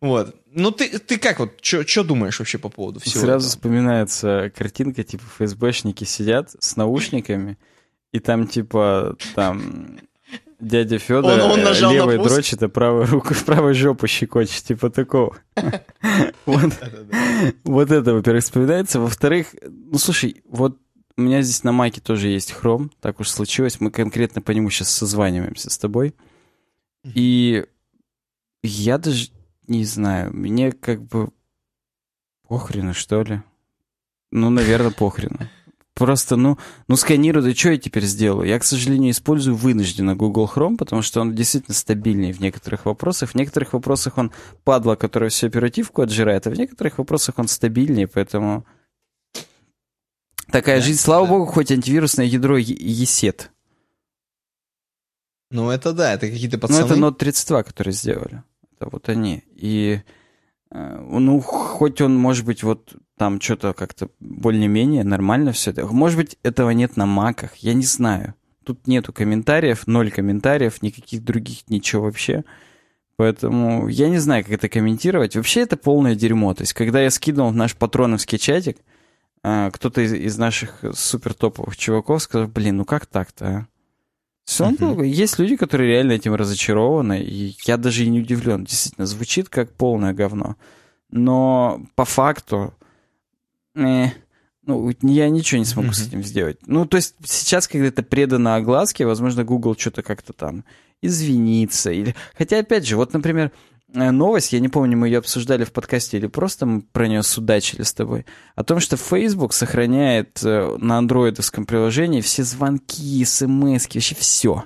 Вот. 0.00 0.36
Ну, 0.52 0.70
ты, 0.70 1.00
ты 1.00 1.18
как 1.18 1.40
вот, 1.40 1.58
что 1.60 2.04
думаешь 2.04 2.38
вообще 2.38 2.56
по 2.58 2.68
поводу 2.68 3.00
всего 3.00 3.22
Сразу 3.22 3.48
этого? 3.48 3.50
вспоминается 3.50 4.52
картинка, 4.56 5.02
типа, 5.02 5.24
ФСБшники 5.36 6.04
сидят 6.04 6.50
с 6.60 6.76
наушниками, 6.76 7.58
и 8.12 8.18
там, 8.20 8.46
типа, 8.46 9.16
там 9.34 9.98
дядя 10.60 10.98
Федор 10.98 11.40
он, 11.40 11.40
он 11.52 11.62
нажал 11.62 11.92
левой 11.92 12.18
дрочит, 12.18 12.62
а 12.62 12.68
правой 12.68 13.04
рукой 13.04 13.36
в 13.36 13.44
правой 13.46 13.74
жопу 13.74 14.06
щекочет, 14.06 14.64
типа 14.64 14.90
такого. 14.90 15.36
Вот 17.64 17.90
это, 17.92 18.14
во-первых, 18.14 18.42
вспоминается. 18.42 18.98
Во-вторых, 19.00 19.54
ну 19.62 19.98
слушай, 19.98 20.42
вот 20.48 20.78
у 21.16 21.20
меня 21.20 21.42
здесь 21.42 21.62
на 21.62 21.72
майке 21.72 22.00
тоже 22.00 22.28
есть 22.28 22.52
хром, 22.52 22.90
так 23.00 23.20
уж 23.20 23.28
случилось. 23.28 23.80
Мы 23.80 23.90
конкретно 23.90 24.40
по 24.40 24.50
нему 24.50 24.70
сейчас 24.70 24.90
созваниваемся 24.90 25.70
с 25.70 25.78
тобой. 25.78 26.14
И 27.04 27.64
я 28.62 28.98
даже 28.98 29.28
не 29.66 29.84
знаю, 29.84 30.34
мне 30.34 30.72
как 30.72 31.02
бы 31.02 31.30
похрену, 32.48 32.94
что 32.94 33.22
ли. 33.22 33.42
Ну, 34.30 34.50
наверное, 34.50 34.90
похрену. 34.90 35.38
Просто, 35.98 36.36
ну, 36.36 36.58
ну 36.86 36.94
сканирую, 36.94 37.44
да 37.44 37.52
что 37.52 37.70
я 37.70 37.76
теперь 37.76 38.04
сделаю? 38.04 38.48
Я, 38.48 38.60
к 38.60 38.64
сожалению, 38.64 39.10
использую 39.10 39.56
вынужденно 39.56 40.14
Google 40.14 40.48
Chrome, 40.54 40.76
потому 40.76 41.02
что 41.02 41.20
он 41.20 41.34
действительно 41.34 41.74
стабильнее 41.74 42.32
в 42.32 42.38
некоторых 42.38 42.86
вопросах. 42.86 43.30
В 43.30 43.34
некоторых 43.34 43.72
вопросах 43.72 44.16
он 44.16 44.30
падла, 44.62 44.94
которая 44.94 45.28
всю 45.28 45.48
оперативку 45.48 46.02
отжирает, 46.02 46.46
а 46.46 46.50
в 46.50 46.54
некоторых 46.54 46.98
вопросах 46.98 47.40
он 47.40 47.48
стабильнее, 47.48 48.06
поэтому... 48.06 48.64
Такая 50.52 50.78
да, 50.78 50.86
жизнь, 50.86 51.00
слава 51.00 51.26
да. 51.26 51.32
богу, 51.32 51.46
хоть 51.46 51.72
антивирусное 51.72 52.26
ядро 52.26 52.60
ESET. 52.60 53.48
Ну, 55.50 55.68
это 55.70 55.92
да, 55.92 56.14
это 56.14 56.28
какие-то 56.28 56.58
пацаны. 56.58 56.80
Ну, 56.80 56.86
это 56.86 56.94
Note 56.94 57.18
32, 57.18 57.62
которые 57.64 57.92
сделали. 57.92 58.44
Это 58.76 58.88
вот 58.88 59.08
они. 59.08 59.42
И, 59.56 60.00
э, 60.70 60.96
ну, 60.96 61.40
хоть 61.40 62.00
он, 62.00 62.16
может 62.16 62.46
быть, 62.46 62.62
вот 62.62 62.94
там 63.18 63.40
что-то 63.40 63.74
как-то 63.74 64.08
более-менее 64.20 65.04
нормально 65.04 65.52
все 65.52 65.72
это. 65.72 65.86
Может 65.86 66.16
быть, 66.16 66.38
этого 66.42 66.70
нет 66.70 66.96
на 66.96 67.06
маках, 67.06 67.56
я 67.56 67.74
не 67.74 67.84
знаю. 67.84 68.34
Тут 68.64 68.86
нету 68.86 69.12
комментариев, 69.12 69.86
ноль 69.86 70.10
комментариев, 70.10 70.82
никаких 70.82 71.24
других, 71.24 71.68
ничего 71.68 72.04
вообще. 72.04 72.44
Поэтому 73.16 73.88
я 73.88 74.08
не 74.08 74.18
знаю, 74.18 74.44
как 74.44 74.52
это 74.52 74.68
комментировать. 74.68 75.34
Вообще 75.34 75.62
это 75.62 75.76
полное 75.76 76.14
дерьмо. 76.14 76.54
То 76.54 76.62
есть, 76.62 76.72
когда 76.72 77.00
я 77.00 77.10
скидывал 77.10 77.50
в 77.50 77.56
наш 77.56 77.74
патроновский 77.74 78.38
чатик, 78.38 78.78
а, 79.42 79.70
кто-то 79.70 80.00
из, 80.00 80.12
из 80.12 80.38
наших 80.38 80.84
супер 80.94 81.34
топовых 81.34 81.76
чуваков 81.76 82.22
сказал, 82.22 82.46
блин, 82.48 82.76
ну 82.78 82.84
как 82.84 83.06
так-то, 83.06 83.46
а? 83.46 83.66
Все, 84.44 84.70
uh-huh. 84.70 85.04
есть 85.04 85.38
люди, 85.38 85.56
которые 85.56 85.90
реально 85.90 86.12
этим 86.12 86.34
разочарованы, 86.34 87.20
и 87.20 87.54
я 87.66 87.76
даже 87.76 88.04
и 88.04 88.08
не 88.08 88.20
удивлен. 88.20 88.64
Действительно, 88.64 89.06
звучит 89.06 89.50
как 89.50 89.70
полное 89.74 90.14
говно. 90.14 90.56
Но 91.10 91.82
по 91.94 92.06
факту 92.06 92.72
э, 93.78 94.10
ну, 94.68 94.92
я 95.02 95.30
ничего 95.30 95.58
не 95.58 95.64
смогу 95.64 95.88
mm-hmm. 95.88 95.94
с 95.94 96.06
этим 96.06 96.22
сделать. 96.22 96.58
Ну, 96.66 96.84
то 96.84 96.98
есть 96.98 97.14
сейчас, 97.24 97.66
когда 97.66 97.86
это 97.86 98.02
предано 98.02 98.56
огласке, 98.56 99.06
возможно, 99.06 99.42
Google 99.42 99.74
что-то 99.78 100.02
как-то 100.02 100.34
там 100.34 100.64
извинится. 101.00 101.90
Или... 101.90 102.14
Хотя, 102.36 102.58
опять 102.58 102.86
же, 102.86 102.96
вот, 102.96 103.14
например, 103.14 103.50
э, 103.94 104.10
новость, 104.10 104.52
я 104.52 104.60
не 104.60 104.68
помню, 104.68 104.96
мы 104.98 105.08
ее 105.08 105.18
обсуждали 105.18 105.64
в 105.64 105.72
подкасте 105.72 106.18
или 106.18 106.26
просто 106.26 106.66
мы 106.66 106.82
про 106.82 107.08
нее 107.08 107.22
судачили 107.22 107.82
с 107.82 107.94
тобой, 107.94 108.26
о 108.56 108.62
том, 108.62 108.80
что 108.80 108.98
Facebook 108.98 109.54
сохраняет 109.54 110.40
э, 110.44 110.76
на 110.78 110.98
андроидовском 110.98 111.64
приложении 111.64 112.20
все 112.20 112.44
звонки, 112.44 113.24
смс, 113.24 113.86
вообще 113.94 114.14
все. 114.16 114.64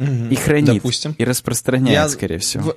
Mm-hmm. 0.00 0.30
И 0.30 0.34
хранит. 0.34 0.74
Допустим. 0.74 1.14
И 1.16 1.24
распространяет, 1.24 1.94
я... 1.94 2.08
скорее 2.08 2.38
всего. 2.38 2.76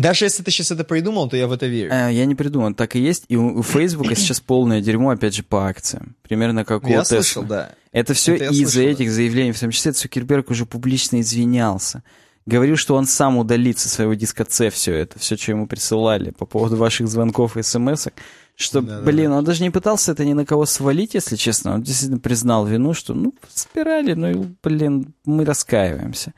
Даже 0.00 0.24
если 0.24 0.42
ты 0.42 0.50
сейчас 0.50 0.70
это 0.70 0.84
придумал, 0.84 1.28
то 1.28 1.36
я 1.36 1.46
в 1.46 1.52
это 1.52 1.66
верю. 1.66 1.90
А, 1.92 2.08
я 2.08 2.24
не 2.24 2.34
придумал, 2.34 2.72
так 2.74 2.96
и 2.96 3.00
есть. 3.00 3.24
И 3.28 3.36
у, 3.36 3.58
у 3.58 3.62
Facebook 3.62 4.06
сейчас 4.16 4.40
полное 4.40 4.80
дерьмо, 4.80 5.10
опять 5.10 5.34
же, 5.34 5.42
по 5.42 5.66
акциям. 5.66 6.16
Примерно 6.22 6.64
как 6.64 6.84
у 6.84 6.88
Я 6.88 7.00
Tesla. 7.00 7.04
слышал, 7.04 7.42
да. 7.42 7.72
Это 7.92 8.14
все 8.14 8.34
из-за 8.36 8.82
этих 8.82 9.08
да. 9.08 9.12
заявлений. 9.12 9.52
В 9.52 9.60
том 9.60 9.70
числе 9.70 9.92
Цукерберг 9.92 10.50
уже 10.50 10.64
публично 10.64 11.20
извинялся. 11.20 12.02
Говорил, 12.46 12.76
что 12.76 12.94
он 12.94 13.06
сам 13.06 13.36
удалит 13.36 13.78
со 13.78 13.88
своего 13.88 14.14
диска 14.14 14.46
C 14.48 14.70
все 14.70 14.94
это, 14.94 15.18
все, 15.18 15.36
что 15.36 15.52
ему 15.52 15.66
присылали 15.66 16.30
по 16.30 16.46
поводу 16.46 16.76
ваших 16.76 17.06
звонков 17.06 17.58
и 17.58 17.62
смс 17.62 18.06
-ок. 18.06 18.12
Что, 18.56 18.80
да, 18.80 19.00
блин, 19.00 19.30
да. 19.30 19.38
он 19.38 19.44
даже 19.44 19.62
не 19.62 19.70
пытался 19.70 20.12
это 20.12 20.24
ни 20.24 20.32
на 20.32 20.44
кого 20.44 20.66
свалить, 20.66 21.14
если 21.14 21.36
честно. 21.36 21.74
Он 21.74 21.82
действительно 21.82 22.18
признал 22.20 22.66
вину, 22.66 22.94
что, 22.94 23.14
ну, 23.14 23.34
спирали, 23.54 24.14
ну, 24.14 24.54
блин, 24.62 25.14
мы 25.24 25.44
раскаиваемся. 25.44 26.32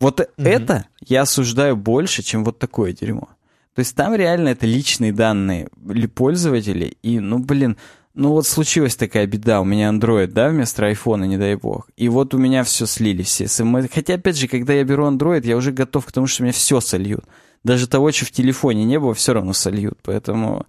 Вот 0.00 0.20
угу. 0.20 0.28
это 0.36 0.86
я 1.00 1.22
осуждаю 1.22 1.76
больше, 1.76 2.22
чем 2.22 2.44
вот 2.44 2.58
такое 2.58 2.92
дерьмо. 2.92 3.28
То 3.74 3.80
есть 3.80 3.94
там 3.94 4.14
реально 4.14 4.50
это 4.50 4.66
личные 4.66 5.12
данные 5.12 5.68
пользователей, 6.14 6.96
и, 7.02 7.20
ну, 7.20 7.38
блин, 7.38 7.76
ну 8.14 8.30
вот 8.30 8.46
случилась 8.46 8.96
такая 8.96 9.26
беда, 9.26 9.60
у 9.60 9.64
меня 9.64 9.90
Android, 9.90 10.28
да, 10.28 10.48
вместо 10.48 10.86
айфона, 10.86 11.24
не 11.24 11.36
дай 11.36 11.54
бог. 11.54 11.90
И 11.96 12.08
вот 12.08 12.32
у 12.32 12.38
меня 12.38 12.64
все 12.64 12.86
слили, 12.86 13.22
все 13.22 13.46
смс. 13.46 13.84
Хотя, 13.92 14.14
опять 14.14 14.38
же, 14.38 14.48
когда 14.48 14.72
я 14.72 14.84
беру 14.84 15.06
Android, 15.06 15.46
я 15.46 15.54
уже 15.54 15.70
готов 15.72 16.06
к 16.06 16.12
тому, 16.12 16.26
что 16.26 16.42
меня 16.42 16.54
все 16.54 16.80
сольют. 16.80 17.24
Даже 17.62 17.86
того, 17.86 18.10
что 18.12 18.24
в 18.24 18.30
телефоне 18.30 18.84
не 18.84 18.98
было, 18.98 19.12
все 19.12 19.34
равно 19.34 19.52
сольют. 19.52 19.98
Поэтому 20.02 20.64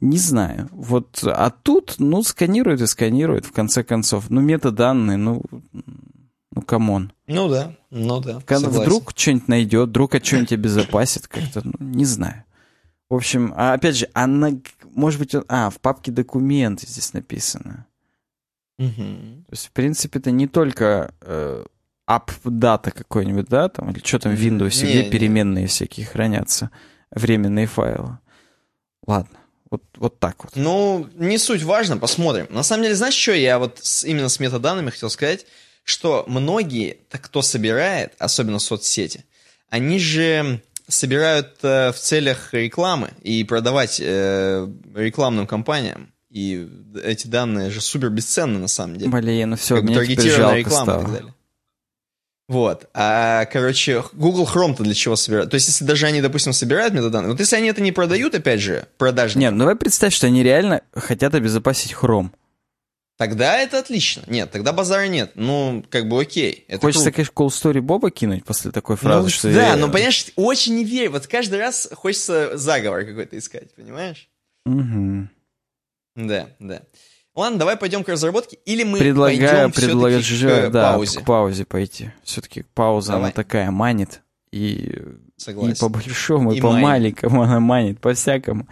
не 0.00 0.18
знаю. 0.18 0.68
Вот, 0.70 1.24
а 1.24 1.50
тут, 1.50 1.96
ну, 1.98 2.22
сканируют 2.22 2.80
и 2.80 2.86
сканируют, 2.86 3.46
в 3.46 3.52
конце 3.52 3.82
концов. 3.82 4.30
Ну, 4.30 4.40
метаданные, 4.40 5.16
ну, 5.16 5.42
ну, 6.52 6.62
come 6.62 6.91
on. 6.91 7.12
Ну 7.26 7.48
да, 7.48 7.76
ну 7.90 8.20
да. 8.20 8.40
Когда 8.44 8.68
вдруг 8.68 9.12
что-нибудь 9.14 9.48
найдет, 9.48 9.88
вдруг 9.90 10.14
от 10.14 10.24
что-нибудь 10.24 10.52
обезопасит 10.52 11.28
как-то, 11.28 11.62
ну, 11.64 11.74
не 11.78 12.04
знаю. 12.04 12.44
В 13.08 13.14
общем, 13.14 13.52
а 13.56 13.72
опять 13.72 13.96
же, 13.96 14.08
она, 14.12 14.52
может 14.84 15.18
быть, 15.18 15.34
он, 15.34 15.44
а, 15.48 15.70
в 15.70 15.80
папке 15.80 16.12
документы 16.12 16.86
здесь 16.86 17.12
написано. 17.12 17.86
Угу. 18.78 18.94
То 19.46 19.52
есть, 19.52 19.66
в 19.66 19.72
принципе, 19.72 20.18
это 20.20 20.30
не 20.30 20.46
только 20.46 21.12
э, 21.20 21.64
AppData 22.06 22.90
какой-нибудь, 22.90 23.46
да, 23.48 23.68
там, 23.68 23.90
или 23.90 24.00
что 24.04 24.18
там 24.18 24.34
в 24.34 24.40
Windows, 24.40 24.84
не, 24.84 24.90
где 24.90 25.04
не. 25.04 25.10
переменные 25.10 25.66
всякие 25.66 26.06
хранятся, 26.06 26.70
временные 27.10 27.66
файлы. 27.66 28.18
Ладно. 29.06 29.38
Вот, 29.70 29.82
вот 29.96 30.18
так 30.18 30.42
вот. 30.42 30.56
Ну, 30.56 31.08
не 31.14 31.38
суть 31.38 31.62
важно, 31.62 31.96
посмотрим. 31.96 32.46
На 32.50 32.64
самом 32.64 32.82
деле, 32.82 32.96
знаешь, 32.96 33.14
что 33.14 33.32
я 33.32 33.58
вот 33.60 33.78
с, 33.80 34.04
именно 34.04 34.28
с 34.28 34.40
метаданными 34.40 34.90
хотел 34.90 35.10
сказать? 35.10 35.46
Что 35.90 36.24
многие, 36.28 36.98
кто 37.10 37.42
собирает, 37.42 38.14
особенно 38.18 38.60
соцсети, 38.60 39.24
они 39.68 39.98
же 39.98 40.62
собирают 40.86 41.58
э, 41.62 41.90
в 41.90 41.96
целях 41.96 42.54
рекламы 42.54 43.10
и 43.22 43.42
продавать 43.42 44.00
э, 44.00 44.68
рекламным 44.94 45.48
компаниям. 45.48 46.12
И 46.30 46.68
эти 47.02 47.26
данные 47.26 47.70
же 47.70 47.80
супер 47.80 48.08
бесценны 48.10 48.60
на 48.60 48.68
самом 48.68 48.98
деле. 48.98 49.10
Блин, 49.10 49.50
ну 49.50 49.56
все, 49.56 49.76
как 49.76 49.84
бы 49.84 49.94
таргетированная 49.94 50.58
реклама 50.58 50.84
стало. 50.84 51.00
и 51.00 51.04
так 51.04 51.12
далее. 51.12 51.34
Вот. 52.46 52.88
А, 52.94 53.46
короче, 53.46 54.04
Google 54.12 54.44
Chrome-то 54.44 54.84
для 54.84 54.94
чего 54.94 55.16
собирают? 55.16 55.50
То 55.50 55.56
есть, 55.56 55.66
если 55.66 55.84
даже 55.84 56.06
они, 56.06 56.20
допустим, 56.20 56.52
собирают 56.52 56.94
метаданные, 56.94 57.32
вот 57.32 57.40
если 57.40 57.56
они 57.56 57.68
это 57.68 57.80
не 57.80 57.90
продают, 57.90 58.34
опять 58.36 58.60
же, 58.60 58.86
продажникам... 58.96 59.40
Нет, 59.40 59.52
ну 59.52 59.58
давай 59.60 59.76
представь, 59.76 60.14
что 60.14 60.28
они 60.28 60.44
реально 60.44 60.82
хотят 60.92 61.34
обезопасить 61.34 61.92
Chrome. 61.92 62.30
Тогда 63.20 63.58
это 63.58 63.78
отлично. 63.78 64.22
Нет, 64.28 64.50
тогда 64.50 64.72
базара 64.72 65.06
нет. 65.06 65.32
Ну, 65.34 65.84
как 65.90 66.08
бы 66.08 66.22
окей. 66.22 66.64
Это 66.68 66.80
хочется, 66.80 67.12
круто. 67.12 67.16
конечно, 67.16 67.32
cool 67.34 67.48
story 67.48 67.82
Боба 67.82 68.10
кинуть 68.10 68.46
после 68.46 68.70
такой 68.70 68.96
фразы, 68.96 69.24
ну, 69.24 69.28
что 69.28 69.52
Да, 69.52 69.66
я... 69.66 69.76
но, 69.76 69.88
понимаешь, 69.90 70.28
очень 70.36 70.76
не 70.76 70.86
верю. 70.86 71.10
Вот 71.10 71.26
каждый 71.26 71.58
раз 71.58 71.86
хочется 71.92 72.56
заговор 72.56 73.04
какой-то 73.04 73.36
искать, 73.36 73.74
понимаешь? 73.74 74.30
Угу. 74.64 75.28
Да, 76.16 76.48
да. 76.60 76.80
Ладно, 77.34 77.58
давай 77.58 77.76
пойдем 77.76 78.04
к 78.04 78.08
разработке, 78.08 78.56
или 78.64 78.84
мы 78.84 78.98
Предлагаю, 78.98 79.70
пойдем 79.70 79.72
предлагаю, 79.72 80.70
к 80.70 80.72
да, 80.72 80.92
паузе. 80.94 81.20
к 81.20 81.24
паузе 81.26 81.64
пойти. 81.66 82.12
Все-таки 82.24 82.64
пауза, 82.72 83.12
давай. 83.12 83.24
она 83.24 83.32
такая 83.32 83.70
манит. 83.70 84.22
И, 84.50 84.98
Согласен. 85.36 85.74
и 85.74 85.78
по 85.78 85.90
большому, 85.90 86.52
и, 86.52 86.56
и 86.56 86.60
по 86.62 86.72
маленькому 86.72 87.42
она 87.42 87.60
манит, 87.60 88.00
по 88.00 88.14
всякому. 88.14 88.66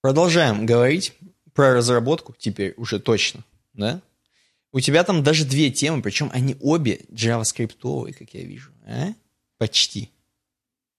Продолжаем 0.00 0.66
говорить 0.66 1.14
про 1.52 1.74
разработку 1.74 2.34
теперь 2.38 2.74
уже 2.76 2.98
точно, 3.00 3.44
да? 3.74 4.00
У 4.72 4.80
тебя 4.80 5.02
там 5.04 5.22
даже 5.22 5.44
две 5.44 5.70
темы, 5.70 6.00
причем 6.00 6.30
они 6.32 6.56
обе 6.60 7.00
JavaScript, 7.10 8.12
как 8.12 8.34
я 8.34 8.44
вижу, 8.44 8.70
а? 8.86 9.08
Почти. 9.58 10.10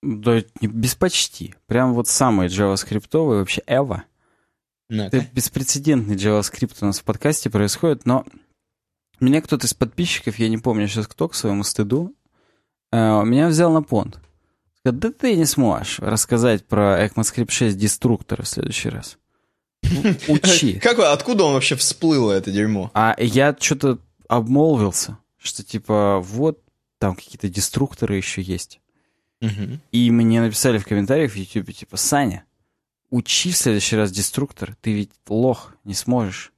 Да, 0.04 0.44
без 0.60 0.96
почти. 0.96 1.56
Прям 1.68 1.94
вот 1.94 2.08
самые 2.08 2.50
JavaScript 2.50 3.18
вообще 3.18 3.62
Эва. 3.66 4.04
ну 4.90 5.04
Это 5.04 5.26
беспрецедентный 5.32 6.16
JavaScript 6.16 6.78
у 6.82 6.86
нас 6.86 7.00
в 7.00 7.04
подкасте 7.04 7.50
происходит, 7.50 8.06
но 8.06 8.26
меня 9.20 9.42
кто-то 9.42 9.68
из 9.68 9.74
подписчиков, 9.74 10.38
я 10.38 10.50
не 10.50 10.58
помню 10.58 10.88
сейчас 10.88 11.08
кто, 11.08 11.30
к 11.30 11.36
своему 11.36 11.64
стыду, 11.64 12.14
э, 12.92 12.98
меня 13.24 13.48
взял 13.48 13.72
на 13.72 13.84
понт. 13.84 14.20
Да 14.84 15.12
ты 15.12 15.36
не 15.36 15.46
сможешь 15.46 16.00
рассказать 16.00 16.66
про 16.66 17.06
ECMAScript 17.06 17.52
6 17.52 17.78
деструктора 17.78 18.44
в 18.44 18.48
следующий 18.48 18.90
раз. 18.90 19.18
Ну, 19.84 20.16
учи. 20.28 20.80
Как, 20.82 20.98
откуда 21.00 21.44
он 21.44 21.54
вообще 21.54 21.76
всплыло, 21.76 22.32
это 22.32 22.52
дерьмо? 22.52 22.90
А 22.94 23.16
я 23.20 23.56
что-то 23.60 24.00
обмолвился, 24.28 25.18
что 25.38 25.64
типа 25.64 26.20
вот 26.20 26.60
там 26.98 27.16
какие-то 27.16 27.50
деструкторы 27.50 28.16
еще 28.16 28.42
есть. 28.42 28.80
Угу. 29.42 29.80
И 29.92 30.12
мне 30.12 30.42
написали 30.42 30.78
в 30.78 30.86
комментариях 30.86 31.32
в 31.32 31.36
YouTube, 31.36 31.74
типа, 31.74 31.98
Саня, 31.98 32.46
учи 33.10 33.52
в 33.52 33.58
следующий 33.58 33.96
раз 33.96 34.12
деструктор, 34.12 34.76
ты 34.82 34.94
ведь 34.94 35.12
лох, 35.28 35.74
не 35.84 35.96
сможешь. 35.96 36.54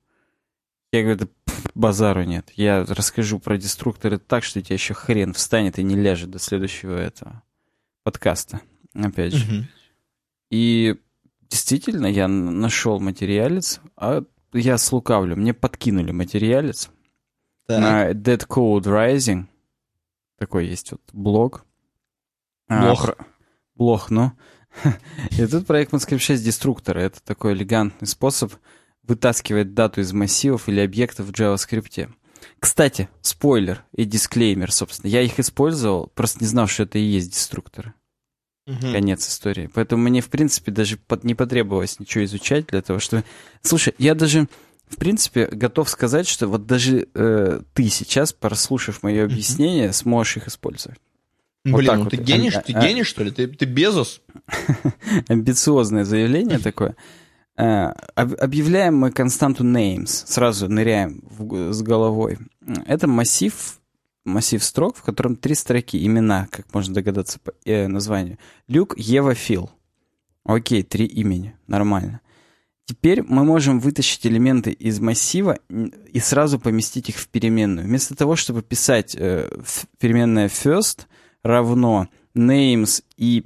Я 0.91 1.01
говорю, 1.01 1.19
да 1.19 1.27
базару 1.75 2.23
нет. 2.23 2.51
Я 2.55 2.85
расскажу 2.85 3.39
про 3.39 3.57
деструкторы 3.57 4.17
так, 4.17 4.43
что 4.43 4.59
у 4.59 4.61
тебя 4.61 4.75
еще 4.75 4.93
хрен 4.93 5.33
встанет 5.33 5.79
и 5.79 5.83
не 5.83 5.95
ляжет 5.95 6.29
до 6.29 6.39
следующего 6.39 6.95
этого 6.95 7.41
подкаста, 8.03 8.61
опять 8.93 9.33
же. 9.33 9.45
Угу. 9.45 9.65
И 10.51 10.95
действительно, 11.49 12.07
я 12.07 12.27
нашел 12.27 12.99
материалец, 12.99 13.79
а 13.95 14.23
я 14.53 14.77
слукавлю, 14.77 15.35
мне 15.35 15.53
подкинули 15.53 16.11
материалец 16.11 16.89
так. 17.65 17.79
на 17.79 18.11
Dead 18.11 18.47
Code 18.47 18.83
Rising. 18.83 19.45
Такой 20.37 20.67
есть 20.67 20.91
вот 20.91 21.01
блог. 21.11 21.65
Блог. 22.67 22.99
А, 22.99 23.05
про... 23.05 23.25
Блог, 23.75 24.09
ну. 24.09 24.31
И 25.31 25.45
тут 25.45 25.67
проект 25.67 25.93
MateScript 25.93 26.19
6 26.19 26.43
деструктора. 26.43 26.99
Это 26.99 27.23
такой 27.23 27.53
элегантный 27.53 28.07
способ 28.07 28.53
вытаскивать 29.03 29.73
дату 29.73 30.01
из 30.01 30.13
массивов 30.13 30.69
или 30.69 30.79
объектов 30.79 31.27
в 31.27 31.31
JavaScript. 31.31 32.09
Кстати, 32.63 33.09
спойлер 33.19 33.83
и 33.93 34.05
дисклеймер, 34.05 34.71
собственно. 34.71 35.11
Я 35.11 35.21
их 35.21 35.37
использовал, 35.37 36.07
просто 36.15 36.39
не 36.39 36.47
знал, 36.47 36.65
что 36.65 36.83
это 36.83 36.97
и 36.97 37.01
есть 37.01 37.29
деструкторы. 37.31 37.93
Угу. 38.67 38.93
Конец 38.93 39.27
истории. 39.27 39.69
Поэтому 39.73 40.03
мне, 40.03 40.21
в 40.21 40.29
принципе, 40.29 40.71
даже 40.71 40.95
под, 40.95 41.25
не 41.25 41.35
потребовалось 41.35 41.99
ничего 41.99 42.23
изучать 42.23 42.67
для 42.67 42.81
того, 42.81 42.99
что... 42.99 43.25
Слушай, 43.63 43.95
я 43.97 44.15
даже, 44.15 44.47
в 44.87 44.95
принципе, 44.95 45.47
готов 45.47 45.89
сказать, 45.89 46.25
что 46.25 46.47
вот 46.47 46.65
даже 46.65 47.09
э, 47.13 47.59
ты 47.73 47.89
сейчас, 47.89 48.31
прослушав 48.31 49.03
мое 49.03 49.25
объяснение, 49.25 49.87
угу. 49.87 49.93
сможешь 49.95 50.37
их 50.37 50.47
использовать. 50.47 50.99
Блин, 51.65 51.75
вот 51.75 51.95
ну 51.97 52.03
вот. 52.03 52.11
ты 52.11 52.15
гений, 52.15 52.49
а, 52.49 52.61
ты 52.61 52.71
гений, 52.71 53.03
что 53.03 53.25
ли? 53.25 53.31
Ты, 53.31 53.47
ты 53.47 53.65
Безос? 53.65 54.21
Амбициозное 55.27 56.05
заявление 56.05 56.59
такое. 56.59 56.95
Э, 57.55 57.91
объявляем 58.15 58.97
мы 58.97 59.11
константу 59.11 59.63
names, 59.63 60.07
сразу 60.07 60.67
ныряем 60.69 61.23
с 61.71 61.81
головой. 61.81 62.39
Это 62.87 63.07
массив, 63.07 63.79
массив 64.25 64.63
строк, 64.63 64.97
в 64.97 65.03
котором 65.03 65.35
три 65.35 65.53
строки, 65.53 66.03
имена, 66.03 66.47
как 66.49 66.73
можно 66.73 66.95
догадаться 66.95 67.39
по 67.39 67.53
э, 67.65 67.87
названию. 67.87 68.39
Люк, 68.67 68.97
Ева, 68.97 69.35
Фил. 69.35 69.69
Окей, 70.43 70.83
три 70.83 71.05
имени, 71.05 71.55
нормально. 71.67 72.21
Теперь 72.85 73.23
мы 73.23 73.45
можем 73.45 73.79
вытащить 73.79 74.25
элементы 74.25 74.71
из 74.71 74.99
массива 74.99 75.57
и 75.69 76.19
сразу 76.19 76.59
поместить 76.59 77.07
их 77.09 77.15
в 77.15 77.29
переменную. 77.29 77.87
Вместо 77.87 78.13
того, 78.13 78.35
чтобы 78.35 78.61
писать 78.61 79.15
э, 79.17 79.49
переменная 79.99 80.49
first 80.49 81.03
равно 81.43 82.09
names 82.35 83.03
и 83.15 83.45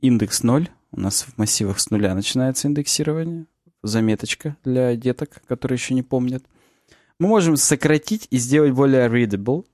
индекс 0.00 0.42
0, 0.42 0.68
у 0.92 1.00
нас 1.00 1.22
в 1.22 1.38
массивах 1.38 1.80
с 1.80 1.90
нуля 1.90 2.14
начинается 2.14 2.68
индексирование. 2.68 3.46
Заметочка 3.82 4.56
для 4.62 4.94
деток, 4.94 5.42
которые 5.48 5.76
еще 5.76 5.94
не 5.94 6.02
помнят. 6.02 6.44
Мы 7.18 7.28
можем 7.28 7.56
сократить 7.56 8.28
и 8.30 8.36
сделать 8.36 8.72
более 8.72 9.08
readable. 9.08 9.64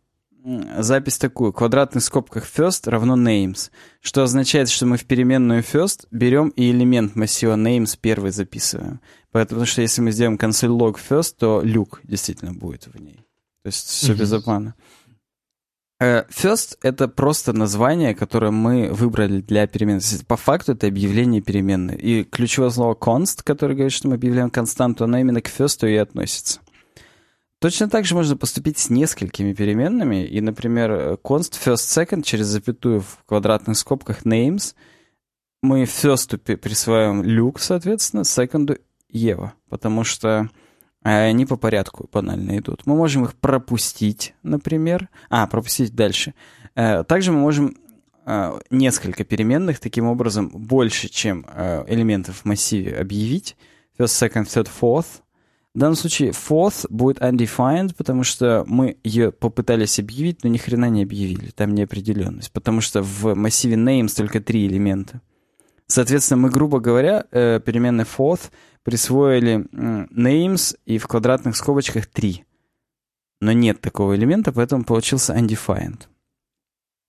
Запись 0.79 1.19
такую. 1.19 1.53
В 1.53 1.57
квадратных 1.57 2.03
скобках 2.03 2.47
first 2.47 2.89
равно 2.89 3.17
names. 3.17 3.71
Что 4.01 4.23
означает, 4.23 4.71
что 4.71 4.87
мы 4.87 4.97
в 4.97 5.05
переменную 5.05 5.63
first 5.63 6.07
берем 6.11 6.49
и 6.51 6.71
элемент 6.71 7.17
массива 7.17 7.55
names 7.57 7.99
первый 8.01 8.31
записываем. 8.31 9.01
Потому 9.31 9.67
что 9.67 9.83
если 9.83 10.01
мы 10.01 10.13
сделаем 10.13 10.39
консоль 10.39 10.71
log 10.71 10.97
first, 10.97 11.35
то 11.39 11.61
люк 11.63 12.01
действительно 12.05 12.55
будет 12.55 12.87
в 12.87 12.99
ней. 12.99 13.27
То 13.63 13.67
есть 13.67 13.89
все 13.89 14.13
mm-hmm. 14.13 14.19
без 14.19 14.33
обмана. 14.33 14.75
Э, 16.01 16.25
first— 16.31 16.79
это 16.83 17.09
просто 17.09 17.53
название, 17.53 18.15
которое 18.15 18.53
мы 18.53 18.93
выбрали 18.93 19.41
для 19.41 19.67
переменной. 19.67 20.03
По 20.27 20.37
факту 20.37 20.73
это 20.73 20.87
объявление 20.87 21.43
переменной. 21.43 21.97
И 21.97 22.25
ключевое 22.25 22.71
слово 22.71 22.95
const, 22.95 23.41
которое 23.43 23.75
говорит, 23.75 23.93
что 23.93 24.09
мы 24.09 24.15
объявляем 24.15 24.51
константу, 24.51 25.05
оно 25.05 25.19
именно 25.19 25.43
к 25.43 25.49
first 25.49 25.89
и 25.89 25.97
относится. 25.97 26.61
Точно 27.61 27.91
так 27.91 28.05
же 28.05 28.15
можно 28.15 28.37
поступить 28.37 28.79
с 28.79 28.89
несколькими 28.89 29.53
переменными. 29.53 30.25
И, 30.25 30.41
например, 30.41 31.19
const 31.25 31.55
first 31.65 31.89
second 31.89 32.23
через 32.23 32.47
запятую 32.47 33.01
в 33.01 33.19
квадратных 33.27 33.77
скобках 33.77 34.23
names 34.25 34.75
мы 35.63 35.83
first 35.83 36.37
присваиваем 36.39 37.25
Люк, 37.25 37.59
соответственно, 37.59 38.21
second 38.21 38.81
Ева, 39.09 39.55
потому 39.69 40.05
что 40.05 40.49
они 41.03 41.47
по 41.47 41.57
порядку 41.57 42.09
банально 42.13 42.59
идут. 42.59 42.83
Мы 42.87 42.97
можем 42.97 43.25
их 43.25 43.35
пропустить, 43.35 44.35
например. 44.43 45.09
А, 45.31 45.47
пропустить 45.47 45.95
дальше. 45.95 46.35
Э, 46.75 47.05
также 47.05 47.33
мы 47.33 47.39
можем 47.39 47.77
э, 48.27 48.59
несколько 48.71 49.25
переменных, 49.25 49.81
таким 49.81 50.07
образом, 50.07 50.49
больше, 50.49 51.09
чем 51.09 51.47
элементов 51.87 52.39
в 52.39 52.45
массиве 52.45 52.97
объявить. 52.97 53.57
First, 53.99 54.31
second, 54.31 54.45
third, 54.45 54.69
fourth. 54.81 55.23
В 55.75 55.79
данном 55.81 55.97
случае 55.97 56.31
fourth 56.31 56.87
будет 56.89 57.19
undefined, 57.19 57.95
потому 57.97 58.25
что 58.25 58.65
мы 58.67 58.97
ее 59.05 59.31
попытались 59.31 59.99
объявить, 59.99 60.43
но 60.43 60.51
ни 60.51 60.57
хрена 60.57 60.89
не 60.89 61.03
объявили. 61.03 61.51
Там 61.51 61.75
неопределенность. 61.75 62.51
Потому 62.53 62.81
что 62.81 63.03
в 63.03 63.35
массиве 63.35 63.77
names 63.77 64.15
только 64.17 64.41
три 64.41 64.67
элемента. 64.67 65.21
Соответственно, 65.87 66.43
мы, 66.43 66.51
грубо 66.51 66.81
говоря, 66.81 67.27
э, 67.31 67.61
переменной 67.65 68.05
fourth 68.05 68.51
присвоили 68.83 69.67
names 69.73 70.77
и 70.85 70.99
в 70.99 71.07
квадратных 71.07 71.57
скобочках 71.57 72.07
3. 72.07 72.45
Но 73.41 73.53
нет 73.53 73.81
такого 73.81 74.17
элемента, 74.17 74.53
поэтому 74.53 74.85
получился 74.85 75.35
undefined. 75.35 76.03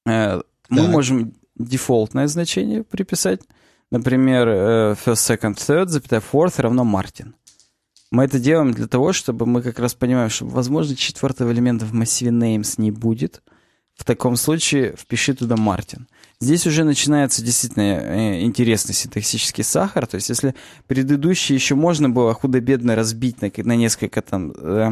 Э, 0.06 0.42
мы 0.70 0.88
можем 0.88 1.34
дефолтное 1.56 2.28
значение 2.28 2.84
приписать. 2.84 3.42
Например, 3.92 4.48
э, 4.48 4.96
first, 5.04 5.16
second, 5.16 5.56
third, 5.56 5.88
запятая 5.88 6.22
fourth 6.22 6.62
равно 6.62 6.84
Martin. 6.84 7.34
Мы 8.12 8.24
это 8.24 8.40
делаем 8.40 8.72
для 8.72 8.88
того, 8.88 9.14
чтобы 9.14 9.46
мы 9.46 9.62
как 9.62 9.80
раз 9.80 9.94
понимаем, 9.94 10.30
что, 10.30 10.46
возможно, 10.46 10.96
четвертого 10.96 11.52
элемента 11.52 11.86
в 11.86 11.94
массиве 11.94 12.32
names 12.32 12.76
не 12.78 12.92
будет. 12.92 13.42
В 14.00 14.06
таком 14.06 14.38
случае 14.38 14.96
впиши 14.98 15.34
туда 15.34 15.56
Martin. 15.56 16.04
Здесь 16.40 16.66
уже 16.66 16.86
начинается 16.86 17.44
действительно 17.44 17.82
э, 17.82 18.44
интересный 18.44 18.96
синтаксический 18.96 19.62
сахар. 19.62 20.08
То 20.08 20.16
есть 20.16 20.30
если 20.30 20.56
предыдущий 20.88 21.54
еще 21.54 21.76
можно 21.76 22.10
было 22.10 22.34
худо-бедно 22.34 22.96
разбить 22.96 23.42
на, 23.42 23.52
на 23.58 23.76
несколько 23.76 24.22
там 24.22 24.54
э, 24.56 24.92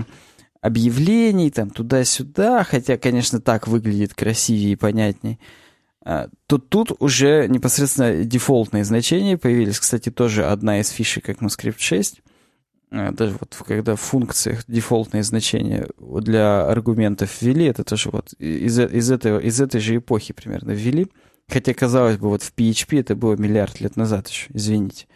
объявлений, 0.59 1.51
там 1.51 1.69
туда-сюда, 1.69 2.65
хотя, 2.65 2.97
конечно, 2.97 3.39
так 3.39 3.69
выглядит 3.69 4.13
красивее 4.13 4.73
и 4.73 4.75
понятней, 4.75 5.39
э, 6.05 6.27
то 6.45 6.57
тут 6.57 6.91
уже 6.99 7.47
непосредственно 7.47 8.25
дефолтные 8.25 8.83
значения 8.83 9.37
появились. 9.37 9.79
Кстати, 9.79 10.09
тоже 10.11 10.45
одна 10.45 10.81
из 10.81 10.89
фишек 10.89 11.29
ECMAScript 11.29 11.79
6. 11.79 12.21
Э, 12.91 13.11
даже 13.11 13.37
вот 13.39 13.55
когда 13.65 13.95
в 13.95 14.01
функциях 14.01 14.63
дефолтные 14.67 15.23
значения 15.23 15.87
для 15.99 16.65
аргументов 16.65 17.41
ввели, 17.41 17.65
это 17.65 17.83
тоже 17.83 18.09
вот 18.11 18.33
из, 18.33 18.79
из, 18.79 19.11
этого, 19.11 19.39
из 19.39 19.59
этой 19.59 19.79
же 19.79 19.97
эпохи 19.97 20.33
примерно 20.33 20.71
ввели. 20.71 21.07
Хотя, 21.49 21.73
казалось 21.73 22.17
бы, 22.17 22.29
вот 22.29 22.43
в 22.43 22.53
PHP 22.53 22.99
это 22.99 23.15
было 23.15 23.35
миллиард 23.35 23.79
лет 23.79 23.95
назад 23.95 24.27
еще, 24.27 24.49
извините. 24.53 25.07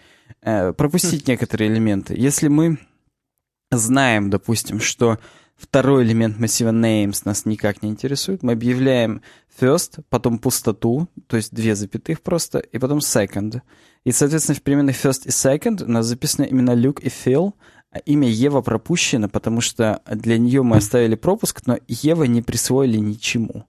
Э, 0.42 0.74
пропустить 0.74 1.28
некоторые 1.28 1.70
элементы. 1.70 2.16
Если 2.18 2.48
мы 2.48 2.78
знаем, 3.70 4.30
допустим, 4.30 4.80
что 4.80 5.20
второй 5.58 6.04
элемент 6.04 6.40
массива 6.40 6.72
names 6.72 7.22
нас 7.26 7.46
никак 7.46 7.84
не 7.84 7.90
интересует, 7.90 8.44
мы 8.44 8.54
объявляем 8.54 9.22
first, 9.60 10.04
потом 10.10 10.40
пустоту, 10.40 11.08
то 11.28 11.38
есть 11.38 11.54
две 11.54 11.76
запятых 11.76 12.22
просто, 12.22 12.60
и 12.60 12.80
потом 12.80 13.00
second. 13.00 13.62
И, 14.04 14.12
соответственно, 14.12 14.56
в 14.56 14.62
переменных 14.62 14.96
first 14.96 15.26
и 15.26 15.30
second 15.30 15.84
у 15.84 15.92
нас 15.92 16.06
записано 16.06 16.46
именно 16.46 16.72
Luke 16.72 17.02
и 17.02 17.08
Phil, 17.08 17.54
а 17.92 18.00
имя 18.00 18.28
Ева 18.28 18.62
пропущено, 18.62 19.30
потому 19.30 19.62
что 19.62 20.02
для 20.10 20.38
нее 20.38 20.64
мы 20.64 20.78
оставили 20.78 21.16
пропуск, 21.16 21.62
но 21.66 21.78
Ева 21.88 22.24
не 22.24 22.42
присвоили 22.42 22.98
ничему. 22.98 23.66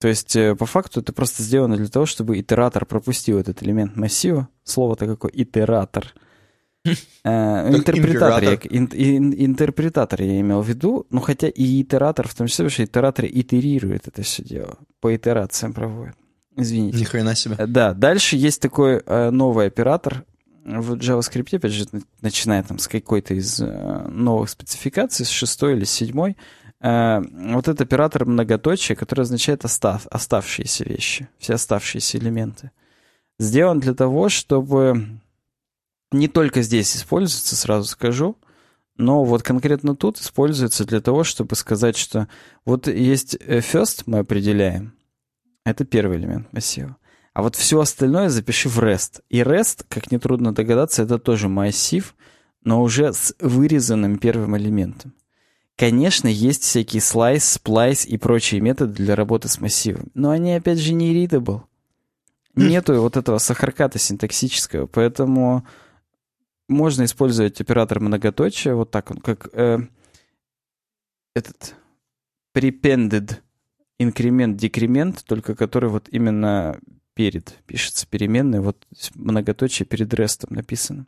То 0.00 0.08
есть, 0.08 0.34
э, 0.34 0.54
по 0.56 0.64
факту, 0.64 1.00
это 1.00 1.12
просто 1.12 1.42
сделано 1.42 1.76
для 1.76 1.88
того, 1.88 2.06
чтобы 2.06 2.40
итератор 2.40 2.86
пропустил 2.86 3.38
этот 3.38 3.62
элемент 3.62 3.96
массива. 3.96 4.48
Слово-то 4.64 5.06
какое? 5.06 5.30
Итератор. 5.34 6.14
Э, 7.22 7.68
интерпретатор, 7.76 8.42
я, 8.42 8.54
интерпретатор 8.54 10.22
я 10.22 10.40
имел 10.40 10.62
в 10.62 10.66
виду, 10.66 11.06
ну 11.10 11.20
хотя 11.20 11.48
и 11.48 11.82
итератор, 11.82 12.26
в 12.26 12.34
том 12.34 12.46
числе, 12.46 12.64
потому 12.64 12.70
что 12.72 12.84
итератор 12.84 13.26
итерирует 13.26 14.08
это 14.08 14.22
все 14.22 14.42
дело, 14.42 14.78
по 15.00 15.14
итерациям 15.14 15.74
проводит. 15.74 16.14
Извините. 16.60 16.98
Ни 16.98 17.04
хрена 17.04 17.34
себе. 17.34 17.56
Э, 17.58 17.66
да, 17.66 17.94
дальше 17.94 18.36
есть 18.36 18.60
такой 18.60 19.02
новый 19.06 19.66
оператор 19.66 20.24
в 20.64 20.94
JavaScript, 20.94 21.56
опять 21.56 21.72
же, 21.72 21.86
начиная 22.20 22.62
там 22.62 22.78
с 22.78 22.86
какой-то 22.86 23.34
из 23.34 23.58
новых 23.58 24.50
спецификаций, 24.50 25.24
с 25.24 25.30
шестой 25.30 25.74
или 25.74 25.84
седьмой, 25.84 26.36
Э, 26.80 27.20
вот 27.20 27.68
этот 27.68 27.82
оператор 27.82 28.24
многоточия, 28.24 28.96
который 28.96 29.22
означает 29.22 29.64
остав, 29.64 30.06
оставшиеся 30.10 30.84
вещи, 30.84 31.28
все 31.38 31.54
оставшиеся 31.54 32.18
элементы. 32.18 32.70
Сделан 33.38 33.80
для 33.80 33.94
того, 33.94 34.28
чтобы 34.28 35.20
не 36.10 36.28
только 36.28 36.62
здесь 36.62 36.96
используется, 36.96 37.56
сразу 37.56 37.86
скажу, 37.86 38.36
но 38.96 39.24
вот 39.24 39.42
конкретно 39.42 39.94
тут 39.94 40.18
используется 40.18 40.84
для 40.84 41.00
того, 41.00 41.24
чтобы 41.24 41.54
сказать, 41.54 41.96
что 41.96 42.28
вот 42.64 42.86
есть 42.88 43.36
э, 43.40 43.58
first 43.58 44.04
мы 44.06 44.18
определяем, 44.18 44.94
это 45.64 45.84
первый 45.84 46.18
элемент 46.18 46.52
массива. 46.52 46.96
А 47.32 47.42
вот 47.42 47.56
все 47.56 47.80
остальное 47.80 48.28
запиши 48.28 48.68
в 48.68 48.78
REST. 48.78 49.22
И 49.28 49.40
REST, 49.40 49.84
как 49.88 50.10
нетрудно 50.10 50.54
догадаться, 50.54 51.02
это 51.02 51.18
тоже 51.18 51.48
массив, 51.48 52.14
но 52.62 52.82
уже 52.82 53.12
с 53.12 53.34
вырезанным 53.38 54.18
первым 54.18 54.56
элементом. 54.56 55.14
Конечно, 55.76 56.28
есть 56.28 56.62
всякие 56.62 57.00
слайс, 57.00 57.44
сплайс 57.44 58.04
и 58.04 58.18
прочие 58.18 58.60
методы 58.60 58.92
для 58.92 59.16
работы 59.16 59.48
с 59.48 59.60
массивом, 59.60 60.10
но 60.12 60.30
они, 60.30 60.52
опять 60.52 60.78
же, 60.78 60.92
не 60.92 61.14
readable. 61.14 61.62
Нету 62.54 63.00
вот 63.00 63.16
этого 63.16 63.38
сахарката 63.38 63.98
синтаксического, 63.98 64.86
поэтому 64.86 65.66
можно 66.68 67.04
использовать 67.04 67.60
оператор 67.60 68.00
многоточия, 68.00 68.74
вот 68.74 68.90
так 68.90 69.10
он, 69.10 69.18
как 69.18 69.48
э, 69.54 69.78
этот 71.34 71.74
prepended 72.54 73.36
инкремент, 74.00 74.56
декремент, 74.56 75.22
только 75.24 75.54
который 75.54 75.90
вот 75.90 76.08
именно 76.10 76.80
перед 77.14 77.54
пишется 77.66 78.06
переменной, 78.06 78.60
вот 78.60 78.86
многоточие 79.14 79.86
перед 79.86 80.12
рестом 80.14 80.54
написано. 80.54 81.06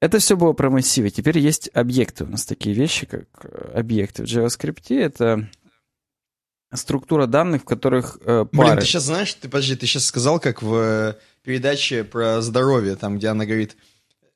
Это 0.00 0.18
все 0.18 0.34
было 0.34 0.54
про 0.54 0.70
массивы. 0.70 1.10
Теперь 1.10 1.38
есть 1.38 1.68
объекты. 1.74 2.24
У 2.24 2.28
нас 2.28 2.46
такие 2.46 2.74
вещи, 2.74 3.04
как 3.04 3.26
э, 3.42 3.72
объекты 3.74 4.24
в 4.24 4.26
JavaScript. 4.26 4.98
Это 4.98 5.50
структура 6.72 7.26
данных, 7.26 7.62
в 7.62 7.64
которых 7.66 8.16
э, 8.22 8.46
пары... 8.50 8.68
Блин, 8.68 8.78
ты 8.78 8.86
сейчас 8.86 9.04
знаешь, 9.04 9.34
ты 9.34 9.50
подожди, 9.50 9.76
ты 9.76 9.84
сейчас 9.84 10.06
сказал, 10.06 10.40
как 10.40 10.62
в 10.62 10.74
э, 10.74 11.14
передаче 11.42 12.04
про 12.04 12.40
здоровье, 12.40 12.96
там, 12.96 13.18
где 13.18 13.28
она 13.28 13.44
говорит, 13.44 13.76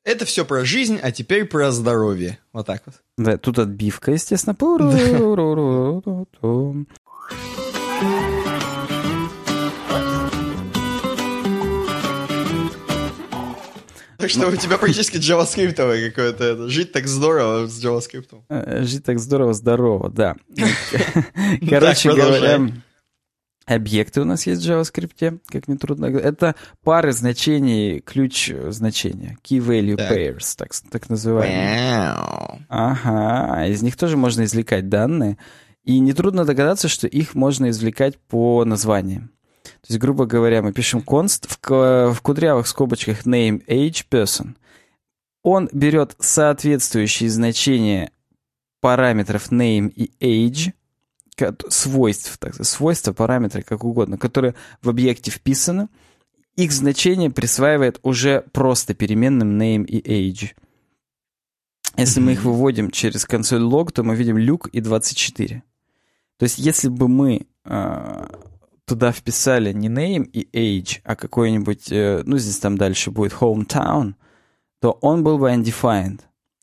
это 0.03 0.25
все 0.25 0.45
про 0.45 0.65
жизнь, 0.65 0.99
а 1.01 1.11
теперь 1.11 1.45
про 1.45 1.71
здоровье. 1.71 2.37
Вот 2.53 2.67
так 2.67 2.83
вот. 2.85 3.01
Да, 3.17 3.39
тут 3.39 3.57
отбивка, 3.57 4.11
естественно. 4.11 4.55
Так 14.25 14.31
что 14.31 14.47
у 14.47 14.55
тебя 14.55 14.79
практически 14.79 15.17
JavaScript 15.17 16.09
какое-то. 16.09 16.67
Жить 16.67 16.91
так 16.91 17.05
здорово 17.05 17.67
с 17.67 17.83
JavaScript. 17.83 18.41
Э, 18.49 18.83
жить 18.83 19.03
так 19.03 19.19
здорово, 19.19 19.53
здорово, 19.53 20.09
да. 20.09 20.35
Короче 21.69 22.11
говоря, 22.11 22.71
объекты 23.67 24.21
у 24.21 24.25
нас 24.25 24.47
есть 24.47 24.65
в 24.65 24.67
JavaScript, 24.67 25.41
как 25.47 25.67
нетрудно 25.67 26.09
говорить. 26.09 26.27
Это 26.27 26.55
пары 26.83 27.11
значений, 27.11 27.99
ключ 27.99 28.51
значения. 28.69 29.37
Key 29.43 29.59
value 29.59 29.95
pairs, 29.95 30.55
так, 30.57 30.71
так 30.91 31.07
называемые. 31.07 32.15
Ага, 32.67 33.67
из 33.67 33.83
них 33.83 33.95
тоже 33.95 34.17
можно 34.17 34.43
извлекать 34.45 34.89
данные. 34.89 35.37
И 35.85 35.99
нетрудно 35.99 36.45
догадаться, 36.45 36.87
что 36.87 37.07
их 37.07 37.35
можно 37.35 37.69
извлекать 37.69 38.17
по 38.17 38.65
названиям. 38.65 39.29
То 39.63 39.87
есть, 39.89 39.99
грубо 39.99 40.25
говоря, 40.25 40.63
мы 40.63 40.73
пишем 40.73 41.03
const 41.05 41.47
в, 41.47 42.13
в 42.13 42.21
кудрявых 42.21 42.67
скобочках 42.67 43.25
name, 43.25 43.63
age, 43.67 44.05
person. 44.09 44.55
Он 45.43 45.69
берет 45.71 46.15
соответствующие 46.19 47.29
значения 47.29 48.11
параметров 48.81 49.51
name 49.51 49.89
и 49.89 50.11
age, 50.19 50.73
свойств, 51.69 52.37
так, 52.39 52.55
свойства, 52.65 53.13
параметры, 53.13 53.61
как 53.61 53.83
угодно, 53.83 54.17
которые 54.17 54.55
в 54.81 54.89
объекте 54.89 55.29
вписаны, 55.29 55.87
их 56.55 56.71
значение 56.71 57.29
присваивает 57.29 57.99
уже 58.01 58.41
просто 58.53 58.95
переменным 58.95 59.61
name 59.61 59.85
и 59.85 60.01
age. 60.01 60.53
Если 61.95 62.19
мы 62.19 62.33
их 62.33 62.43
выводим 62.43 62.89
через 62.89 63.25
консоль 63.25 63.61
log, 63.61 63.91
то 63.91 64.03
мы 64.03 64.15
видим 64.15 64.37
люк 64.37 64.67
и 64.69 64.81
24. 64.81 65.63
То 66.37 66.43
есть 66.43 66.57
если 66.57 66.89
бы 66.89 67.07
мы 67.07 67.47
а, 67.63 68.27
туда 68.85 69.11
вписали 69.11 69.73
не 69.73 69.87
name 69.87 70.29
и 70.31 70.47
age, 70.53 71.01
а 71.03 71.15
какой-нибудь, 71.15 71.91
э, 71.91 72.23
ну, 72.25 72.37
здесь 72.37 72.59
там 72.59 72.77
дальше 72.77 73.11
будет 73.11 73.33
hometown, 73.33 74.13
то 74.79 74.91
он 75.01 75.23
был 75.23 75.37
бы 75.37 75.49
undefined. 75.51 76.21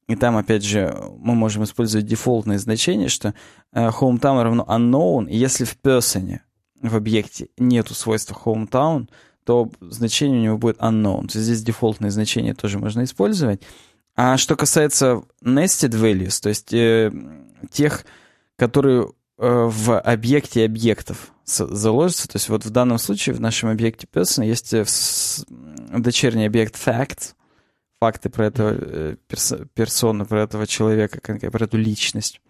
И 0.08 0.16
там, 0.16 0.36
опять 0.36 0.64
же, 0.64 0.94
мы 1.18 1.34
можем 1.34 1.64
использовать 1.64 2.06
дефолтное 2.06 2.58
значение, 2.58 3.08
что 3.08 3.34
э, 3.72 3.88
hometown 3.88 4.42
равно 4.42 4.64
unknown, 4.68 5.28
и 5.28 5.36
если 5.36 5.64
в 5.64 5.76
person, 5.82 6.38
в 6.80 6.96
объекте, 6.96 7.48
нету 7.56 7.94
свойства 7.94 8.36
hometown, 8.44 9.08
то 9.44 9.70
значение 9.80 10.38
у 10.38 10.44
него 10.44 10.58
будет 10.58 10.78
unknown. 10.78 11.28
То 11.28 11.38
есть 11.38 11.46
здесь 11.46 11.62
дефолтные 11.62 12.10
значения 12.10 12.54
тоже 12.54 12.78
можно 12.78 13.02
использовать. 13.02 13.62
А 14.14 14.36
что 14.36 14.56
касается 14.56 15.22
nested 15.42 15.90
values, 15.90 16.40
то 16.40 16.50
есть 16.50 16.72
э, 16.72 17.10
тех, 17.70 18.04
которые 18.56 19.04
э, 19.06 19.10
в 19.42 19.98
объекте 19.98 20.64
объектов 20.64 21.32
заложатся, 21.44 22.28
то 22.28 22.36
есть 22.36 22.48
вот 22.48 22.64
в 22.64 22.70
данном 22.70 22.98
случае 22.98 23.34
в 23.34 23.40
нашем 23.40 23.70
объекте 23.70 24.06
person 24.06 24.46
есть 24.46 24.72
э, 24.72 24.84
дочерний 25.98 26.46
объект 26.46 26.76
facts, 26.76 27.34
факты 28.00 28.30
про 28.30 28.46
этого 28.46 28.70
э, 28.72 29.16
перс 29.26 29.52
персону, 29.74 30.26
про 30.26 30.42
этого 30.42 30.68
человека, 30.68 31.20
про 31.50 31.64
эту 31.64 31.76
личность. 31.76 32.40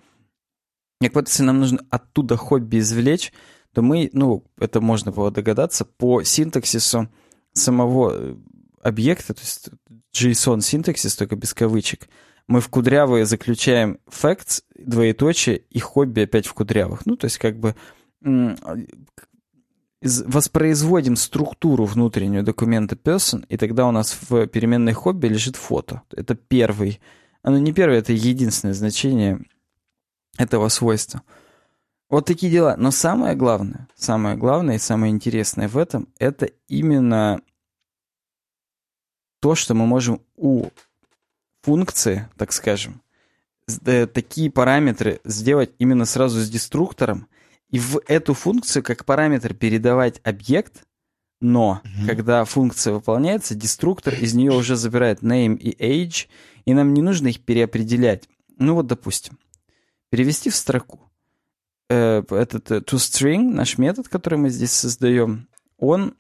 И 1.00 1.08
вот 1.08 1.28
если 1.28 1.44
нам 1.44 1.60
нужно 1.60 1.78
оттуда 1.88 2.36
хобби 2.36 2.78
извлечь, 2.78 3.32
то 3.72 3.80
мы, 3.80 4.10
ну, 4.12 4.44
это 4.58 4.82
можно 4.82 5.12
было 5.12 5.30
догадаться, 5.30 5.86
по 5.86 6.22
синтаксису 6.22 7.08
самого 7.54 8.12
э, 8.12 8.36
объекта, 8.82 9.32
то 9.32 9.40
есть 9.40 9.70
JSON 10.14 10.60
синтаксис, 10.60 11.16
только 11.16 11.36
без 11.36 11.54
кавычек, 11.54 12.08
мы 12.48 12.60
в 12.60 12.68
кудрявые 12.68 13.24
заключаем 13.24 13.98
facts, 14.08 14.62
двоеточие, 14.76 15.58
и 15.58 15.78
хобби 15.78 16.20
опять 16.20 16.46
в 16.46 16.54
кудрявых. 16.54 17.06
Ну, 17.06 17.16
то 17.16 17.26
есть 17.26 17.38
как 17.38 17.58
бы 17.58 17.74
воспроизводим 20.02 21.16
структуру 21.16 21.84
внутреннюю 21.84 22.42
документа 22.42 22.96
person, 22.96 23.44
и 23.48 23.56
тогда 23.56 23.86
у 23.86 23.92
нас 23.92 24.18
в 24.28 24.46
переменной 24.48 24.92
хобби 24.92 25.28
лежит 25.28 25.56
фото. 25.56 26.02
Это 26.10 26.34
первый, 26.34 27.00
оно 27.42 27.58
не 27.58 27.72
первое, 27.72 27.98
это 27.98 28.12
единственное 28.12 28.74
значение 28.74 29.40
этого 30.38 30.68
свойства. 30.68 31.22
Вот 32.08 32.26
такие 32.26 32.52
дела. 32.52 32.76
Но 32.76 32.90
самое 32.90 33.34
главное, 33.34 33.88
самое 33.94 34.36
главное 34.36 34.76
и 34.76 34.80
самое 34.80 35.12
интересное 35.12 35.68
в 35.68 35.78
этом, 35.78 36.08
это 36.18 36.46
именно 36.68 37.40
то, 39.40 39.54
что 39.54 39.74
мы 39.74 39.86
можем 39.86 40.20
у 40.36 40.66
функции, 41.62 42.28
так 42.36 42.52
скажем, 42.52 43.02
э, 43.86 44.06
такие 44.06 44.50
параметры 44.50 45.20
сделать 45.24 45.70
именно 45.78 46.04
сразу 46.04 46.40
с 46.40 46.50
деструктором, 46.50 47.28
и 47.70 47.78
в 47.78 48.00
эту 48.06 48.34
функцию 48.34 48.82
как 48.82 49.04
параметр 49.04 49.54
передавать 49.54 50.20
объект, 50.24 50.84
но 51.40 51.80
угу. 51.82 52.06
когда 52.06 52.44
функция 52.44 52.92
выполняется, 52.92 53.54
деструктор 53.54 54.14
из 54.14 54.34
нее 54.34 54.52
уже 54.52 54.76
забирает 54.76 55.22
name 55.22 55.56
и 55.56 55.74
age, 55.82 56.28
и 56.64 56.74
нам 56.74 56.92
не 56.94 57.02
нужно 57.02 57.28
их 57.28 57.40
переопределять. 57.40 58.28
Ну 58.58 58.74
вот, 58.74 58.86
допустим, 58.86 59.38
перевести 60.10 60.50
в 60.50 60.56
строку. 60.56 61.10
Э, 61.88 62.22
этот 62.30 62.70
э, 62.70 62.78
toString, 62.78 63.50
наш 63.52 63.78
метод, 63.78 64.08
который 64.08 64.38
мы 64.38 64.50
здесь 64.50 64.72
создаем, 64.72 65.48
он 65.78 66.14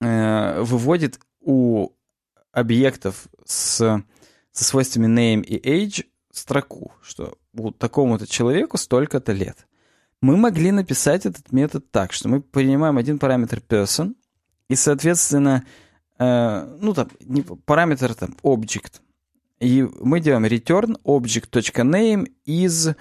э, 0.00 0.60
выводит 0.60 1.18
у 1.40 1.90
объектов 2.52 3.28
с, 3.44 4.02
со 4.56 4.64
свойствами 4.64 5.06
name 5.06 5.44
и 5.44 5.58
age 5.58 6.06
строку, 6.32 6.92
что 7.02 7.36
вот 7.52 7.78
такому-то 7.78 8.26
человеку 8.26 8.78
столько-то 8.78 9.32
лет. 9.32 9.66
Мы 10.22 10.36
могли 10.36 10.72
написать 10.72 11.26
этот 11.26 11.52
метод 11.52 11.90
так, 11.90 12.12
что 12.12 12.28
мы 12.28 12.40
принимаем 12.40 12.96
один 12.96 13.18
параметр 13.18 13.62
person, 13.66 14.14
и, 14.68 14.74
соответственно, 14.74 15.64
э, 16.18 16.76
ну, 16.80 16.94
там, 16.94 17.10
не, 17.20 17.42
параметр 17.42 18.14
там 18.14 18.34
object, 18.42 19.02
и 19.60 19.86
мы 20.00 20.20
делаем 20.20 20.46
return 20.46 20.98
object.name 21.04 22.26
is 22.46 22.96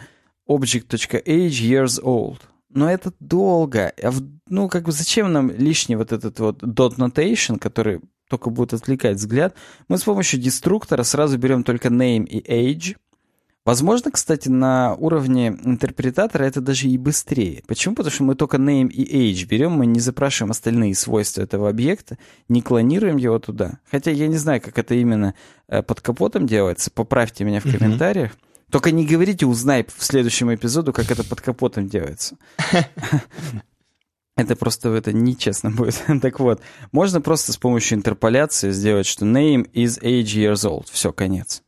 object.age 0.48 1.62
years 1.62 2.02
old. 2.04 2.42
Но 2.70 2.92
это 2.92 3.14
долго. 3.22 3.94
А 4.04 4.12
ну, 4.50 4.68
как 4.68 4.84
бы 4.84 4.92
зачем 4.92 5.32
нам 5.32 5.50
лишний 5.50 5.96
вот 5.96 6.12
этот 6.12 6.40
вот 6.40 6.62
dot 6.62 6.98
notation, 6.98 7.58
который 7.58 8.02
только 8.30 8.50
будет 8.50 8.74
отвлекать 8.74 9.18
взгляд? 9.18 9.56
Мы 9.88 9.98
с 9.98 10.04
помощью 10.04 10.40
деструктора 10.40 11.04
сразу 11.04 11.38
берем 11.38 11.64
только 11.64 11.90
name 11.90 12.26
и 12.26 12.40
age. 12.42 12.98
Возможно, 13.66 14.12
кстати, 14.12 14.48
на 14.48 14.94
уровне 14.94 15.48
интерпретатора 15.64 16.44
это 16.44 16.62
даже 16.62 16.88
и 16.88 17.00
быстрее. 17.00 17.64
Почему? 17.66 17.96
Потому 17.96 18.14
что 18.14 18.24
мы 18.24 18.36
только 18.36 18.58
name 18.58 18.90
и 18.90 19.34
age 19.34 19.48
берем, 19.48 19.72
мы 19.72 19.88
не 19.88 20.00
запрашиваем 20.00 20.52
остальные 20.52 20.94
свойства 20.94 21.42
этого 21.42 21.68
объекта, 21.68 22.20
не 22.48 22.62
клонируем 22.62 23.18
его 23.18 23.40
туда. 23.40 23.80
Хотя 23.90 24.12
я 24.12 24.28
не 24.28 24.38
знаю, 24.38 24.62
как 24.62 24.78
это 24.78 24.94
именно 24.94 25.34
э, 25.68 25.82
под 25.82 26.02
капотом 26.02 26.46
делается. 26.46 26.92
Поправьте 26.92 27.44
меня 27.44 27.60
в 27.60 27.64
комментариях. 27.64 28.34
Mm-hmm. 28.34 28.72
Только 28.72 28.92
не 28.92 29.06
говорите, 29.06 29.48
узнай 29.48 29.86
в 29.86 30.04
следующем 30.04 30.54
эпизоду, 30.54 30.94
как 30.94 31.10
это 31.10 31.24
под 31.24 31.42
капотом 31.42 31.88
делается. 31.88 32.38
Это 34.38 34.56
просто 34.56 34.90
это 34.90 35.14
нечестно 35.14 35.72
будет. 35.72 36.04
так 36.22 36.40
вот, 36.40 36.62
можно 36.92 37.22
просто 37.22 37.54
с 37.54 37.58
помощью 37.58 37.98
интерполяции 37.98 38.72
сделать, 38.72 39.06
что 39.06 39.26
name 39.26 39.70
is 39.72 40.02
age 40.02 40.36
years 40.36 40.70
old. 40.70 40.88
Все, 40.92 41.14
конец. 41.14 41.64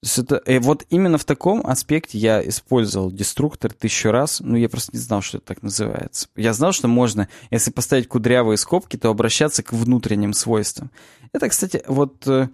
То 0.00 0.06
есть 0.06 0.18
это, 0.18 0.36
и 0.36 0.58
вот 0.60 0.86
именно 0.90 1.18
в 1.18 1.24
таком 1.24 1.66
аспекте 1.66 2.18
я 2.18 2.46
использовал 2.48 3.10
деструктор 3.10 3.72
тысячу 3.72 4.12
раз, 4.12 4.38
но 4.38 4.56
я 4.56 4.68
просто 4.68 4.92
не 4.92 5.00
знал, 5.00 5.22
что 5.22 5.38
это 5.38 5.46
так 5.46 5.62
называется. 5.62 6.28
Я 6.36 6.52
знал, 6.52 6.72
что 6.72 6.86
можно, 6.86 7.28
если 7.50 7.72
поставить 7.72 8.06
кудрявые 8.06 8.58
скобки, 8.58 8.96
то 8.96 9.10
обращаться 9.10 9.64
к 9.64 9.72
внутренним 9.72 10.34
свойствам. 10.34 10.92
Это, 11.32 11.48
кстати, 11.48 11.82
вот 11.88 12.28
э, 12.28 12.48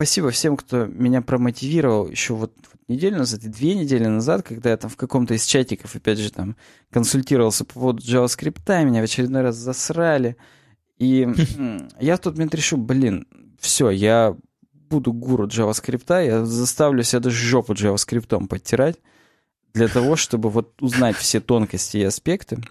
Спасибо 0.00 0.30
всем, 0.30 0.56
кто 0.56 0.86
меня 0.86 1.20
промотивировал 1.20 2.08
еще 2.08 2.32
вот, 2.32 2.54
вот 2.56 2.88
неделю 2.88 3.18
назад 3.18 3.44
и 3.44 3.48
две 3.48 3.74
недели 3.74 4.06
назад, 4.06 4.42
когда 4.42 4.70
я 4.70 4.78
там 4.78 4.88
в 4.88 4.96
каком-то 4.96 5.34
из 5.34 5.44
чатиков, 5.44 5.94
опять 5.94 6.18
же, 6.18 6.32
там 6.32 6.56
консультировался 6.90 7.66
по 7.66 7.74
поводу 7.74 8.02
JavaScript, 8.02 8.84
меня 8.86 9.02
в 9.02 9.04
очередной 9.04 9.42
раз 9.42 9.56
засрали. 9.56 10.38
И 10.96 11.28
я 12.00 12.16
в 12.16 12.18
тот 12.18 12.36
момент 12.36 12.54
решил, 12.54 12.78
блин, 12.78 13.26
все, 13.58 13.90
я 13.90 14.34
буду 14.72 15.12
гуру 15.12 15.46
JavaScript, 15.46 16.24
я 16.24 16.46
заставлю 16.46 17.02
себя 17.02 17.20
даже 17.20 17.36
жопу 17.36 17.74
JavaScript 17.74 18.46
подтирать 18.46 18.96
для 19.74 19.88
того, 19.88 20.16
чтобы 20.16 20.48
вот 20.48 20.80
узнать 20.80 21.16
все 21.16 21.40
тонкости 21.40 21.98
и 21.98 22.04
аспекты. 22.04 22.62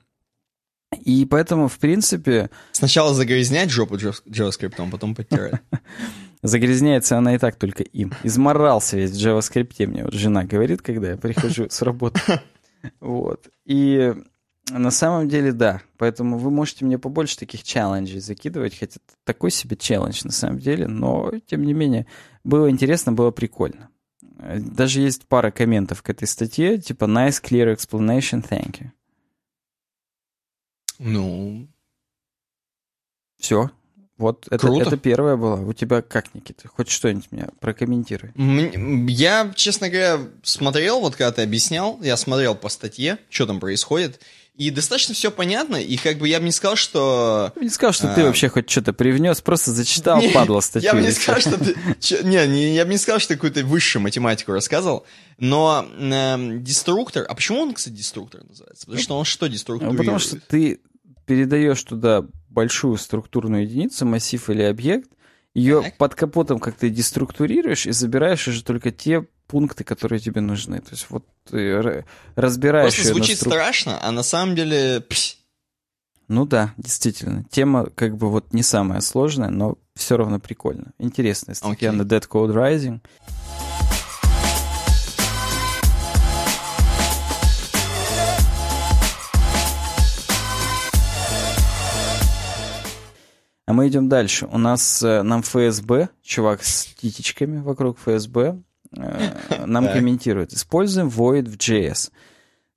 И 1.05 1.27
поэтому, 1.27 1.67
в 1.67 1.77
принципе... 1.77 2.49
Сначала 2.71 3.13
загрязнять 3.13 3.69
жопу 3.69 3.97
JavaScript, 3.97 4.89
потом 4.89 5.13
подтирать. 5.13 5.61
Загрязняется 6.41 7.17
она 7.17 7.35
и 7.35 7.37
так 7.37 7.55
только 7.55 7.83
им. 7.83 8.13
Изморался 8.23 8.97
весь 8.97 9.11
в 9.11 9.15
JavaScript, 9.15 9.85
мне 9.87 10.05
вот 10.05 10.13
жена 10.13 10.45
говорит, 10.45 10.81
когда 10.81 11.11
я 11.11 11.17
прихожу 11.17 11.69
с 11.69 11.81
работы. 11.81 12.21
Вот. 13.01 13.49
И 13.65 14.15
на 14.69 14.91
самом 14.91 15.27
деле, 15.27 15.51
да. 15.51 15.81
Поэтому 15.97 16.37
вы 16.37 16.49
можете 16.49 16.85
мне 16.85 16.97
побольше 16.97 17.37
таких 17.37 17.63
челленджей 17.63 18.21
закидывать, 18.21 18.77
хотя 18.77 18.99
это 19.05 19.15
такой 19.25 19.51
себе 19.51 19.75
челлендж 19.75 20.21
на 20.23 20.31
самом 20.31 20.59
деле, 20.59 20.87
но, 20.87 21.33
тем 21.45 21.63
не 21.63 21.73
менее, 21.73 22.05
было 22.45 22.69
интересно, 22.69 23.11
было 23.11 23.31
прикольно. 23.31 23.89
Даже 24.21 25.01
есть 25.01 25.27
пара 25.27 25.51
комментов 25.51 26.01
к 26.01 26.09
этой 26.09 26.27
статье, 26.27 26.77
типа 26.77 27.03
nice, 27.03 27.43
clear 27.43 27.75
explanation, 27.75 28.47
thank 28.47 28.79
you. 28.79 28.87
Ну... 30.99 31.67
Все, 33.37 33.71
вот 34.19 34.47
это, 34.47 34.59
Круто. 34.59 34.87
это 34.87 34.97
первое 34.97 35.37
было. 35.37 35.55
У 35.55 35.71
тебя 35.71 36.01
как, 36.01 36.35
Никита? 36.35 36.67
Хоть 36.67 36.89
что-нибудь 36.89 37.31
меня 37.31 37.47
прокомментируй. 37.61 38.31
Я, 39.07 39.51
честно 39.55 39.89
говоря, 39.89 40.19
смотрел, 40.43 40.99
вот 40.99 41.15
когда 41.15 41.31
ты 41.31 41.41
объяснял, 41.41 41.97
я 42.01 42.17
смотрел 42.17 42.53
по 42.53 42.67
статье, 42.67 43.17
что 43.29 43.47
там 43.47 43.61
происходит, 43.61 44.19
и 44.57 44.71
достаточно 44.71 45.13
все 45.15 45.31
понятно, 45.31 45.77
и 45.77 45.95
как 45.95 46.17
бы 46.17 46.27
я 46.27 46.39
бы 46.39 46.45
не 46.45 46.51
сказал, 46.51 46.75
что... 46.75 47.53
Я 47.55 47.61
не 47.61 47.69
сказал, 47.69 47.93
что 47.93 48.11
а... 48.11 48.15
ты 48.15 48.23
вообще 48.25 48.49
хоть 48.49 48.69
что-то 48.69 48.91
привнес, 48.91 49.39
просто 49.39 49.71
зачитал, 49.71 50.19
не, 50.19 50.27
падла 50.31 50.59
статью. 50.59 50.89
Я 50.89 50.95
бы 50.95 51.01
не 51.01 51.11
сказал, 51.11 51.39
что 51.39 51.57
ты... 51.57 51.77
Не, 52.23 52.45
не, 52.45 52.75
я 52.75 52.83
бы 52.83 52.91
не 52.91 52.97
сказал, 52.97 53.19
что 53.19 53.29
ты 53.29 53.35
какую-то 53.35 53.63
высшую 53.63 54.03
математику 54.03 54.51
рассказывал, 54.51 55.05
но 55.37 55.87
э, 55.97 56.57
деструктор... 56.57 57.25
А 57.29 57.35
почему 57.35 57.61
он, 57.61 57.73
кстати, 57.73 57.93
деструктор 57.93 58.43
называется? 58.43 58.85
Потому 58.85 59.01
что 59.01 59.17
он 59.19 59.23
что 59.23 59.47
деструктурирует? 59.47 59.97
Ну, 59.97 60.03
потому 60.03 60.19
что 60.19 60.37
ты 60.41 60.81
передаешь 61.25 61.81
туда 61.83 62.25
большую 62.49 62.97
структурную 62.97 63.63
единицу, 63.63 64.05
массив 64.05 64.49
или 64.49 64.63
объект, 64.63 65.09
ее 65.53 65.81
так. 65.81 65.97
под 65.97 66.15
капотом 66.15 66.59
как-то 66.59 66.89
деструктурируешь 66.89 67.85
и 67.85 67.91
забираешь 67.91 68.47
уже 68.47 68.63
только 68.63 68.91
те 68.91 69.25
пункты, 69.47 69.83
которые 69.83 70.19
тебе 70.19 70.41
нужны. 70.41 70.79
То 70.79 70.91
есть 70.91 71.07
вот 71.09 71.25
ты 71.49 72.05
разбираешь... 72.35 72.93
Просто 72.93 73.13
звучит 73.13 73.37
струк... 73.37 73.53
страшно, 73.53 73.99
а 74.01 74.11
на 74.11 74.23
самом 74.23 74.55
деле... 74.55 75.03
Ну 76.27 76.45
да, 76.45 76.73
действительно. 76.77 77.43
Тема 77.49 77.87
как 77.95 78.15
бы 78.15 78.29
вот 78.29 78.53
не 78.53 78.61
самая 78.61 79.01
сложная, 79.01 79.49
но 79.49 79.79
все 79.95 80.17
равно 80.17 80.39
прикольно. 80.39 80.93
Интересная 80.99 81.55
статья 81.55 81.89
okay. 81.89 81.93
на 81.93 82.03
Dead 82.03 82.27
Code 82.27 82.53
Rising. 82.53 82.99
А 93.69 93.73
мы 93.73 93.87
идем 93.87 94.09
дальше. 94.09 94.47
У 94.47 94.57
нас 94.57 95.03
э, 95.03 95.21
нам 95.21 95.43
ФСБ, 95.43 96.09
чувак 96.23 96.63
с 96.63 96.85
титечками 96.85 97.59
вокруг 97.59 97.99
ФСБ, 97.99 98.57
э, 98.97 99.35
нам 99.67 99.87
комментирует. 99.87 100.53
Используем 100.53 101.07
Void 101.07 101.47
в 101.47 101.55
JS. 101.55 102.09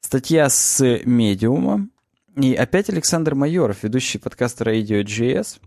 Статья 0.03 0.51
с 0.51 0.85
медиума. 1.07 1.89
И 2.37 2.53
опять 2.53 2.91
Александр 2.91 3.35
Майоров, 3.35 3.83
ведущий 3.83 4.19
подкаста 4.19 4.65
Radio.js. 4.65 5.61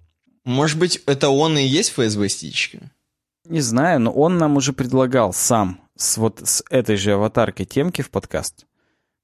Может 0.43 0.77
быть, 0.77 1.01
это 1.07 1.29
он 1.29 1.57
и 1.57 1.63
есть 1.63 1.93
ФСБ-стичка? 1.93 2.91
Не 3.45 3.61
знаю, 3.61 4.01
но 4.01 4.11
он 4.11 4.37
нам 4.37 4.57
уже 4.57 4.73
предлагал 4.73 5.33
сам 5.33 5.81
с 5.95 6.17
вот 6.17 6.39
с 6.47 6.63
этой 6.69 6.97
же 6.97 7.13
аватаркой 7.13 7.65
темки 7.65 8.03
в 8.03 8.11
подкаст. 8.11 8.67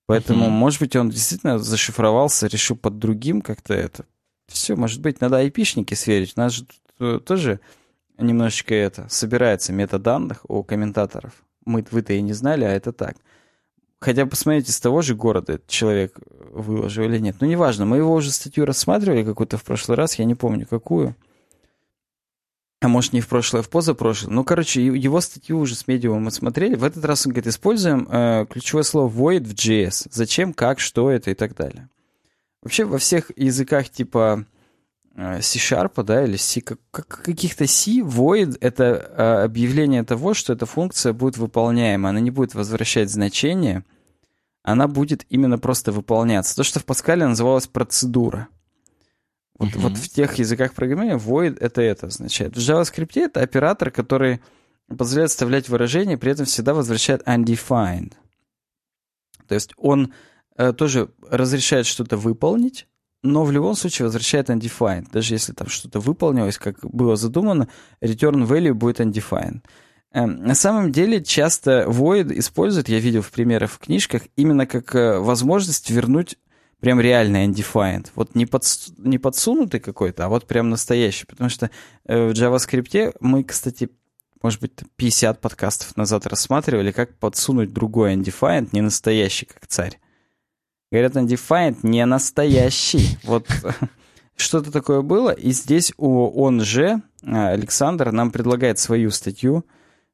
Поэтому, 0.08 0.50
может 0.50 0.80
быть, 0.80 0.96
он 0.96 1.12
действительно 1.12 1.60
зашифровался, 1.60 2.48
решил 2.48 2.76
под 2.76 2.98
другим 2.98 3.44
как-то 3.44 3.76
это. 3.76 4.06
Все, 4.52 4.76
может 4.76 5.02
быть, 5.02 5.22
надо 5.22 5.38
айпишники 5.38 5.94
сверить. 5.94 6.34
У 6.36 6.40
нас 6.40 6.54
же 6.54 6.66
э, 7.00 7.20
тоже 7.24 7.60
немножечко 8.18 8.76
это 8.76 9.08
собирается 9.10 9.74
метаданных 9.74 10.46
у 10.48 10.64
комментаторов. 10.64 11.34
Мы, 11.66 11.86
вы-то 11.92 12.14
и 12.14 12.22
не 12.22 12.34
знали, 12.34 12.64
а 12.64 12.72
это 12.72 12.92
так. 12.92 13.16
Хотя 14.00 14.26
посмотрите, 14.26 14.72
с 14.72 14.80
того 14.80 15.02
же 15.02 15.16
города 15.16 15.54
этот 15.54 15.68
человек 15.68 16.18
выложил 16.52 17.04
или 17.04 17.20
нет. 17.20 17.36
Ну, 17.40 17.48
неважно, 17.48 17.86
мы 17.86 17.98
его 17.98 18.14
уже 18.14 18.32
статью 18.32 18.66
рассматривали 18.66 19.24
какую-то 19.24 19.58
в 19.58 19.64
прошлый 19.64 19.96
раз, 19.96 20.16
я 20.16 20.26
не 20.26 20.34
помню 20.34 20.66
какую. 20.68 21.16
А 22.82 22.88
может, 22.88 23.14
не 23.14 23.22
в 23.22 23.28
прошлое, 23.28 23.62
а 23.62 23.64
в 23.64 23.70
позапрошлое. 23.70 24.34
Ну, 24.34 24.44
короче, 24.44 24.84
его 24.84 25.22
статью 25.22 25.60
уже 25.60 25.76
с 25.76 25.88
медиумом 25.88 26.24
мы 26.24 26.32
смотрели. 26.32 26.74
В 26.74 26.84
этот 26.84 27.06
раз 27.06 27.28
он 27.28 27.32
говорит, 27.32 27.48
используем 27.48 28.08
э, 28.10 28.48
ключевое 28.50 28.82
слово 28.82 29.08
void 29.08 29.44
в 29.44 29.54
JS. 29.54 30.08
Зачем, 30.10 30.52
как, 30.52 30.80
что 30.80 31.12
это 31.12 31.30
и 31.30 31.36
так 31.36 31.56
далее. 31.56 31.90
Вообще 32.62 32.86
во 32.86 33.00
всех 33.00 33.32
языках 33.36 33.90
типа 33.90 34.46
э, 35.16 35.42
C-Sharp, 35.42 36.04
да, 36.04 36.24
или 36.24 36.38
C, 36.38 36.62
как, 36.62 36.80
как, 36.92 37.08
каких-то 37.08 37.66
C, 37.66 38.02
void— 38.02 38.58
это 38.62 38.84
э, 38.84 39.44
объявление 39.44 40.04
того, 40.04 40.34
что 40.34 40.54
эта 40.54 40.66
функция 40.66 41.14
будет 41.14 41.38
выполняема. 41.38 42.10
Она 42.10 42.20
не 42.20 42.32
будет 42.32 42.54
возвращать 42.54 43.10
значение, 43.10 43.84
она 44.64 44.88
будет 44.88 45.26
именно 45.30 45.58
просто 45.58 45.92
выполняться. 45.92 46.56
То, 46.56 46.64
что 46.64 46.80
в 46.80 46.86
Паскале 46.86 47.26
называлось 47.26 47.68
процедура. 47.68 48.48
Вот, 49.58 49.70
mm-hmm. 49.70 49.80
вот 49.80 49.98
в 49.98 50.10
тех 50.10 50.36
языках 50.36 50.74
программирования 50.74 51.24
void 51.24 51.58
это 51.60 51.82
это 51.82 52.08
означает. 52.08 52.56
В 52.56 52.60
JavaScript 52.60 53.12
это 53.16 53.42
оператор, 53.42 53.92
который 53.92 54.42
позволяет 54.88 55.32
вставлять 55.32 55.70
выражение, 55.70 56.18
при 56.18 56.32
этом 56.32 56.46
всегда 56.46 56.74
возвращает 56.74 57.22
undefined. 57.28 58.14
То 59.48 59.56
есть 59.56 59.74
он 59.78 60.14
тоже 60.56 61.10
разрешает 61.30 61.86
что-то 61.86 62.18
выполнить, 62.18 62.88
но 63.24 63.44
в 63.44 63.52
любом 63.52 63.76
случае 63.76 64.06
возвращает 64.06 64.50
undefined. 64.50 65.08
Даже 65.12 65.36
если 65.36 65.54
там 65.54 65.68
что-то 65.68 66.00
выполнилось, 66.00 66.58
как 66.58 66.80
было 66.82 67.16
задумано, 67.16 67.68
return 68.02 68.48
value 68.48 68.74
будет 68.74 69.00
undefined. 69.00 69.62
Э, 70.12 70.26
на 70.26 70.56
самом 70.56 70.92
деле 70.92 71.24
часто 71.24 71.86
void 71.88 72.38
используют, 72.38 72.90
я 72.90 73.00
видел 73.00 73.22
в 73.22 73.32
примерах 73.32 73.72
в 73.72 73.80
книжках, 73.80 74.24
именно 74.36 74.66
как 74.66 74.96
э, 74.96 75.20
возможность 75.20 75.90
вернуть 75.90 76.38
прям 76.80 77.00
реальный 77.00 77.48
undefined. 77.48 78.08
Вот 78.16 78.36
не, 78.36 78.46
под, 78.46 78.64
не 78.98 79.20
подсунутый 79.20 79.80
какой-то, 79.80 80.26
а 80.26 80.30
вот 80.30 80.48
прям 80.48 80.70
настоящий. 80.70 81.26
Потому 81.26 81.50
что 81.50 81.70
э, 82.06 82.28
в 82.28 82.32
JavaScript 82.32 83.16
мы, 83.20 83.44
кстати, 83.44 83.90
может 84.42 84.60
быть, 84.60 84.72
50 84.96 85.40
подкастов 85.40 85.96
назад 85.96 86.26
рассматривали, 86.26 86.92
как 86.92 87.20
подсунуть 87.20 87.72
другой 87.72 88.16
undefined, 88.16 88.70
не 88.72 88.82
настоящий, 88.82 89.46
как 89.46 89.68
царь. 89.68 90.00
Говорят, 90.92 91.16
undefined 91.16 91.78
не 91.84 92.06
настоящий. 92.06 93.18
Вот 93.24 93.48
что-то 94.36 94.72
такое 94.72 95.02
было. 95.02 95.32
И 95.32 95.52
здесь 95.52 95.94
у 95.98 96.28
он 96.28 96.62
же, 96.62 97.02
Александр, 97.24 98.12
нам 98.12 98.32
предлагает 98.32 98.78
свою 98.78 99.12
статью, 99.12 99.66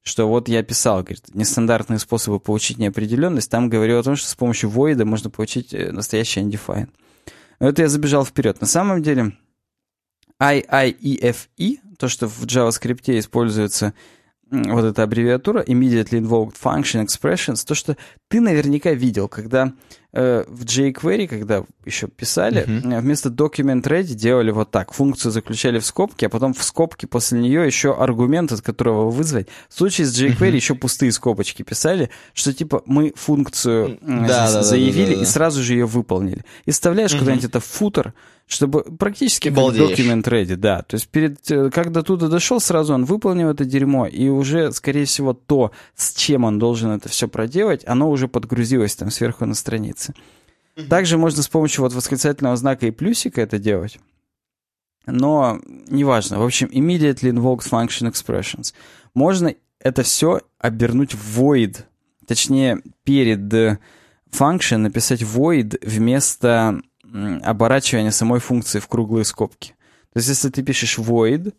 что 0.04 0.28
вот 0.28 0.48
я 0.48 0.64
писал, 0.64 1.00
говорит, 1.00 1.34
нестандартные 1.34 2.00
способы 2.00 2.40
получить 2.40 2.78
неопределенность, 2.78 3.50
там 3.50 3.70
говорил 3.70 4.00
о 4.00 4.04
том, 4.04 4.16
что 4.16 4.30
с 4.30 4.36
помощью 4.36 4.70
void 4.70 5.04
можно 5.04 5.30
получить 5.30 5.74
э, 5.74 5.92
настоящий 5.92 6.40
undefined. 6.42 6.90
Это 7.60 7.82
я 7.82 7.90
забежал 7.90 8.24
вперед. 8.24 8.62
На 8.62 8.68
самом 8.68 9.04
деле, 9.04 9.34
IIEFE, 10.42 11.80
то, 11.98 12.08
что 12.08 12.28
в 12.28 12.44
JavaScript 12.46 13.20
используется 13.20 13.94
вот 14.50 14.86
эта 14.86 15.04
аббревиатура 15.04 15.62
Immediately 15.64 16.22
Invoked 16.22 16.56
Function 16.62 17.06
Expressions, 17.06 17.66
то, 17.66 17.76
что 17.76 17.98
ты 18.30 18.40
наверняка 18.40 18.94
видел, 18.94 19.28
когда 19.28 19.74
в 20.18 20.64
jQuery, 20.64 21.28
когда 21.28 21.64
еще 21.86 22.08
писали, 22.08 22.66
uh-huh. 22.66 23.02
вместо 23.02 23.30
document 23.30 23.84
ready 23.84 24.14
делали 24.14 24.52
вот 24.52 24.72
так. 24.72 24.94
Функцию 24.94 25.32
заключали 25.32 25.80
в 25.80 25.86
скобки, 25.86 26.26
а 26.26 26.30
потом 26.30 26.54
в 26.54 26.64
скобки 26.64 27.06
после 27.06 27.40
нее 27.40 27.66
еще 27.66 27.94
аргумент, 27.94 28.52
от 28.52 28.62
которого 28.62 29.10
вызвать. 29.10 29.48
В 29.70 29.78
случае 29.78 30.08
с 30.08 30.20
jQuery 30.20 30.38
uh-huh. 30.38 30.56
еще 30.56 30.76
пустые 30.76 31.12
скобочки 31.12 31.64
писали, 31.64 32.10
что 32.34 32.54
типа 32.54 32.82
мы 32.86 33.14
функцию 33.16 34.00
э, 34.02 34.28
да, 34.28 34.52
да, 34.52 34.64
заявили 34.64 34.98
да, 34.98 35.06
да, 35.06 35.12
да, 35.12 35.18
да. 35.18 35.24
и 35.24 35.26
сразу 35.26 35.64
же 35.64 35.74
ее 35.74 35.86
выполнили. 35.86 36.44
И 36.66 36.72
вставляешь 36.72 37.14
uh-huh. 37.14 37.20
куда-нибудь 37.20 37.46
это 37.46 37.60
в 37.60 37.66
футер, 37.66 38.14
чтобы 38.48 38.84
практически 38.84 39.50
как 39.50 39.58
document 39.58 40.24
ready, 40.24 40.56
да. 40.56 40.82
То 40.82 40.96
есть 40.96 41.10
перед, 41.10 41.52
э, 41.52 41.70
когда 41.70 42.02
туда 42.02 42.28
дошел, 42.28 42.60
сразу 42.60 42.94
он 42.94 43.06
выполнил 43.06 43.50
это 43.50 43.66
дерьмо, 43.66 44.08
и 44.08 44.30
уже, 44.30 44.72
скорее 44.72 45.06
всего, 45.06 45.34
то, 45.34 45.72
с 45.96 46.14
чем 46.14 46.46
он 46.46 46.58
должен 46.58 46.92
это 46.92 47.10
все 47.10 47.28
проделать, 47.28 47.84
оно 47.86 48.10
уже 48.10 48.28
подгрузилось 48.28 48.96
там 48.96 49.12
сверху 49.12 49.46
на 49.46 49.54
странице. 49.54 50.07
Также 50.90 51.18
можно 51.18 51.42
с 51.42 51.48
помощью 51.48 51.84
вот 51.84 51.94
восклицательного 51.94 52.56
знака 52.56 52.86
и 52.86 52.92
плюсика 52.92 53.42
это 53.42 53.58
делать. 53.58 54.00
Но 55.08 55.60
неважно. 55.66 56.40
В 56.40 56.46
общем, 56.46 56.68
immediately 56.68 57.32
invokes 57.32 57.70
function 57.70 58.12
expressions. 58.12 58.74
Можно 59.14 59.56
это 59.80 60.04
все 60.04 60.42
обернуть 60.60 61.16
в 61.16 61.42
void. 61.42 61.84
Точнее, 62.28 62.82
перед 63.04 63.80
function 64.32 64.78
написать 64.78 65.22
void 65.22 65.80
вместо 65.82 66.82
оборачивания 67.42 68.12
самой 68.12 68.40
функции 68.40 68.80
в 68.80 68.88
круглые 68.88 69.26
скобки. 69.26 69.76
То 70.14 70.20
есть, 70.20 70.30
если 70.30 70.50
ты 70.50 70.62
пишешь 70.62 71.00
void, 71.00 71.54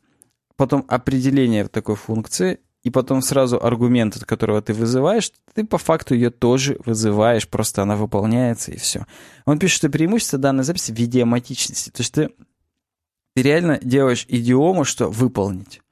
потом 0.56 0.84
определение 0.88 1.66
такой 1.68 1.96
функции, 1.96 2.60
и 2.88 2.90
потом 2.90 3.20
сразу 3.20 3.62
аргумент, 3.62 4.16
от 4.16 4.24
которого 4.24 4.62
ты 4.62 4.72
вызываешь, 4.72 5.30
ты 5.52 5.62
по 5.66 5.76
факту 5.76 6.14
ее 6.14 6.30
тоже 6.30 6.78
вызываешь, 6.86 7.46
просто 7.46 7.82
она 7.82 7.96
выполняется, 7.96 8.72
и 8.72 8.78
все. 8.78 9.04
Он 9.44 9.58
пишет, 9.58 9.76
что 9.76 9.90
преимущество 9.90 10.38
данной 10.38 10.64
записи 10.64 10.90
в 10.90 10.98
идиоматичности. 10.98 11.90
То 11.90 12.00
есть 12.00 12.14
ты, 12.14 12.30
ты 13.34 13.42
реально 13.42 13.78
делаешь 13.82 14.24
идиому, 14.26 14.84
что 14.84 15.10
выполнить. 15.10 15.82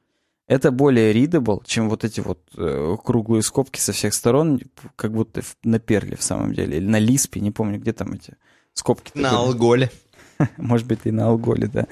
Это 0.48 0.70
более 0.70 1.12
readable, 1.12 1.62
чем 1.66 1.90
вот 1.90 2.02
эти 2.02 2.20
вот 2.20 2.40
э, 2.56 2.97
круглые 3.05 3.43
скобки 3.43 3.78
со 3.78 3.93
всех 3.93 4.14
сторон, 4.14 4.62
как 4.97 5.12
будто 5.12 5.43
на 5.64 5.78
перле 5.78 6.16
в 6.16 6.23
самом 6.23 6.55
деле, 6.55 6.78
или 6.78 6.86
на 6.86 6.98
лиспе, 6.98 7.43
не 7.43 7.51
помню, 7.51 7.78
где 7.78 7.93
там 7.93 8.14
эти 8.14 8.39
скобки. 8.73 9.12
На 9.14 9.32
алголе. 9.32 9.90
Может 10.56 10.86
быть, 10.86 11.01
и 11.05 11.10
на 11.10 11.27
алголе, 11.27 11.66
да. 11.66 11.89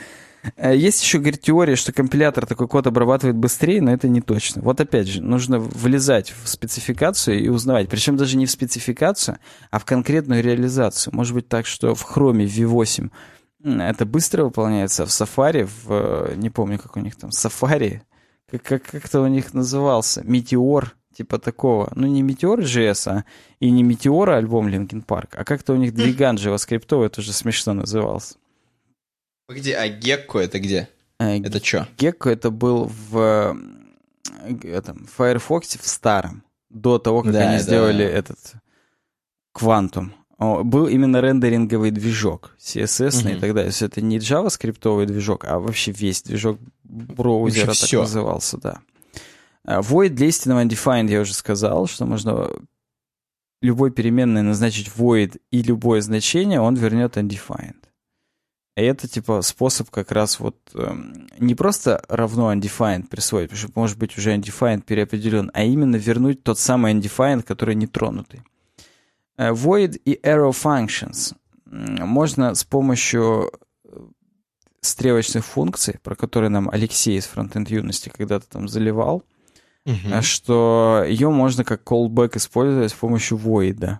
Э, 0.57 0.77
есть 0.77 1.03
еще, 1.03 1.19
говорит, 1.19 1.41
теория, 1.41 1.77
что 1.77 1.93
компилятор 1.93 2.47
такой 2.47 2.69
код 2.69 2.87
обрабатывает 2.87 3.37
быстрее, 3.37 3.81
но 3.81 3.93
это 3.93 4.09
не 4.09 4.21
точно. 4.21 4.62
Вот 4.62 4.81
опять 4.81 5.09
же, 5.09 5.23
нужно 5.23 5.59
влезать 5.59 6.33
в 6.43 6.49
спецификацию 6.49 7.43
и 7.43 7.49
узнавать. 7.49 7.89
Причем 7.89 8.16
даже 8.16 8.37
не 8.37 8.47
в 8.47 8.51
спецификацию, 8.51 9.39
а 9.71 9.79
в 9.79 9.85
конкретную 9.85 10.43
реализацию. 10.43 11.15
Может 11.15 11.35
быть 11.35 11.49
так, 11.49 11.66
что 11.66 11.95
в 11.95 12.05
Chrome 12.05 12.45
V8 12.45 13.11
это 13.65 14.05
быстро 14.05 14.45
выполняется, 14.45 15.05
а 15.05 15.07
в 15.07 15.09
Safari, 15.09 15.65
в, 15.65 15.87
э, 15.89 16.35
не 16.37 16.51
помню, 16.51 16.79
как 16.79 16.97
у 16.97 17.01
них 17.01 17.16
там, 17.16 17.31
Safari, 17.31 18.01
как, 18.51 18.62
как, 18.62 18.83
как-то 18.83 19.23
у 19.23 19.27
них 19.27 19.55
назывался, 19.55 20.23
Метеор, 20.23 20.95
типа 21.16 21.39
такого. 21.39 21.91
Ну, 21.95 22.07
не 22.07 22.23
Метеор 22.23 22.61
JS, 22.61 23.09
а 23.09 23.25
и 23.61 23.71
не 23.71 23.83
Метеора 23.83 24.37
альбом 24.37 24.69
Linkin 24.69 25.05
Park, 25.05 25.29
а 25.33 25.45
как-то 25.45 25.73
у 25.73 25.77
них 25.77 25.95
двиган 25.95 26.37
JavaScript, 26.37 27.07
это 27.07 27.21
уже 27.21 27.33
смешно 27.33 27.73
назывался. 27.73 28.35
Где? 29.49 29.77
А 29.77 29.89
Гекко 29.89 30.39
это 30.39 30.59
где? 30.59 30.89
А, 31.19 31.37
это 31.37 31.65
что? 31.65 31.87
Гекко 31.99 32.31
это 32.31 32.51
был 32.51 32.91
в 33.11 33.57
этом, 34.62 35.07
Firefox 35.07 35.77
в 35.81 35.87
старом, 35.87 36.43
до 36.71 36.99
того, 36.99 37.23
как 37.23 37.33
да, 37.33 37.51
они 37.51 37.59
сделали 37.59 38.05
да. 38.05 38.11
этот 38.11 38.39
Quantum. 39.57 40.11
Был 40.39 40.89
именно 40.89 41.21
рендеринговый 41.21 41.91
движок, 41.91 42.57
CSS 42.59 43.21
угу. 43.21 43.29
и 43.29 43.35
так 43.35 43.55
далее. 43.55 43.65
То 43.65 43.69
есть 43.69 43.83
это 43.83 44.01
не 44.01 44.19
JavaScript 44.19 45.07
движок, 45.07 45.45
а 45.45 45.59
вообще 45.59 45.93
весь 45.93 46.23
движок 46.23 46.59
браузера 46.83 47.66
так 47.66 47.77
все. 47.77 48.01
назывался, 48.01 48.59
да. 48.59 48.81
А, 49.65 49.81
void 49.81 50.11
для 50.11 50.27
истинного 50.27 50.65
undefined 50.65 51.11
я 51.11 51.21
уже 51.21 51.35
сказал, 51.35 51.87
что 51.87 52.05
можно 52.05 52.51
любой 53.62 53.91
переменной 53.91 54.43
назначить 54.43 54.91
void 54.95 55.41
и 55.51 55.62
любое 55.62 56.01
значение, 56.01 56.61
он 56.61 56.75
вернет 56.75 57.16
undefined. 57.16 57.77
И 58.76 58.82
это, 58.82 59.06
типа, 59.06 59.42
способ 59.42 59.90
как 59.90 60.10
раз 60.10 60.40
вот 60.40 60.56
эм, 60.74 61.28
не 61.38 61.55
просто 61.55 62.05
равно 62.09 62.52
undefined 62.52 63.06
присвоить, 63.09 63.51
потому 63.51 63.68
что 63.68 63.80
может 63.80 63.98
быть 63.98 64.18
уже 64.18 64.34
undefined 64.34 64.82
переопределен, 64.82 65.51
а 65.55 65.62
именно 65.62 65.94
вернуть 65.94 66.42
тот 66.42 66.59
самый 66.59 66.92
undefined, 66.92 67.44
который 67.44 67.76
не 67.76 67.86
тронутый. 67.86 68.42
Э, 69.36 69.51
void 69.51 70.01
и 70.05 70.18
arrow 70.22 70.51
functions 70.51 71.34
можно 71.66 72.55
с 72.55 72.64
помощью 72.64 73.52
э, 73.84 73.96
стрелочных 74.80 75.44
функций, 75.44 75.98
про 76.02 76.14
которые 76.14 76.51
нам 76.51 76.68
Алексей 76.70 77.18
из 77.18 77.26
фронтенд 77.26 77.70
юности 77.70 78.10
когда-то 78.14 78.48
там 78.48 78.68
заливал, 78.68 79.24
uh-huh. 79.86 80.22
что 80.22 81.05
ее 81.06 81.30
можно 81.30 81.64
как 81.64 81.82
callback 81.82 82.36
использовать 82.36 82.90
с 82.90 82.94
помощью 82.94 83.38
void. 83.38 83.98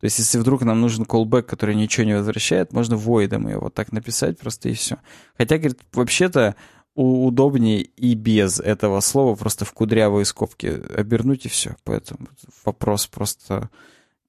То 0.00 0.04
есть, 0.04 0.18
если 0.18 0.38
вдруг 0.38 0.62
нам 0.62 0.80
нужен 0.80 1.04
callback, 1.04 1.42
который 1.42 1.74
ничего 1.74 2.06
не 2.06 2.14
возвращает, 2.14 2.72
можно 2.72 2.96
voidом 2.96 3.48
ее 3.48 3.58
вот 3.58 3.74
так 3.74 3.90
написать 3.90 4.38
просто 4.38 4.68
и 4.68 4.74
все. 4.74 4.98
Хотя, 5.36 5.58
говорит, 5.58 5.80
вообще-то 5.92 6.54
удобнее 6.94 7.82
и 7.82 8.14
без 8.14 8.58
этого 8.58 9.00
слова 9.00 9.36
просто 9.36 9.64
в 9.64 9.72
кудрявые 9.72 10.24
скобки 10.24 10.66
обернуть 10.66 11.46
и 11.46 11.48
все. 11.48 11.76
Поэтому 11.84 12.28
вопрос 12.64 13.06
просто 13.06 13.70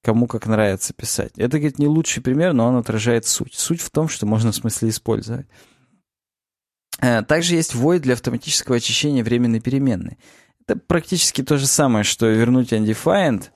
кому 0.02 0.28
как 0.28 0.48
нравится 0.48 0.94
писать. 0.94 1.34
Это, 1.38 1.58
говорит, 1.58 1.80
не 1.80 1.88
лучший 1.88 2.24
пример, 2.24 2.54
но 2.54 2.68
он 2.68 2.76
отражает 2.76 3.26
суть. 3.26 3.56
Суть 3.56 3.82
в 3.82 3.90
том, 3.90 4.08
что 4.08 4.26
можно 4.26 4.52
в 4.52 4.56
смысле 4.56 4.90
использовать. 4.90 5.48
Э, 7.00 7.24
также 7.24 7.56
есть 7.56 7.74
void 7.76 8.00
для 8.00 8.14
автоматического 8.14 8.78
очищения 8.78 9.24
временной 9.24 9.60
переменной. 9.60 10.18
Это 10.66 10.80
практически 10.80 11.44
то 11.44 11.58
же 11.58 11.68
самое, 11.68 12.04
что 12.04 12.28
вернуть 12.28 12.72
undefined. 12.72 13.50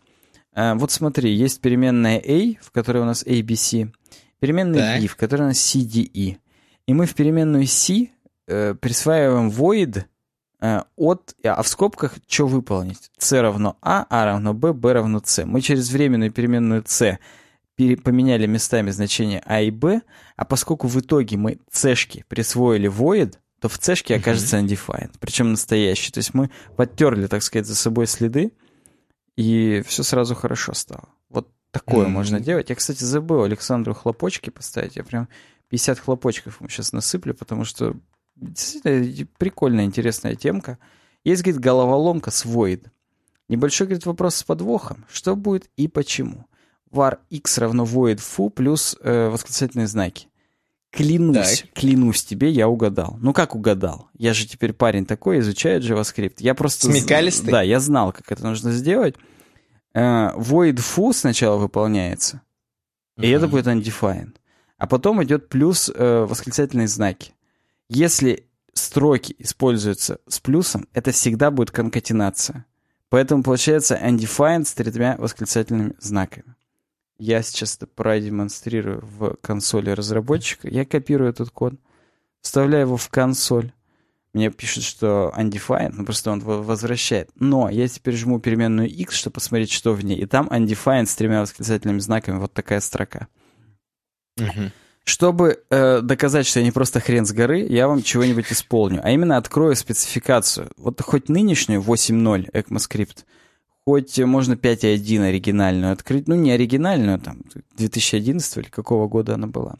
Э, 0.55 0.73
вот 0.75 0.91
смотри, 0.91 1.33
есть 1.33 1.61
переменная 1.61 2.21
a, 2.23 2.57
в 2.61 2.71
которой 2.71 2.99
у 3.03 3.05
нас 3.05 3.23
abc, 3.25 3.91
переменная 4.39 4.99
b, 5.01 5.07
в 5.07 5.15
которой 5.15 5.43
у 5.43 5.47
нас 5.47 5.57
cde. 5.57 6.37
И 6.85 6.93
мы 6.93 7.05
в 7.05 7.15
переменную 7.15 7.65
c 7.67 8.09
э, 8.47 8.75
присваиваем 8.75 9.49
void 9.49 10.03
э, 10.61 10.81
от, 10.95 11.35
а 11.43 11.61
в 11.61 11.67
скобках 11.67 12.15
что 12.27 12.47
выполнить? 12.47 13.11
c 13.17 13.41
равно 13.41 13.77
a, 13.81 14.05
a 14.09 14.25
равно 14.25 14.53
b, 14.53 14.73
b 14.73 14.93
равно 14.93 15.21
c. 15.23 15.45
Мы 15.45 15.61
через 15.61 15.89
временную 15.91 16.31
переменную 16.31 16.83
c 16.85 17.19
поменяли 17.75 18.45
местами 18.45 18.91
значения 18.91 19.41
а 19.45 19.61
и 19.61 19.71
b, 19.71 20.01
а 20.35 20.45
поскольку 20.45 20.87
в 20.87 20.99
итоге 20.99 21.37
мы 21.37 21.57
c-шки 21.71 22.23
присвоили 22.27 22.87
void, 22.87 23.35
то 23.59 23.69
в 23.69 23.77
c-шке 23.81 24.17
окажется 24.17 24.57
undefined, 24.57 25.13
причем 25.19 25.51
настоящий. 25.51 26.11
То 26.11 26.19
есть 26.19 26.33
мы 26.33 26.51
подтерли, 26.75 27.27
так 27.27 27.41
сказать, 27.41 27.65
за 27.65 27.75
собой 27.75 28.07
следы, 28.07 28.51
и 29.35 29.81
все 29.85 30.03
сразу 30.03 30.35
хорошо 30.35 30.73
стало. 30.73 31.09
Вот 31.29 31.49
такое 31.71 32.05
mm-hmm. 32.05 32.09
можно 32.09 32.39
делать. 32.39 32.69
Я, 32.69 32.75
кстати, 32.75 33.03
забыл 33.03 33.43
Александру 33.43 33.93
хлопочки 33.93 34.49
поставить. 34.49 34.95
Я 34.95 35.03
прям 35.03 35.27
50 35.69 35.99
хлопочков 35.99 36.59
ему 36.59 36.69
сейчас 36.69 36.93
насыплю, 36.93 37.33
потому 37.33 37.65
что 37.65 37.95
действительно 38.35 39.27
прикольная, 39.37 39.85
интересная 39.85 40.35
темка. 40.35 40.77
Есть, 41.23 41.43
говорит, 41.43 41.61
головоломка 41.61 42.31
с 42.31 42.45
void. 42.45 42.87
Небольшой, 43.49 43.87
говорит, 43.87 44.05
вопрос 44.05 44.35
с 44.35 44.43
подвохом. 44.43 45.05
Что 45.09 45.35
будет 45.35 45.69
и 45.77 45.87
почему? 45.87 46.47
var 46.93 47.19
x 47.29 47.57
равно 47.57 47.83
void 47.83 48.19
foo 48.19 48.49
плюс 48.49 48.95
э, 49.01 49.29
восклицательные 49.29 49.87
знаки. 49.87 50.27
Клянусь, 50.93 51.61
так. 51.61 51.73
клянусь 51.73 52.23
тебе, 52.23 52.51
я 52.51 52.69
угадал. 52.69 53.17
Ну 53.19 53.33
как 53.33 53.55
угадал? 53.55 54.09
Я 54.15 54.35
же 54.35 54.45
теперь 54.45 54.73
парень 54.73 55.07
такой, 55.07 55.39
изучает 55.39 55.83
JavaScript. 55.83 56.35
Я 56.37 56.53
просто... 56.53 56.85
Смекалистый? 56.85 57.51
Да, 57.51 57.61
я 57.63 57.79
знал, 57.79 58.11
как 58.11 58.31
это 58.31 58.43
нужно 58.43 58.71
сделать. 58.71 59.15
Uh, 59.95 60.35
void 60.37 60.75
foo 60.75 61.11
сначала 61.11 61.57
выполняется, 61.57 62.41
uh-huh. 63.17 63.25
и 63.25 63.29
это 63.29 63.47
будет 63.47 63.65
undefined. 63.67 64.35
А 64.77 64.85
потом 64.87 65.23
идет 65.23 65.49
плюс 65.49 65.89
uh, 65.89 66.25
восклицательные 66.25 66.87
знаки. 66.87 67.33
Если 67.89 68.47
строки 68.73 69.35
используются 69.39 70.19
с 70.27 70.39
плюсом, 70.39 70.87
это 70.93 71.11
всегда 71.11 71.49
будет 71.49 71.71
конкатенация. 71.71 72.65
Поэтому 73.09 73.43
получается 73.43 73.99
undefined 74.03 74.65
с 74.65 74.73
тремя 74.73 75.15
восклицательными 75.17 75.93
знаками. 75.99 76.55
Я 77.17 77.41
сейчас 77.43 77.77
это 77.77 77.87
продемонстрирую 77.87 79.01
в 79.03 79.35
консоли 79.41 79.91
разработчика. 79.91 80.67
Я 80.67 80.85
копирую 80.85 81.29
этот 81.29 81.51
код, 81.51 81.75
вставляю 82.41 82.87
его 82.87 82.97
в 82.97 83.09
консоль. 83.09 83.71
Мне 84.33 84.49
пишет, 84.49 84.83
что 84.83 85.31
undefined, 85.37 85.93
ну 85.93 86.05
просто 86.05 86.31
он 86.31 86.39
возвращает. 86.39 87.29
Но 87.35 87.69
я 87.69 87.87
теперь 87.87 88.15
жму 88.15 88.39
переменную 88.39 88.89
x, 88.89 89.15
чтобы 89.15 89.35
посмотреть, 89.35 89.71
что 89.71 89.93
в 89.93 90.03
ней. 90.03 90.17
И 90.17 90.25
там 90.25 90.47
undefined 90.47 91.05
с 91.05 91.15
тремя 91.15 91.41
восклицательными 91.41 91.99
знаками. 91.99 92.39
Вот 92.39 92.51
такая 92.51 92.79
строка. 92.79 93.27
Угу. 94.39 94.71
Чтобы 95.03 95.63
э, 95.69 96.01
доказать, 96.01 96.47
что 96.47 96.59
я 96.59 96.65
не 96.65 96.71
просто 96.71 96.99
хрен 96.99 97.25
с 97.25 97.31
горы, 97.31 97.59
я 97.59 97.87
вам 97.87 98.01
чего-нибудь 98.01 98.51
исполню. 98.51 99.01
А 99.03 99.11
именно 99.11 99.37
открою 99.37 99.75
спецификацию. 99.75 100.71
Вот 100.77 100.99
хоть 101.01 101.29
нынешнюю 101.29 101.81
8.0 101.81 102.49
ECMAScript— 102.51 103.25
хоть 103.85 104.17
можно 104.19 104.53
5.1 104.53 105.21
оригинальную 105.21 105.93
открыть, 105.93 106.27
ну 106.27 106.35
не 106.35 106.51
оригинальную, 106.51 107.19
там 107.19 107.41
2011 107.75 108.57
или 108.57 108.69
какого 108.69 109.07
года 109.07 109.35
она 109.35 109.47
была. 109.47 109.75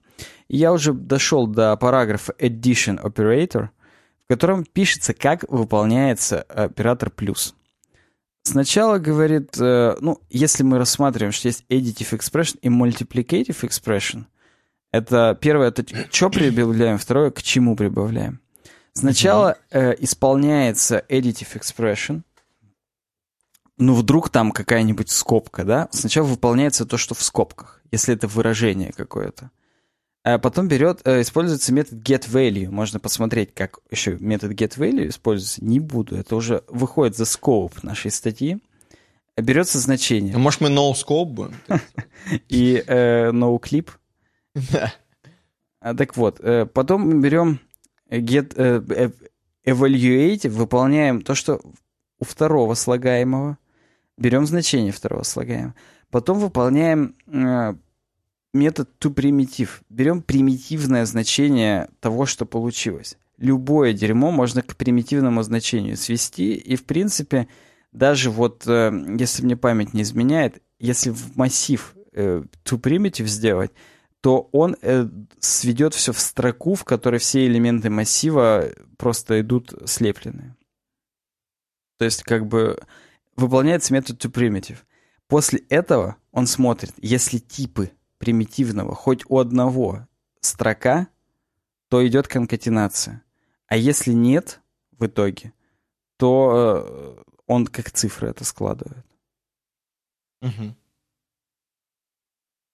И 0.49 0.57
я 0.57 0.73
уже 0.73 0.93
дошел 0.93 1.47
до 1.47 1.75
параграфа 1.77 2.33
Addition 2.39 3.01
Operator, 3.01 3.69
в 4.25 4.27
котором 4.27 4.65
пишется, 4.65 5.13
как 5.13 5.45
выполняется 5.49 6.41
оператор 6.41 7.09
плюс. 7.09 7.55
Сначала 8.43 8.97
говорит, 8.97 9.57
э, 9.57 9.95
ну, 10.01 10.19
если 10.29 10.63
мы 10.63 10.77
рассматриваем, 10.77 11.31
что 11.31 11.47
есть 11.47 11.63
additive 11.69 12.17
expression 12.17 12.57
и 12.61 12.67
multiplicative 12.67 13.61
expression, 13.61 14.25
это 14.91 15.37
первое, 15.39 15.69
это 15.69 15.85
что 16.11 16.29
прибавляем, 16.29 16.97
второе, 16.97 17.31
к 17.31 17.41
чему 17.41 17.77
прибавляем. 17.77 18.41
Сначала 18.91 19.57
э, 19.71 19.95
исполняется 19.99 21.05
additive 21.09 21.57
expression– 21.57 22.23
ну 23.77 23.93
вдруг 23.93 24.29
там 24.29 24.51
какая-нибудь 24.51 25.09
скобка, 25.09 25.63
да? 25.63 25.89
Сначала 25.91 26.25
выполняется 26.27 26.85
то, 26.85 26.97
что 26.97 27.15
в 27.15 27.23
скобках, 27.23 27.81
если 27.91 28.13
это 28.13 28.27
выражение 28.27 28.91
какое-то. 28.91 29.51
А 30.23 30.37
потом 30.37 30.67
берет, 30.69 31.01
э, 31.03 31.21
используется 31.21 31.73
метод 31.73 31.99
getValue. 31.99 32.69
Можно 32.69 32.99
посмотреть, 32.99 33.53
как 33.53 33.79
еще 33.91 34.17
метод 34.19 34.51
getValue 34.53 35.09
используется. 35.09 35.63
Не 35.63 35.79
буду, 35.79 36.15
это 36.15 36.35
уже 36.35 36.63
выходит 36.69 37.17
за 37.17 37.25
скоп 37.25 37.83
нашей 37.83 38.11
статьи. 38.11 38.59
Берется 39.35 39.79
значение. 39.79 40.33
Ну, 40.33 40.39
может, 40.39 40.61
мы 40.61 40.69
no-scope 40.69 41.25
будем? 41.25 41.55
И 42.49 42.83
э, 42.85 43.31
no-clip. 43.31 43.89
Да. 44.55 44.93
Так 45.81 46.15
вот, 46.15 46.39
э, 46.39 46.67
потом 46.67 47.09
мы 47.09 47.19
берем 47.19 47.59
get 48.09 48.55
evaluate, 49.65 50.49
выполняем 50.49 51.21
то, 51.21 51.35
что 51.35 51.59
у 52.19 52.25
второго 52.25 52.75
слагаемого, 52.75 53.57
берем 54.17 54.45
значение 54.45 54.91
второго 54.91 55.23
слагаемого. 55.23 55.75
Потом 56.09 56.39
выполняем 56.39 57.15
э, 57.27 57.75
метод 58.53 58.89
toPrimitive. 58.99 59.69
Берем 59.89 60.21
примитивное 60.21 61.05
значение 61.05 61.89
того, 61.99 62.25
что 62.25 62.45
получилось. 62.45 63.17
Любое 63.37 63.93
дерьмо 63.93 64.31
можно 64.31 64.61
к 64.61 64.75
примитивному 64.75 65.41
значению 65.43 65.97
свести, 65.97 66.53
и, 66.53 66.75
в 66.75 66.85
принципе, 66.85 67.47
даже 67.91 68.29
вот, 68.29 68.67
э, 68.67 68.91
если 69.17 69.43
мне 69.43 69.57
память 69.57 69.93
не 69.93 70.03
изменяет, 70.03 70.61
если 70.79 71.09
в 71.09 71.35
массив 71.35 71.95
э, 72.11 72.43
toPrimitive 72.63 73.25
сделать, 73.25 73.71
то 74.21 74.49
он 74.51 74.77
э, 74.81 75.09
сведет 75.39 75.93
все 75.93 76.13
в 76.13 76.19
строку, 76.19 76.75
в 76.75 76.85
которой 76.85 77.19
все 77.19 77.45
элементы 77.45 77.89
массива 77.89 78.69
просто 78.97 79.41
идут 79.41 79.73
слепленные. 79.85 80.55
То 81.97 82.05
есть, 82.05 82.23
как 82.23 82.47
бы 82.47 82.79
выполняется 83.35 83.93
метод 83.93 84.23
toPrimitive. 84.23 84.79
После 85.27 85.59
этого 85.69 86.17
он 86.31 86.47
смотрит, 86.47 86.93
если 86.97 87.37
типы 87.37 87.91
примитивного 88.17 88.95
хоть 88.95 89.23
у 89.27 89.39
одного 89.39 90.07
строка, 90.41 91.07
то 91.89 92.05
идет 92.05 92.27
конкатенация. 92.27 93.23
А 93.67 93.77
если 93.77 94.13
нет 94.13 94.61
в 94.91 95.05
итоге, 95.05 95.53
то 96.17 97.15
э, 97.17 97.23
он 97.47 97.67
как 97.67 97.91
цифры 97.91 98.29
это 98.29 98.43
складывает. 98.43 99.05
Угу. 100.41 100.75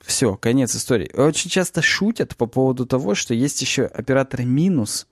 Все, 0.01 0.37
конец 0.37 0.75
истории. 0.75 1.11
Очень 1.13 1.49
часто 1.49 1.81
шутят 1.81 2.35
по 2.35 2.45
поводу 2.45 2.85
того, 2.85 3.15
что 3.15 3.33
есть 3.33 3.61
еще 3.61 3.85
оператор 3.85 4.43
минус, 4.43 5.07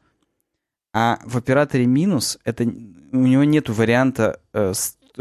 а 0.94 1.19
в 1.26 1.38
операторе 1.38 1.86
минус 1.86 2.40
это 2.44 2.64
у 2.64 2.68
него 3.18 3.44
нет 3.44 3.69
варианта 3.69 4.41
э, 4.53 4.74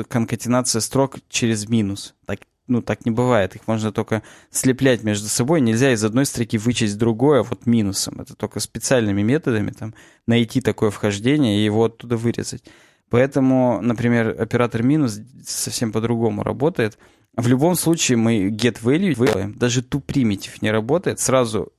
конкатенация 0.05 0.81
строк 0.81 1.17
через 1.29 1.69
минус. 1.69 2.15
Так, 2.27 2.41
ну, 2.67 2.83
так 2.83 3.05
не 3.05 3.11
бывает. 3.11 3.55
Их 3.55 3.67
можно 3.67 3.93
только 3.93 4.23
слеплять 4.51 5.03
между 5.03 5.29
собой. 5.29 5.61
Нельзя 5.61 5.93
из 5.93 6.05
одной 6.05 6.27
строки 6.27 6.59
вычесть 6.59 6.99
другое 6.99 7.43
вот 7.43 7.67
минусом. 7.67 8.21
Это 8.21 8.35
только 8.35 8.61
специальными 8.61 9.23
методами 9.23 9.71
там 9.71 9.95
найти 10.27 10.61
такое 10.61 10.91
вхождение 10.91 11.59
и 11.59 11.65
его 11.65 11.85
оттуда 11.85 12.17
вырезать. 12.17 12.65
Поэтому, 13.09 13.81
например, 13.83 14.35
оператор 14.41 14.83
минус 14.83 15.21
совсем 15.45 15.93
по-другому 15.93 16.43
работает. 16.43 16.99
В 17.37 17.47
любом 17.47 17.77
случае 17.77 18.19
мы 18.19 18.49
get 18.49 18.83
value 18.83 19.15
делаем. 19.15 19.55
Даже 19.55 19.83
to 19.83 20.05
primitive 20.05 20.59
не 20.61 20.71
работает. 20.71 21.21
Сразу 21.21 21.73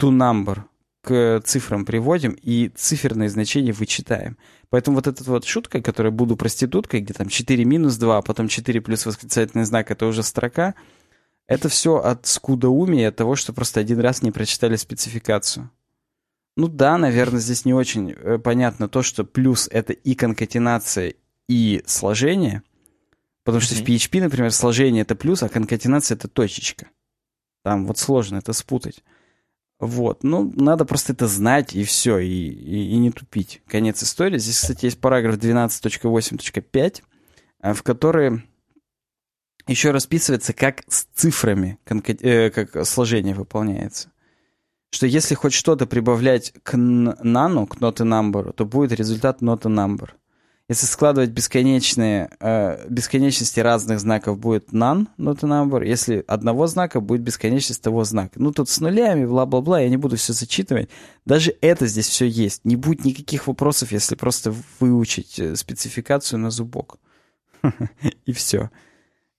to 0.00 0.10
number 0.10 0.62
к 1.02 1.40
цифрам 1.44 1.84
приводим 1.84 2.36
и 2.40 2.68
циферные 2.68 3.30
значения 3.30 3.72
вычитаем. 3.72 4.36
Поэтому 4.70 4.96
вот 4.96 5.08
эта 5.08 5.24
вот 5.24 5.44
шутка, 5.44 5.82
которая 5.82 6.12
«буду 6.12 6.36
проституткой», 6.36 7.00
где 7.00 7.12
там 7.12 7.28
4 7.28 7.64
минус 7.64 7.96
2, 7.96 8.18
а 8.18 8.22
потом 8.22 8.48
4 8.48 8.80
плюс 8.80 9.04
восклицательный 9.04 9.64
знак, 9.64 9.90
это 9.90 10.06
уже 10.06 10.22
строка, 10.22 10.74
это 11.48 11.68
все 11.68 11.96
от 11.96 12.26
скудоумия, 12.26 13.08
от 13.08 13.16
того, 13.16 13.34
что 13.34 13.52
просто 13.52 13.80
один 13.80 13.98
раз 13.98 14.22
не 14.22 14.30
прочитали 14.30 14.76
спецификацию. 14.76 15.70
Ну 16.56 16.68
да, 16.68 16.98
наверное, 16.98 17.40
здесь 17.40 17.64
не 17.64 17.74
очень 17.74 18.12
э, 18.12 18.38
понятно 18.38 18.88
то, 18.88 19.02
что 19.02 19.24
плюс— 19.24 19.68
это 19.72 19.92
и 19.92 20.14
конкатенация, 20.14 21.14
и 21.48 21.82
сложение. 21.86 22.62
Потому 23.42 23.60
что 23.60 23.74
mm-hmm. 23.74 23.84
в 23.84 23.88
PHP, 23.88 24.20
например, 24.20 24.52
сложение 24.52 25.02
это 25.02 25.16
плюс, 25.16 25.42
а 25.42 25.48
конкатенация 25.48 26.14
это 26.14 26.28
точечка. 26.28 26.88
Там 27.64 27.86
вот 27.86 27.98
сложно 27.98 28.36
это 28.38 28.52
спутать. 28.52 29.02
Вот, 29.80 30.24
ну, 30.24 30.52
надо 30.56 30.84
просто 30.84 31.14
это 31.14 31.26
знать, 31.26 31.74
и 31.74 31.84
все, 31.84 32.18
и, 32.18 32.28
и, 32.28 32.90
и 32.92 32.96
не 32.98 33.10
тупить. 33.10 33.62
Конец 33.66 34.02
истории. 34.02 34.36
Здесь, 34.36 34.60
кстати, 34.60 34.84
есть 34.84 35.00
параграф 35.00 35.36
12.8.5, 35.36 37.02
э, 37.62 37.72
в 37.72 37.82
который 37.82 38.42
еще 39.66 39.90
расписывается, 39.90 40.52
как 40.52 40.82
с 40.86 41.04
цифрами 41.14 41.78
э, 41.86 42.50
как 42.50 42.86
сложение 42.86 43.34
выполняется. 43.34 44.12
Что 44.92 45.06
если 45.06 45.34
хоть 45.34 45.54
что-то 45.54 45.86
прибавлять 45.86 46.52
к 46.62 46.76
NaN'у, 46.76 47.66
к 47.66 47.76
not 47.76 47.96
number, 47.98 48.52
то 48.52 48.66
будет 48.66 48.92
результат 48.92 49.40
not 49.40 49.62
number. 49.62 50.10
Если 50.70 50.86
складывать 50.86 51.30
бесконечные, 51.30 52.30
э, 52.38 52.86
бесконечности 52.88 53.58
разных 53.58 53.98
знаков 53.98 54.38
будет 54.38 54.68
NaN, 54.68 55.08
not 55.18 55.40
number. 55.40 55.84
Если 55.84 56.24
одного 56.28 56.68
знака, 56.68 57.00
будет 57.00 57.22
бесконечность 57.22 57.82
того 57.82 58.04
знака. 58.04 58.34
Ну, 58.36 58.52
тут 58.52 58.68
с 58.68 58.78
нулями, 58.78 59.26
бла-бла-бла, 59.26 59.80
я 59.80 59.88
не 59.88 59.96
буду 59.96 60.16
все 60.16 60.32
зачитывать. 60.32 60.88
Даже 61.26 61.56
это 61.60 61.88
здесь 61.88 62.06
все 62.06 62.24
есть. 62.28 62.64
Не 62.64 62.76
будет 62.76 63.04
никаких 63.04 63.48
вопросов, 63.48 63.90
если 63.90 64.14
просто 64.14 64.54
выучить 64.78 65.40
э, 65.40 65.56
спецификацию 65.56 66.38
на 66.38 66.52
зубок. 66.52 67.00
И 68.26 68.32
все. 68.32 68.70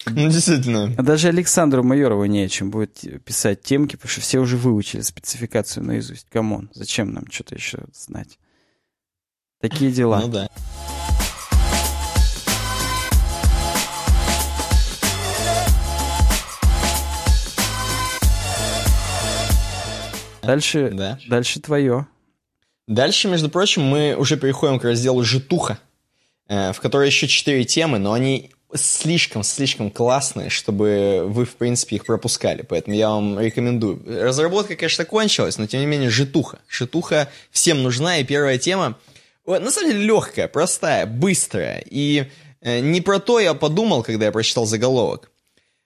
Ну, 0.07 0.29
действительно. 0.29 0.93
А 0.97 1.01
даже 1.01 1.29
Александру 1.29 1.81
Майорову 1.81 2.25
не 2.25 2.41
о 2.41 2.49
чем 2.49 2.71
будет 2.71 3.05
писать 3.23 3.61
темки, 3.61 3.95
потому 3.95 4.09
что 4.09 4.19
все 4.19 4.39
уже 4.39 4.57
выучили 4.57 4.99
спецификацию 4.99 5.85
наизусть. 5.85 6.27
Come 6.29 6.52
on, 6.52 6.69
зачем 6.73 7.13
нам 7.13 7.31
что-то 7.31 7.55
еще 7.55 7.85
знать? 7.93 8.37
Такие 9.61 9.93
дела. 9.93 10.19
Ну 10.19 10.27
да. 10.27 10.49
Дальше, 20.41 20.89
да. 20.93 21.19
дальше 21.27 21.59
твое. 21.59 22.07
Дальше, 22.87 23.27
между 23.27 23.49
прочим, 23.49 23.83
мы 23.83 24.15
уже 24.15 24.37
переходим 24.37 24.79
к 24.79 24.83
разделу 24.83 25.23
«Житуха», 25.23 25.79
э, 26.47 26.73
в 26.73 26.79
которой 26.81 27.07
еще 27.07 27.27
четыре 27.27 27.63
темы, 27.63 27.99
но 27.99 28.13
они 28.13 28.51
слишком-слишком 28.73 29.91
классные, 29.91 30.49
чтобы 30.49 31.23
вы, 31.27 31.45
в 31.45 31.55
принципе, 31.55 31.97
их 31.97 32.05
пропускали. 32.05 32.63
Поэтому 32.63 32.95
я 32.95 33.09
вам 33.09 33.39
рекомендую. 33.39 34.01
Разработка, 34.05 34.75
конечно, 34.75 35.05
кончилась, 35.05 35.57
но, 35.57 35.67
тем 35.67 35.81
не 35.81 35.85
менее, 35.85 36.09
житуха. 36.09 36.59
Житуха 36.69 37.29
всем 37.51 37.83
нужна, 37.83 38.17
и 38.17 38.23
первая 38.23 38.57
тема, 38.57 38.97
на 39.45 39.71
самом 39.71 39.91
деле, 39.91 40.03
легкая, 40.03 40.47
простая, 40.47 41.05
быстрая. 41.05 41.83
И 41.89 42.25
э, 42.61 42.79
не 42.79 43.01
про 43.01 43.19
то 43.19 43.39
я 43.39 43.53
подумал, 43.53 44.03
когда 44.03 44.25
я 44.25 44.31
прочитал 44.31 44.65
заголовок. 44.65 45.31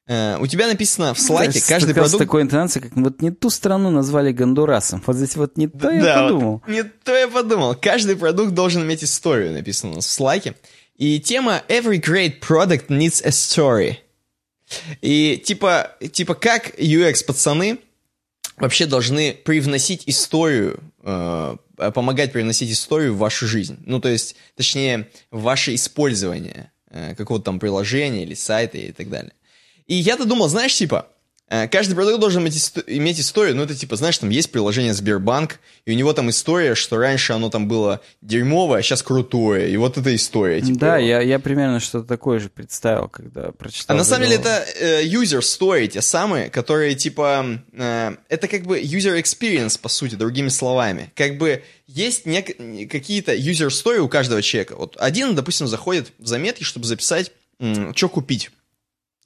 Э, 0.08 0.38
у 0.40 0.46
тебя 0.46 0.68
написано 0.68 1.14
в 1.14 1.20
слайке 1.20 1.60
да, 1.60 1.66
каждый 1.68 1.96
продукт... 1.96 2.20
такой 2.20 2.44
интонацией, 2.44 2.88
как 2.88 2.96
вот 2.96 3.22
не 3.22 3.32
ту 3.32 3.50
страну 3.50 3.90
назвали 3.90 4.32
Гондурасом. 4.32 5.02
Вот 5.06 5.16
здесь 5.16 5.36
вот 5.36 5.58
не 5.58 5.68
то 5.68 5.80
да, 5.80 5.94
я 5.94 6.22
подумал. 6.24 6.62
Вот 6.66 6.72
не 6.72 6.84
то 6.84 7.16
я 7.16 7.28
подумал. 7.28 7.76
Каждый 7.76 8.16
продукт 8.16 8.54
должен 8.54 8.84
иметь 8.84 9.04
историю, 9.04 9.52
написано 9.54 9.94
у 9.94 9.96
нас 9.96 10.06
в 10.06 10.12
слайке. 10.12 10.56
И 10.96 11.20
тема 11.20 11.64
«Every 11.68 12.00
great 12.00 12.40
product 12.40 12.88
needs 12.88 13.26
a 13.26 13.30
story». 13.30 13.98
И 15.02 15.42
типа, 15.44 15.92
типа 16.12 16.36
как 16.36 16.80
UX-пацаны 16.80 17.80
вообще 18.58 18.86
должны 18.86 19.34
привносить 19.34 20.04
историю, 20.06 20.80
э, 21.04 21.58
помогать 21.76 22.32
привносить 22.32 22.72
историю 22.72 23.14
в 23.14 23.18
вашу 23.18 23.48
жизнь. 23.48 23.78
Ну, 23.86 24.00
то 24.00 24.10
есть, 24.10 24.36
точнее, 24.56 25.10
в 25.32 25.42
ваше 25.42 25.76
использование 25.76 26.72
э, 26.90 27.16
какого-то 27.16 27.46
там 27.46 27.60
приложения 27.60 28.24
или 28.24 28.34
сайта 28.34 28.78
и 28.78 28.92
так 28.92 29.10
далее. 29.10 29.34
И 29.88 29.96
я-то 29.96 30.26
думал, 30.26 30.48
знаешь, 30.50 30.74
типа, 30.76 31.08
э, 31.48 31.68
каждый 31.68 31.94
продукт 31.94 32.20
должен 32.20 32.42
иметь, 32.42 32.74
иметь 32.88 33.20
историю, 33.20 33.56
ну 33.56 33.62
это 33.64 33.76
типа, 33.76 33.96
знаешь, 33.98 34.18
там 34.18 34.30
есть 34.32 34.52
приложение 34.52 34.94
Сбербанк, 34.96 35.60
и 35.86 35.92
у 35.92 35.94
него 35.96 36.12
там 36.14 36.30
история, 36.32 36.74
что 36.74 36.98
раньше 36.98 37.34
оно 37.34 37.50
там 37.52 37.68
было 37.68 38.02
дерьмовое, 38.24 38.80
а 38.80 38.82
сейчас 38.82 39.04
крутое, 39.04 39.70
и 39.72 39.78
вот 39.78 39.98
эта 40.00 40.16
история. 40.16 40.60
Типа, 40.62 40.80
да, 40.80 40.98
я, 40.98 41.22
я 41.22 41.38
примерно 41.38 41.80
что-то 41.80 42.08
такое 42.08 42.40
же 42.40 42.50
представил, 42.50 43.08
когда 43.10 43.52
прочитал. 43.52 43.96
А 43.96 44.00
на 44.00 44.04
самом 44.04 44.24
деле 44.24 44.38
это 44.38 44.66
э, 44.80 45.04
user 45.06 45.42
story, 45.42 45.88
те 45.88 46.02
самые, 46.02 46.50
которые 46.50 46.96
типа, 46.96 47.60
э, 47.74 48.16
это 48.28 48.48
как 48.48 48.64
бы 48.64 48.82
user 48.82 49.22
experience, 49.22 49.80
по 49.80 49.88
сути, 49.90 50.16
другими 50.16 50.50
словами. 50.50 51.12
Как 51.16 51.38
бы 51.38 51.62
есть 51.86 52.26
нек- 52.26 52.88
какие-то 52.88 53.36
user 53.36 53.68
story 53.68 54.00
у 54.00 54.10
каждого 54.10 54.42
человека. 54.42 54.76
Вот 54.76 54.98
один, 55.00 55.36
допустим, 55.36 55.68
заходит 55.68 56.12
в 56.18 56.26
заметки, 56.26 56.64
чтобы 56.64 56.88
записать, 56.88 57.32
м- 57.60 57.94
что 57.96 58.10
купить 58.10 58.50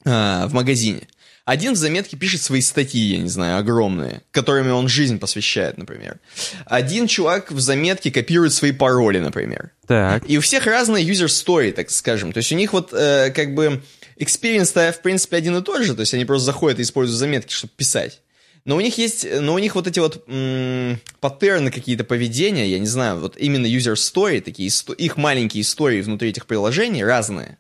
э, 0.06 0.46
в 0.48 0.54
магазине. 0.54 1.08
Один 1.46 1.74
в 1.74 1.78
заметке 1.78 2.16
пишет 2.16 2.44
свои 2.44 2.62
статьи, 2.62 3.02
я 3.02 3.18
не 3.18 3.30
знаю, 3.30 3.58
огромные, 3.58 4.22
которыми 4.30 4.70
он 4.70 4.88
жизнь 4.88 5.18
посвящает, 5.18 5.80
например. 5.80 6.20
Один 6.66 7.08
чувак 7.08 7.52
в 7.52 7.60
заметке 7.60 8.12
копирует 8.12 8.54
свои 8.54 8.72
пароли, 8.72 9.18
например. 9.18 9.72
Так. 9.88 10.30
И 10.30 10.38
у 10.38 10.42
всех 10.42 10.68
разные 10.68 11.04
user 11.04 11.26
story, 11.26 11.72
так 11.72 11.90
скажем. 11.90 12.34
То 12.34 12.38
есть 12.38 12.52
у 12.52 12.56
них 12.56 12.72
вот 12.72 12.94
э, 12.94 13.32
как 13.32 13.56
бы 13.56 13.82
experience 14.20 14.92
в 14.92 15.02
принципе, 15.02 15.38
один 15.38 15.58
и 15.58 15.64
тот 15.64 15.84
же. 15.84 15.96
То 15.96 16.02
есть 16.02 16.14
они 16.14 16.26
просто 16.26 16.46
заходят 16.46 16.78
и 16.78 16.84
используют 16.84 17.18
заметки, 17.18 17.52
чтобы 17.52 17.74
писать. 17.76 18.22
Но 18.66 18.76
у 18.76 18.82
них 18.82 18.98
есть, 18.98 19.26
но 19.40 19.54
у 19.54 19.60
них 19.60 19.74
вот 19.74 19.88
эти 19.88 20.00
вот 20.00 20.24
м- 20.28 21.00
паттерны 21.20 21.72
какие-то 21.72 22.04
поведения, 22.04 22.68
я 22.68 22.78
не 22.78 22.86
знаю, 22.86 23.20
вот 23.20 23.38
именно 23.38 23.66
user 23.66 23.94
story, 23.94 24.42
такие, 24.42 24.70
их 24.98 25.18
маленькие 25.18 25.62
истории 25.62 26.02
внутри 26.02 26.30
этих 26.30 26.46
приложений 26.46 27.06
разные. 27.06 27.58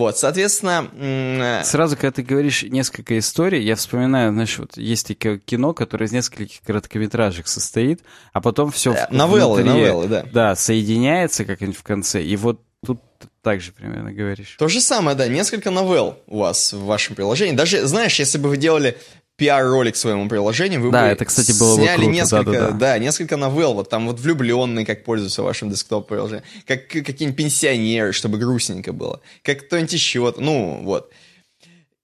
Вот, 0.00 0.16
соответственно... 0.16 0.88
Э, 0.94 1.62
Сразу, 1.62 1.94
когда 1.94 2.10
ты 2.10 2.22
говоришь 2.22 2.62
несколько 2.62 3.18
историй, 3.18 3.62
я 3.62 3.76
вспоминаю, 3.76 4.32
знаешь, 4.32 4.58
вот 4.58 4.78
есть 4.78 5.08
такое 5.08 5.36
кино, 5.36 5.74
которое 5.74 6.06
из 6.06 6.12
нескольких 6.12 6.62
короткометражек 6.62 7.46
состоит, 7.46 8.00
а 8.32 8.40
потом 8.40 8.70
все... 8.72 8.94
Да, 8.94 9.08
новеллы, 9.10 9.62
новеллы, 9.62 10.08
да. 10.08 10.24
Да, 10.32 10.56
соединяется 10.56 11.44
как-нибудь 11.44 11.76
в 11.76 11.82
конце, 11.82 12.22
и 12.22 12.34
вот 12.36 12.62
тут 12.82 13.02
так 13.42 13.60
же 13.60 13.72
примерно 13.72 14.10
говоришь. 14.10 14.56
То 14.58 14.68
же 14.68 14.80
самое, 14.80 15.14
да, 15.18 15.28
несколько 15.28 15.70
новелл 15.70 16.18
у 16.26 16.38
вас 16.38 16.72
в 16.72 16.82
вашем 16.86 17.14
приложении. 17.14 17.54
Даже, 17.54 17.86
знаешь, 17.86 18.18
если 18.18 18.38
бы 18.38 18.48
вы 18.48 18.56
делали 18.56 18.96
пиар-ролик 19.40 19.96
своему 19.96 20.28
приложению, 20.28 20.82
вы 20.82 20.90
да, 20.90 21.00
бы 21.00 21.08
это, 21.08 21.24
кстати, 21.24 21.58
было 21.58 21.74
сняли 21.76 21.96
бы 21.96 22.04
круто, 22.04 22.12
несколько, 22.12 22.44
да, 22.44 22.60
да, 22.60 22.68
да. 22.68 22.76
да, 22.76 22.98
несколько 22.98 23.36
новелл, 23.38 23.72
вот 23.72 23.88
там 23.88 24.06
вот 24.06 24.20
влюбленный, 24.20 24.84
как 24.84 25.02
пользуется 25.02 25.42
вашим 25.42 25.70
десктоп-приложением, 25.70 26.44
как 26.66 26.88
какие-нибудь 26.88 27.36
пенсионеры, 27.36 28.12
чтобы 28.12 28.36
грустненько 28.36 28.92
было, 28.92 29.22
как 29.42 29.66
кто-нибудь 29.66 29.94
еще, 29.94 30.34
ну, 30.36 30.82
вот. 30.82 31.10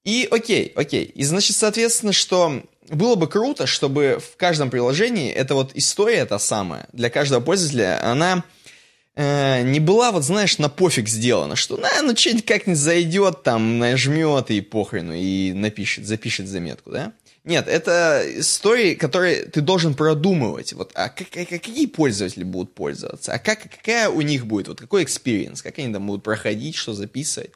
И 0.04 0.26
окей, 0.30 0.72
окей. 0.74 1.04
И 1.04 1.24
значит, 1.24 1.56
соответственно, 1.56 2.14
что 2.14 2.62
было 2.88 3.16
бы 3.16 3.28
круто, 3.28 3.66
чтобы 3.66 4.18
в 4.18 4.38
каждом 4.38 4.70
приложении 4.70 5.30
эта 5.30 5.54
вот 5.54 5.72
история 5.74 6.24
та 6.24 6.38
самая, 6.38 6.88
для 6.94 7.10
каждого 7.10 7.42
пользователя, 7.42 8.02
она 8.02 8.44
э, 9.14 9.60
не 9.60 9.78
была, 9.78 10.10
вот 10.10 10.24
знаешь, 10.24 10.56
на 10.56 10.70
пофиг 10.70 11.06
сделана, 11.06 11.54
что, 11.54 11.76
на, 11.76 12.00
ну, 12.00 12.16
что-нибудь 12.16 12.46
как-нибудь 12.46 12.80
зайдет, 12.80 13.42
там, 13.42 13.78
нажмет 13.78 14.50
и 14.50 14.62
похрену, 14.62 15.12
и 15.12 15.52
напишет, 15.52 16.06
запишет 16.06 16.48
заметку, 16.48 16.92
да? 16.92 17.12
Нет, 17.46 17.68
это 17.68 18.24
истории, 18.40 18.96
которые 18.96 19.44
ты 19.44 19.60
должен 19.60 19.94
продумывать. 19.94 20.72
Вот, 20.72 20.90
а 20.94 21.08
как, 21.08 21.30
какие 21.30 21.86
пользователи 21.86 22.42
будут 22.42 22.74
пользоваться? 22.74 23.32
А 23.32 23.38
как, 23.38 23.70
какая 23.70 24.08
у 24.08 24.20
них 24.20 24.46
будет? 24.46 24.66
Вот 24.66 24.80
какой 24.80 25.04
experience? 25.04 25.62
Как 25.62 25.78
они 25.78 25.92
там 25.92 26.08
будут 26.08 26.24
проходить, 26.24 26.74
что 26.74 26.92
записывать? 26.92 27.52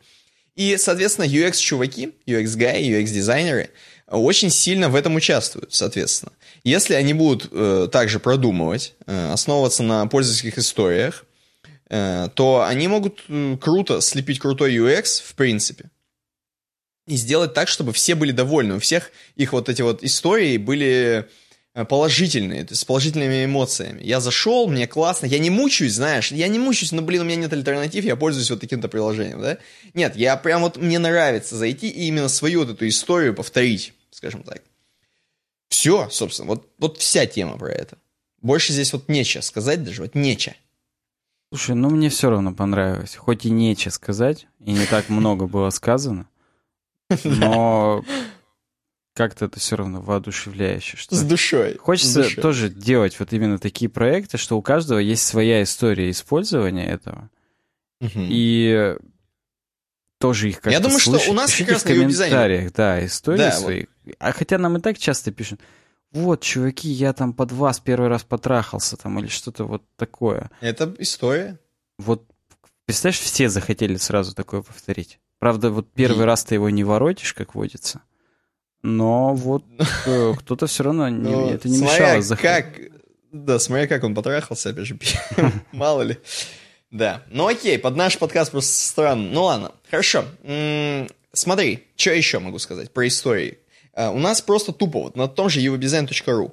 И, 0.54 0.76
соответственно, 0.76 1.26
UX-чуваки, 1.26 2.14
UX-гай, 2.24 2.88
UX-дизайнеры 2.88 3.70
очень 4.06 4.50
сильно 4.50 4.88
в 4.88 4.94
этом 4.94 5.16
участвуют, 5.16 5.74
соответственно. 5.74 6.32
Если 6.62 6.94
они 6.94 7.12
будут 7.12 7.48
э, 7.50 7.88
также 7.90 8.20
продумывать, 8.20 8.94
э, 9.06 9.32
основываться 9.32 9.82
на 9.82 10.06
пользовательских 10.06 10.58
историях, 10.58 11.24
э, 11.88 12.28
то 12.34 12.64
они 12.64 12.86
могут 12.86 13.24
круто 13.60 14.00
слепить 14.00 14.38
крутой 14.38 14.76
UX 14.76 15.20
в 15.24 15.34
принципе 15.34 15.90
и 17.10 17.16
сделать 17.16 17.54
так, 17.54 17.66
чтобы 17.66 17.92
все 17.92 18.14
были 18.14 18.30
довольны. 18.30 18.76
У 18.76 18.78
всех 18.78 19.10
их 19.34 19.52
вот 19.52 19.68
эти 19.68 19.82
вот 19.82 20.04
истории 20.04 20.56
были 20.58 21.28
э, 21.74 21.84
положительные, 21.84 22.62
то 22.62 22.70
есть 22.70 22.82
с 22.82 22.84
положительными 22.84 23.44
эмоциями. 23.46 24.00
Я 24.04 24.20
зашел, 24.20 24.68
мне 24.68 24.86
классно, 24.86 25.26
я 25.26 25.40
не 25.40 25.50
мучаюсь, 25.50 25.94
знаешь, 25.94 26.30
я 26.30 26.46
не 26.46 26.60
мучаюсь, 26.60 26.92
но, 26.92 27.02
блин, 27.02 27.22
у 27.22 27.24
меня 27.24 27.34
нет 27.34 27.52
альтернатив, 27.52 28.04
я 28.04 28.14
пользуюсь 28.14 28.48
вот 28.48 28.60
таким-то 28.60 28.88
приложением, 28.88 29.40
да? 29.40 29.58
Нет, 29.92 30.14
я 30.14 30.36
прям 30.36 30.62
вот, 30.62 30.76
мне 30.76 31.00
нравится 31.00 31.56
зайти 31.56 31.88
и 31.88 32.06
именно 32.06 32.28
свою 32.28 32.60
вот 32.60 32.70
эту 32.70 32.86
историю 32.86 33.34
повторить, 33.34 33.92
скажем 34.12 34.44
так. 34.44 34.62
Все, 35.68 36.08
собственно, 36.10 36.46
вот, 36.46 36.68
вот 36.78 36.98
вся 36.98 37.26
тема 37.26 37.58
про 37.58 37.72
это. 37.72 37.98
Больше 38.40 38.72
здесь 38.72 38.92
вот 38.92 39.08
нечего 39.08 39.42
сказать 39.42 39.82
даже, 39.82 40.02
вот 40.02 40.14
нечего. 40.14 40.54
Слушай, 41.52 41.74
ну 41.74 41.90
мне 41.90 42.08
все 42.08 42.30
равно 42.30 42.54
понравилось. 42.54 43.16
Хоть 43.16 43.46
и 43.46 43.50
нечего 43.50 43.90
сказать, 43.90 44.46
и 44.60 44.70
не 44.70 44.86
так 44.86 45.08
много 45.08 45.48
было 45.48 45.70
сказано. 45.70 46.28
Но 47.24 48.04
как-то 49.14 49.46
это 49.46 49.60
все 49.60 49.76
равно 49.76 50.00
воодушевляюще. 50.00 50.96
Что 50.96 51.14
с 51.14 51.22
душой. 51.22 51.76
Хочется 51.76 52.22
с 52.22 52.26
душой. 52.26 52.42
тоже 52.42 52.68
делать 52.70 53.18
вот 53.18 53.32
именно 53.32 53.58
такие 53.58 53.90
проекты, 53.90 54.38
что 54.38 54.56
у 54.56 54.62
каждого 54.62 54.98
есть 54.98 55.26
своя 55.26 55.62
история 55.62 56.10
использования 56.10 56.86
этого. 56.86 57.30
Угу. 58.00 58.12
И 58.14 58.96
тоже 60.18 60.48
их 60.48 60.56
как-то 60.56 60.70
Я 60.70 60.80
думаю, 60.80 61.00
слышать. 61.00 61.22
что 61.22 61.32
у 61.32 61.34
нас 61.34 61.54
как 61.54 61.68
раз 61.68 61.82
в 61.82 61.86
комментариях, 61.86 62.72
да, 62.72 63.04
истории 63.04 63.38
Да, 63.38 63.52
свои. 63.52 63.86
А 64.18 64.32
хотя 64.32 64.58
нам 64.58 64.76
и 64.76 64.80
так 64.80 64.98
часто 64.98 65.32
пишут, 65.32 65.60
вот, 66.12 66.40
чуваки, 66.42 66.88
я 66.88 67.12
там 67.12 67.32
под 67.32 67.52
вас 67.52 67.80
первый 67.80 68.08
раз 68.08 68.24
потрахался 68.24 68.96
там 68.96 69.18
или 69.18 69.28
что-то 69.28 69.64
вот 69.64 69.82
такое. 69.96 70.50
Это 70.60 70.94
история. 70.98 71.58
Вот, 71.98 72.24
представляешь, 72.84 73.20
все 73.20 73.48
захотели 73.48 73.96
сразу 73.96 74.34
такое 74.34 74.62
повторить. 74.62 75.20
Правда, 75.40 75.70
вот 75.70 75.92
первый 75.92 76.24
раз 76.26 76.44
ты 76.44 76.54
его 76.54 76.70
не 76.70 76.84
воротишь, 76.84 77.34
как 77.34 77.54
водится. 77.56 78.02
Но 78.82 79.34
вот 79.34 79.64
э, 80.06 80.34
кто-то 80.38 80.66
все 80.68 80.84
равно 80.84 81.08
не, 81.08 81.18
Ну, 81.30 81.48
это 81.50 81.68
не 81.68 81.78
смотря 81.78 81.94
мешало 82.16 82.22
заходить. 82.22 82.64
как, 82.64 82.80
да, 83.32 83.58
смотря 83.58 83.86
как 83.88 84.04
он 84.04 84.14
потрахался, 84.14 84.70
опять 84.70 84.86
же, 84.86 84.98
мало 85.72 86.02
ли. 86.02 86.18
Да, 86.92 87.22
ну 87.30 87.46
окей, 87.48 87.78
под 87.78 87.96
наш 87.96 88.18
подкаст 88.18 88.52
просто 88.52 88.72
странно. 88.72 89.28
Ну 89.32 89.42
ладно, 89.44 89.72
хорошо. 89.90 90.24
М, 90.44 91.08
Смотри, 91.32 91.86
что 91.96 92.10
еще 92.12 92.40
могу 92.40 92.58
сказать 92.58 92.92
про 92.92 93.06
истории. 93.06 93.58
А, 93.94 94.10
У 94.10 94.18
нас 94.18 94.42
просто 94.42 94.72
тупо 94.72 95.00
вот 95.02 95.16
на 95.16 95.28
том 95.28 95.48
же 95.48 95.60
eurodesign.ru. 95.60 96.52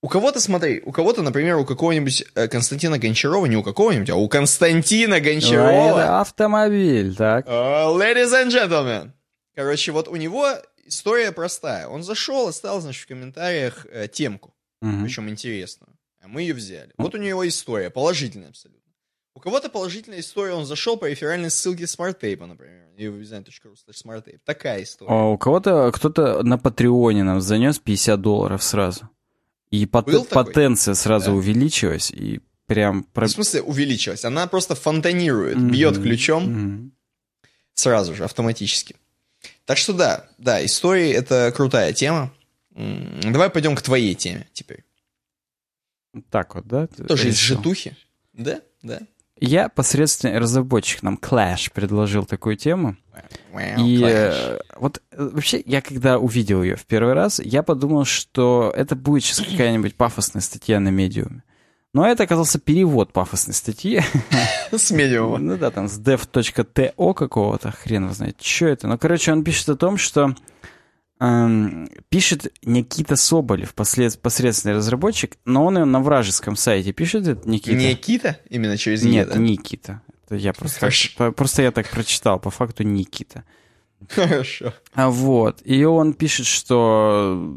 У 0.00 0.08
кого-то, 0.08 0.40
смотри, 0.40 0.80
у 0.84 0.92
кого-то, 0.92 1.22
например, 1.22 1.56
у 1.56 1.64
какого-нибудь 1.64 2.24
э, 2.34 2.46
Константина 2.48 2.98
Гончарова, 2.98 3.46
не 3.46 3.56
у 3.56 3.64
какого-нибудь, 3.64 4.10
а 4.10 4.16
у 4.16 4.28
Константина 4.28 5.18
Гончарова. 5.20 5.98
это 6.00 6.20
автомобиль, 6.20 7.16
так. 7.16 7.46
Uh, 7.48 7.96
ladies 7.98 8.30
and 8.32 8.48
gentlemen. 8.50 9.10
Короче, 9.56 9.90
вот 9.90 10.06
у 10.06 10.14
него 10.14 10.46
история 10.84 11.32
простая. 11.32 11.88
Он 11.88 12.04
зашел, 12.04 12.46
оставил, 12.46 12.80
значит, 12.80 13.02
в 13.04 13.08
комментариях 13.08 13.86
э, 13.90 14.06
темку, 14.06 14.54
Мгм. 14.80 15.02
причем 15.04 15.28
интересную. 15.28 15.96
А 16.22 16.28
мы 16.28 16.42
ее 16.42 16.54
взяли. 16.54 16.92
Вот 16.96 17.14
у 17.14 17.18
него 17.18 17.46
история, 17.46 17.90
положительная 17.90 18.50
абсолютно. 18.50 18.78
У 19.34 19.40
кого-то 19.40 19.68
положительная 19.68 20.20
история, 20.20 20.54
он 20.54 20.64
зашел 20.64 20.96
по 20.96 21.06
реферальной 21.06 21.50
ссылке 21.50 21.84
SmartTape, 21.84 22.44
например, 22.46 22.88
slash 22.96 24.04
SmartTape. 24.04 24.38
Такая 24.44 24.82
история. 24.82 25.10
А 25.10 25.24
у 25.30 25.38
кого-то 25.38 25.90
кто-то 25.92 26.42
на 26.42 26.58
Патреоне 26.58 27.22
нам 27.22 27.40
занес 27.40 27.78
50 27.78 28.20
долларов 28.20 28.62
сразу. 28.62 29.08
И 29.70 29.84
пот- 29.86 30.06
Был 30.06 30.24
такой? 30.24 30.44
потенция 30.46 30.94
сразу 30.94 31.26
Да. 31.26 31.32
увеличилась, 31.36 32.10
и 32.10 32.40
прям... 32.66 33.02
про- 33.04 33.26
В 33.26 33.30
смысле, 33.30 33.62
увеличилась. 33.62 34.24
Она 34.24 34.46
просто 34.46 34.74
фонтанирует, 34.74 35.56
Мгм. 35.56 35.70
бьет 35.70 35.96
ключом 35.98 36.44
Мгм. 36.44 36.92
сразу 37.74 38.14
же, 38.14 38.24
автоматически. 38.24 38.96
Так 39.66 39.76
что 39.78 39.92
да, 39.92 40.28
да, 40.38 40.64
истории— 40.64 41.10
это 41.12 41.52
крутая 41.54 41.92
тема. 41.92 42.32
Давай 42.74 43.50
пойдем 43.50 43.74
к 43.76 43.82
твоей 43.82 44.14
теме 44.14 44.46
теперь. 44.52 44.84
Так 46.30 46.54
вот, 46.54 46.66
да? 46.66 46.86
Тоже 46.86 47.28
из 47.28 47.34
решил? 47.34 47.56
житухи. 47.58 47.96
Да, 48.32 48.60
да. 48.82 49.00
Я 49.40 49.68
посредственный 49.68 50.38
разработчик, 50.38 51.02
нам 51.02 51.18
Clash 51.20 51.70
предложил 51.72 52.24
такую 52.24 52.56
тему. 52.56 52.96
И 53.54 54.00
Clash. 54.00 54.58
э, 54.58 54.60
вот 54.76 55.02
э, 55.10 55.28
вообще, 55.32 55.62
я 55.64 55.80
когда 55.80 56.18
увидел 56.18 56.62
ее 56.62 56.76
в 56.76 56.86
первый 56.86 57.14
раз, 57.14 57.40
я 57.40 57.62
подумал, 57.62 58.04
что 58.04 58.72
это 58.76 58.94
будет 58.96 59.24
сейчас 59.24 59.46
какая-нибудь 59.46 59.96
пафосная 59.96 60.42
статья 60.42 60.80
на 60.80 60.88
медиуме. 60.88 61.42
Но 61.94 62.06
это 62.06 62.24
оказался 62.24 62.58
перевод 62.58 63.12
пафосной 63.12 63.54
статьи. 63.54 64.02
С 64.72 64.90
медиума. 64.90 65.38
Ну 65.38 65.56
да, 65.56 65.70
там 65.70 65.88
с 65.88 65.98
dev.to 65.98 67.14
какого-то, 67.14 67.72
хрен 67.72 68.04
его 68.04 68.14
знает, 68.14 68.40
что 68.42 68.66
это. 68.66 68.86
Ну, 68.86 68.98
короче, 68.98 69.32
он 69.32 69.42
пишет 69.42 69.70
о 69.70 69.76
том, 69.76 69.96
что 69.96 70.34
пишет 71.18 72.52
Никита 72.62 73.16
Соболев, 73.16 73.74
послед- 73.74 74.18
посредственный 74.20 74.76
разработчик, 74.76 75.36
но 75.44 75.64
он 75.66 75.78
ее 75.78 75.84
на 75.84 76.00
вражеском 76.00 76.54
сайте 76.56 76.92
пишет, 76.92 77.26
это 77.26 77.48
Никита. 77.48 77.76
Никита? 77.76 78.38
Именно 78.48 78.76
через 78.76 79.04
Е, 79.04 79.10
Нет, 79.10 79.28
да? 79.28 79.38
Никита. 79.38 80.02
Это 80.26 80.36
я 80.36 80.52
просто, 80.52 80.80
Хорошо. 80.80 81.32
просто 81.32 81.62
я 81.62 81.72
так 81.72 81.88
прочитал, 81.88 82.38
по 82.38 82.50
факту 82.50 82.84
Никита. 82.84 83.44
Хорошо. 84.10 84.72
А 84.94 85.10
вот, 85.10 85.60
и 85.64 85.84
он 85.84 86.12
пишет, 86.12 86.46
что 86.46 87.56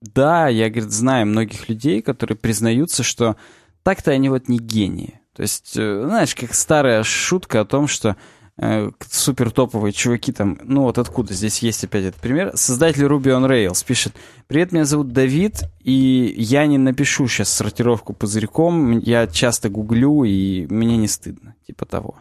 да, 0.00 0.48
я, 0.48 0.68
говорит, 0.70 0.90
знаю 0.90 1.26
многих 1.26 1.68
людей, 1.68 2.02
которые 2.02 2.36
признаются, 2.36 3.02
что 3.02 3.36
так-то 3.82 4.10
они 4.10 4.28
вот 4.28 4.48
не 4.48 4.58
гении. 4.58 5.20
То 5.34 5.42
есть, 5.42 5.76
э, 5.76 6.02
знаешь, 6.06 6.34
как 6.34 6.54
старая 6.54 7.02
шутка 7.04 7.60
о 7.60 7.64
том, 7.64 7.86
что 7.86 8.16
э, 8.58 8.90
супер 9.10 9.50
топовые 9.50 9.92
чуваки 9.92 10.32
там, 10.32 10.58
ну 10.62 10.82
вот 10.82 10.98
откуда, 10.98 11.32
здесь 11.32 11.58
есть 11.60 11.84
опять 11.84 12.04
этот 12.04 12.20
пример. 12.20 12.52
Создатель 12.54 13.04
Ruby 13.04 13.26
on 13.26 13.48
Rails 13.48 13.84
пишет, 13.86 14.14
привет, 14.46 14.72
меня 14.72 14.84
зовут 14.84 15.12
Давид, 15.12 15.62
и 15.82 16.34
я 16.36 16.66
не 16.66 16.78
напишу 16.78 17.26
сейчас 17.28 17.48
сортировку 17.48 18.12
пузырьком, 18.12 18.98
я 18.98 19.26
часто 19.26 19.68
гуглю, 19.68 20.24
и 20.24 20.66
мне 20.68 20.96
не 20.96 21.08
стыдно, 21.08 21.54
типа 21.66 21.86
того 21.86 22.16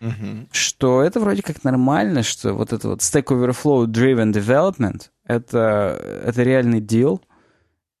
Мгм. 0.00 0.48
что 0.52 1.02
это 1.02 1.20
вроде 1.20 1.42
как 1.42 1.64
нормально, 1.64 2.22
что 2.22 2.52
вот 2.52 2.72
это 2.72 2.88
вот 2.88 3.00
Stack 3.00 3.24
Overflow 3.26 3.86
Driven 3.86 4.32
Development 4.32 5.08
это, 5.26 5.98
это 6.26 6.42
реальный 6.42 6.80
дел, 6.80 7.22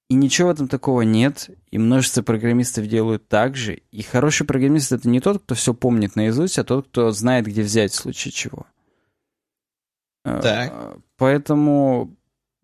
и 0.08 0.14
ничего 0.14 0.48
в 0.48 0.52
этом 0.52 0.68
такого 0.68 1.02
нет, 1.02 1.50
и 1.70 1.78
множество 1.78 2.22
программистов 2.22 2.86
делают 2.86 3.26
так 3.28 3.56
же, 3.56 3.80
и 3.90 4.02
хороший 4.02 4.46
программист 4.46 4.92
это 4.92 5.08
не 5.08 5.20
тот, 5.20 5.42
кто 5.42 5.54
все 5.54 5.72
помнит 5.72 6.14
наизусть, 6.14 6.58
а 6.58 6.64
тот, 6.64 6.88
кто 6.88 7.10
знает, 7.10 7.46
где 7.46 7.62
взять 7.62 7.92
в 7.92 7.96
случае 7.96 8.32
чего. 8.32 8.66
Э, 10.24 10.40
Так. 10.42 10.98
Поэтому 11.16 12.14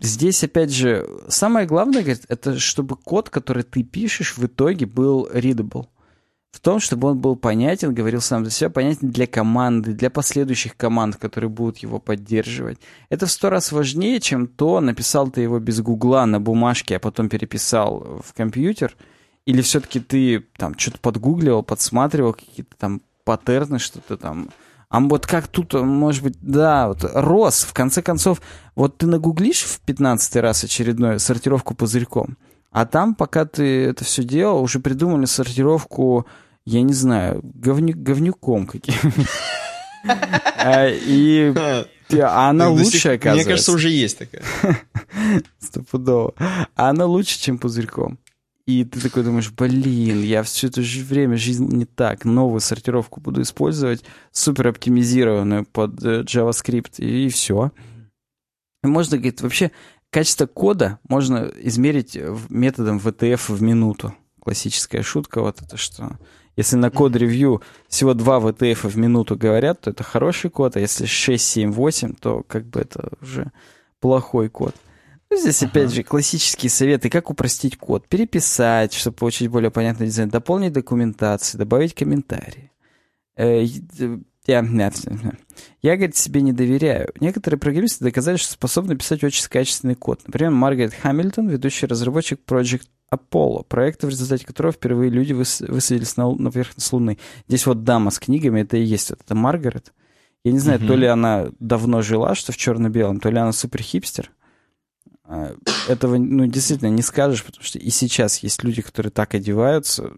здесь, 0.01 0.45
опять 0.45 0.71
же, 0.71 1.09
самое 1.29 1.67
главное, 1.67 2.03
говорит, 2.03 2.25
это 2.29 2.59
чтобы 2.59 2.97
код, 2.97 3.31
который 3.31 3.63
ты 3.63 3.85
пишешь, 3.85 4.37
в 4.37 4.45
итоге 4.45 4.87
был 4.87 5.27
readable 5.33 5.89
в 6.51 6.59
том, 6.59 6.81
чтобы 6.81 7.09
он 7.09 7.19
был 7.19 7.37
понятен, 7.37 7.95
говорил 7.95 8.21
сам 8.21 8.45
за 8.45 8.51
себя, 8.51 8.71
понятен 8.71 9.11
для 9.11 9.27
команды, 9.27 9.93
для 9.93 10.11
последующих 10.11 10.77
команд, 10.77 11.17
которые 11.17 11.49
будут 11.49 11.79
его 11.79 12.01
поддерживать. 12.01 12.79
Это 13.09 13.27
в 13.27 13.31
сто 13.31 13.51
раз 13.51 13.71
важнее, 13.73 14.21
чем 14.21 14.49
то, 14.49 14.81
написал 14.81 15.31
ты 15.31 15.43
его 15.43 15.59
без 15.61 15.81
гугла 15.81 16.27
на 16.27 16.41
бумажке, 16.41 16.97
а 16.97 17.01
потом 17.01 17.29
переписал 17.29 18.21
в 18.25 18.35
компьютер, 18.35 18.97
или 19.47 19.63
все-таки 19.63 20.01
ты 20.01 20.41
там 20.57 20.77
что-то 20.77 20.99
подгугливал, 20.99 21.63
подсматривал 21.63 22.33
какие-то 22.33 22.77
там 22.77 23.01
паттерны, 23.25 23.79
что-то 23.79 24.17
там. 24.17 24.51
А 24.89 24.99
вот 24.99 25.27
как 25.27 25.47
тут, 25.47 25.73
может 25.75 26.25
быть, 26.25 26.37
да, 26.41 26.89
вот 26.89 27.05
рос, 27.15 27.63
в 27.63 27.73
конце 27.73 28.03
концов, 28.03 28.43
вот 28.75 28.99
ты 28.99 29.07
нагуглишь 29.07 29.63
в 29.63 29.81
15 29.81 30.37
раз 30.37 30.65
очередную 30.65 31.21
сортировку 31.21 31.75
пузырьком, 31.75 32.37
а 32.71 32.87
там, 32.87 33.15
пока 33.15 33.45
ты 33.45 33.85
это 33.85 34.05
все 34.05 34.23
делал, 34.23 34.63
уже 34.63 34.81
придумали 34.81 35.27
сортировку, 35.27 36.27
я 36.65 36.83
не 36.83 36.93
знаю, 36.93 37.41
говню, 37.43 37.95
говнюком 37.97 38.67
каким-нибудь. 38.67 39.27
А, 40.05 40.89
И 40.89 41.53
а 42.19 42.51
она 42.51 42.69
лучше, 42.69 43.09
оказывается. 43.09 43.33
Мне 43.33 43.45
кажется, 43.45 43.73
уже 43.73 43.91
есть 43.91 44.19
такая. 44.19 44.43
Стопудово. 45.59 46.35
А 46.39 46.91
она 46.91 47.07
лучше, 47.07 47.39
чем 47.39 47.59
пузырьком. 47.59 48.19
И 48.67 48.85
ты 48.85 49.01
такой 49.01 49.25
думаешь, 49.25 49.51
блин, 49.51 50.23
я 50.23 50.43
все 50.45 50.69
это 50.69 50.83
же 50.83 51.03
время, 51.03 51.37
жизнь 51.37 51.67
не 51.67 51.87
так. 51.87 52.25
Новую 52.25 52.61
сортировку 52.61 53.21
буду 53.21 53.43
использовать, 53.43 54.05
супер 54.31 54.69
оптимизированную 54.69 55.65
под 55.65 56.03
э, 56.05 56.23
JavaScript, 56.23 56.99
и, 56.99 57.29
все. 57.31 57.73
Можно, 58.83 59.17
говорит, 59.17 59.41
вообще 59.41 59.73
качество 60.11 60.47
кода 60.47 60.99
можно 61.09 61.51
измерить 61.63 62.17
в- 62.17 62.53
методом 62.53 62.99
VTF 62.99 63.53
в 63.53 63.63
минуту. 63.63 64.15
Классическая 64.41 65.03
шутка 65.03 65.41
вот 65.43 65.61
это, 65.63 65.77
что 65.77 66.19
если 66.57 66.77
на 66.77 66.91
код 66.91 67.15
ревью 67.17 67.63
всего 67.89 68.15
2 68.15 68.39
VTF 68.41 68.89
в 68.89 68.97
минуту 68.97 69.37
говорят, 69.37 69.83
то 69.83 69.91
это 69.91 70.03
хороший 70.03 70.51
код, 70.51 70.77
а 70.77 70.81
если 70.81 71.07
6, 71.07 71.45
7, 71.45 71.73
8, 71.73 72.15
то 72.15 72.43
как 72.47 72.67
бы 72.67 72.81
это 72.81 73.11
уже 73.21 73.53
плохой 74.01 74.49
код. 74.49 74.75
Ну, 75.31 75.37
здесь, 75.37 75.63
опять 75.63 75.93
же, 75.93 76.03
классические 76.03 76.71
советы, 76.71 77.09
как 77.09 77.31
упростить 77.31 77.77
код. 77.79 78.09
Переписать, 78.09 78.93
чтобы 78.93 79.17
получить 79.17 79.49
более 79.49 79.71
понятный 79.71 80.07
дизайн, 80.07 80.29
дополнить 80.29 80.73
документацию, 80.73 81.59
добавить 81.59 81.95
комментарии. 81.95 82.73
Я, 84.51 85.33
я, 85.83 85.97
говорит, 85.97 86.17
себе 86.17 86.41
не 86.43 86.53
доверяю. 86.53 87.11
Некоторые 87.21 87.59
программисты 87.59 88.05
доказали, 88.05 88.37
что 88.37 88.53
способны 88.53 88.97
писать 88.97 89.23
очень 89.25 89.47
качественный 89.49 89.95
код. 89.95 90.21
Например, 90.27 90.51
Маргарет 90.51 90.95
Хамильтон, 90.95 91.49
ведущий 91.49 91.87
разработчик 91.87 92.41
Project 92.47 92.89
Apollo, 93.13 93.65
проекта, 93.65 94.07
в 94.07 94.11
результате 94.11 94.47
которого 94.47 94.73
впервые 94.73 95.11
люди 95.11 95.33
выс- 95.33 95.67
высадились 95.71 96.17
на, 96.17 96.31
на 96.35 96.51
поверхность 96.51 96.93
Луны. 96.93 97.19
Здесь 97.49 97.67
вот 97.67 97.85
дама 97.85 98.11
с 98.11 98.19
книгами, 98.19 98.61
это 98.61 98.77
и 98.77 98.83
есть 98.83 99.11
вот 99.11 99.21
эта 99.25 99.35
Маргарет. 99.35 99.93
Я 100.45 100.53
не 100.53 100.59
знаю, 100.59 100.79
Мгм. 100.79 100.89
то 100.89 100.95
ли 100.97 101.07
она 101.07 101.51
давно 101.59 102.03
жила, 102.03 102.35
что 102.35 102.53
в 102.53 102.57
черно-белом, 102.57 103.21
то 103.21 103.31
ли 103.31 103.39
она 103.39 103.53
супер 103.53 103.83
хипстер. 103.83 104.31
А, 105.25 105.55
Этого, 105.89 106.17
ну, 106.17 106.47
действительно 106.47 106.89
не 106.89 107.03
скажешь, 107.03 107.45
потому 107.45 107.65
что 107.65 107.79
и 107.79 107.91
сейчас 107.91 108.39
есть 108.39 108.63
люди, 108.65 108.81
которые 108.83 109.11
так 109.13 109.35
одеваются, 109.35 110.13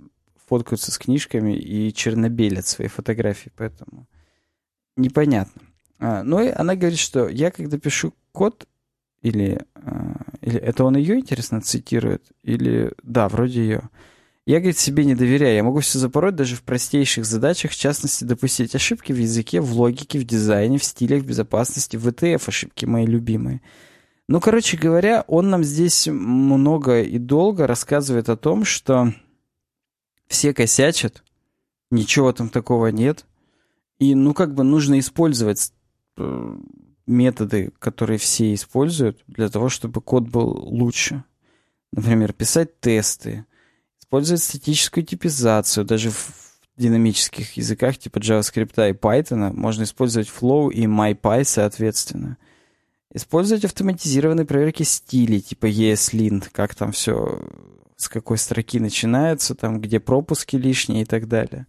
фоткаются 0.48 0.92
с 0.92 0.98
книжками 0.98 1.56
и 1.56 1.92
чернобелят 1.94 2.66
свои 2.66 2.88
фотографии, 2.88 3.50
поэтому 3.56 4.06
непонятно. 4.96 5.62
А, 5.98 6.22
ну 6.22 6.40
и 6.40 6.48
она 6.48 6.74
говорит, 6.74 6.98
что 6.98 7.28
я 7.28 7.50
когда 7.50 7.78
пишу 7.78 8.14
код, 8.32 8.66
или, 9.22 9.60
а, 9.74 10.16
или 10.40 10.58
это 10.58 10.84
он 10.84 10.96
ее, 10.96 11.18
интересно, 11.18 11.60
цитирует, 11.60 12.24
или, 12.42 12.92
да, 13.02 13.28
вроде 13.28 13.62
ее. 13.62 13.90
Я, 14.44 14.58
говорит, 14.58 14.78
себе 14.78 15.04
не 15.04 15.14
доверяю. 15.14 15.54
Я 15.54 15.62
могу 15.62 15.78
все 15.78 16.00
запороть 16.00 16.34
даже 16.34 16.56
в 16.56 16.62
простейших 16.62 17.24
задачах, 17.24 17.70
в 17.70 17.76
частности, 17.76 18.24
допустить 18.24 18.74
ошибки 18.74 19.12
в 19.12 19.18
языке, 19.18 19.60
в 19.60 19.72
логике, 19.72 20.18
в 20.18 20.24
дизайне, 20.24 20.78
в 20.78 20.84
стилях, 20.84 21.22
в 21.22 21.26
безопасности, 21.26 21.96
в 21.96 22.08
ETF 22.08 22.48
ошибки 22.48 22.84
мои 22.84 23.06
любимые. 23.06 23.62
Ну, 24.28 24.40
короче 24.40 24.76
говоря, 24.76 25.24
он 25.28 25.50
нам 25.50 25.62
здесь 25.62 26.08
много 26.08 27.02
и 27.02 27.18
долго 27.18 27.68
рассказывает 27.68 28.28
о 28.28 28.36
том, 28.36 28.64
что 28.64 29.12
все 30.26 30.52
косячат, 30.52 31.22
ничего 31.92 32.32
там 32.32 32.48
такого 32.48 32.88
нет. 32.88 33.26
И, 34.02 34.16
ну, 34.16 34.34
как 34.34 34.52
бы 34.52 34.64
нужно 34.64 34.98
использовать 34.98 35.72
э, 36.16 36.56
методы, 37.06 37.72
которые 37.78 38.18
все 38.18 38.52
используют, 38.52 39.22
для 39.28 39.48
того, 39.48 39.68
чтобы 39.68 40.00
код 40.00 40.24
был 40.28 40.48
лучше. 40.48 41.22
Например, 41.92 42.32
писать 42.32 42.80
тесты, 42.80 43.46
использовать 44.00 44.42
статическую 44.42 45.06
типизацию, 45.06 45.84
даже 45.84 46.10
в 46.10 46.32
динамических 46.76 47.56
языках 47.56 47.96
типа 47.96 48.18
JavaScript 48.18 48.90
и 48.90 48.92
Python 48.92 49.52
можно 49.52 49.84
использовать 49.84 50.28
Flow 50.28 50.72
и 50.72 50.86
MyPy 50.86 51.44
соответственно. 51.44 52.38
Использовать 53.14 53.64
автоматизированные 53.64 54.46
проверки 54.46 54.82
стилей, 54.82 55.42
типа 55.42 55.66
ESLint, 55.66 56.48
как 56.50 56.74
там 56.74 56.90
все, 56.90 57.40
с 57.96 58.08
какой 58.08 58.38
строки 58.38 58.80
начинается, 58.80 59.54
там, 59.54 59.80
где 59.80 60.00
пропуски 60.00 60.56
лишние 60.56 61.02
и 61.02 61.04
так 61.04 61.28
далее. 61.28 61.68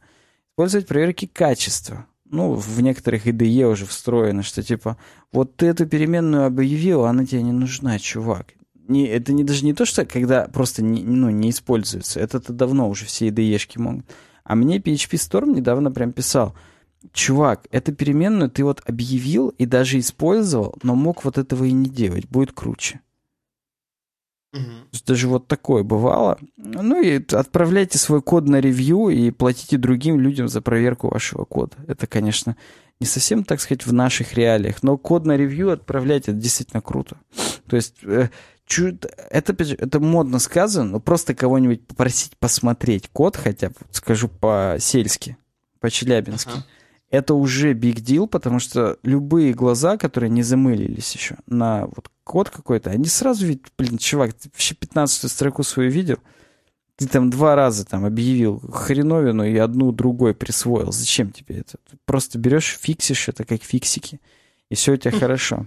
Использовать 0.50 0.88
проверки 0.88 1.28
качества. 1.28 2.08
Ну, 2.34 2.54
в 2.54 2.82
некоторых 2.82 3.28
IDE 3.28 3.64
уже 3.72 3.86
встроено, 3.86 4.44
что 4.44 4.64
типа, 4.64 4.98
вот 5.32 5.56
ты 5.56 5.68
эту 5.68 5.86
переменную 5.86 6.46
объявил, 6.46 7.06
она 7.06 7.26
тебе 7.26 7.44
не 7.44 7.52
нужна, 7.52 8.00
чувак 8.00 8.54
не, 8.88 9.06
это 9.06 9.34
не, 9.34 9.44
даже 9.44 9.66
не 9.66 9.74
то, 9.74 9.86
что 9.86 10.06
когда 10.06 10.48
просто 10.48 10.84
не, 10.84 11.04
ну, 11.04 11.30
не 11.30 11.50
используется. 11.50 12.20
Это-то 12.20 12.54
давно 12.54 12.90
уже 12.90 13.06
все 13.06 13.30
IDE-шки 13.30 13.80
могут. 13.80 14.06
А 14.44 14.56
мне 14.56 14.78
PHP 14.78 15.12
Storm 15.12 15.56
недавно 15.56 15.92
прям 15.92 16.12
писал, 16.12 16.56
чувак, 17.14 17.66
эту 17.72 17.94
переменную 17.94 18.50
ты 18.50 18.64
вот 18.64 18.82
объявил 18.86 19.50
и 19.50 19.66
даже 19.66 20.00
использовал, 20.00 20.76
но 20.84 20.96
мог 20.96 21.24
вот 21.24 21.38
этого 21.38 21.64
и 21.64 21.72
не 21.72 21.90
делать, 21.90 22.28
будет 22.28 22.52
круче. 22.52 23.00
Угу. 24.54 25.02
Даже 25.08 25.28
вот 25.28 25.48
такое 25.48 25.84
бывало. 25.84 26.38
Ну 26.58 27.02
и 27.02 27.22
отправляйте 27.34 27.98
свой 27.98 28.22
код 28.22 28.48
на 28.48 28.62
ревью 28.62 29.10
и 29.10 29.32
платите 29.32 29.78
другим 29.78 30.20
людям 30.20 30.48
за 30.48 30.62
проверку 30.62 31.10
вашего 31.10 31.44
кода. 31.44 31.76
Это, 31.88 32.06
конечно, 32.06 32.56
не 33.00 33.08
совсем, 33.08 33.44
так 33.44 33.60
сказать, 33.60 33.86
в 33.86 33.92
наших 33.92 34.36
реалиях, 34.36 34.84
но 34.84 34.98
код 34.98 35.26
на 35.26 35.36
ревью 35.36 35.72
отправлять 35.72 36.24
это 36.24 36.34
действительно 36.34 36.82
круто. 36.82 37.18
То 37.68 37.76
есть 37.76 37.96
э, 38.04 38.30
чуть, 38.66 39.04
это, 39.30 39.56
это 39.74 40.00
модно 40.00 40.38
сказано, 40.40 40.92
но 40.92 41.00
просто 41.00 41.34
кого-нибудь 41.34 41.88
попросить 41.88 42.38
посмотреть 42.38 43.10
код 43.12 43.36
хотя 43.36 43.70
бы, 43.70 43.76
скажу 43.92 44.28
по-сельски, 44.28 45.38
по-челябински. 45.80 46.50
Uh-huh. 46.50 46.64
Это 47.10 47.34
уже 47.34 47.74
big 47.74 47.96
deal, 47.96 48.28
потому 48.28 48.60
что 48.60 48.98
любые 49.04 49.54
глаза, 49.54 49.98
которые 49.98 50.30
не 50.30 50.44
замылились 50.44 51.14
еще 51.14 51.38
на 51.46 51.86
вот 51.88 52.10
код 52.24 52.50
какой-то, 52.50 52.90
они 52.90 53.06
сразу 53.06 53.46
видят, 53.46 53.68
блин, 53.78 53.98
чувак, 53.98 54.34
ты 54.34 54.50
вообще 54.52 54.76
15 54.76 55.30
строку 55.32 55.64
свою 55.64 55.92
видел? 55.92 56.18
Ты 56.96 57.08
там 57.08 57.30
два 57.30 57.56
раза 57.56 57.86
там 57.86 58.06
объявил 58.06 58.60
хреновину 58.72 59.44
и 59.44 59.58
одну 59.58 59.92
другой 59.92 60.36
присвоил. 60.36 60.92
Зачем 60.92 61.32
тебе 61.32 61.58
это? 61.58 61.78
Ты 61.90 61.98
просто 62.06 62.38
берешь, 62.38 62.78
фиксишь 62.80 63.30
это 63.30 63.46
как 63.46 63.64
фиксики, 63.64 64.22
и 64.70 64.76
все 64.76 64.94
у 64.94 64.98
тебя 64.98 65.12
хорошо. 65.20 65.66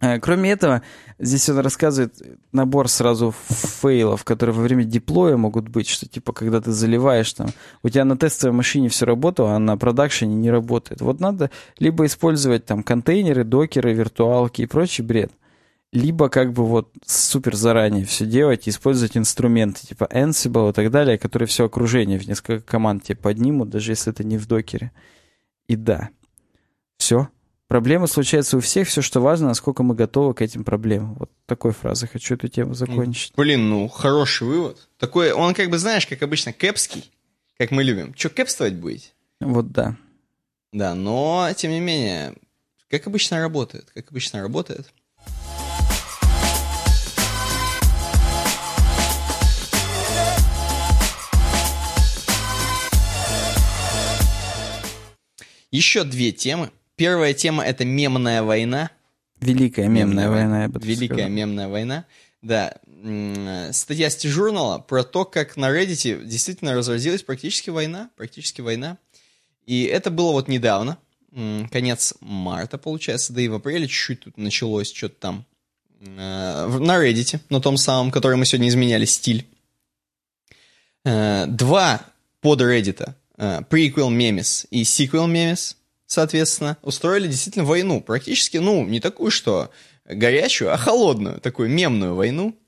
Э, 0.00 0.20
кроме 0.20 0.52
этого, 0.52 0.82
здесь 1.18 1.48
он 1.48 1.58
рассказывает 1.58 2.14
набор 2.52 2.88
сразу 2.88 3.34
фейлов, 3.48 4.24
которые 4.24 4.54
во 4.54 4.62
время 4.62 4.84
диплоя 4.84 5.36
могут 5.36 5.68
быть, 5.68 5.88
что 5.88 6.08
типа 6.08 6.32
когда 6.32 6.60
ты 6.60 6.70
заливаешь 6.70 7.32
там, 7.32 7.48
у 7.82 7.88
тебя 7.88 8.04
на 8.04 8.16
тестовой 8.16 8.54
машине 8.54 8.88
все 8.88 9.06
работало, 9.06 9.56
а 9.56 9.58
на 9.58 9.76
продакшене 9.76 10.36
не 10.36 10.50
работает. 10.50 11.00
Вот 11.00 11.20
надо 11.20 11.50
либо 11.78 12.06
использовать 12.06 12.64
там 12.64 12.82
контейнеры, 12.82 13.44
докеры, 13.44 13.92
виртуалки 13.92 14.62
и 14.62 14.66
прочий 14.66 15.02
бред, 15.02 15.32
либо 15.92 16.28
как 16.28 16.52
бы 16.52 16.66
вот 16.66 16.92
супер 17.06 17.54
заранее 17.54 18.04
все 18.04 18.26
делать 18.26 18.68
использовать 18.68 19.16
инструменты 19.16 19.86
типа 19.86 20.08
Ansible 20.12 20.70
и 20.70 20.72
так 20.72 20.90
далее, 20.90 21.18
которые 21.18 21.46
все 21.46 21.64
окружение 21.64 22.18
в 22.18 22.26
несколько 22.26 22.60
команд 22.60 23.04
тебе 23.04 23.16
поднимут, 23.16 23.70
даже 23.70 23.92
если 23.92 24.12
это 24.12 24.24
не 24.24 24.36
в 24.36 24.46
докере. 24.46 24.92
И 25.66 25.76
да, 25.76 26.10
все, 26.98 27.28
Проблемы 27.68 28.08
случаются 28.08 28.56
у 28.56 28.60
всех, 28.60 28.88
все, 28.88 29.02
что 29.02 29.20
важно, 29.20 29.48
насколько 29.48 29.82
мы 29.82 29.94
готовы 29.94 30.32
к 30.32 30.40
этим 30.40 30.64
проблемам. 30.64 31.16
Вот 31.16 31.30
такой 31.44 31.72
фразой 31.72 32.08
хочу 32.08 32.34
эту 32.34 32.48
тему 32.48 32.72
закончить. 32.72 33.34
Блин, 33.36 33.68
ну, 33.68 33.88
хороший 33.88 34.46
вывод. 34.46 34.88
Такой, 34.96 35.32
он 35.32 35.52
как 35.52 35.68
бы, 35.68 35.76
знаешь, 35.76 36.06
как 36.06 36.22
обычно, 36.22 36.54
кэпский, 36.54 37.12
как 37.58 37.70
мы 37.70 37.84
любим. 37.84 38.14
Че, 38.14 38.30
кэпствовать 38.30 38.72
будете? 38.72 39.10
Вот 39.40 39.70
да. 39.70 39.96
Да, 40.72 40.94
но, 40.94 41.50
тем 41.54 41.72
не 41.72 41.80
менее, 41.80 42.36
как 42.88 43.06
обычно 43.06 43.38
работает, 43.38 43.90
как 43.92 44.10
обычно 44.10 44.40
работает. 44.40 44.90
Еще 55.70 56.04
две 56.04 56.32
темы, 56.32 56.70
Первая 56.98 57.32
тема— 57.32 57.64
это 57.64 57.84
мемная 57.84 58.42
война. 58.42 58.90
Великая 59.40 59.86
мемная, 59.86 60.04
мемная 60.04 60.30
война, 60.30 60.62
я 60.62 60.68
бы 60.68 60.80
Великая 60.80 61.14
сказал. 61.14 61.30
мемная 61.30 61.68
война. 61.68 62.06
Да, 62.42 62.74
статья 63.72 64.10
Стижурнала 64.10 64.80
про 64.80 65.04
то, 65.04 65.24
как 65.24 65.56
на 65.56 65.70
Reddit 65.70 66.24
действительно 66.24 66.74
разразилась 66.74 67.22
практически 67.22 67.70
война, 67.70 68.10
практически 68.16 68.60
война. 68.62 68.98
И 69.64 69.84
это 69.84 70.10
было 70.10 70.32
вот 70.32 70.48
недавно, 70.48 70.98
конец 71.70 72.14
марта, 72.20 72.78
получается, 72.78 73.32
да 73.32 73.42
и 73.42 73.48
в 73.48 73.54
апреле 73.54 73.86
чуть-чуть 73.86 74.20
тут 74.24 74.36
началось 74.36 74.92
что-то 74.92 75.14
там 75.20 75.44
э, 76.00 76.06
на 76.80 76.96
Reddit, 77.00 77.38
на 77.48 77.60
том 77.60 77.76
самом, 77.76 78.10
который 78.10 78.36
мы 78.36 78.44
сегодня 78.44 78.68
изменяли 78.68 79.04
стиль. 79.04 79.46
Э, 81.04 81.46
два 81.46 82.00
под 82.40 82.60
Reddit, 82.60 83.14
э, 83.38 83.60
prequel 83.70 84.10
memes 84.10 84.66
и 84.70 84.82
sequel 84.82 85.26
memes, 85.26 85.76
соответственно, 86.06 86.76
устроили 86.82 87.26
действительно 87.28 87.64
войну. 87.64 88.02
Практически, 88.02 88.58
ну, 88.58 88.84
не 88.84 89.00
такую, 89.00 89.30
что 89.30 89.70
горячую, 90.04 90.72
а 90.72 90.76
холодную, 90.76 91.40
такую 91.40 91.70
мемную 91.70 92.14
войну. 92.14 92.58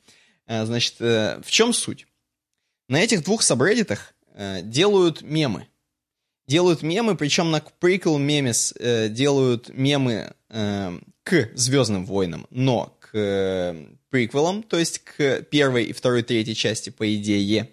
А, 0.46 0.66
значит, 0.66 0.96
э, 1.00 1.40
в 1.44 1.50
чем 1.50 1.72
суть? 1.72 2.06
На 2.88 3.00
этих 3.00 3.24
двух 3.24 3.42
сабреддитах 3.42 4.14
э, 4.34 4.62
делают 4.62 5.22
мемы. 5.22 5.68
Делают 6.46 6.82
мемы, 6.82 7.16
причем 7.16 7.52
на 7.52 7.58
Memes 7.60 8.76
э, 8.80 9.08
делают 9.08 9.68
мемы 9.68 10.34
к 10.48 11.50
Звездным 11.54 12.04
войнам, 12.04 12.48
но 12.50 12.98
к 12.98 13.76
приквелам, 14.08 14.64
то 14.64 14.76
есть 14.76 14.98
к 14.98 15.42
первой 15.42 15.84
и 15.84 15.92
второй, 15.92 16.24
третьей 16.24 16.56
части, 16.56 16.90
по 16.90 17.14
идее. 17.14 17.70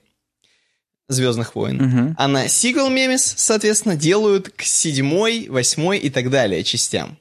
Звездных 1.09 1.55
войн. 1.55 1.81
Угу. 1.81 2.15
А 2.17 2.27
на 2.27 2.45
Sequel 2.47 2.93
Memes, 2.93 3.33
соответственно, 3.35 3.95
делают 3.95 4.49
к 4.49 4.63
седьмой, 4.63 5.47
восьмой 5.47 5.99
и 5.99 6.09
так 6.09 6.29
далее 6.29 6.63
частям 6.63 7.17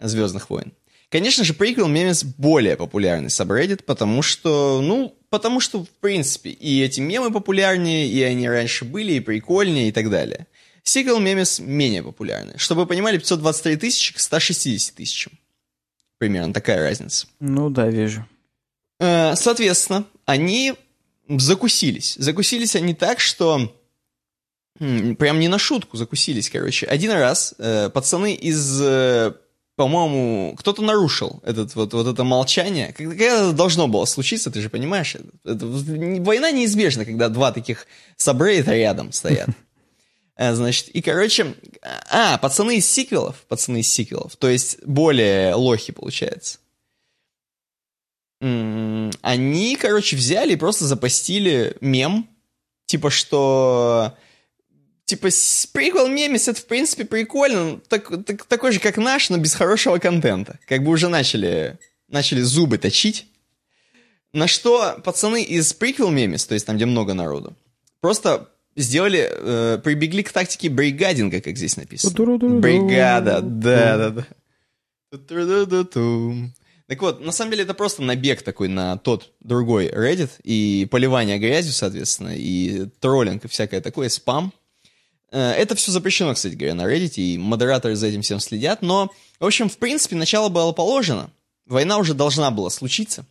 Звездных 0.00 0.50
войн. 0.50 0.72
Конечно 1.10 1.44
же, 1.44 1.54
Prequel 1.54 1.86
Memes 1.86 2.24
более 2.38 2.76
популярный 2.76 3.30
сабреддит, 3.30 3.84
потому 3.84 4.22
что, 4.22 4.80
ну, 4.80 5.16
потому 5.28 5.58
что, 5.58 5.84
в 5.84 5.88
принципе, 6.00 6.50
и 6.50 6.82
эти 6.82 7.00
мемы 7.00 7.32
популярнее, 7.32 8.06
и 8.08 8.22
они 8.22 8.48
раньше 8.48 8.84
были, 8.84 9.14
и 9.14 9.20
прикольнее, 9.20 9.88
и 9.88 9.92
так 9.92 10.08
далее. 10.08 10.46
Sequel 10.84 11.18
Memes 11.18 11.62
менее 11.62 12.02
популярны. 12.02 12.54
Чтобы 12.56 12.82
вы 12.82 12.86
понимали, 12.86 13.18
523 13.18 13.76
тысячи 13.76 14.14
к 14.14 14.20
160 14.20 14.94
тысячам. 14.94 15.32
Примерно 16.18 16.52
такая 16.52 16.80
разница. 16.80 17.26
Ну 17.40 17.70
да, 17.70 17.88
вижу. 17.88 18.26
Э, 19.00 19.34
соответственно, 19.34 20.04
они 20.26 20.74
закусились. 21.38 22.16
Закусились 22.18 22.76
они 22.76 22.94
так, 22.94 23.20
что 23.20 23.72
прям 24.78 25.38
не 25.38 25.48
на 25.48 25.58
шутку 25.58 25.96
закусились, 25.96 26.48
короче. 26.48 26.86
Один 26.86 27.12
раз 27.12 27.54
э, 27.58 27.90
пацаны 27.90 28.34
из, 28.34 28.80
э, 28.82 29.32
по-моему, 29.76 30.56
кто-то 30.58 30.82
нарушил 30.82 31.40
этот, 31.44 31.74
вот, 31.74 31.92
вот 31.92 32.06
это 32.06 32.24
молчание. 32.24 32.94
Когда, 32.96 33.14
это 33.24 33.52
должно 33.52 33.88
было 33.88 34.06
случиться, 34.06 34.50
ты 34.50 34.62
же 34.62 34.70
понимаешь, 34.70 35.14
это, 35.16 35.26
это, 35.44 35.66
война 35.66 36.50
неизбежна, 36.50 37.04
когда 37.04 37.28
два 37.28 37.52
таких 37.52 37.86
сабрейта 38.16 38.74
рядом 38.74 39.12
стоят. 39.12 39.48
Э, 40.36 40.54
значит, 40.54 40.88
и, 40.88 41.02
короче, 41.02 41.54
а, 42.08 42.38
пацаны 42.38 42.78
из 42.78 42.90
сиквелов, 42.90 43.36
пацаны 43.46 43.80
из 43.80 43.92
сиквелов, 43.92 44.36
то 44.36 44.48
есть 44.48 44.82
более 44.86 45.52
лохи, 45.52 45.92
получается 45.92 46.59
они, 48.40 49.76
короче, 49.76 50.16
взяли 50.16 50.54
и 50.54 50.56
просто 50.56 50.84
запостили 50.86 51.76
мем, 51.80 52.28
типа, 52.86 53.10
что... 53.10 54.16
Типа, 55.04 55.28
прикол 55.72 56.06
мемис, 56.06 56.46
это, 56.46 56.60
в 56.60 56.66
принципе, 56.66 57.04
прикольно, 57.04 57.80
так, 57.88 58.08
так, 58.24 58.44
такой 58.44 58.70
же, 58.70 58.78
как 58.78 58.96
наш, 58.96 59.28
но 59.28 59.38
без 59.38 59.54
хорошего 59.54 59.98
контента. 59.98 60.60
Как 60.68 60.84
бы 60.84 60.92
уже 60.92 61.08
начали, 61.08 61.78
начали 62.08 62.40
зубы 62.40 62.78
точить. 62.78 63.26
На 64.32 64.46
что 64.46 65.00
пацаны 65.04 65.42
из 65.42 65.74
Prequel 65.74 66.10
Memes, 66.14 66.46
то 66.46 66.54
есть 66.54 66.64
там, 66.64 66.76
где 66.76 66.86
много 66.86 67.14
народу, 67.14 67.56
просто 68.00 68.48
сделали, 68.76 69.28
э, 69.28 69.78
прибегли 69.82 70.22
к 70.22 70.30
тактике 70.30 70.68
бригадинга, 70.68 71.40
как 71.40 71.56
здесь 71.56 71.76
написано. 71.76 72.10
Бригада, 72.60 73.40
да, 73.40 73.96
да, 73.98 74.10
да. 74.10 74.26
Так 76.90 77.02
вот, 77.02 77.20
на 77.20 77.30
самом 77.30 77.52
деле 77.52 77.62
это 77.62 77.72
просто 77.72 78.02
набег 78.02 78.42
такой 78.42 78.66
на 78.66 78.96
тот 78.96 79.30
другой 79.38 79.86
Reddit, 79.86 80.30
и 80.42 80.88
поливание 80.90 81.38
грязью, 81.38 81.72
соответственно, 81.72 82.34
и 82.36 82.86
троллинг, 82.98 83.44
и 83.44 83.48
всякое 83.48 83.80
такое, 83.80 84.08
спам. 84.08 84.52
Э, 85.30 85.52
это 85.52 85.76
все 85.76 85.92
запрещено, 85.92 86.34
кстати 86.34 86.56
говоря, 86.56 86.74
на 86.74 86.92
Reddit, 86.92 87.12
и 87.14 87.38
модераторы 87.38 87.94
за 87.94 88.08
этим 88.08 88.22
всем 88.22 88.40
следят, 88.40 88.82
но, 88.82 89.08
в 89.38 89.46
общем, 89.46 89.68
в 89.68 89.78
принципе, 89.78 90.16
начало 90.16 90.48
было 90.48 90.72
положено, 90.72 91.30
война 91.64 91.96
уже 91.96 92.12
должна 92.12 92.50
была 92.50 92.70
случиться. 92.70 93.24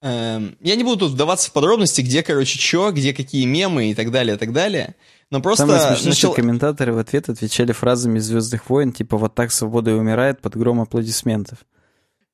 Эм, 0.00 0.56
я 0.60 0.74
не 0.74 0.82
буду 0.82 1.06
тут 1.06 1.12
вдаваться 1.12 1.50
в 1.50 1.52
подробности, 1.52 2.00
где, 2.00 2.24
короче, 2.24 2.58
что, 2.58 2.90
где 2.90 3.14
какие 3.14 3.44
мемы 3.44 3.92
и 3.92 3.94
так 3.94 4.10
далее, 4.10 4.34
и 4.34 4.38
так 4.40 4.52
далее. 4.52 4.96
Но 5.30 5.40
просто... 5.40 5.68
Самое 5.68 5.80
смешное, 5.82 6.08
начал... 6.08 6.32
что 6.32 6.32
комментаторы 6.32 6.92
в 6.94 6.98
ответ 6.98 7.28
отвечали 7.28 7.70
фразами 7.70 8.18
«Звездных 8.18 8.68
войн», 8.68 8.92
типа 8.92 9.16
«Вот 9.18 9.36
так 9.36 9.52
свобода 9.52 9.92
и 9.92 9.94
умирает» 9.94 10.40
под 10.40 10.56
гром 10.56 10.80
аплодисментов. 10.80 11.58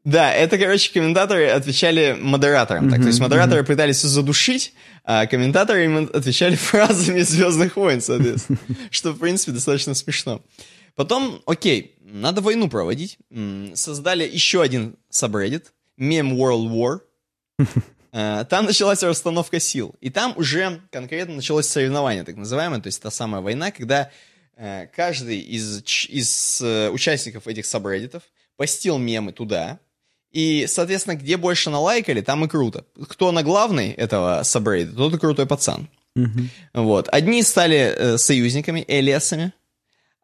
Да, 0.05 0.33
это, 0.33 0.57
короче, 0.59 0.93
комментаторы 0.93 1.49
отвечали 1.49 2.17
модераторам. 2.19 2.87
Mm-hmm, 2.87 2.91
так, 2.91 3.01
то 3.01 3.07
есть 3.09 3.21
модераторы 3.21 3.63
mm-hmm. 3.63 3.67
пытались 3.67 4.01
задушить, 4.01 4.73
а 5.05 5.27
комментаторы 5.27 5.85
им 5.85 6.09
отвечали 6.13 6.55
фразами 6.57 7.21
Звездных 7.21 7.77
войн, 7.77 8.01
соответственно. 8.01 8.59
Что, 8.91 9.13
в 9.13 9.19
принципе, 9.19 9.53
достаточно 9.53 9.95
смешно. 9.95 10.43
Потом, 10.95 11.43
окей, 11.47 11.97
надо 12.01 12.41
войну 12.41 12.69
проводить. 12.69 13.19
Создали 13.75 14.29
еще 14.29 14.63
один 14.63 14.97
subreddit, 15.13 15.67
Meme 15.99 16.33
World 16.33 16.71
War. 16.71 17.01
Э, 18.13 18.45
там 18.49 18.65
началась 18.65 19.03
расстановка 19.03 19.61
сил. 19.61 19.95
И 20.01 20.11
там 20.11 20.33
уже 20.37 20.81
конкретно 20.91 21.35
началось 21.35 21.67
соревнование, 21.67 22.25
так 22.25 22.37
называемое, 22.37 22.81
то 22.81 22.87
есть 22.87 23.03
та 23.03 23.11
самая 23.11 23.43
война, 23.43 23.71
когда 23.71 24.11
э, 24.57 24.87
каждый 24.87 25.39
из, 25.39 25.83
из 26.09 26.61
э, 26.63 26.91
участников 26.91 27.47
этих 27.47 27.67
сабреддитов 27.67 28.23
постил 28.57 28.99
мемы 28.99 29.33
туда, 29.33 29.81
и, 30.31 30.67
соответственно, 30.67 31.17
где 31.17 31.37
больше 31.37 31.71
налайкали, 31.71 32.21
там 32.21 32.45
и 32.45 32.49
круто. 32.49 32.85
Кто 33.09 33.33
на 33.33 33.43
главный 33.43 33.91
этого 33.91 34.43
сабрейда, 34.43 34.95
тот 34.95 35.15
и 35.15 35.19
крутой 35.19 35.47
пацан. 35.47 35.89
Mm-hmm. 36.17 36.49
Вот. 36.75 37.09
Одни 37.09 37.43
стали 37.43 37.77
э, 37.77 38.19
союзниками, 38.19 38.85
элиасами. 38.87 39.53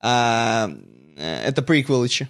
А, 0.00 0.70
э, 1.16 1.44
это 1.46 1.62
приквелычи. 1.62 2.28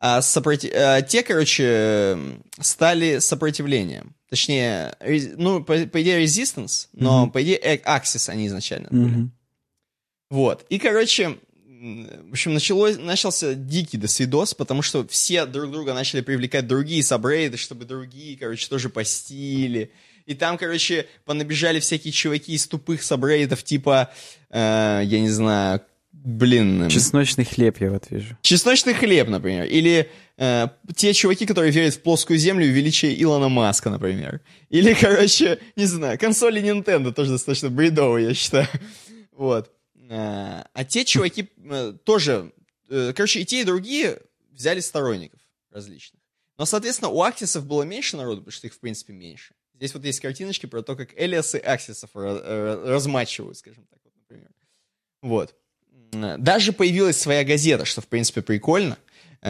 А 0.00 0.20
сопротив... 0.20 0.72
а 0.74 1.00
те, 1.02 1.22
короче, 1.22 2.18
стали 2.60 3.18
сопротивлением. 3.20 4.16
Точнее, 4.28 4.96
ну, 5.36 5.62
по, 5.62 5.76
по 5.86 6.02
идее, 6.02 6.24
resistance, 6.24 6.88
но, 6.92 7.26
mm-hmm. 7.26 7.30
по 7.30 7.42
идее, 7.42 7.58
Axis 7.84 8.28
они 8.28 8.48
изначально 8.48 8.88
были. 8.90 9.16
Mm-hmm. 9.16 9.28
Вот. 10.30 10.66
И, 10.70 10.78
короче, 10.78 11.38
в 11.82 12.30
общем, 12.30 12.54
началось, 12.54 12.96
начался 12.96 13.54
дикий 13.54 13.98
досвидос, 13.98 14.54
потому 14.54 14.82
что 14.82 15.06
все 15.08 15.46
друг 15.46 15.72
друга 15.72 15.94
начали 15.94 16.20
привлекать 16.20 16.68
другие 16.68 17.02
сабрейды, 17.02 17.56
чтобы 17.56 17.84
другие, 17.84 18.38
короче, 18.38 18.68
тоже 18.68 18.88
постили. 18.88 19.90
И 20.24 20.34
там, 20.34 20.58
короче, 20.58 21.06
понабежали 21.24 21.80
всякие 21.80 22.12
чуваки 22.12 22.52
из 22.52 22.68
тупых 22.68 23.02
сабрейдов, 23.02 23.64
типа, 23.64 24.12
э, 24.50 25.00
я 25.04 25.20
не 25.20 25.28
знаю, 25.28 25.80
блин... 26.12 26.88
Чесночный 26.88 27.44
хлеб 27.44 27.80
я 27.80 27.90
вот 27.90 28.04
вижу. 28.10 28.38
Чесночный 28.42 28.94
хлеб, 28.94 29.28
например. 29.28 29.64
Или 29.64 30.08
э, 30.38 30.68
те 30.94 31.12
чуваки, 31.14 31.46
которые 31.46 31.72
верят 31.72 31.94
в 31.94 32.02
плоскую 32.02 32.38
землю 32.38 32.64
и 32.64 32.70
величие 32.70 33.20
Илона 33.20 33.48
Маска, 33.48 33.90
например. 33.90 34.40
Или, 34.70 34.94
короче, 35.00 35.58
не 35.74 35.86
знаю, 35.86 36.16
консоли 36.16 36.62
Nintendo 36.62 37.12
тоже 37.12 37.32
достаточно 37.32 37.70
бредовые, 37.70 38.28
я 38.28 38.34
считаю. 38.34 38.68
Вот. 39.32 39.72
Э, 40.12 40.64
а 40.74 40.84
те 40.84 41.06
чуваки 41.06 41.48
э, 41.64 41.94
тоже, 42.04 42.52
э, 42.90 43.12
короче, 43.16 43.40
и 43.40 43.44
те, 43.46 43.62
и 43.62 43.64
другие 43.64 44.20
взяли 44.50 44.80
сторонников 44.80 45.40
различных. 45.70 46.20
Но, 46.58 46.66
соответственно, 46.66 47.08
у 47.08 47.22
Аксисов 47.22 47.64
было 47.64 47.82
меньше 47.82 48.18
народу, 48.18 48.42
потому 48.42 48.52
что 48.52 48.66
их, 48.66 48.74
в 48.74 48.78
принципе, 48.78 49.14
меньше. 49.14 49.54
Здесь 49.74 49.94
вот 49.94 50.04
есть 50.04 50.20
картиночки 50.20 50.66
про 50.66 50.82
то, 50.82 50.96
как 50.96 51.18
Элиасы 51.18 51.56
Аксисов 51.56 52.10
размачивают, 52.14 53.56
скажем 53.56 53.86
так, 53.86 53.98
вот, 54.04 54.12
например. 54.16 54.50
Вот. 55.22 55.54
Даже 56.12 56.72
появилась 56.72 57.18
своя 57.18 57.42
газета, 57.42 57.86
что, 57.86 58.02
в 58.02 58.06
принципе, 58.06 58.42
прикольно. 58.42 58.98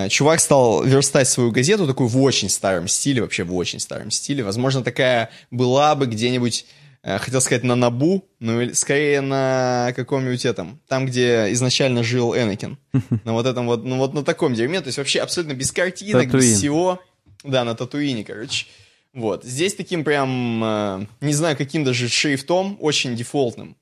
Чувак 0.09 0.41
стал 0.41 0.85
верстать 0.85 1.29
свою 1.29 1.51
газету, 1.51 1.87
такую 1.87 2.09
в 2.09 2.23
очень 2.23 2.49
старом 2.49 2.89
стиле, 2.89 3.21
вообще 3.21 3.43
в 3.43 3.55
очень 3.55 3.81
старом 3.81 4.11
стиле. 4.11 4.45
Возможно, 4.45 4.83
такая 4.83 5.31
была 5.51 5.95
бы 5.97 6.07
где-нибудь 6.07 6.67
хотел 7.03 7.41
сказать 7.41 7.65
на 7.65 7.75
Набу, 7.75 8.29
ну 8.39 8.61
или 8.61 8.73
скорее 8.73 9.21
на 9.21 9.93
каком-нибудь 9.97 10.45
этом, 10.45 10.81
там, 10.87 11.07
где 11.07 11.53
изначально 11.53 12.03
жил 12.03 12.35
Энакин. 12.35 12.79
На 13.25 13.33
вот 13.33 13.47
этом 13.47 13.67
вот, 13.67 13.85
ну 13.85 13.99
вот 13.99 14.15
на 14.15 14.25
таком 14.25 14.55
дерьме, 14.55 14.81
то 14.81 14.87
есть 14.87 14.99
вообще 14.99 15.21
абсолютно 15.21 15.55
без 15.55 15.73
картинок, 15.73 16.27
Татуин. 16.27 16.43
без 16.43 16.59
всего. 16.59 17.01
Да, 17.43 17.65
на 17.65 17.75
Татуине, 17.75 18.25
короче. 18.25 18.67
Вот. 19.13 19.45
Здесь 19.45 19.75
таким 19.75 20.05
прям, 20.05 20.63
э, 20.65 21.07
не 21.21 21.35
знаю, 21.35 21.57
каким 21.57 21.85
даже 21.85 22.09
шрифтом, 22.09 22.79
очень 22.81 23.15
дефолтным. 23.17 23.77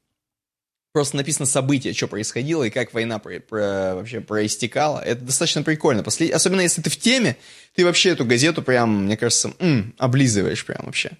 Просто 0.93 1.17
написано 1.19 1.47
событие, 1.47 1.93
что 1.93 2.09
происходило 2.09 2.65
и 2.65 2.71
как 2.71 2.93
война 2.93 3.21
про, 3.21 3.39
про, 3.39 3.95
вообще 3.95 4.21
проистекала. 4.21 4.99
Это 4.99 5.21
достаточно 5.23 5.63
прикольно. 5.63 6.03
Послед... 6.03 6.35
Особенно 6.35 6.63
если 6.63 6.83
ты 6.83 6.91
в 6.91 6.97
теме, 6.97 7.37
ты 7.75 7.85
вообще 7.85 8.11
эту 8.11 8.25
газету 8.25 8.63
прям, 8.63 9.05
мне 9.05 9.17
кажется, 9.17 9.53
м, 9.61 9.95
облизываешь 9.99 10.65
прям 10.67 10.87
вообще. 10.87 11.13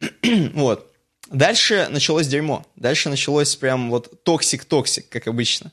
вот. 0.54 0.91
Дальше 1.32 1.88
началось 1.90 2.26
дерьмо. 2.26 2.64
Дальше 2.76 3.08
началось 3.08 3.56
прям 3.56 3.90
вот 3.90 4.22
toxic-toxic, 4.24 5.06
как 5.08 5.26
обычно. 5.26 5.72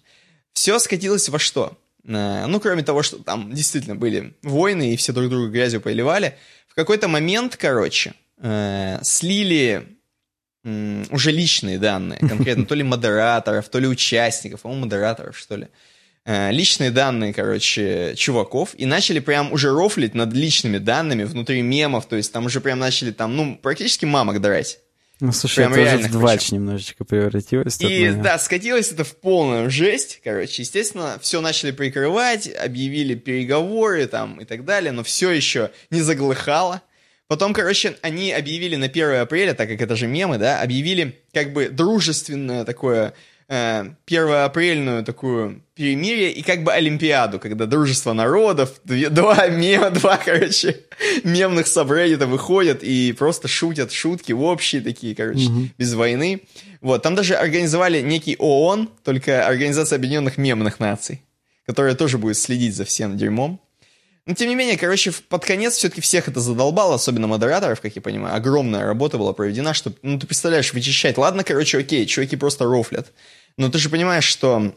Все 0.53 0.79
скатилось 0.79 1.29
во 1.29 1.39
что? 1.39 1.77
Э, 2.05 2.45
ну, 2.47 2.59
кроме 2.59 2.83
того, 2.83 3.03
что 3.03 3.17
там 3.17 3.53
действительно 3.53 3.95
были 3.95 4.33
войны, 4.41 4.93
и 4.93 4.97
все 4.97 5.13
друг 5.13 5.29
друга 5.29 5.49
грязью 5.49 5.81
поливали, 5.81 6.37
в 6.67 6.75
какой-то 6.75 7.07
момент, 7.07 7.57
короче, 7.57 8.13
э, 8.37 8.99
слили 9.03 9.95
уже 10.63 11.31
личные 11.31 11.79
данные, 11.79 12.19
конкретно 12.19 12.65
то 12.65 12.75
ли 12.75 12.83
модераторов, 12.83 13.69
то 13.69 13.79
ли 13.79 13.87
участников, 13.87 14.61
по-моему, 14.61 14.85
модераторов, 14.85 15.37
что 15.37 15.55
ли. 15.55 15.67
Э, 16.25 16.51
личные 16.51 16.91
данные, 16.91 17.33
короче, 17.33 18.13
чуваков, 18.15 18.75
и 18.77 18.85
начали 18.85 19.19
прям 19.19 19.51
уже 19.53 19.71
рофлить 19.71 20.15
над 20.15 20.33
личными 20.33 20.77
данными 20.77 21.23
внутри 21.23 21.61
мемов, 21.61 22.05
то 22.07 22.15
есть 22.15 22.31
там 22.31 22.45
уже 22.45 22.59
прям 22.61 22.79
начали 22.79 23.11
там, 23.11 23.35
ну, 23.35 23.55
практически 23.55 24.05
мамок 24.05 24.41
драть. 24.41 24.79
Ну, 25.21 25.33
слушай, 25.33 25.65
Прям 25.65 25.73
это 25.73 25.97
уже 25.97 26.07
в 26.07 26.11
двач 26.11 26.51
немножечко 26.51 27.03
превратилось. 27.03 27.77
И, 27.81 28.11
да, 28.11 28.39
скатилось 28.39 28.91
это 28.91 29.03
в 29.03 29.17
полную 29.17 29.69
жесть, 29.69 30.21
короче. 30.23 30.61
Естественно, 30.61 31.19
все 31.21 31.41
начали 31.41 31.71
прикрывать, 31.71 32.49
объявили 32.55 33.15
переговоры 33.15 34.07
там 34.07 34.39
и 34.39 34.45
так 34.45 34.63
далее, 34.63 34.93
но 34.93 35.03
все 35.03 35.31
еще 35.31 35.71
не 35.89 36.01
заглыхало. 36.01 36.81
Потом, 37.27 37.53
короче, 37.53 37.97
они 38.01 38.31
объявили 38.31 38.75
на 38.75 38.85
1 38.85 39.15
апреля, 39.15 39.53
так 39.53 39.69
как 39.69 39.81
это 39.81 39.95
же 39.95 40.07
мемы, 40.07 40.37
да, 40.37 40.61
объявили 40.61 41.19
как 41.33 41.53
бы 41.53 41.69
дружественное 41.69 42.63
такое 42.63 43.13
э, 43.49 43.85
первоапрельную 44.05 45.03
такую 45.03 45.63
перемирие 45.73 46.31
и 46.31 46.41
как 46.43 46.63
бы 46.63 46.71
Олимпиаду, 46.71 47.39
когда 47.39 47.65
дружество 47.65 48.13
народов, 48.13 48.79
два 48.85 49.47
мема, 49.47 49.89
два, 49.89 50.17
короче, 50.17 50.81
мемных 51.23 51.67
сабреддита 51.67 52.27
выходят 52.27 52.83
и 52.83 53.13
просто 53.13 53.47
шутят 53.47 53.91
шутки 53.91 54.31
общие 54.31 54.81
такие, 54.81 55.15
короче, 55.15 55.49
угу. 55.49 55.69
без 55.77 55.93
войны. 55.93 56.43
Вот, 56.81 57.01
там 57.01 57.15
даже 57.15 57.35
организовали 57.35 58.01
некий 58.01 58.37
ООН, 58.39 58.89
только 59.03 59.45
Организация 59.45 59.97
Объединенных 59.97 60.37
Мемных 60.37 60.79
Наций, 60.79 61.21
которая 61.65 61.95
тоже 61.95 62.17
будет 62.17 62.37
следить 62.37 62.75
за 62.75 62.85
всем 62.85 63.17
дерьмом. 63.17 63.59
Но, 64.25 64.35
тем 64.35 64.49
не 64.49 64.55
менее, 64.55 64.77
короче, 64.77 65.11
под 65.11 65.45
конец 65.45 65.75
все-таки 65.75 66.01
всех 66.01 66.27
это 66.27 66.39
задолбало, 66.39 66.95
особенно 66.95 67.27
модераторов, 67.27 67.81
как 67.81 67.95
я 67.95 68.01
понимаю. 68.01 68.35
Огромная 68.35 68.85
работа 68.85 69.17
была 69.17 69.33
проведена, 69.33 69.73
чтобы, 69.73 69.97
ну, 70.03 70.19
ты 70.19 70.27
представляешь, 70.27 70.73
вычищать. 70.73 71.17
Ладно, 71.17 71.43
короче, 71.43 71.79
окей, 71.79 72.05
чуваки 72.05 72.35
просто 72.35 72.65
рофлят. 72.65 73.11
Но 73.59 73.69
ты 73.69 73.77
же 73.77 73.89
понимаешь, 73.89 74.23
что 74.23 74.73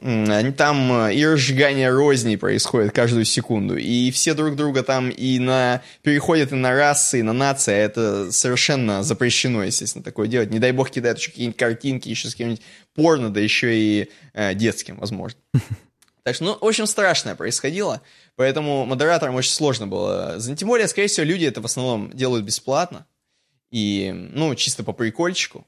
там 0.57 1.07
э, 1.07 1.15
и 1.15 1.25
разжигание 1.25 1.89
розни 1.91 2.35
происходит 2.35 2.93
каждую 2.93 3.25
секунду, 3.25 3.77
и 3.77 4.11
все 4.11 4.35
друг 4.35 4.57
друга 4.57 4.83
там 4.83 5.09
и 5.09 5.39
на 5.39 5.83
переходят 6.03 6.51
и 6.51 6.57
на 6.57 6.73
расы, 6.73 7.21
и 7.21 7.23
на 7.23 7.33
нации, 7.33 7.75
а 7.75 7.77
это 7.77 8.33
совершенно 8.33 9.05
запрещено, 9.05 9.63
естественно, 9.63 10.03
такое 10.03 10.27
делать. 10.27 10.51
Не 10.51 10.59
дай 10.59 10.73
бог 10.73 10.91
кидают 10.91 11.19
еще 11.19 11.31
какие-нибудь 11.31 11.59
картинки, 11.59 12.09
еще 12.09 12.29
с 12.29 12.33
каким-нибудь 12.33 12.63
порно, 12.95 13.31
да 13.31 13.39
еще 13.39 13.73
и 13.73 14.11
э, 14.35 14.55
детским, 14.55 14.99
возможно. 14.99 15.39
Так 16.25 16.37
что, 16.37 16.45
ну, 16.45 16.59
в 16.61 16.65
общем, 16.65 16.87
страшное 16.87 17.35
происходило, 17.35 18.01
поэтому 18.37 18.85
модераторам 18.87 19.35
очень 19.35 19.53
сложно 19.53 19.87
было. 19.87 20.39
Тем 20.41 20.69
более, 20.69 20.89
скорее 20.89 21.09
всего, 21.09 21.27
люди 21.27 21.45
это 21.45 21.61
в 21.61 21.65
основном 21.65 22.11
делают 22.13 22.45
бесплатно, 22.45 23.07
и, 23.71 24.13
ну, 24.33 24.55
чисто 24.55 24.85
по 24.85 24.93
прикольчику. 24.93 25.67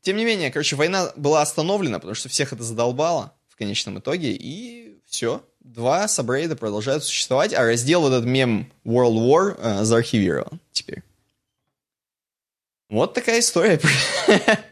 Тем 0.00 0.16
не 0.16 0.24
менее, 0.24 0.50
короче, 0.50 0.76
война 0.76 1.12
была 1.16 1.42
остановлена, 1.42 1.98
потому 1.98 2.14
что 2.14 2.28
всех 2.28 2.52
это 2.52 2.62
задолбало 2.62 3.34
в 3.48 3.56
конечном 3.56 3.98
итоге, 3.98 4.32
и 4.32 5.00
все. 5.04 5.44
Два 5.60 6.08
сабрейда 6.08 6.56
продолжают 6.56 7.04
существовать, 7.04 7.52
а 7.52 7.64
раздел 7.64 8.06
этот 8.06 8.24
мем 8.24 8.70
World 8.84 9.18
War 9.18 9.56
э, 9.58 9.84
заархивирован 9.84 10.60
теперь. 10.72 11.02
Вот 12.88 13.12
такая 13.12 13.40
история. 13.40 13.80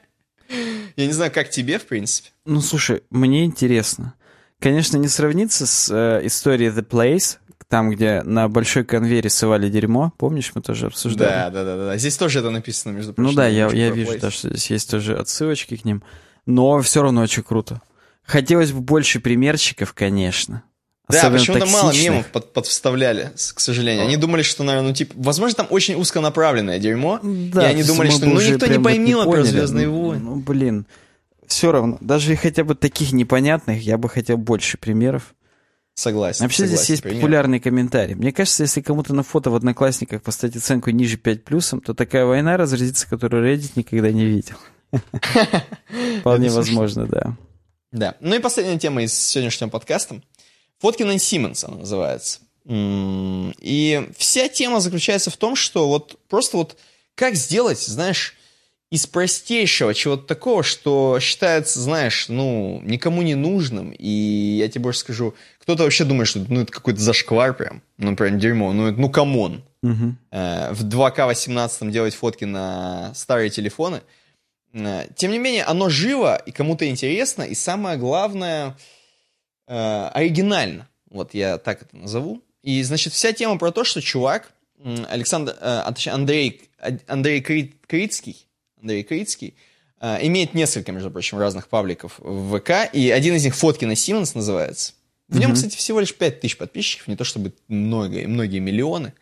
Я 0.97 1.07
не 1.07 1.13
знаю, 1.13 1.31
как 1.33 1.51
тебе, 1.51 1.79
в 1.79 1.87
принципе. 1.87 2.31
Ну, 2.45 2.61
слушай, 2.61 3.03
мне 3.11 3.45
интересно. 3.45 4.15
Конечно, 4.61 4.97
не 4.97 5.09
сравнится 5.09 5.67
с 5.67 5.91
э, 5.93 6.27
историей 6.27 6.71
The 6.71 6.87
Place, 6.87 7.39
там, 7.69 7.91
где 7.91 8.23
на 8.23 8.49
большой 8.49 8.85
конвейере 8.85 9.29
сывали 9.29 9.69
дерьмо. 9.69 10.13
Помнишь, 10.19 10.53
мы 10.55 10.63
тоже 10.63 10.87
обсуждали? 10.87 11.29
Да, 11.29 11.51
да, 11.51 11.65
да, 11.65 11.77
да. 11.77 11.97
Здесь 11.97 12.17
тоже 12.17 12.39
это 12.39 12.51
написано, 12.51 12.93
между 12.93 13.13
прочим. 13.13 13.31
Ну 13.31 13.37
да, 13.37 13.49
я, 13.49 13.69
я 13.69 13.91
вижу, 13.91 14.19
да, 14.19 14.31
что 14.31 14.49
здесь 14.49 14.71
есть 14.71 14.91
тоже 14.91 15.17
отсылочки 15.17 15.77
к 15.77 15.85
ним. 15.85 16.03
Но 16.47 16.81
все 16.81 17.03
равно 17.03 17.23
очень 17.23 17.43
круто. 17.43 17.83
Хотелось 18.23 18.73
бы 18.73 18.81
больше 18.81 19.21
примерчиков, 19.21 19.93
конечно. 19.95 20.63
Да, 21.09 21.31
почему-то 21.31 21.67
мало 21.67 21.93
мемов 21.93 22.27
под, 22.29 22.53
подвставляли, 22.53 23.33
к 23.55 23.61
сожалению. 23.61 24.05
Они 24.05 24.17
думали, 24.17 24.43
что, 24.43 24.65
наверное, 24.65 24.89
ну, 24.89 24.95
типа, 24.95 25.15
возможно, 25.17 25.59
там 25.59 25.67
очень 25.71 25.95
узконаправленное 25.95 26.81
дерьмо. 26.81 27.21
Да, 27.23 27.69
и 27.69 27.71
они 27.71 27.85
думали, 27.85 28.11
что 28.11 28.27
ну 28.27 28.41
никто 28.41 28.67
не 28.67 28.81
поймет 28.81 29.25
про 29.25 29.45
Звездные 29.45 29.89
войны. 29.89 30.25
Ну, 30.25 30.37
блин. 30.37 30.87
Все 31.47 31.73
равно. 31.73 31.99
Даже 32.01 32.37
хотя 32.37 32.65
бы 32.65 32.75
таких 32.75 33.13
непонятных, 33.13 33.83
я 33.83 33.99
бы 33.99 34.09
хотел 34.09 34.37
больше 34.37 34.79
примеров. 34.79 35.35
Согласен. 35.95 36.45
Вообще 36.45 36.65
согласен, 36.65 36.77
здесь 36.77 36.91
есть 36.91 37.03
пример. 37.03 37.21
популярный 37.21 37.59
комментарий. 37.59 38.15
Мне 38.15 38.31
кажется, 38.31 38.65
если 38.65 38.83
кому-то 38.83 39.15
на 39.15 39.23
фото 39.23 39.51
в 39.51 39.55
Одноклассниках 39.55 40.23
поставить 40.23 40.57
оценку 40.57 40.91
ниже 40.91 41.17
5 41.17 41.45
плюсом, 41.45 41.81
то 41.81 41.95
такая 41.95 42.27
война 42.27 42.59
разразится, 42.59 43.09
которую 43.09 43.51
Reddit 43.51 43.73
никогда 43.77 44.13
не 44.13 44.27
видел. 44.27 44.57
Вполне 46.21 46.51
возможно, 46.51 47.07
да. 47.07 47.37
Да. 47.93 48.17
Ну 48.21 48.35
и 48.35 48.41
последняя 48.41 48.79
тема 48.79 49.05
из 49.05 49.15
сегодняшнего 49.15 49.71
подкаста. 49.71 50.21
Фотки 50.81 51.03
Нэн 51.03 51.19
Симмонс 51.19 51.65
она 51.65 51.79
называется. 51.79 52.41
И 52.69 54.11
вся 54.19 54.49
тема 54.49 54.81
заключается 54.81 55.31
в 55.31 55.37
том, 55.39 55.57
что 55.57 55.89
вот 55.89 56.19
просто 56.29 56.59
вот 56.59 56.77
как 57.15 57.37
сделать, 57.37 57.81
знаешь, 57.81 58.36
из 58.91 59.07
простейшего 59.07 59.95
чего-то 59.95 60.27
такого, 60.27 60.63
что 60.63 61.19
считается, 61.21 61.81
знаешь, 61.81 62.29
ну, 62.29 62.81
никому 62.85 63.23
не 63.23 63.35
нужным. 63.35 63.91
И 63.91 64.09
я 64.61 64.69
тебе 64.69 64.85
больше 64.85 65.01
скажу, 65.01 65.35
кто-то 65.61 65.83
вообще 65.83 66.05
думает, 66.05 66.29
что 66.29 66.45
ну, 66.49 66.61
это 66.61 66.73
какой-то 66.73 67.01
зашквар 67.01 67.55
прям, 67.55 67.83
ну, 67.99 68.15
прям 68.15 68.39
дерьмо, 68.39 68.73
ну, 68.73 68.93
ну, 68.93 69.11
come 69.11 69.40
on. 69.40 69.63
Угу. 69.83 70.17
в 70.33 70.85
2К18 70.85 71.91
делать 71.93 72.15
фотки 72.15 72.45
на 72.45 73.13
старые 73.15 73.51
телефоны. 73.51 74.03
Э, 74.77 75.07
тем 75.15 75.31
не 75.31 75.39
менее, 75.39 75.65
оно 75.65 75.89
живо 75.89 76.37
и 76.37 76.51
кому-то 76.51 76.89
интересно, 76.89 77.43
и 77.43 77.55
самое 77.55 77.97
главное, 77.97 78.77
э, 79.67 80.11
оригинально. 80.13 80.89
Вот 81.11 81.35
я 81.35 81.59
так 81.59 81.83
это 81.83 81.97
назову. 81.97 82.43
И, 82.63 82.83
значит, 82.83 83.13
вся 83.13 83.33
тема 83.33 83.59
про 83.59 83.71
то, 83.71 83.85
что 83.85 84.01
чувак, 84.01 84.51
Александр, 85.09 85.57
э, 85.61 85.93
Андрей, 86.11 86.69
Андрей 87.07 87.41
Крицкий, 87.41 88.47
Андрей 88.81 89.03
Крицкий, 89.03 89.55
э, 90.01 90.27
имеет 90.27 90.55
несколько, 90.55 90.93
между 90.93 91.11
прочим, 91.11 91.39
разных 91.39 91.69
пабликов 91.69 92.15
в 92.19 92.59
ВК, 92.59 92.89
и 92.93 93.11
один 93.11 93.35
из 93.35 93.45
них 93.45 93.55
«Фотки 93.55 93.85
на 93.85 93.97
Симмонс» 93.97 94.35
называется. 94.35 94.93
В 95.29 95.39
нем, 95.39 95.51
mm-hmm. 95.51 95.55
кстати, 95.55 95.77
всего 95.77 96.01
лишь 96.01 96.15
5000 96.15 96.57
подписчиков, 96.57 97.09
не 97.09 97.17
то 97.17 97.25
чтобы 97.25 97.53
много, 97.69 98.29
многие 98.29 98.61
миллионы, 98.61 99.13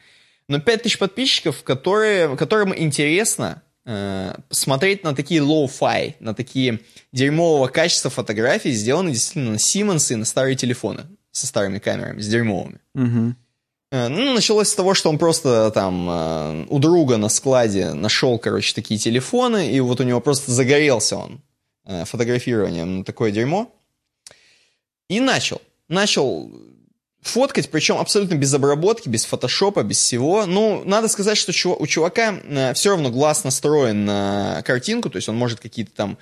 но 0.48 0.60
5000 0.60 0.98
подписчиков, 0.98 1.62
которые, 1.62 2.36
которым 2.36 2.76
интересно 2.76 3.62
э, 3.86 4.35
смотреть 4.51 5.02
на 5.05 5.14
такие 5.14 5.40
low-fi, 5.40 6.16
на 6.20 6.35
такие 6.35 6.81
дерьмового 7.12 7.68
качества 7.68 8.10
фотографии, 8.10 8.68
сделанные 8.70 9.14
действительно 9.14 9.52
на 9.52 9.56
Siemens 9.56 10.12
и 10.12 10.16
на 10.16 10.26
старые 10.26 10.56
телефоны 10.56 11.06
со 11.31 11.47
старыми 11.47 11.78
камерами, 11.78 12.20
с 12.20 12.28
дерьмовыми. 12.28 12.78
Угу. 12.94 13.35
Ну, 13.95 14.35
началось 14.35 14.71
с 14.71 14.75
того, 14.75 14.93
что 14.95 15.09
он 15.09 15.19
просто 15.19 15.71
там 15.71 16.09
э, 16.11 16.66
у 16.69 16.81
друга 16.81 17.16
на 17.16 17.29
складе 17.29 17.93
нашел, 17.93 18.41
короче, 18.41 18.75
такие 18.75 18.99
телефоны, 18.99 19.71
и 19.71 19.79
вот 19.79 20.01
у 20.01 20.03
него 20.03 20.21
просто 20.21 20.51
загорелся 20.51 21.16
он 21.16 21.41
э, 21.85 22.05
фотографированием 22.05 22.99
на 22.99 23.05
такое 23.05 23.31
дерьмо. 23.31 23.73
И 25.09 25.21
начал. 25.21 25.62
Начал 25.87 26.51
фоткать, 27.21 27.71
причем 27.71 27.99
абсолютно 27.99 28.35
без 28.35 28.53
обработки, 28.53 29.09
без 29.09 29.25
фотошопа, 29.27 29.85
без 29.85 29.99
всего. 29.99 30.45
Ну, 30.45 30.83
надо 30.85 31.07
сказать, 31.07 31.39
что 31.39 31.77
у 31.79 31.87
чувака 31.87 32.35
э, 32.43 32.75
все 32.75 32.91
равно 32.91 33.11
глаз 33.11 33.45
настроен 33.45 34.05
на 34.05 34.62
картинку, 34.62 35.09
то 35.09 35.16
есть 35.16 35.29
он 35.29 35.37
может 35.37 35.61
какие-то 35.61 35.93
там... 35.93 36.19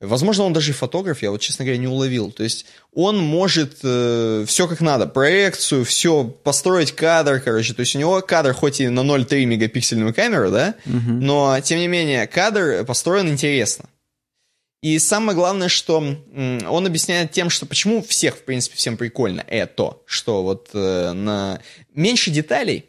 Возможно, 0.00 0.44
он 0.44 0.52
даже 0.52 0.74
фотограф, 0.74 1.22
я 1.22 1.30
вот, 1.30 1.40
честно 1.40 1.64
говоря, 1.64 1.80
не 1.80 1.86
уловил. 1.86 2.30
То 2.30 2.42
есть 2.42 2.66
он 2.92 3.18
может 3.18 3.78
э, 3.82 4.44
все 4.46 4.68
как 4.68 4.82
надо, 4.82 5.06
проекцию, 5.06 5.86
все, 5.86 6.24
построить 6.24 6.92
кадр, 6.92 7.40
короче. 7.40 7.72
То 7.72 7.80
есть 7.80 7.96
у 7.96 7.98
него 7.98 8.20
кадр 8.20 8.52
хоть 8.52 8.80
и 8.80 8.88
на 8.88 9.00
0,3 9.00 9.46
мегапиксельную 9.46 10.12
камеру, 10.12 10.50
да, 10.50 10.74
угу. 10.84 11.12
но, 11.12 11.58
тем 11.60 11.78
не 11.78 11.88
менее, 11.88 12.26
кадр 12.26 12.84
построен 12.84 13.28
интересно. 13.28 13.86
И 14.82 14.98
самое 14.98 15.34
главное, 15.34 15.68
что 15.68 15.96
он 15.96 16.86
объясняет 16.86 17.32
тем, 17.32 17.48
что 17.48 17.64
почему 17.64 18.02
всех, 18.02 18.36
в 18.36 18.42
принципе, 18.42 18.76
всем 18.76 18.98
прикольно 18.98 19.42
это, 19.46 19.96
что 20.04 20.42
вот 20.42 20.68
э, 20.74 21.12
на 21.12 21.60
меньше 21.94 22.30
деталей, 22.30 22.84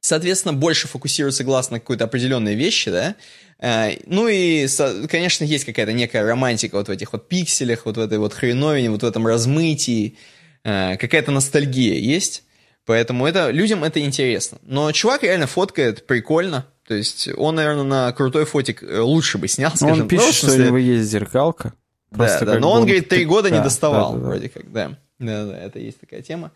соответственно, 0.00 0.54
больше 0.54 0.86
фокусируется 0.86 1.42
глаз 1.42 1.70
на 1.70 1.80
какой-то 1.80 2.04
определенной 2.04 2.54
вещи, 2.54 2.90
да, 2.92 3.16
ну 3.60 4.28
и, 4.28 4.66
конечно, 5.08 5.44
есть 5.44 5.64
какая-то 5.64 5.92
некая 5.92 6.24
романтика 6.24 6.76
вот 6.76 6.88
в 6.88 6.90
этих 6.90 7.12
вот 7.12 7.28
пикселях, 7.28 7.86
вот 7.86 7.96
в 7.96 8.00
этой 8.00 8.18
вот 8.18 8.34
хреновине, 8.34 8.90
вот 8.90 9.02
в 9.02 9.06
этом 9.06 9.26
размытии, 9.26 10.16
э, 10.64 10.96
какая-то 10.96 11.30
ностальгия 11.30 11.98
есть, 11.98 12.44
поэтому 12.84 13.26
это, 13.26 13.50
людям 13.50 13.84
это 13.84 14.00
интересно. 14.00 14.58
Но 14.62 14.90
чувак 14.92 15.22
реально 15.22 15.46
фоткает 15.46 16.06
прикольно, 16.06 16.66
то 16.86 16.94
есть 16.94 17.28
он, 17.36 17.54
наверное, 17.54 17.84
на 17.84 18.12
крутой 18.12 18.44
фотик 18.44 18.82
э, 18.82 19.00
лучше 19.00 19.38
бы 19.38 19.48
снял, 19.48 19.70
скажем. 19.74 20.02
Он 20.02 20.08
пишет, 20.08 20.34
что 20.34 20.52
у 20.52 20.56
него 20.56 20.76
есть 20.76 21.08
зеркалка. 21.08 21.72
Да, 22.10 22.40
да, 22.40 22.58
но 22.58 22.70
он, 22.70 22.82
говорит, 22.82 23.08
три 23.08 23.24
года 23.24 23.50
да, 23.50 23.56
не 23.56 23.62
доставал, 23.62 24.12
да, 24.14 24.18
да. 24.18 24.26
вроде 24.26 24.48
как, 24.48 24.70
да. 24.70 24.96
Да, 25.18 25.46
да, 25.46 25.58
это 25.58 25.78
есть 25.78 25.98
такая 26.00 26.22
тема. 26.22 26.52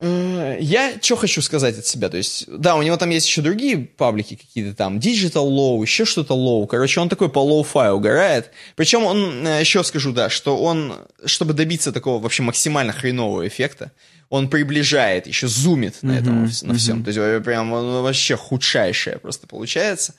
Э, 0.00 0.56
я 0.60 1.00
что 1.00 1.16
хочу 1.16 1.40
сказать 1.40 1.78
от 1.78 1.86
себя, 1.86 2.08
то 2.08 2.16
есть, 2.16 2.46
да, 2.48 2.74
у 2.76 2.82
него 2.82 2.96
там 2.96 3.10
есть 3.10 3.26
еще 3.26 3.42
другие 3.42 3.78
паблики 3.78 4.34
какие-то 4.34 4.74
там, 4.74 4.98
Digital 4.98 5.48
Low, 5.48 5.80
еще 5.82 6.04
что-то 6.04 6.34
Low, 6.34 6.66
короче, 6.66 7.00
он 7.00 7.08
такой 7.08 7.28
по 7.28 7.38
low-fi 7.38 7.90
угорает, 7.92 8.50
причем 8.74 9.04
он, 9.04 9.46
э, 9.46 9.60
еще 9.60 9.84
скажу, 9.84 10.12
да, 10.12 10.30
что 10.30 10.58
он, 10.58 10.94
чтобы 11.24 11.52
добиться 11.52 11.92
такого 11.92 12.20
вообще 12.20 12.42
максимально 12.42 12.92
хренового 12.92 13.46
эффекта, 13.46 13.92
он 14.30 14.48
приближает, 14.48 15.28
еще 15.28 15.46
зумит 15.46 16.02
на 16.02 16.18
этом, 16.18 16.44
mm-hmm. 16.44 16.66
на 16.66 16.74
всем. 16.74 17.00
Mm-hmm. 17.00 17.04
То 17.04 17.10
есть 17.10 17.44
прям 17.44 17.72
он 17.72 18.02
вообще 18.02 18.36
худшайшее 18.36 19.18
просто 19.18 19.46
получается. 19.46 20.14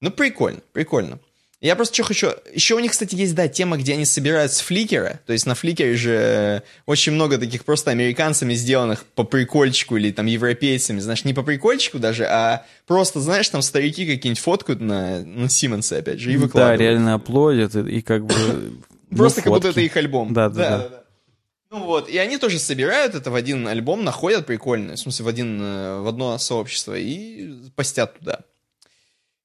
Ну, 0.00 0.10
прикольно, 0.10 0.60
прикольно. 0.72 1.20
Я 1.60 1.74
просто 1.74 1.94
что 1.94 2.04
хочу... 2.04 2.32
Еще 2.52 2.74
у 2.74 2.78
них, 2.80 2.92
кстати, 2.92 3.14
есть, 3.14 3.34
да, 3.34 3.48
тема, 3.48 3.78
где 3.78 3.94
они 3.94 4.04
собирают 4.04 4.52
с 4.52 4.60
фликера. 4.60 5.20
То 5.26 5.32
есть 5.32 5.46
на 5.46 5.54
фликере 5.54 5.96
же 5.96 6.12
э, 6.12 6.60
очень 6.84 7.12
много 7.12 7.38
таких 7.38 7.64
просто 7.64 7.90
американцами 7.90 8.52
сделанных 8.52 9.04
по 9.04 9.24
прикольчику 9.24 9.96
или 9.96 10.10
там 10.10 10.26
европейцами. 10.26 11.00
Знаешь, 11.00 11.24
не 11.24 11.32
по 11.32 11.42
прикольчику 11.42 11.98
даже, 11.98 12.24
а 12.26 12.66
просто, 12.86 13.20
знаешь, 13.20 13.48
там 13.48 13.62
старики 13.62 14.04
какие-нибудь 14.06 14.42
фоткают 14.42 14.80
на, 14.82 15.24
на 15.24 15.48
Симмонсе, 15.48 15.96
опять 15.96 16.20
же, 16.20 16.30
и 16.30 16.36
выкладывают. 16.36 16.78
Да, 16.78 16.84
реально 16.84 17.14
аплодят 17.14 17.74
и, 17.74 17.98
и 17.98 18.02
как 18.02 18.26
бы... 18.26 18.34
Просто 19.16 19.40
как 19.40 19.52
будто 19.52 19.68
это 19.68 19.80
их 19.80 19.96
альбом. 19.96 20.34
Да, 20.34 20.50
да, 20.50 20.88
да. 20.88 21.02
Ну 21.70 21.84
вот, 21.84 22.08
и 22.08 22.18
они 22.18 22.38
тоже 22.38 22.58
собирают 22.58 23.14
это 23.14 23.30
в 23.30 23.34
один 23.34 23.66
альбом, 23.66 24.04
находят 24.04 24.46
прикольно, 24.46 24.94
в 24.94 24.98
смысле 24.98 25.24
в, 25.24 25.28
один, 25.28 25.60
э, 25.60 26.00
в 26.00 26.06
одно 26.08 26.38
сообщество 26.38 26.94
и 26.96 27.50
постят 27.74 28.18
туда. 28.18 28.40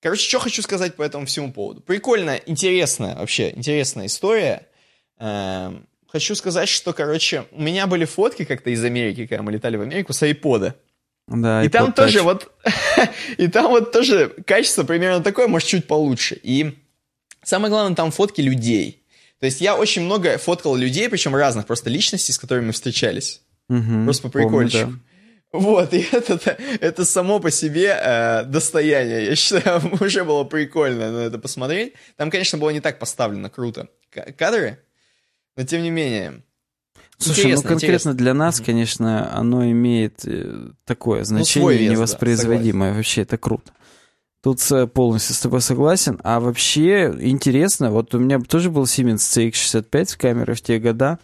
Короче, 0.01 0.27
что 0.27 0.39
хочу 0.39 0.61
сказать 0.61 0.95
по 0.95 1.03
этому 1.03 1.25
всему 1.27 1.53
поводу. 1.53 1.81
Прикольно, 1.81 2.39
интересная 2.45 3.15
вообще, 3.15 3.51
интересная 3.55 4.07
история. 4.07 4.67
Эм, 5.19 5.87
хочу 6.07 6.33
сказать, 6.33 6.69
что, 6.69 6.91
короче, 6.91 7.45
у 7.51 7.61
меня 7.61 7.85
были 7.85 8.05
фотки 8.05 8.43
как-то 8.43 8.71
из 8.71 8.83
Америки, 8.83 9.27
когда 9.27 9.43
мы 9.43 9.51
летали 9.51 9.77
в 9.77 9.81
Америку, 9.81 10.13
с 10.13 10.23
айпода. 10.23 10.75
Да, 11.27 11.63
и 11.63 11.69
там 11.69 11.89
touch. 11.89 11.95
тоже 11.95 12.23
вот, 12.23 12.51
и 13.37 13.47
там 13.47 13.67
вот 13.67 13.91
тоже 13.91 14.29
качество 14.45 14.83
примерно 14.83 15.23
такое, 15.23 15.47
может, 15.47 15.69
чуть 15.69 15.85
получше. 15.85 16.37
И 16.41 16.79
самое 17.43 17.69
главное, 17.69 17.95
там 17.95 18.11
фотки 18.11 18.41
людей. 18.41 19.03
То 19.39 19.45
есть 19.45 19.61
я 19.61 19.75
очень 19.75 20.01
много 20.03 20.37
фоткал 20.39 20.75
людей, 20.75 21.09
причем 21.09 21.35
разных 21.35 21.67
просто 21.67 21.91
личностей, 21.91 22.33
с 22.33 22.39
которыми 22.39 22.67
мы 22.67 22.71
встречались. 22.73 23.41
Угу, 23.69 24.03
просто 24.05 24.23
по 24.23 24.29
прикольчику. 24.29 24.91
Да. 24.91 24.99
Вот, 25.51 25.93
и 25.93 25.99
это, 26.11 26.57
это 26.79 27.05
само 27.05 27.39
по 27.39 27.51
себе 27.51 27.97
э, 27.99 28.43
достояние. 28.45 29.25
Я 29.25 29.35
считаю, 29.35 29.81
уже 30.01 30.23
было 30.23 30.43
прикольно 30.43 31.11
на 31.11 31.19
это 31.19 31.39
посмотреть. 31.39 31.93
Там, 32.15 32.31
конечно, 32.31 32.57
было 32.57 32.69
не 32.69 32.79
так 32.79 32.99
поставлено 32.99 33.49
круто 33.49 33.89
кадры, 34.37 34.79
но 35.55 35.63
тем 35.63 35.83
не 35.83 35.89
менее. 35.89 36.43
Слушай, 37.17 37.53
ну 37.53 37.61
конкретно 37.61 37.75
интересно. 37.75 38.13
для 38.15 38.33
нас, 38.33 38.59
конечно, 38.59 39.31
оно 39.33 39.69
имеет 39.69 40.25
э, 40.25 40.71
такое 40.85 41.19
ну, 41.19 41.25
значение 41.25 41.71
ну, 41.71 41.77
вес, 41.77 41.91
невоспроизводимое. 41.91 42.91
Да, 42.91 42.97
Вообще, 42.97 43.21
это 43.21 43.37
круто. 43.37 43.71
Тут 44.41 44.59
полностью 44.93 45.35
с 45.35 45.39
тобой 45.39 45.61
согласен. 45.61 46.19
А 46.23 46.39
вообще 46.39 47.13
интересно, 47.19 47.91
вот 47.91 48.15
у 48.15 48.19
меня 48.19 48.39
тоже 48.39 48.71
был 48.71 48.85
Siemens 48.85 49.17
CX65 49.17 50.05
с 50.05 50.15
камерой 50.15 50.55
в 50.55 50.61
те 50.61 50.79
года. 50.79 51.19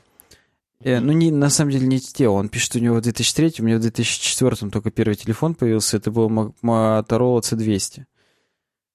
Э, 0.87 1.01
ну, 1.01 1.11
не, 1.11 1.31
на 1.31 1.49
самом 1.49 1.71
деле 1.71 1.85
не 1.85 1.99
те. 1.99 2.29
Он 2.29 2.47
пишет, 2.47 2.77
у 2.77 2.79
него 2.79 2.95
в 2.95 3.01
2003, 3.01 3.55
у 3.59 3.63
меня 3.63 3.75
в 3.75 3.81
2004 3.81 4.71
только 4.71 4.89
первый 4.89 5.15
телефон 5.15 5.53
появился. 5.53 5.97
Это 5.97 6.11
был 6.11 6.29
Motorola 6.29 7.41
C200. 7.41 8.05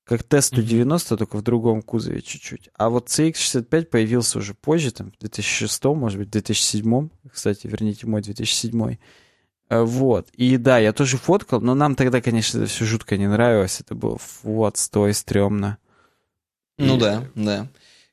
Как 0.05 0.23
Т-190, 0.23 1.19
только 1.19 1.36
в 1.36 1.43
другом 1.43 1.82
кузове 1.82 2.23
чуть-чуть. 2.23 2.70
А 2.78 2.89
вот 2.89 3.09
CX-65 3.09 3.85
появился 3.85 4.39
уже 4.39 4.55
позже, 4.55 4.90
там, 4.90 5.12
в 5.12 5.19
2006, 5.19 5.85
может 5.85 6.19
быть, 6.19 6.28
в 6.28 6.32
2007. 6.32 7.10
Кстати, 7.31 7.66
верните 7.66 8.06
мой 8.06 8.23
2007. 8.23 8.97
Э, 9.69 9.82
вот. 9.82 10.31
И 10.31 10.56
да, 10.56 10.78
я 10.78 10.94
тоже 10.94 11.19
фоткал, 11.19 11.60
но 11.60 11.74
нам 11.74 11.94
тогда, 11.94 12.23
конечно, 12.23 12.56
это 12.56 12.69
все 12.69 12.86
жутко 12.86 13.19
не 13.19 13.28
нравилось. 13.28 13.81
Это 13.81 13.94
было 13.94 14.19
вот, 14.43 14.78
стой, 14.78 15.12
стрёмно. 15.12 15.77
Ну 16.78 16.97
и... 16.97 17.01
да, 17.01 17.24
да. 17.35 17.69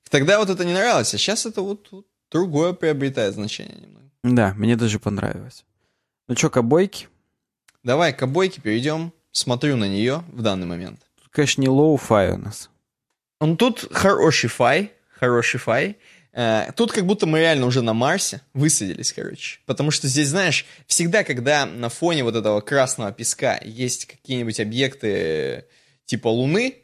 Тогда 0.10 0.40
вот 0.40 0.50
это 0.50 0.66
не 0.66 0.74
нравилось, 0.74 1.14
а 1.14 1.18
сейчас 1.18 1.46
это 1.46 1.62
вот, 1.62 1.88
вот 1.92 2.06
другое 2.32 2.74
приобретает 2.74 3.34
значение 3.34 3.78
немного. 3.82 4.10
Да, 4.24 4.54
мне 4.56 4.76
даже 4.76 5.00
понравилось. 5.00 5.66
Ну 6.28 6.36
что, 6.36 6.50
к 6.50 6.57
обойке? 6.57 7.08
Давай 7.84 8.14
к 8.14 8.22
обойке 8.22 8.62
перейдем. 8.62 9.14
Смотрю 9.32 9.78
на 9.78 9.88
нее 9.88 10.24
в 10.28 10.42
данный 10.42 10.66
момент. 10.66 11.00
Тут, 11.22 11.32
конечно, 11.32 11.62
не 11.62 11.68
low-fi 11.68 12.34
у 12.34 12.38
нас. 12.38 12.70
Он 13.40 13.56
тут 13.56 13.88
хороший 13.92 14.50
fi, 14.50 14.92
хороший 15.18 15.60
fi. 15.60 15.98
Э, 16.34 16.72
тут 16.76 16.92
как 16.92 17.06
будто 17.06 17.26
мы 17.26 17.40
реально 17.40 17.66
уже 17.66 17.82
на 17.82 17.94
Марсе 17.94 18.42
высадились, 18.54 19.14
короче. 19.14 19.60
Потому 19.66 19.92
что 19.92 20.08
здесь, 20.08 20.28
знаешь, 20.28 20.66
всегда, 20.88 21.24
когда 21.24 21.66
на 21.66 21.90
фоне 21.90 22.24
вот 22.24 22.36
этого 22.36 22.62
красного 22.62 23.12
песка 23.12 23.60
есть 23.64 24.06
какие-нибудь 24.06 24.60
объекты 24.60 25.66
типа 26.06 26.28
Луны, 26.28 26.76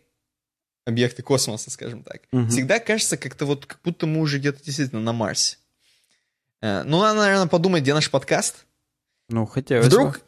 объекты 0.86 1.24
космоса, 1.24 1.72
скажем 1.72 2.04
так, 2.04 2.22
угу. 2.32 2.48
всегда 2.48 2.80
кажется 2.80 3.18
как-то 3.18 3.46
вот, 3.46 3.66
как 3.66 3.80
будто 3.84 4.06
мы 4.06 4.22
уже 4.22 4.40
где-то 4.40 4.64
действительно 4.64 5.02
на 5.02 5.14
Марсе. 5.14 5.58
Э, 6.62 6.84
ну, 6.84 7.02
надо, 7.02 7.20
наверное, 7.20 7.48
подумать, 7.48 7.84
где 7.84 7.94
наш 7.94 8.10
подкаст. 8.10 8.66
Ну, 9.30 9.46
хотя 9.46 9.82
Вдруг, 9.82 10.22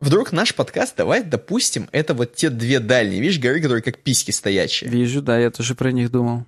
Вдруг 0.00 0.30
наш 0.30 0.54
подкаст, 0.54 0.94
давай 0.96 1.24
допустим, 1.24 1.88
это 1.90 2.14
вот 2.14 2.34
те 2.34 2.50
две 2.50 2.78
дальние, 2.78 3.20
видишь, 3.20 3.40
горы, 3.40 3.60
которые 3.60 3.82
как 3.82 3.98
письки 3.98 4.30
стоячие. 4.30 4.88
Вижу, 4.88 5.22
да, 5.22 5.38
я 5.38 5.50
тоже 5.50 5.74
про 5.74 5.90
них 5.90 6.10
думал. 6.10 6.46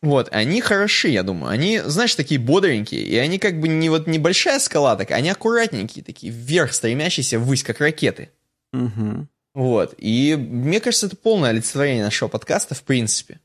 Вот, 0.00 0.28
они 0.32 0.60
хороши, 0.60 1.08
я 1.08 1.22
думаю. 1.22 1.50
Они, 1.50 1.80
знаешь, 1.80 2.14
такие 2.14 2.38
бодренькие, 2.38 3.02
и 3.02 3.16
они 3.16 3.38
как 3.38 3.58
бы 3.58 3.68
не 3.68 3.88
вот 3.88 4.06
небольшая 4.06 4.60
скала, 4.60 4.96
так, 4.96 5.10
они 5.10 5.30
аккуратненькие, 5.30 6.04
такие, 6.04 6.32
вверх 6.32 6.72
стремящиеся 6.72 7.38
ввысь, 7.38 7.64
как 7.64 7.80
ракеты. 7.80 8.30
Угу. 8.72 9.26
Вот, 9.54 9.94
и 9.98 10.36
мне 10.36 10.80
кажется, 10.80 11.06
это 11.06 11.16
полное 11.16 11.50
олицетворение 11.50 12.02
нашего 12.02 12.28
подкаста, 12.28 12.74
в 12.74 12.82
принципе. 12.82 13.40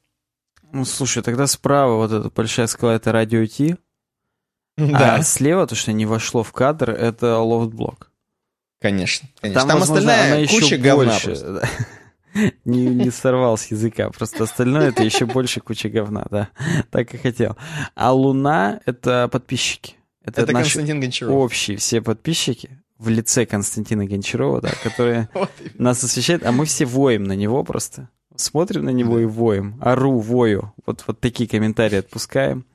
Ну, 0.72 0.84
слушай, 0.84 1.22
тогда 1.22 1.46
справа 1.46 1.98
вот 1.98 2.12
эта 2.12 2.30
большая 2.30 2.66
скала— 2.66 2.94
это 2.96 3.12
радио 3.12 3.46
Ти, 3.46 3.76
да. 4.78 5.16
а 5.16 5.24
слева, 5.24 5.68
то, 5.68 5.76
что 5.76 5.92
не 5.92 6.08
вошло 6.08 6.44
в 6.44 6.52
кадр, 6.52 6.90
это 6.90 7.38
лофт-блок. 7.38 8.12
Конечно, 8.82 9.28
конечно. 9.40 9.62
Там, 9.62 9.70
Там 9.70 9.80
возможно, 9.80 10.14
остальная 10.14 10.48
куча 10.48 10.78
говна 10.78 11.12
больше, 11.12 11.62
не, 12.66 12.86
не 12.86 13.12
сорвал 13.12 13.58
с 13.58 13.68
языка. 13.68 14.10
Просто 14.10 14.46
остальное 14.46 14.90
это 14.90 15.04
еще 15.04 15.26
больше 15.26 15.60
куча 15.60 15.90
говна, 15.90 16.26
да. 16.32 16.50
Так 16.90 17.14
и 17.14 17.18
хотел. 17.18 17.58
А 17.96 18.14
Луна— 18.14 18.80
это 18.86 19.28
подписчики. 19.28 19.96
Это, 20.24 20.42
это 20.42 20.54
Константин 20.54 21.00
Гончаров. 21.02 21.34
Общие 21.34 21.78
все 21.78 22.02
подписчики 22.02 22.80
в 23.00 23.08
лице 23.08 23.46
Константина 23.46 24.06
Гончарова, 24.06 24.62
да, 24.62 24.72
которые 24.84 25.30
нас 25.78 26.04
освещают, 26.04 26.46
а 26.46 26.52
мы 26.52 26.66
все 26.66 26.86
воем 26.86 27.24
на 27.24 27.34
него 27.34 27.64
просто. 27.64 28.10
Смотрим 28.36 28.86
на 28.86 28.92
него 28.92 29.20
и 29.20 29.26
воем. 29.26 29.78
Ору, 29.82 30.20
вою. 30.20 30.74
Вот, 30.86 31.04
вот 31.08 31.20
такие 31.20 31.50
комментарии 31.50 31.98
отпускаем. 31.98 32.66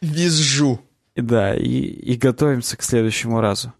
Визжу. 0.00 0.80
Да, 1.16 1.54
и, 1.54 1.64
и 1.64 2.16
готовимся 2.16 2.76
к 2.76 2.82
следующему 2.82 3.40
разу. 3.40 3.72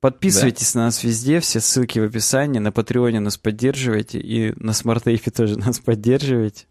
Подписывайтесь 0.00 0.72
да. 0.72 0.80
на 0.80 0.84
нас 0.86 1.02
везде, 1.02 1.40
все 1.40 1.60
ссылки 1.60 1.98
в 1.98 2.04
описании. 2.04 2.58
На 2.58 2.70
Патреоне 2.70 3.20
нас 3.20 3.36
поддерживайте 3.36 4.18
и 4.20 4.54
на 4.62 4.72
смарт 4.72 5.04
тоже 5.34 5.58
нас 5.58 5.80
поддерживайте. 5.80 6.66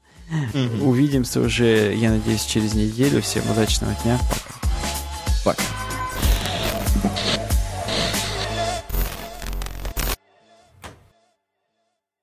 Угу. 0.54 0.90
Увидимся 0.90 1.42
уже, 1.42 1.94
я 1.94 2.12
надеюсь, 2.12 2.46
через 2.46 2.74
неделю. 2.74 3.22
Всем 3.22 3.44
удачного 3.52 3.96
дня. 4.04 4.20
Пока. 5.44 5.62
Пока. 7.04 7.45